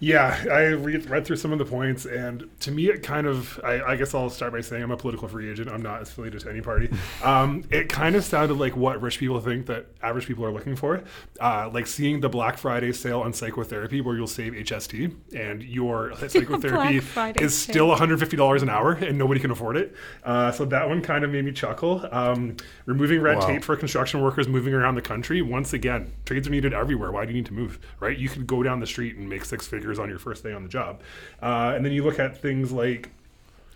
Yeah, 0.00 0.42
I 0.50 0.68
read, 0.68 1.08
read 1.10 1.26
through 1.26 1.36
some 1.36 1.52
of 1.52 1.58
the 1.58 1.64
points, 1.66 2.06
and 2.06 2.48
to 2.60 2.72
me, 2.72 2.88
it 2.88 3.02
kind 3.02 3.26
of, 3.26 3.60
I, 3.62 3.82
I 3.82 3.96
guess 3.96 4.14
I'll 4.14 4.30
start 4.30 4.52
by 4.52 4.62
saying 4.62 4.82
I'm 4.82 4.90
a 4.90 4.96
political 4.96 5.28
free 5.28 5.50
agent. 5.50 5.68
I'm 5.68 5.82
not 5.82 6.02
affiliated 6.02 6.40
to 6.40 6.50
any 6.50 6.60
party. 6.60 6.90
Um, 7.22 7.64
it 7.70 7.88
kind 7.90 8.16
of 8.16 8.24
sounded 8.24 8.54
like 8.54 8.76
what 8.76 9.00
rich 9.02 9.18
people 9.18 9.40
think 9.40 9.66
that 9.66 9.86
average 10.02 10.26
people 10.26 10.44
are 10.44 10.50
looking 10.50 10.74
for. 10.74 11.02
Uh, 11.38 11.68
like 11.72 11.86
seeing 11.86 12.20
the 12.20 12.30
Black 12.30 12.56
Friday 12.56 12.92
sale 12.92 13.20
on 13.20 13.34
psychotherapy 13.34 14.00
where 14.00 14.16
you'll 14.16 14.26
save 14.26 14.54
HST 14.54 15.14
and 15.34 15.62
your 15.62 16.14
psychotherapy 16.28 16.96
is 16.96 17.58
sale. 17.58 17.94
still 17.94 17.94
$150 17.94 18.62
an 18.62 18.70
hour 18.70 18.92
and 18.92 19.18
nobody 19.18 19.38
can 19.38 19.50
afford 19.50 19.59
it. 19.76 19.94
Uh, 20.24 20.50
so 20.50 20.64
that 20.64 20.88
one 20.88 21.02
kind 21.02 21.24
of 21.24 21.30
made 21.30 21.44
me 21.44 21.52
chuckle. 21.52 22.06
Um, 22.10 22.56
removing 22.86 23.20
red 23.20 23.38
Wow. 23.38 23.46
tape 23.46 23.64
for 23.64 23.76
construction 23.76 24.20
workers 24.22 24.48
moving 24.48 24.74
around 24.74 24.94
the 24.94 25.02
country. 25.02 25.42
Once 25.42 25.72
again, 25.72 26.12
trades 26.24 26.48
are 26.48 26.50
needed 26.50 26.72
everywhere. 26.74 27.12
Why 27.12 27.24
do 27.24 27.30
you 27.32 27.36
need 27.36 27.46
to 27.46 27.54
move, 27.54 27.78
right? 28.00 28.16
You 28.16 28.28
could 28.28 28.46
go 28.46 28.62
down 28.62 28.80
the 28.80 28.86
street 28.86 29.16
and 29.16 29.28
make 29.28 29.44
six 29.44 29.66
figures 29.66 29.98
on 29.98 30.08
your 30.08 30.18
first 30.18 30.42
day 30.42 30.52
on 30.52 30.62
the 30.62 30.68
job. 30.68 31.00
Uh, 31.42 31.72
and 31.76 31.84
then 31.84 31.92
you 31.92 32.02
look 32.04 32.18
at 32.18 32.36
things 32.36 32.72
like 32.72 33.10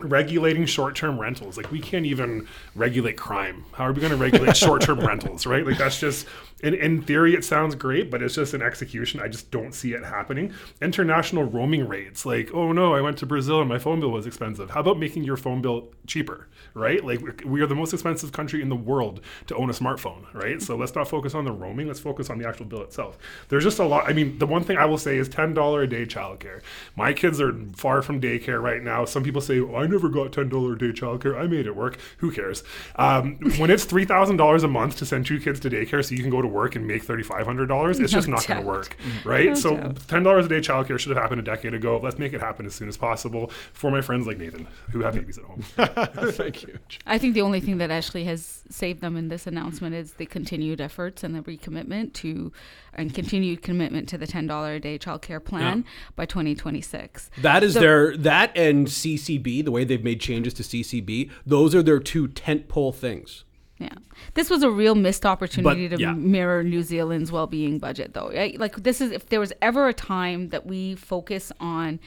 regulating 0.00 0.66
short-term 0.66 1.20
rentals 1.20 1.56
like 1.56 1.70
we 1.70 1.78
can't 1.78 2.04
even 2.04 2.48
regulate 2.74 3.16
crime 3.16 3.64
how 3.74 3.84
are 3.84 3.92
we 3.92 4.00
going 4.00 4.10
to 4.10 4.16
regulate 4.16 4.56
short-term 4.56 4.98
rentals 4.98 5.46
right 5.46 5.64
like 5.64 5.78
that's 5.78 6.00
just 6.00 6.26
in, 6.64 6.74
in 6.74 7.02
theory 7.02 7.34
it 7.34 7.44
sounds 7.44 7.74
great 7.74 8.10
but 8.10 8.22
it's 8.22 8.34
just 8.34 8.54
an 8.54 8.62
execution. 8.62 9.20
I 9.20 9.28
just 9.28 9.50
don't 9.50 9.72
see 9.74 9.92
it 9.92 10.04
happening. 10.04 10.52
International 10.82 11.44
roaming 11.44 11.86
rates 11.88 12.24
like 12.26 12.50
oh 12.54 12.72
no 12.72 12.94
i 12.94 13.00
went 13.00 13.18
to 13.18 13.26
brazil 13.26 13.60
and 13.60 13.68
my 13.68 13.78
phone 13.78 14.00
bill 14.00 14.10
was 14.10 14.26
expensive. 14.26 14.70
How 14.70 14.80
about 14.80 14.98
making 14.98 15.24
your 15.24 15.36
phone 15.36 15.62
bill 15.62 15.90
cheaper 16.06 16.48
right? 16.74 17.04
Like 17.04 17.20
we- 17.44 17.60
are 17.60 17.66
the 17.66 17.74
most 17.74 17.92
expensive 17.92 18.32
country 18.32 18.60
in 18.60 18.68
the 18.68 18.76
world 18.76 19.20
to 19.46 19.54
own 19.56 19.70
a 19.70 19.72
smartphone 19.72 20.22
right? 20.34 20.60
So 20.60 20.76
let's 20.76 20.94
not 20.94 21.08
focus 21.08 21.34
on 21.34 21.44
the 21.44 21.52
roaming 21.52 21.86
let's 21.86 22.00
focus 22.00 22.30
on 22.30 22.38
the 22.38 22.48
actual 22.48 22.66
bill 22.66 22.82
itself. 22.82 23.18
There's 23.48 23.64
just 23.64 23.78
a 23.78 23.84
lot 23.84 24.08
i 24.08 24.12
mean 24.12 24.38
the 24.38 24.46
one 24.46 24.64
thing 24.64 24.76
i 24.76 24.84
will 24.84 24.98
say 24.98 25.16
is 25.16 25.28
$10 25.28 25.82
a 25.82 25.86
day 25.86 26.06
childcare. 26.06 26.60
My 26.96 27.12
kids 27.12 27.40
are 27.40 27.54
far 27.76 28.02
from 28.02 28.20
daycare 28.20 28.60
right 28.62 28.82
now. 28.82 29.04
Some 29.04 29.22
people 29.22 29.40
say 29.40 29.60
oh, 29.60 29.76
i 29.76 29.86
never 29.86 30.08
got 30.08 30.32
$10 30.32 30.72
a 30.72 30.78
day 30.78 30.92
childcare. 31.00 31.38
I 31.38 31.46
made 31.46 31.66
it 31.66 31.76
work. 31.76 31.98
Who 32.18 32.30
cares? 32.30 32.62
Um, 32.96 33.36
when 33.58 33.70
it's 33.70 33.84
$3000 33.86 34.62
a 34.64 34.68
month 34.68 34.96
to 34.98 35.06
send 35.06 35.26
two 35.26 35.40
kids 35.40 35.60
to 35.60 35.70
daycare 35.70 36.04
so 36.04 36.14
you 36.14 36.22
can 36.22 36.30
go 36.30 36.42
to 36.42 36.48
work 36.54 36.76
and 36.76 36.86
make 36.86 37.04
$3500 37.04 38.00
it's 38.00 38.12
just 38.12 38.28
No 38.28 38.34
not 38.36 38.46
going 38.46 38.60
to 38.60 38.66
work 38.66 38.96
mm-hmm. 38.96 39.28
right 39.28 39.48
No 39.48 39.54
so 39.54 39.76
doubt. 39.76 39.94
$10 39.96 40.44
a 40.44 40.48
day 40.48 40.60
childcare 40.60 40.98
should 40.98 41.10
have 41.14 41.22
happened 41.22 41.40
a 41.40 41.44
decade 41.44 41.74
ago 41.74 42.00
let's 42.02 42.18
make 42.18 42.32
it 42.32 42.40
happen 42.40 42.64
as 42.64 42.74
soon 42.74 42.88
as 42.88 42.96
possible 42.96 43.50
for 43.72 43.90
my 43.90 44.00
friends 44.00 44.26
like 44.26 44.38
nathan 44.38 44.66
who 44.92 45.00
have 45.02 45.14
babies 45.14 45.36
at 45.38 45.44
home 45.44 45.62
Thank 46.32 46.62
you. 46.62 46.78
I 47.06 47.18
think 47.18 47.34
the 47.34 47.42
only 47.42 47.60
thing 47.60 47.78
that 47.78 47.90
actually 47.90 48.24
has 48.24 48.62
saved 48.70 49.00
them 49.00 49.16
in 49.16 49.28
this 49.28 49.46
announcement 49.46 49.94
is 49.94 50.14
the 50.14 50.26
continued 50.26 50.80
efforts 50.80 51.22
and 51.24 51.34
the 51.34 51.40
recommitment 51.42 52.12
to, 52.14 52.52
and 52.94 53.12
continued 53.14 53.62
commitment 53.62 54.08
to 54.10 54.18
the 54.18 54.26
ten 54.26 54.46
dollar 54.46 54.74
a 54.74 54.80
day 54.80 54.98
childcare 54.98 55.44
plan 55.44 55.84
by 56.16 56.26
2026. 56.26 57.30
That 57.42 57.62
is 57.62 57.74
So- 57.74 57.80
their 57.80 58.16
that 58.16 58.56
and 58.56 58.86
CCB, 58.88 59.64
the 59.64 59.70
way 59.70 59.84
they've 59.84 60.02
made 60.04 60.20
changes 60.20 60.54
to 60.54 60.62
CCB, 60.62 61.30
those 61.46 61.74
are 61.74 61.82
their 61.82 61.98
two 62.00 62.28
tentpole 62.28 62.94
things. 62.94 63.44
Yeah, 63.78 63.94
this 64.34 64.50
was 64.50 64.62
a 64.62 64.70
real 64.70 64.94
missed 64.94 65.26
opportunity 65.26 65.88
But, 65.88 65.96
to 65.96 66.02
yeah. 66.02 66.12
mirror 66.12 66.62
New 66.62 66.82
Zealand's 66.82 67.32
well-being 67.32 67.78
budget, 67.80 68.14
though. 68.14 68.30
Right? 68.30 68.58
Like 68.58 68.76
this 68.84 69.00
is 69.00 69.10
if 69.10 69.26
there 69.26 69.40
was 69.40 69.52
ever 69.60 69.88
a 69.88 69.94
time 69.94 70.50
that 70.50 70.64
we 70.64 70.94
focus 70.94 71.50
on 71.58 71.98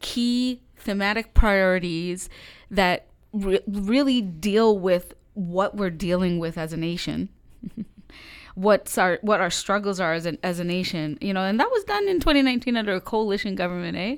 key 0.00 0.62
thematic 0.76 1.34
priorities 1.34 2.30
that 2.70 3.06
re- 3.34 3.60
really 3.66 4.22
deal 4.22 4.78
with 4.78 5.12
what 5.34 5.76
we're 5.76 5.90
dealing 5.90 6.38
with 6.38 6.56
as 6.56 6.72
a 6.72 6.76
nation. 6.76 7.28
what's 8.54 8.98
our 8.98 9.18
what 9.22 9.40
our 9.40 9.50
struggles 9.50 10.00
are 10.00 10.12
as 10.12 10.26
a, 10.26 10.36
as 10.44 10.58
a 10.58 10.64
nation 10.64 11.16
you 11.20 11.32
know 11.32 11.42
and 11.42 11.60
that 11.60 11.70
was 11.70 11.84
done 11.84 12.08
in 12.08 12.18
2019 12.18 12.76
under 12.76 12.94
a 12.94 13.00
coalition 13.00 13.54
government 13.54 13.96
eh 13.96 14.16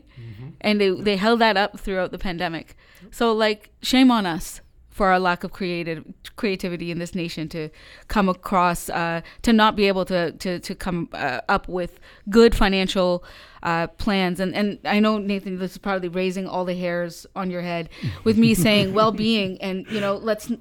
and 0.62 0.80
they, 0.80 0.90
they 0.90 1.16
held 1.16 1.38
that 1.40 1.56
up 1.56 1.78
throughout 1.78 2.10
the 2.12 2.18
pandemic 2.18 2.74
so 3.10 3.32
like 3.32 3.70
shame 3.82 4.10
on 4.10 4.24
us 4.24 4.62
for 5.02 5.08
our 5.08 5.18
lack 5.18 5.42
of 5.42 5.50
creative 5.50 6.04
creativity 6.36 6.92
in 6.92 7.00
this 7.00 7.12
nation 7.12 7.48
to 7.48 7.68
come 8.06 8.28
across 8.28 8.88
uh, 8.88 9.20
to 9.42 9.52
not 9.52 9.74
be 9.74 9.88
able 9.88 10.04
to 10.04 10.30
to, 10.30 10.60
to 10.60 10.76
come 10.76 11.08
uh, 11.12 11.40
up 11.48 11.66
with 11.66 11.98
good 12.30 12.54
financial 12.54 13.24
uh, 13.64 13.88
plans 13.88 14.38
and 14.38 14.54
and 14.54 14.78
I 14.84 15.00
know 15.00 15.18
Nathan 15.18 15.58
this 15.58 15.72
is 15.72 15.78
probably 15.78 16.08
raising 16.08 16.46
all 16.46 16.64
the 16.64 16.76
hairs 16.76 17.26
on 17.34 17.50
your 17.50 17.62
head 17.62 17.88
with 18.22 18.38
me 18.38 18.54
saying 18.66 18.94
well-being 18.94 19.60
and 19.60 19.84
you 19.90 20.00
know 20.00 20.14
let's 20.14 20.52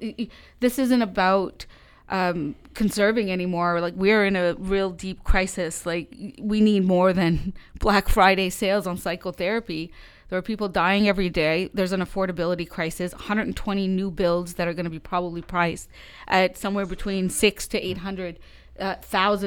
this 0.58 0.76
isn't 0.76 1.02
about 1.02 1.64
um, 2.08 2.56
conserving 2.74 3.32
anymore. 3.32 3.80
Like 3.80 3.94
we're 3.96 4.26
in 4.26 4.36
a 4.36 4.54
real 4.54 4.90
deep 4.90 5.24
crisis. 5.24 5.86
Like 5.86 6.14
we 6.38 6.60
need 6.60 6.84
more 6.84 7.12
than 7.12 7.54
Black 7.78 8.08
Friday 8.08 8.50
sales 8.50 8.86
on 8.86 8.98
psychotherapy. 8.98 9.90
There 10.32 10.38
are 10.38 10.40
people 10.40 10.70
dying 10.70 11.08
every 11.08 11.28
day. 11.28 11.68
There's 11.74 11.92
an 11.92 12.00
affordability 12.00 12.66
crisis. 12.66 13.12
120 13.12 13.86
new 13.86 14.10
builds 14.10 14.54
that 14.54 14.66
are 14.66 14.72
going 14.72 14.84
to 14.84 14.90
be 14.90 14.98
probably 14.98 15.42
priced 15.42 15.90
at 16.26 16.56
somewhere 16.56 16.86
between 16.86 17.28
six 17.28 17.68
to 17.68 17.78
eight 17.78 17.98
hundred 17.98 18.38
uh, 18.80 18.94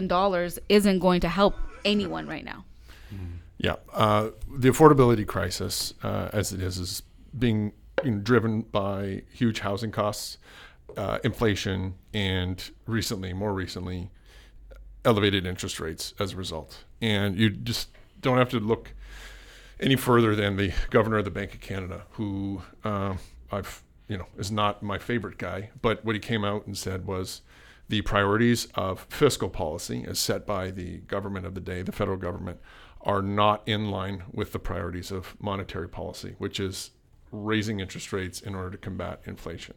dollars 0.05 0.59
isn't 0.69 0.99
going 0.99 1.21
to 1.21 1.27
help 1.27 1.55
anyone 1.83 2.27
right 2.27 2.45
now. 2.45 2.65
Yeah, 3.57 3.77
uh, 3.93 4.29
the 4.47 4.69
affordability 4.69 5.25
crisis, 5.25 5.95
uh, 6.03 6.29
as 6.31 6.53
it 6.53 6.61
is, 6.61 6.77
is 6.77 7.01
being 7.35 7.73
you 8.03 8.11
know, 8.11 8.19
driven 8.19 8.61
by 8.61 9.23
huge 9.33 9.61
housing 9.61 9.89
costs, 9.89 10.37
uh, 10.97 11.17
inflation, 11.23 11.95
and 12.13 12.69
recently, 12.85 13.33
more 13.33 13.55
recently, 13.55 14.11
elevated 15.03 15.47
interest 15.47 15.79
rates 15.79 16.13
as 16.19 16.33
a 16.33 16.35
result. 16.35 16.83
And 17.01 17.39
you 17.39 17.49
just 17.49 17.89
don't 18.21 18.37
have 18.37 18.49
to 18.49 18.59
look 18.59 18.93
any 19.79 19.95
further 19.95 20.35
than 20.35 20.55
the 20.55 20.73
governor 20.89 21.17
of 21.17 21.25
the 21.25 21.31
Bank 21.31 21.53
of 21.53 21.61
Canada, 21.61 22.03
who 22.11 22.61
uh, 22.83 23.15
I've 23.51 23.83
you 24.07 24.17
know 24.17 24.27
is 24.37 24.51
not 24.51 24.83
my 24.83 24.97
favorite 24.97 25.37
guy, 25.37 25.71
but 25.81 26.03
what 26.05 26.15
he 26.15 26.19
came 26.19 26.45
out 26.45 26.65
and 26.65 26.77
said 26.77 27.05
was 27.05 27.41
the 27.87 28.01
priorities 28.01 28.67
of 28.75 29.05
fiscal 29.09 29.49
policy 29.49 30.05
as 30.07 30.19
set 30.19 30.45
by 30.45 30.71
the 30.71 30.97
government 30.99 31.45
of 31.45 31.53
the 31.53 31.61
day, 31.61 31.81
the 31.81 31.91
federal 31.91 32.17
government, 32.17 32.59
are 33.01 33.21
not 33.21 33.61
in 33.67 33.91
line 33.91 34.23
with 34.31 34.51
the 34.51 34.59
priorities 34.59 35.11
of 35.11 35.35
monetary 35.39 35.87
policy, 35.87 36.35
which 36.39 36.59
is 36.59 36.91
raising 37.31 37.79
interest 37.79 38.11
rates 38.11 38.41
in 38.41 38.55
order 38.55 38.71
to 38.71 38.77
combat 38.77 39.21
inflation. 39.25 39.75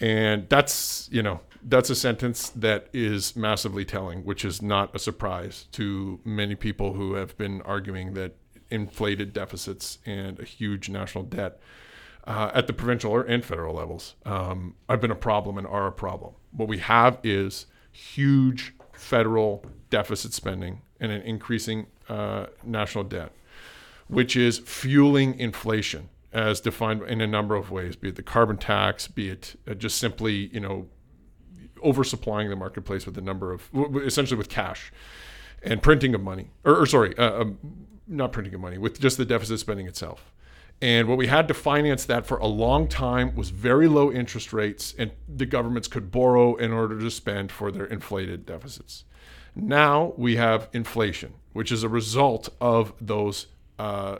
And 0.00 0.48
that's, 0.48 1.08
you 1.12 1.22
know, 1.22 1.40
that's 1.62 1.90
a 1.90 1.94
sentence 1.94 2.50
that 2.50 2.88
is 2.92 3.36
massively 3.36 3.84
telling, 3.84 4.24
which 4.24 4.44
is 4.44 4.62
not 4.62 4.94
a 4.94 4.98
surprise 4.98 5.66
to 5.72 6.20
many 6.24 6.54
people 6.54 6.94
who 6.94 7.14
have 7.14 7.36
been 7.36 7.60
arguing 7.62 8.14
that 8.14 8.36
inflated 8.70 9.32
deficits 9.32 9.98
and 10.06 10.38
a 10.40 10.44
huge 10.44 10.88
national 10.88 11.24
debt 11.24 11.60
uh, 12.24 12.50
at 12.54 12.66
the 12.66 12.72
provincial 12.72 13.18
and 13.20 13.44
federal 13.44 13.74
levels 13.74 14.14
um, 14.24 14.74
have 14.88 15.00
been 15.00 15.10
a 15.10 15.16
problem 15.16 15.58
and 15.58 15.66
are 15.66 15.86
a 15.86 15.92
problem. 15.92 16.34
What 16.52 16.68
we 16.68 16.78
have 16.78 17.18
is 17.22 17.66
huge 17.92 18.74
federal 18.92 19.64
deficit 19.88 20.32
spending 20.32 20.82
and 21.00 21.10
an 21.10 21.22
increasing 21.22 21.86
uh, 22.08 22.46
national 22.64 23.04
debt, 23.04 23.32
which 24.08 24.36
is 24.36 24.58
fueling 24.58 25.38
inflation 25.38 26.08
as 26.32 26.60
defined 26.60 27.02
in 27.02 27.20
a 27.20 27.26
number 27.26 27.56
of 27.56 27.70
ways, 27.70 27.96
be 27.96 28.08
it 28.08 28.16
the 28.16 28.22
carbon 28.22 28.56
tax, 28.56 29.08
be 29.08 29.30
it 29.30 29.56
uh, 29.68 29.74
just 29.74 29.98
simply, 29.98 30.48
you 30.52 30.60
know, 30.60 30.86
oversupplying 31.84 32.48
the 32.48 32.56
marketplace 32.56 33.06
with 33.06 33.16
a 33.16 33.20
number 33.20 33.52
of, 33.52 33.68
essentially 34.04 34.36
with 34.36 34.48
cash 34.48 34.92
and 35.62 35.82
printing 35.82 36.14
of 36.14 36.20
money, 36.20 36.50
or, 36.64 36.76
or 36.82 36.86
sorry, 36.86 37.16
uh, 37.18 37.40
um, 37.40 37.58
not 38.10 38.32
printing 38.32 38.54
of 38.54 38.60
money, 38.60 38.78
with 38.78 39.00
just 39.00 39.16
the 39.16 39.24
deficit 39.24 39.60
spending 39.60 39.86
itself. 39.86 40.32
And 40.82 41.08
what 41.08 41.18
we 41.18 41.26
had 41.26 41.46
to 41.48 41.54
finance 41.54 42.04
that 42.06 42.26
for 42.26 42.38
a 42.38 42.46
long 42.46 42.88
time 42.88 43.34
was 43.34 43.50
very 43.50 43.86
low 43.86 44.10
interest 44.10 44.52
rates, 44.52 44.94
and 44.98 45.12
the 45.28 45.46
governments 45.46 45.88
could 45.88 46.10
borrow 46.10 46.56
in 46.56 46.72
order 46.72 46.98
to 46.98 47.10
spend 47.10 47.52
for 47.52 47.70
their 47.70 47.84
inflated 47.84 48.46
deficits. 48.46 49.04
Now 49.54 50.14
we 50.16 50.36
have 50.36 50.68
inflation, 50.72 51.34
which 51.52 51.70
is 51.70 51.82
a 51.82 51.88
result 51.88 52.48
of 52.60 52.94
those 53.00 53.46
uh, 53.78 54.18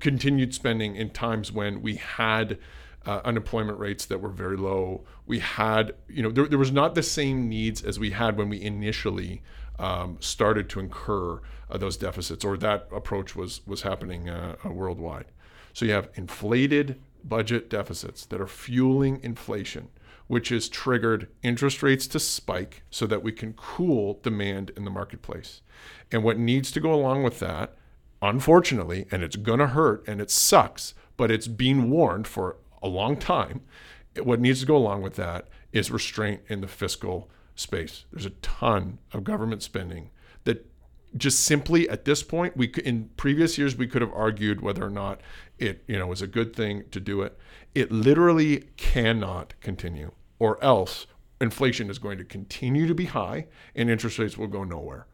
continued 0.00 0.54
spending 0.54 0.96
in 0.96 1.10
times 1.10 1.52
when 1.52 1.82
we 1.82 1.96
had 1.96 2.58
uh, 3.04 3.20
unemployment 3.24 3.78
rates 3.78 4.06
that 4.06 4.20
were 4.20 4.30
very 4.30 4.56
low. 4.56 5.04
We 5.26 5.38
had, 5.38 5.94
you 6.08 6.22
know, 6.22 6.30
there, 6.30 6.46
there, 6.46 6.58
was 6.58 6.72
not 6.72 6.94
the 6.94 7.02
same 7.02 7.48
needs 7.48 7.82
as 7.82 7.98
we 7.98 8.10
had 8.10 8.36
when 8.36 8.48
we 8.48 8.60
initially 8.60 9.42
um, 9.78 10.16
started 10.20 10.68
to 10.70 10.80
incur 10.80 11.40
uh, 11.70 11.78
those 11.78 11.96
deficits, 11.96 12.44
or 12.44 12.56
that 12.58 12.88
approach 12.92 13.34
was 13.36 13.60
was 13.66 13.82
happening 13.82 14.28
uh, 14.28 14.56
uh, 14.64 14.70
worldwide. 14.70 15.26
So 15.72 15.84
you 15.84 15.92
have 15.92 16.08
inflated 16.14 17.00
budget 17.24 17.68
deficits 17.68 18.24
that 18.26 18.40
are 18.40 18.46
fueling 18.46 19.20
inflation, 19.22 19.88
which 20.26 20.48
has 20.50 20.68
triggered 20.68 21.28
interest 21.42 21.82
rates 21.82 22.06
to 22.08 22.20
spike 22.20 22.82
so 22.90 23.06
that 23.06 23.22
we 23.22 23.32
can 23.32 23.52
cool 23.54 24.20
demand 24.22 24.70
in 24.76 24.84
the 24.84 24.90
marketplace. 24.90 25.60
And 26.10 26.22
what 26.22 26.38
needs 26.38 26.70
to 26.72 26.80
go 26.80 26.94
along 26.94 27.24
with 27.24 27.40
that 27.40 27.76
unfortunately, 28.22 29.06
and 29.10 29.22
it's 29.22 29.36
going 29.36 29.58
to 29.58 29.68
hurt 29.68 30.06
and 30.06 30.20
it 30.20 30.30
sucks, 30.30 30.94
but 31.16 31.30
it's 31.30 31.48
been 31.48 31.90
warned 31.90 32.26
for 32.26 32.56
a 32.82 32.88
long 32.88 33.16
time. 33.16 33.62
What 34.22 34.40
needs 34.40 34.60
to 34.60 34.66
go 34.66 34.76
along 34.76 35.02
with 35.02 35.16
that 35.16 35.48
is 35.72 35.90
restraint 35.90 36.42
in 36.48 36.60
the 36.60 36.68
fiscal 36.68 37.30
space. 37.56 38.04
There's 38.12 38.26
a 38.26 38.30
ton 38.30 38.98
of 39.12 39.24
government 39.24 39.62
spending 39.62 40.10
that 40.44 40.66
just 41.16 41.40
simply 41.40 41.88
at 41.88 42.04
this 42.04 42.22
point 42.22 42.56
we 42.56 42.66
in 42.84 43.08
previous 43.16 43.56
years 43.56 43.76
we 43.76 43.86
could 43.86 44.02
have 44.02 44.12
argued 44.12 44.60
whether 44.60 44.84
or 44.84 44.90
not 44.90 45.20
it 45.58 45.82
you 45.86 45.98
know 45.98 46.06
was 46.06 46.20
a 46.20 46.26
good 46.26 46.54
thing 46.54 46.84
to 46.90 47.00
do 47.00 47.22
it 47.22 47.38
it 47.74 47.90
literally 47.90 48.64
cannot 48.76 49.54
continue 49.60 50.10
or 50.38 50.62
else 50.62 51.06
inflation 51.40 51.88
is 51.88 51.98
going 51.98 52.18
to 52.18 52.24
continue 52.24 52.86
to 52.86 52.94
be 52.94 53.06
high 53.06 53.46
and 53.74 53.88
interest 53.88 54.18
rates 54.18 54.36
will 54.36 54.48
go 54.48 54.62
nowhere 54.62 55.06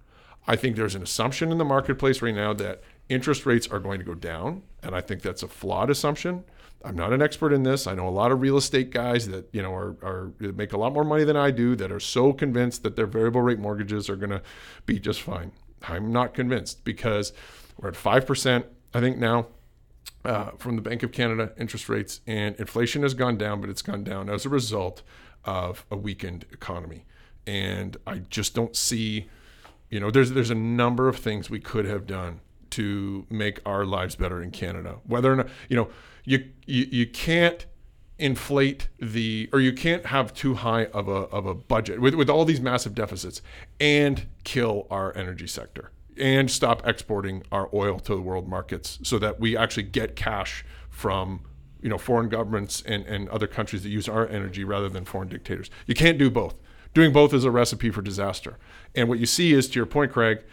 i 0.48 0.56
think 0.56 0.74
there's 0.74 0.96
an 0.96 1.02
assumption 1.02 1.52
in 1.52 1.58
the 1.58 1.64
marketplace 1.64 2.20
right 2.20 2.34
now 2.34 2.52
that 2.52 2.82
interest 3.12 3.46
rates 3.46 3.66
are 3.68 3.78
going 3.78 3.98
to 3.98 4.04
go 4.04 4.14
down. 4.14 4.62
And 4.82 4.94
I 4.94 5.00
think 5.00 5.22
that's 5.22 5.42
a 5.42 5.48
flawed 5.48 5.90
assumption. 5.90 6.44
I'm 6.84 6.96
not 6.96 7.12
an 7.12 7.22
expert 7.22 7.52
in 7.52 7.62
this. 7.62 7.86
I 7.86 7.94
know 7.94 8.08
a 8.08 8.10
lot 8.10 8.32
of 8.32 8.40
real 8.40 8.56
estate 8.56 8.90
guys 8.90 9.28
that 9.28 9.48
you 9.52 9.62
know 9.62 9.74
are, 9.74 9.96
are 10.02 10.32
make 10.38 10.72
a 10.72 10.76
lot 10.76 10.92
more 10.92 11.04
money 11.04 11.24
than 11.24 11.36
I 11.36 11.50
do 11.50 11.76
that 11.76 11.92
are 11.92 12.00
so 12.00 12.32
convinced 12.32 12.82
that 12.82 12.96
their 12.96 13.06
variable 13.06 13.40
rate 13.40 13.58
mortgages 13.58 14.10
are 14.10 14.16
going 14.16 14.30
to 14.30 14.42
be 14.86 14.98
just 14.98 15.22
fine. 15.22 15.52
I'm 15.82 16.12
not 16.12 16.34
convinced 16.34 16.84
because 16.84 17.32
we're 17.78 17.90
at 17.90 17.96
five 17.96 18.26
percent. 18.26 18.66
I 18.94 19.00
think 19.00 19.18
now 19.18 19.46
uh, 20.24 20.50
from 20.58 20.76
the 20.76 20.82
Bank 20.82 21.02
of 21.02 21.12
Canada 21.12 21.52
interest 21.58 21.88
rates, 21.88 22.20
and 22.26 22.54
inflation 22.56 23.02
has 23.02 23.14
gone 23.14 23.36
down, 23.36 23.60
but 23.60 23.70
it's 23.70 23.82
gone 23.82 24.04
down 24.04 24.28
as 24.28 24.44
a 24.44 24.48
result 24.48 25.02
of 25.44 25.84
a 25.90 25.96
weakened 25.96 26.46
economy. 26.52 27.04
And 27.46 27.96
I 28.06 28.18
just 28.18 28.54
don't 28.54 28.76
see, 28.76 29.28
you 29.90 30.00
know, 30.00 30.10
there's 30.10 30.32
there's 30.32 30.50
a 30.50 30.54
number 30.56 31.08
of 31.08 31.16
things 31.16 31.50
we 31.50 31.60
could 31.60 31.84
have 31.86 32.06
done 32.06 32.40
to 32.70 33.26
make 33.28 33.60
our 33.66 33.84
lives 33.84 34.16
better 34.16 34.42
in 34.42 34.50
Canada. 34.50 34.96
Whether 35.06 35.32
or 35.32 35.36
not 35.36 35.48
you 35.68 35.76
know 35.76 35.88
you 36.24 36.50
you, 36.66 36.86
you 36.90 37.06
can't 37.06 37.66
inflate 38.18 38.88
the 39.00 39.48
or 39.52 39.60
you 39.60 39.72
can't 39.72 40.06
have 40.06 40.32
too 40.32 40.54
high 40.54 40.86
of 40.86 41.08
a 41.08 41.26
of 41.30 41.46
a 41.46 41.54
budget 41.54 42.00
with, 42.00 42.14
with 42.14 42.30
all 42.30 42.44
these 42.44 42.60
massive 42.60 42.94
deficits 42.94 43.42
and 43.80 44.26
kill 44.44 44.86
our 44.90 45.16
energy 45.16 45.46
sector 45.46 45.90
and 46.16 46.50
stop 46.50 46.86
exporting 46.86 47.42
our 47.50 47.68
oil 47.74 47.98
to 47.98 48.14
the 48.14 48.20
world 48.20 48.46
markets 48.46 48.98
so 49.02 49.18
that 49.18 49.40
we 49.40 49.56
actually 49.56 49.82
get 49.82 50.14
cash 50.14 50.64
from 50.90 51.40
you 51.80 51.88
know 51.88 51.98
foreign 51.98 52.28
governments 52.28 52.82
and, 52.86 53.04
and 53.06 53.28
other 53.28 53.46
countries 53.46 53.82
that 53.82 53.88
use 53.88 54.08
our 54.08 54.26
energy 54.28 54.64
rather 54.64 54.88
than 54.88 55.04
foreign 55.04 55.28
dictators. 55.28 55.68
You 55.86 55.94
can't 55.94 56.18
do 56.18 56.30
both. 56.30 56.54
Doing 56.94 57.12
both 57.12 57.32
is 57.32 57.44
a 57.44 57.50
recipe 57.50 57.90
for 57.90 58.02
disaster. 58.02 58.58
And 58.94 59.08
what 59.08 59.18
you 59.18 59.26
see 59.26 59.52
is, 59.54 59.68
to 59.68 59.78
your 59.78 59.86
point, 59.86 60.12
Craig, 60.12 60.44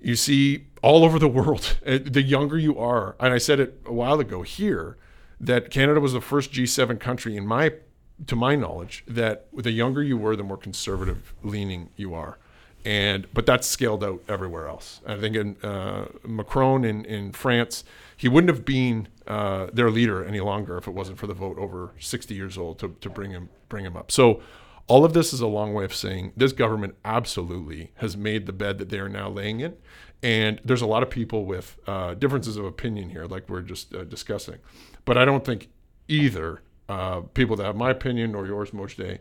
you 0.00 0.16
see 0.16 0.67
all 0.82 1.04
over 1.04 1.18
the 1.18 1.28
world. 1.28 1.76
Uh, 1.88 1.98
the 2.04 2.22
younger 2.22 2.58
you 2.58 2.78
are, 2.78 3.16
and 3.18 3.32
I 3.32 3.38
said 3.38 3.60
it 3.60 3.80
a 3.86 3.92
while 3.92 4.20
ago 4.20 4.42
here, 4.42 4.98
that 5.40 5.70
Canada 5.70 6.00
was 6.00 6.12
the 6.12 6.20
first 6.20 6.52
G7 6.52 7.00
country, 7.00 7.34
in 7.34 7.46
my, 7.46 7.72
to 8.26 8.36
my 8.36 8.56
knowledge, 8.56 9.04
that 9.06 9.46
the 9.54 9.70
younger 9.70 10.02
you 10.02 10.18
were, 10.18 10.36
the 10.36 10.42
more 10.42 10.58
conservative 10.58 11.32
leaning 11.42 11.88
you 11.96 12.12
are. 12.12 12.38
And 12.84 13.26
but 13.32 13.46
that's 13.46 13.66
scaled 13.66 14.04
out 14.04 14.22
everywhere 14.28 14.68
else. 14.68 15.00
I 15.06 15.16
think 15.16 15.36
in 15.36 15.56
uh, 15.62 16.06
Macron 16.26 16.84
in, 16.84 17.04
in 17.06 17.32
France, 17.32 17.84
he 18.16 18.28
wouldn't 18.28 18.54
have 18.54 18.64
been 18.64 19.08
uh, 19.26 19.68
their 19.72 19.90
leader 19.90 20.24
any 20.24 20.40
longer 20.40 20.76
if 20.76 20.86
it 20.86 20.92
wasn't 20.92 21.18
for 21.18 21.26
the 21.26 21.34
vote 21.34 21.58
over 21.58 21.92
60 21.98 22.34
years 22.34 22.58
old 22.58 22.78
to, 22.80 22.96
to 23.00 23.10
bring 23.10 23.30
him 23.30 23.48
bring 23.68 23.84
him 23.84 23.96
up. 23.96 24.10
So 24.10 24.42
all 24.86 25.04
of 25.04 25.12
this 25.12 25.32
is 25.34 25.40
a 25.40 25.46
long 25.46 25.74
way 25.74 25.84
of 25.84 25.94
saying 25.94 26.32
this 26.36 26.52
government 26.52 26.96
absolutely 27.04 27.92
has 27.96 28.16
made 28.16 28.46
the 28.46 28.52
bed 28.52 28.78
that 28.78 28.88
they 28.88 28.98
are 28.98 29.08
now 29.08 29.28
laying 29.28 29.60
in. 29.60 29.76
And 30.22 30.60
there's 30.64 30.82
a 30.82 30.86
lot 30.86 31.02
of 31.02 31.10
people 31.10 31.44
with 31.44 31.78
uh, 31.86 32.14
differences 32.14 32.56
of 32.56 32.64
opinion 32.64 33.10
here, 33.10 33.26
like 33.26 33.48
we're 33.48 33.62
just 33.62 33.94
uh, 33.94 34.04
discussing. 34.04 34.56
But 35.04 35.16
I 35.16 35.24
don't 35.24 35.44
think 35.44 35.68
either 36.08 36.62
uh, 36.88 37.20
people 37.34 37.54
that 37.56 37.64
have 37.64 37.76
my 37.76 37.90
opinion 37.90 38.34
or 38.34 38.46
yours, 38.46 38.72
Mojdeh, 38.72 39.18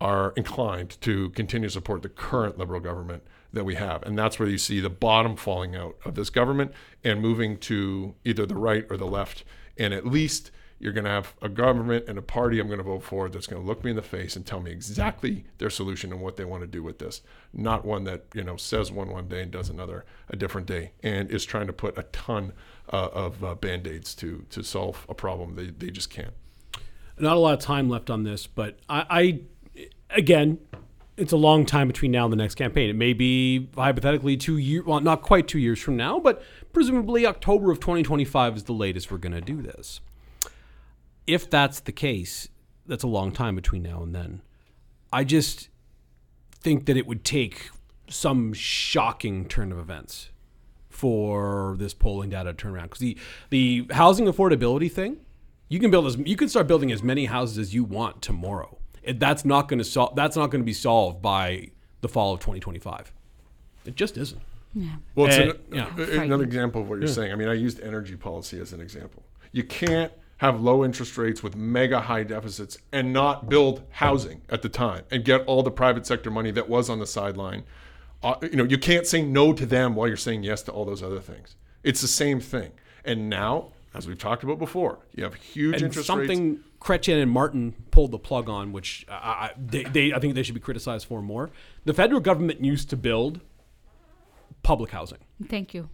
are 0.00 0.32
inclined 0.36 1.00
to 1.02 1.30
continue 1.30 1.68
to 1.68 1.72
support 1.72 2.02
the 2.02 2.08
current 2.08 2.58
Liberal 2.58 2.80
government 2.80 3.22
that 3.52 3.64
we 3.64 3.76
have. 3.76 4.02
And 4.02 4.18
that's 4.18 4.38
where 4.38 4.48
you 4.48 4.58
see 4.58 4.80
the 4.80 4.90
bottom 4.90 5.36
falling 5.36 5.76
out 5.76 5.96
of 6.04 6.16
this 6.16 6.30
government 6.30 6.72
and 7.04 7.20
moving 7.20 7.56
to 7.58 8.14
either 8.24 8.44
the 8.44 8.56
right 8.56 8.84
or 8.90 8.96
the 8.96 9.06
left. 9.06 9.44
And 9.78 9.94
at 9.94 10.06
least– 10.06 10.50
you're 10.78 10.92
going 10.92 11.04
to 11.04 11.10
have 11.10 11.34
a 11.40 11.48
government 11.48 12.04
and 12.08 12.18
a 12.18 12.22
party 12.22 12.60
I'm 12.60 12.66
going 12.66 12.78
to 12.78 12.84
vote 12.84 13.02
for 13.02 13.28
that's 13.28 13.46
going 13.46 13.62
to 13.62 13.66
look 13.66 13.84
me 13.84 13.90
in 13.90 13.96
the 13.96 14.02
face 14.02 14.36
and 14.36 14.44
tell 14.44 14.60
me 14.60 14.70
exactly 14.70 15.44
their 15.58 15.70
solution 15.70 16.12
and 16.12 16.20
what 16.20 16.36
they 16.36 16.44
want 16.44 16.62
to 16.62 16.66
do 16.66 16.82
with 16.82 16.98
this. 16.98 17.22
Not 17.52 17.84
one 17.84 18.04
that 18.04 18.24
you 18.34 18.42
know 18.42 18.56
says 18.56 18.90
one 18.90 19.08
one 19.08 19.28
day 19.28 19.42
and 19.42 19.50
does 19.50 19.70
another 19.70 20.04
a 20.28 20.36
different 20.36 20.66
day, 20.66 20.92
and 21.02 21.30
is 21.30 21.44
trying 21.44 21.66
to 21.68 21.72
put 21.72 21.96
a 21.96 22.02
ton 22.04 22.52
uh, 22.92 23.08
of 23.12 23.42
uh, 23.44 23.54
band 23.54 23.86
aids 23.86 24.14
to 24.16 24.44
to 24.50 24.62
solve 24.62 25.06
a 25.08 25.14
problem 25.14 25.54
they 25.54 25.66
they 25.66 25.90
just 25.90 26.10
can't. 26.10 26.34
Not 27.18 27.36
a 27.36 27.40
lot 27.40 27.54
of 27.54 27.60
time 27.60 27.88
left 27.88 28.10
on 28.10 28.24
this, 28.24 28.46
but 28.48 28.78
I, 28.88 29.06
I 29.08 29.40
again, 30.10 30.58
it's 31.16 31.32
a 31.32 31.36
long 31.36 31.64
time 31.64 31.86
between 31.86 32.10
now 32.10 32.24
and 32.24 32.32
the 32.32 32.36
next 32.36 32.56
campaign. 32.56 32.90
It 32.90 32.96
may 32.96 33.12
be 33.12 33.68
hypothetically 33.76 34.36
two 34.36 34.56
years, 34.56 34.84
well, 34.84 35.00
not 35.00 35.22
quite 35.22 35.46
two 35.46 35.60
years 35.60 35.80
from 35.80 35.96
now, 35.96 36.18
but 36.18 36.42
presumably 36.72 37.24
October 37.24 37.70
of 37.70 37.78
2025 37.78 38.56
is 38.56 38.64
the 38.64 38.72
latest 38.72 39.12
we're 39.12 39.18
going 39.18 39.32
to 39.32 39.40
do 39.40 39.62
this 39.62 40.00
if 41.26 41.48
that's 41.50 41.80
the 41.80 41.92
case, 41.92 42.48
that's 42.86 43.02
a 43.02 43.08
long 43.08 43.32
time 43.32 43.54
between 43.54 43.82
now 43.82 44.02
and 44.02 44.14
then. 44.14 44.42
I 45.12 45.24
just 45.24 45.68
think 46.60 46.86
that 46.86 46.96
it 46.96 47.06
would 47.06 47.24
take 47.24 47.70
some 48.08 48.52
shocking 48.52 49.46
turn 49.46 49.72
of 49.72 49.78
events 49.78 50.30
for 50.90 51.76
this 51.78 51.94
polling 51.94 52.30
data 52.30 52.52
to 52.52 52.56
turn 52.56 52.72
around. 52.74 52.86
Because 52.86 53.00
the 53.00 53.16
the 53.50 53.86
housing 53.92 54.26
affordability 54.26 54.90
thing, 54.90 55.18
you 55.68 55.78
can 55.80 55.90
build 55.90 56.06
as 56.06 56.16
you 56.18 56.36
can 56.36 56.48
start 56.48 56.66
building 56.66 56.92
as 56.92 57.02
many 57.02 57.24
houses 57.26 57.58
as 57.58 57.74
you 57.74 57.84
want 57.84 58.22
tomorrow. 58.22 58.78
It, 59.02 59.20
that's 59.20 59.44
not 59.44 59.68
going 59.68 59.78
to 59.78 59.84
solve. 59.84 60.14
That's 60.16 60.36
not 60.36 60.50
going 60.50 60.62
to 60.62 60.66
be 60.66 60.72
solved 60.72 61.20
by 61.20 61.70
the 62.00 62.08
fall 62.08 62.32
of 62.34 62.40
2025. 62.40 63.12
It 63.86 63.96
just 63.96 64.16
isn't. 64.16 64.40
Yeah. 64.74 64.96
Well, 65.14 65.26
it's 65.26 65.36
And- 65.36 65.50
an- 65.50 65.58
yeah. 65.72 66.22
another 66.22 66.44
example 66.44 66.80
of 66.82 66.88
what 66.88 66.98
you're 66.98 67.08
saying. 67.08 67.32
I 67.32 67.34
mean, 67.36 67.48
I 67.48 67.52
used 67.54 67.80
energy 67.80 68.16
policy 68.16 68.58
as 68.60 68.72
an 68.72 68.80
example. 68.80 69.22
You 69.52 69.62
can't 69.62 70.12
have 70.44 70.60
low 70.60 70.84
interest 70.84 71.16
rates 71.18 71.42
with 71.42 71.56
mega 71.56 72.00
high 72.00 72.22
deficits 72.22 72.78
and 72.92 73.12
not 73.12 73.48
build 73.48 73.82
housing 73.90 74.42
at 74.48 74.62
the 74.62 74.68
time 74.68 75.04
and 75.10 75.24
get 75.24 75.44
all 75.46 75.62
the 75.62 75.70
private 75.70 76.06
sector 76.06 76.30
money 76.30 76.50
that 76.52 76.68
was 76.68 76.88
on 76.90 76.98
the 76.98 77.06
sideline. 77.06 77.64
Uh, 78.22 78.34
you 78.42 78.56
know, 78.56 78.64
you 78.64 78.78
can't 78.78 79.06
say 79.06 79.22
no 79.22 79.52
to 79.52 79.66
them 79.66 79.94
while 79.94 80.08
you're 80.08 80.16
saying 80.16 80.42
yes 80.42 80.62
to 80.62 80.72
all 80.72 80.84
those 80.84 81.02
other 81.02 81.20
things. 81.20 81.56
It's 81.82 82.00
the 82.00 82.08
same 82.08 82.40
thing. 82.40 82.72
And 83.04 83.28
now, 83.28 83.72
as 83.92 84.06
we've 84.08 84.18
talked 84.18 84.42
about 84.44 84.58
before, 84.58 85.00
you 85.14 85.24
have 85.24 85.34
huge 85.34 85.74
and 85.74 85.82
interest 85.84 86.08
rates. 86.08 86.28
something 86.28 86.60
Chrétien 86.80 87.20
and 87.22 87.30
Martin 87.30 87.74
pulled 87.90 88.10
the 88.12 88.18
plug 88.18 88.48
on, 88.48 88.72
which 88.72 89.04
I, 89.08 89.14
I, 89.14 89.50
they, 89.58 89.84
they, 89.84 90.12
I 90.12 90.18
think 90.20 90.34
they 90.34 90.42
should 90.42 90.54
be 90.54 90.60
criticized 90.60 91.06
for 91.06 91.20
more. 91.22 91.50
The 91.84 91.92
federal 91.94 92.20
government 92.20 92.64
used 92.64 92.90
to 92.90 92.96
build 92.96 93.40
public 94.62 94.90
housing. 94.90 95.18
Thank 95.48 95.74
you. 95.74 95.88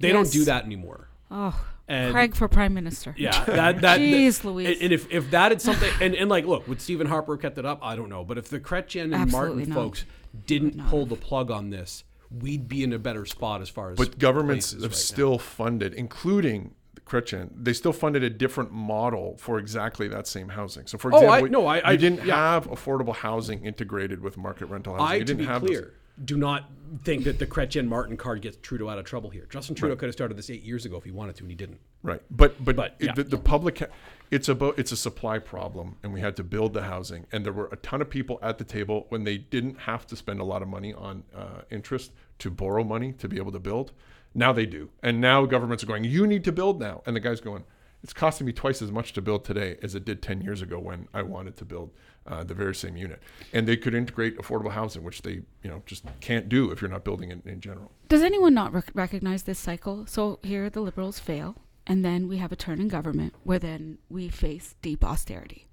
They 0.00 0.08
Yes. 0.08 0.12
don't 0.14 0.32
do 0.32 0.44
that 0.46 0.64
anymore. 0.64 1.08
Oh, 1.30 1.58
And- 1.92 2.12
Craig 2.12 2.34
for 2.34 2.48
prime 2.48 2.72
minister. 2.74 3.14
Yeah, 3.18 3.44
that 3.44 3.80
that. 3.82 4.00
Jeez, 4.00 4.38
that- 4.42 4.48
Louise. 4.48 4.68
And, 4.68 4.82
and 4.84 4.92
if 4.92 5.10
if 5.10 5.30
that 5.30 5.52
is 5.52 5.62
something, 5.62 5.90
and, 6.00 6.14
and 6.14 6.30
like, 6.30 6.46
look, 6.46 6.66
would 6.68 6.80
Stephen 6.80 7.06
Harper 7.06 7.34
have 7.34 7.42
kept 7.42 7.58
it 7.58 7.66
up? 7.66 7.80
I 7.82 7.96
don't 7.96 8.08
know, 8.08 8.24
but 8.24 8.38
if 8.38 8.48
the 8.48 8.60
Chrétien 8.60 9.04
and 9.04 9.14
Absolutely 9.14 9.54
Martin 9.66 9.68
not. 9.68 9.74
folks 9.74 10.04
didn't 10.46 10.86
pull 10.88 11.04
the 11.06 11.16
plug 11.16 11.50
on 11.50 11.70
this, 11.70 12.04
we'd 12.30 12.66
be 12.68 12.82
in 12.82 12.92
a 12.92 12.98
better 12.98 13.26
spot 13.26 13.60
as 13.60 13.68
far 13.68 13.90
as. 13.90 13.98
But 13.98 14.18
governments 14.18 14.72
have 14.72 14.80
right 14.82 14.90
now. 14.90 14.96
still 14.96 15.38
funded, 15.38 15.92
including 15.94 16.74
Chrétien, 17.04 17.50
they 17.54 17.72
still 17.74 17.92
funded 17.92 18.22
a 18.22 18.30
different 18.30 18.72
model 18.72 19.36
for 19.38 19.58
exactly 19.58 20.08
that 20.08 20.26
same 20.26 20.48
housing. 20.48 20.86
So, 20.86 20.96
for 20.96 21.08
example, 21.10 21.28
Oh, 21.28 21.32
I- 21.32 21.38
example, 21.40 21.60
no, 21.62 21.66
I- 21.66 21.76
you 21.76 21.82
I- 21.84 21.96
didn't 21.96 22.24
yeah. 22.24 22.52
have 22.54 22.68
affordable 22.68 23.14
housing 23.14 23.66
integrated 23.66 24.20
with 24.22 24.38
market 24.38 24.66
rental 24.66 24.94
housing. 24.94 25.06
I, 25.08 25.14
you 25.16 25.24
didn't 25.24 25.38
be 25.40 25.44
have 25.46 25.60
those. 25.60 25.68
clear, 25.70 25.94
do 26.24 26.36
not 26.36 26.70
think 27.04 27.24
that 27.24 27.38
the 27.38 27.46
Chrétien 27.46 27.86
Martin 27.86 28.16
card 28.16 28.42
gets 28.42 28.58
Trudeau 28.60 28.88
out 28.88 28.98
of 28.98 29.04
trouble 29.04 29.30
here. 29.30 29.46
Justin 29.48 29.74
Trudeau 29.74 29.96
could 29.96 30.06
have 30.06 30.14
started 30.14 30.36
this 30.36 30.50
eight 30.50 30.62
years 30.62 30.84
ago 30.84 30.96
if 30.96 31.04
he 31.04 31.10
wanted 31.10 31.36
to, 31.36 31.42
and 31.44 31.50
he 31.50 31.56
didn't. 31.56 31.80
Right, 32.02 32.20
but 32.30 32.62
but, 32.62 32.76
But, 32.76 32.96
yeah. 33.00 33.12
the, 33.14 33.24
the 33.24 33.38
public, 33.38 33.78
ha- 33.78 33.86
it's 34.30 34.48
about 34.48 34.78
it's 34.78 34.92
a 34.92 34.96
supply 34.96 35.38
problem, 35.38 35.96
and 36.02 36.12
we 36.12 36.20
had 36.20 36.36
to 36.36 36.44
build 36.44 36.74
the 36.74 36.82
housing, 36.82 37.26
and 37.32 37.46
there 37.46 37.52
were 37.52 37.68
a 37.72 37.76
ton 37.76 38.02
of 38.02 38.10
people 38.10 38.38
at 38.42 38.58
the 38.58 38.64
table 38.64 39.06
when 39.08 39.24
they 39.24 39.38
didn't 39.38 39.80
have 39.80 40.06
to 40.08 40.16
spend 40.16 40.40
a 40.40 40.44
lot 40.44 40.62
of 40.62 40.68
money 40.68 40.92
on 40.92 41.24
uh, 41.34 41.62
interest 41.70 42.12
to 42.40 42.50
borrow 42.50 42.84
money 42.84 43.12
to 43.12 43.28
be 43.28 43.36
able 43.36 43.52
to 43.52 43.60
build. 43.60 43.92
Now 44.34 44.52
they 44.52 44.66
do, 44.66 44.90
and 45.02 45.20
now 45.20 45.46
governments 45.46 45.82
are 45.84 45.86
going, 45.86 46.04
you 46.04 46.26
need 46.26 46.44
to 46.44 46.52
build 46.52 46.80
now, 46.80 47.02
and 47.06 47.14
the 47.14 47.20
guy's 47.20 47.40
going, 47.40 47.64
it's 48.02 48.12
costing 48.12 48.46
me 48.46 48.52
twice 48.52 48.82
as 48.82 48.90
much 48.90 49.12
to 49.12 49.22
build 49.22 49.44
today 49.44 49.76
as 49.82 49.94
it 49.94 50.04
did 50.04 50.22
ten 50.22 50.40
years 50.40 50.60
ago 50.60 50.78
when 50.78 51.08
I 51.14 51.22
wanted 51.22 51.56
to 51.58 51.64
build 51.64 51.90
uh, 52.26 52.44
the 52.44 52.54
very 52.54 52.74
same 52.74 52.96
unit, 52.96 53.20
and 53.52 53.66
they 53.66 53.76
could 53.76 53.94
integrate 53.94 54.38
affordable 54.38 54.72
housing, 54.72 55.02
which 55.02 55.22
they 55.22 55.42
you 55.62 55.70
know 55.70 55.82
just 55.86 56.04
can't 56.20 56.48
do 56.48 56.70
if 56.70 56.80
you're 56.80 56.90
not 56.90 57.04
building 57.04 57.30
it 57.30 57.44
in 57.46 57.60
general. 57.60 57.90
Does 58.08 58.22
anyone 58.22 58.54
not 58.54 58.72
rec- 58.72 58.90
recognize 58.94 59.42
this 59.42 59.58
cycle? 59.58 60.06
So 60.06 60.38
here 60.42 60.70
the 60.70 60.80
liberals 60.80 61.18
fail, 61.18 61.56
and 61.86 62.04
then 62.04 62.28
we 62.28 62.38
have 62.38 62.52
a 62.52 62.56
turn 62.56 62.80
in 62.80 62.88
government 62.88 63.34
where 63.42 63.58
then 63.58 63.98
we 64.08 64.28
face 64.28 64.76
deep 64.82 65.04
austerity. 65.04 65.66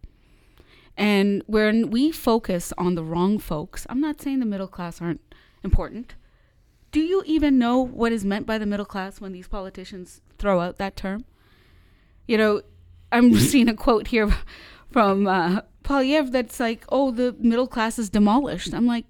And 0.98 1.44
when 1.48 1.92
we 1.92 2.12
focus 2.12 2.74
on 2.78 2.96
the 2.96 3.04
wrong 3.04 3.40
folks, 3.40 3.88
I'm 3.90 4.02
not 4.02 4.22
saying 4.22 4.40
the 4.40 4.46
middle 4.46 4.68
class 4.68 5.02
aren't 5.02 5.22
important. 5.64 6.16
Do 6.92 7.00
you 7.00 7.24
even 7.26 7.58
know 7.60 7.80
what 7.80 8.12
is 8.12 8.26
meant 8.26 8.46
by 8.46 8.58
the 8.58 8.66
middle 8.66 8.86
class 8.86 9.22
when 9.22 9.32
these 9.32 9.48
politicians 9.48 10.22
throw 10.38 10.60
out 10.60 10.78
that 10.78 10.96
term? 10.96 11.24
You 12.28 12.38
know, 12.38 12.62
I'm 13.12 13.34
seeing 13.38 13.70
a 13.70 13.76
quote 13.76 14.08
here 14.08 14.30
from 14.92 15.28
uh, 15.28 15.62
Poilievre 15.90 16.32
that's 16.32 16.60
like, 16.60 16.86
"Oh, 16.90 17.12
the 17.12 17.36
middle 17.40 17.68
class 17.68 17.98
is 17.98 18.10
demolished." 18.10 18.74
I'm 18.74 18.86
like, 18.86 19.06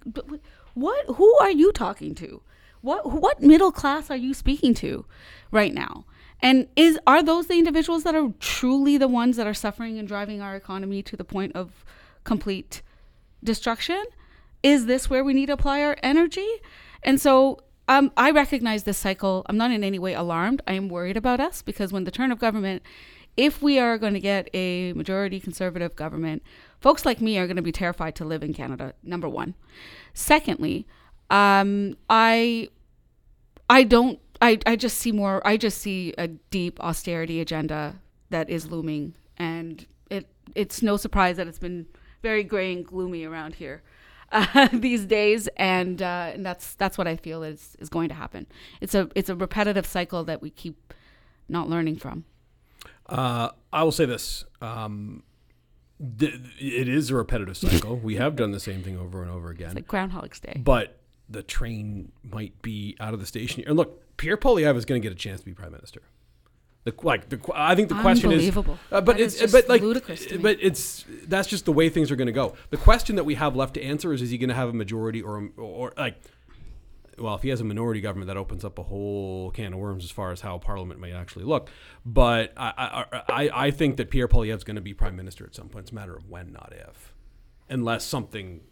"What? 0.74 1.04
Who 1.16 1.38
are 1.40 1.50
you 1.50 1.72
talking 1.72 2.14
to? 2.16 2.42
What 2.80 3.12
what 3.22 3.42
middle 3.42 3.72
class 3.72 4.10
are 4.10 4.16
you 4.16 4.32
speaking 4.34 4.72
to 4.74 5.04
right 5.50 5.74
now?" 5.74 6.04
And 6.42 6.68
is 6.76 6.98
are 7.06 7.22
those 7.22 7.46
the 7.48 7.58
individuals 7.58 8.02
that 8.04 8.14
are 8.14 8.32
truly 8.40 8.96
the 8.96 9.08
ones 9.08 9.36
that 9.36 9.46
are 9.46 9.54
suffering 9.54 9.98
and 9.98 10.08
driving 10.08 10.40
our 10.40 10.56
economy 10.56 11.02
to 11.02 11.16
the 11.16 11.24
point 11.24 11.54
of 11.54 11.84
complete 12.24 12.82
destruction? 13.44 14.02
Is 14.62 14.86
this 14.86 15.10
where 15.10 15.24
we 15.24 15.34
need 15.34 15.46
to 15.46 15.52
apply 15.52 15.82
our 15.82 15.96
energy? 16.02 16.48
And 17.02 17.20
so 17.20 17.60
um, 17.88 18.12
I 18.16 18.30
recognize 18.30 18.84
this 18.84 18.98
cycle. 18.98 19.44
I'm 19.46 19.56
not 19.56 19.70
in 19.70 19.82
any 19.82 19.98
way 19.98 20.14
alarmed. 20.14 20.62
I 20.66 20.74
am 20.74 20.88
worried 20.88 21.16
about 21.16 21.40
us 21.40 21.60
because 21.62 21.92
when 21.92 22.04
the 22.04 22.10
turn 22.10 22.30
of 22.30 22.38
government, 22.38 22.82
if 23.36 23.62
we 23.62 23.78
are 23.78 23.98
going 23.98 24.14
to 24.14 24.20
get 24.20 24.48
a 24.54 24.92
majority 24.92 25.40
conservative 25.40 25.96
government, 25.96 26.42
folks 26.80 27.04
like 27.04 27.20
me 27.20 27.38
are 27.38 27.46
going 27.46 27.56
to 27.56 27.62
be 27.62 27.72
terrified 27.72 28.14
to 28.16 28.24
live 28.24 28.42
in 28.42 28.52
Canada. 28.52 28.94
Number 29.02 29.28
one. 29.28 29.54
Secondly, 30.14 30.86
um, 31.30 31.96
I 32.08 32.68
I 33.68 33.84
don't. 33.84 34.18
I, 34.42 34.58
I 34.66 34.76
just 34.76 34.98
see 34.98 35.12
more. 35.12 35.46
I 35.46 35.56
just 35.56 35.78
see 35.78 36.14
a 36.16 36.26
deep 36.28 36.80
austerity 36.80 37.40
agenda 37.40 37.96
that 38.30 38.48
is 38.48 38.70
looming, 38.70 39.14
and 39.36 39.86
it 40.10 40.26
it's 40.54 40.82
no 40.82 40.96
surprise 40.96 41.36
that 41.36 41.46
it's 41.46 41.58
been 41.58 41.86
very 42.22 42.42
gray 42.42 42.72
and 42.72 42.86
gloomy 42.86 43.24
around 43.24 43.54
here 43.54 43.82
uh, 44.32 44.68
these 44.72 45.04
days, 45.04 45.48
and, 45.56 46.02
uh, 46.02 46.30
and 46.34 46.44
that's 46.44 46.74
that's 46.74 46.98
what 46.98 47.06
I 47.06 47.16
feel 47.16 47.42
is 47.42 47.76
is 47.78 47.88
going 47.88 48.08
to 48.08 48.14
happen. 48.14 48.46
It's 48.80 48.94
a 48.94 49.08
it's 49.14 49.28
a 49.28 49.36
repetitive 49.36 49.86
cycle 49.86 50.24
that 50.24 50.42
we 50.42 50.50
keep 50.50 50.94
not 51.48 51.68
learning 51.68 51.96
from. 51.96 52.24
Uh, 53.06 53.50
I 53.72 53.82
will 53.82 53.92
say 53.92 54.04
this. 54.04 54.44
Um, 54.60 55.22
th- 56.18 56.34
it 56.58 56.88
is 56.88 57.10
a 57.10 57.14
repetitive 57.14 57.56
cycle. 57.56 57.96
we 57.96 58.16
have 58.16 58.36
done 58.36 58.52
the 58.52 58.60
same 58.60 58.82
thing 58.82 58.98
over 58.98 59.22
and 59.22 59.30
over 59.30 59.50
again. 59.50 59.68
It's 59.68 59.74
like 59.76 59.86
Groundhog's 59.88 60.40
Day. 60.40 60.60
but 60.62 60.96
the 61.28 61.42
train 61.42 62.10
might 62.24 62.60
be 62.62 62.96
out 63.00 63.14
of 63.14 63.20
the 63.20 63.26
station. 63.26 63.62
And 63.66 63.76
look, 63.76 64.16
Pierre 64.16 64.36
Poilievre 64.36 64.76
is 64.76 64.84
going 64.84 65.00
to 65.00 65.06
get 65.06 65.12
a 65.12 65.18
chance 65.18 65.40
to 65.40 65.46
be 65.46 65.52
prime 65.52 65.72
minister. 65.72 66.02
The 66.84 66.94
like 67.02 67.28
the 67.28 67.38
I 67.54 67.74
think 67.74 67.90
the 67.90 67.94
question 68.00 68.32
is, 68.32 68.38
Unbelievable. 68.48 68.78
uh, 68.90 69.02
but 69.02 69.18
That 69.18 69.22
it's 69.22 69.52
but 69.52 69.68
like 69.68 69.82
ludicrous 69.82 70.24
to 70.26 70.36
me. 70.38 70.42
but 70.42 70.56
it's 70.62 71.04
that's 71.26 71.46
just 71.46 71.66
the 71.66 71.72
way 71.72 71.90
things 71.90 72.10
are 72.10 72.16
going 72.16 72.26
to 72.26 72.32
go. 72.32 72.54
The 72.70 72.78
question 72.78 73.16
that 73.16 73.24
we 73.24 73.34
have 73.34 73.54
left 73.54 73.74
to 73.74 73.82
answer 73.82 74.14
is: 74.14 74.22
Is 74.22 74.30
he 74.30 74.38
going 74.38 74.48
to 74.48 74.54
have 74.54 74.70
a 74.70 74.72
majority 74.72 75.20
or 75.20 75.50
or 75.58 75.92
like? 75.98 76.16
Well, 77.20 77.34
if 77.34 77.42
he 77.42 77.50
has 77.50 77.60
a 77.60 77.64
minority 77.64 78.00
government, 78.00 78.28
that 78.28 78.36
opens 78.36 78.64
up 78.64 78.78
a 78.78 78.82
whole 78.82 79.50
can 79.50 79.72
of 79.74 79.78
worms 79.78 80.04
as 80.04 80.10
far 80.10 80.32
as 80.32 80.40
how 80.40 80.58
Parliament 80.58 80.98
may 81.00 81.12
actually 81.12 81.44
look. 81.44 81.70
But 82.04 82.52
I 82.56 83.04
I, 83.12 83.22
I, 83.28 83.66
I 83.66 83.70
think 83.70 83.96
that 83.98 84.10
Pierre 84.10 84.28
Poilievre 84.28 84.56
is 84.56 84.64
going 84.64 84.76
to 84.76 84.82
be 84.82 84.94
prime 84.94 85.16
minister 85.16 85.44
at 85.44 85.54
some 85.54 85.68
point. 85.68 85.84
It's 85.84 85.92
a 85.92 85.94
matter 85.94 86.16
of 86.16 86.28
when, 86.28 86.52
not 86.52 86.72
if, 86.74 87.14
unless 87.68 88.04
something 88.04 88.62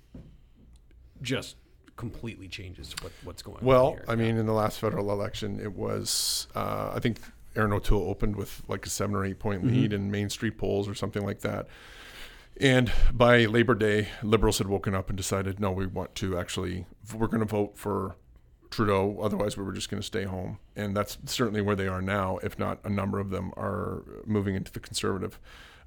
just 1.20 1.56
completely 1.96 2.48
changes 2.48 2.94
what, 3.02 3.12
what's 3.24 3.42
going 3.42 3.58
on. 3.58 3.64
Well. 3.64 3.98
I 4.06 4.14
mean, 4.14 4.36
in 4.36 4.46
the 4.46 4.52
last 4.52 4.78
federal 4.78 5.10
election, 5.10 5.60
it 5.60 5.74
was 5.74 6.46
uh, 6.54 6.92
I 6.94 7.00
think 7.00 7.18
Erin 7.56 7.72
O'Toole 7.72 8.08
opened 8.08 8.36
with 8.36 8.62
like 8.68 8.86
a 8.86 8.88
seven 8.88 9.16
or 9.16 9.24
eight 9.24 9.38
point 9.38 9.62
Mm-hmm. 9.64 9.74
lead 9.74 9.92
in 9.92 10.10
Mainstreet 10.10 10.56
polls 10.58 10.88
or 10.88 10.94
something 10.94 11.24
like 11.24 11.40
that. 11.40 11.66
And 12.60 12.90
by 13.12 13.44
Labor 13.46 13.74
Day, 13.74 14.08
liberals 14.22 14.58
had 14.58 14.66
woken 14.66 14.94
up 14.94 15.08
and 15.08 15.16
decided, 15.16 15.60
no, 15.60 15.70
we 15.70 15.86
want 15.86 16.14
to 16.16 16.36
actually, 16.36 16.86
we're 17.14 17.28
going 17.28 17.38
to 17.38 17.46
vote 17.46 17.76
for 17.76 18.16
Trudeau. 18.70 19.18
Otherwise, 19.22 19.56
we 19.56 19.64
were 19.64 19.72
just 19.72 19.90
going 19.90 20.00
to 20.00 20.06
stay 20.06 20.24
home. 20.24 20.58
And 20.76 20.96
that's 20.96 21.18
certainly 21.26 21.60
where 21.60 21.76
they 21.76 21.88
are 21.88 22.02
now, 22.02 22.38
if 22.42 22.58
not 22.58 22.78
a 22.84 22.90
number 22.90 23.18
of 23.18 23.30
them 23.30 23.52
are 23.56 24.02
moving 24.26 24.54
into 24.54 24.72
the 24.72 24.80
conservative 24.80 25.38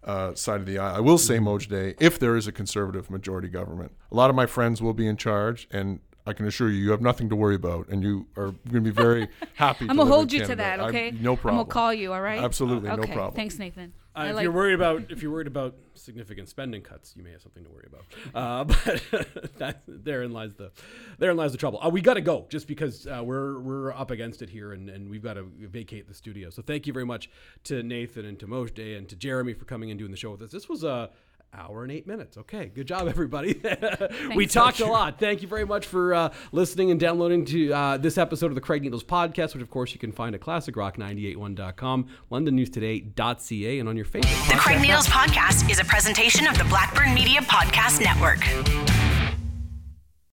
uh, 0.03 0.33
side 0.33 0.59
of 0.59 0.65
the 0.65 0.77
aisle. 0.79 0.95
I 0.95 0.99
will 0.99 1.17
say, 1.17 1.37
Mojdeh, 1.37 1.95
if 1.99 2.17
there 2.19 2.35
is 2.35 2.47
a 2.47 2.51
conservative 2.51 3.09
majority 3.09 3.47
government, 3.47 3.91
a 4.11 4.15
lot 4.15 4.29
of 4.29 4.35
my 4.35 4.45
friends 4.45 4.81
will 4.81 4.93
be 4.93 5.07
in 5.07 5.15
charge. 5.17 5.67
And 5.71 5.99
I 6.25 6.33
can 6.33 6.45
assure 6.47 6.69
you, 6.69 6.83
you 6.83 6.91
have 6.91 7.01
nothing 7.01 7.29
to 7.29 7.35
worry 7.35 7.55
about. 7.55 7.87
And 7.89 8.03
you 8.03 8.27
are 8.35 8.51
going 8.69 8.73
to 8.73 8.81
be 8.81 8.89
very 8.91 9.27
happy 9.55 9.87
I'm 9.89 9.97
gonna 9.97 10.09
hold 10.09 10.31
you 10.31 10.39
to 10.39 10.45
Canada. 10.45 10.63
that, 10.63 10.79
I- 10.79 10.87
okay? 10.89 11.11
no 11.11 11.35
problem. 11.35 11.59
I'm 11.59 11.65
gonna 11.65 11.73
call 11.73 11.93
you. 11.93 12.13
All 12.13 12.21
right. 12.21 12.43
Absolutely, 12.43 12.89
no 12.89 12.95
okay. 12.95 13.13
problem. 13.13 13.35
Thanks, 13.35 13.57
Nathan. 13.59 13.93
Uh, 14.15 14.25
if 14.29 14.35
like- 14.35 14.43
you're 14.43 14.51
worried 14.51 14.73
about 14.81 15.11
if 15.11 15.21
you're 15.21 15.31
worried 15.31 15.47
about 15.47 15.75
significant 15.95 16.49
spending 16.49 16.81
cuts, 16.81 17.13
you 17.15 17.23
may 17.23 17.31
have 17.31 17.41
something 17.41 17.63
to 17.63 17.69
worry 17.69 17.87
about. 17.87 18.05
Uh, 18.33 18.63
but 19.11 19.57
that, 19.57 19.83
therein 19.87 20.31
lies 20.31 20.53
the 20.55 20.71
therein 21.17 21.37
lies 21.37 21.51
the 21.51 21.57
trouble. 21.57 21.79
Uh, 21.83 21.89
we 21.89 22.01
got 22.01 22.15
to 22.15 22.21
go 22.21 22.45
just 22.49 22.67
because 22.67 23.07
uh, 23.07 23.21
we're 23.23 23.59
we're 23.59 23.91
up 23.91 24.11
against 24.11 24.41
it 24.41 24.49
here, 24.49 24.73
and, 24.73 24.89
and 24.89 25.09
we've 25.09 25.23
got 25.23 25.33
to 25.33 25.49
vacate 25.59 26.07
the 26.07 26.13
studio. 26.13 26.49
So 26.49 26.61
thank 26.61 26.87
you 26.87 26.93
very 26.93 27.05
much 27.05 27.29
to 27.65 27.83
Nathan 27.83 28.25
and 28.25 28.39
to 28.39 28.47
Moshe 28.47 28.97
and 28.97 29.07
to 29.09 29.15
Jeremy 29.15 29.53
for 29.53 29.65
coming 29.65 29.91
and 29.91 29.99
doing 29.99 30.11
the 30.11 30.17
show 30.17 30.31
with 30.31 30.41
us. 30.41 30.51
This 30.51 30.67
was 30.67 30.83
a 30.83 31.09
hour 31.53 31.83
and 31.83 31.91
eight 31.91 32.07
minutes. 32.07 32.37
Okay, 32.37 32.67
good 32.67 32.87
job, 32.87 33.07
everybody. 33.07 33.53
we 33.63 34.45
Thanks. 34.45 34.53
talked 34.53 34.79
a 34.79 34.85
lot. 34.85 35.19
Thank 35.19 35.41
you 35.41 35.47
very 35.47 35.65
much 35.65 35.85
for 35.85 36.13
uh, 36.13 36.33
listening 36.51 36.91
and 36.91 36.99
downloading 36.99 37.45
to 37.45 37.73
uh, 37.73 37.97
this 37.97 38.17
episode 38.17 38.47
of 38.47 38.55
the 38.55 38.61
Craig 38.61 38.81
Needles 38.81 39.03
podcast, 39.03 39.53
which 39.53 39.63
of 39.63 39.69
course 39.69 39.93
you 39.93 39.99
can 39.99 40.11
find 40.11 40.35
at 40.35 40.41
classicrock981.com, 40.41 42.07
londonnewstoday.ca, 42.31 43.79
and 43.79 43.89
on 43.89 43.95
your 43.95 44.05
favorite. 44.05 44.31
The 44.47 44.57
Craig 44.57 44.81
Needles 44.81 45.07
Podcast 45.07 45.69
is 45.69 45.79
a 45.79 45.85
presentation 45.85 46.47
of 46.47 46.57
the 46.57 46.63
Blackburn 46.65 47.13
Media 47.13 47.41
Podcast 47.41 48.01
Network. 48.01 49.10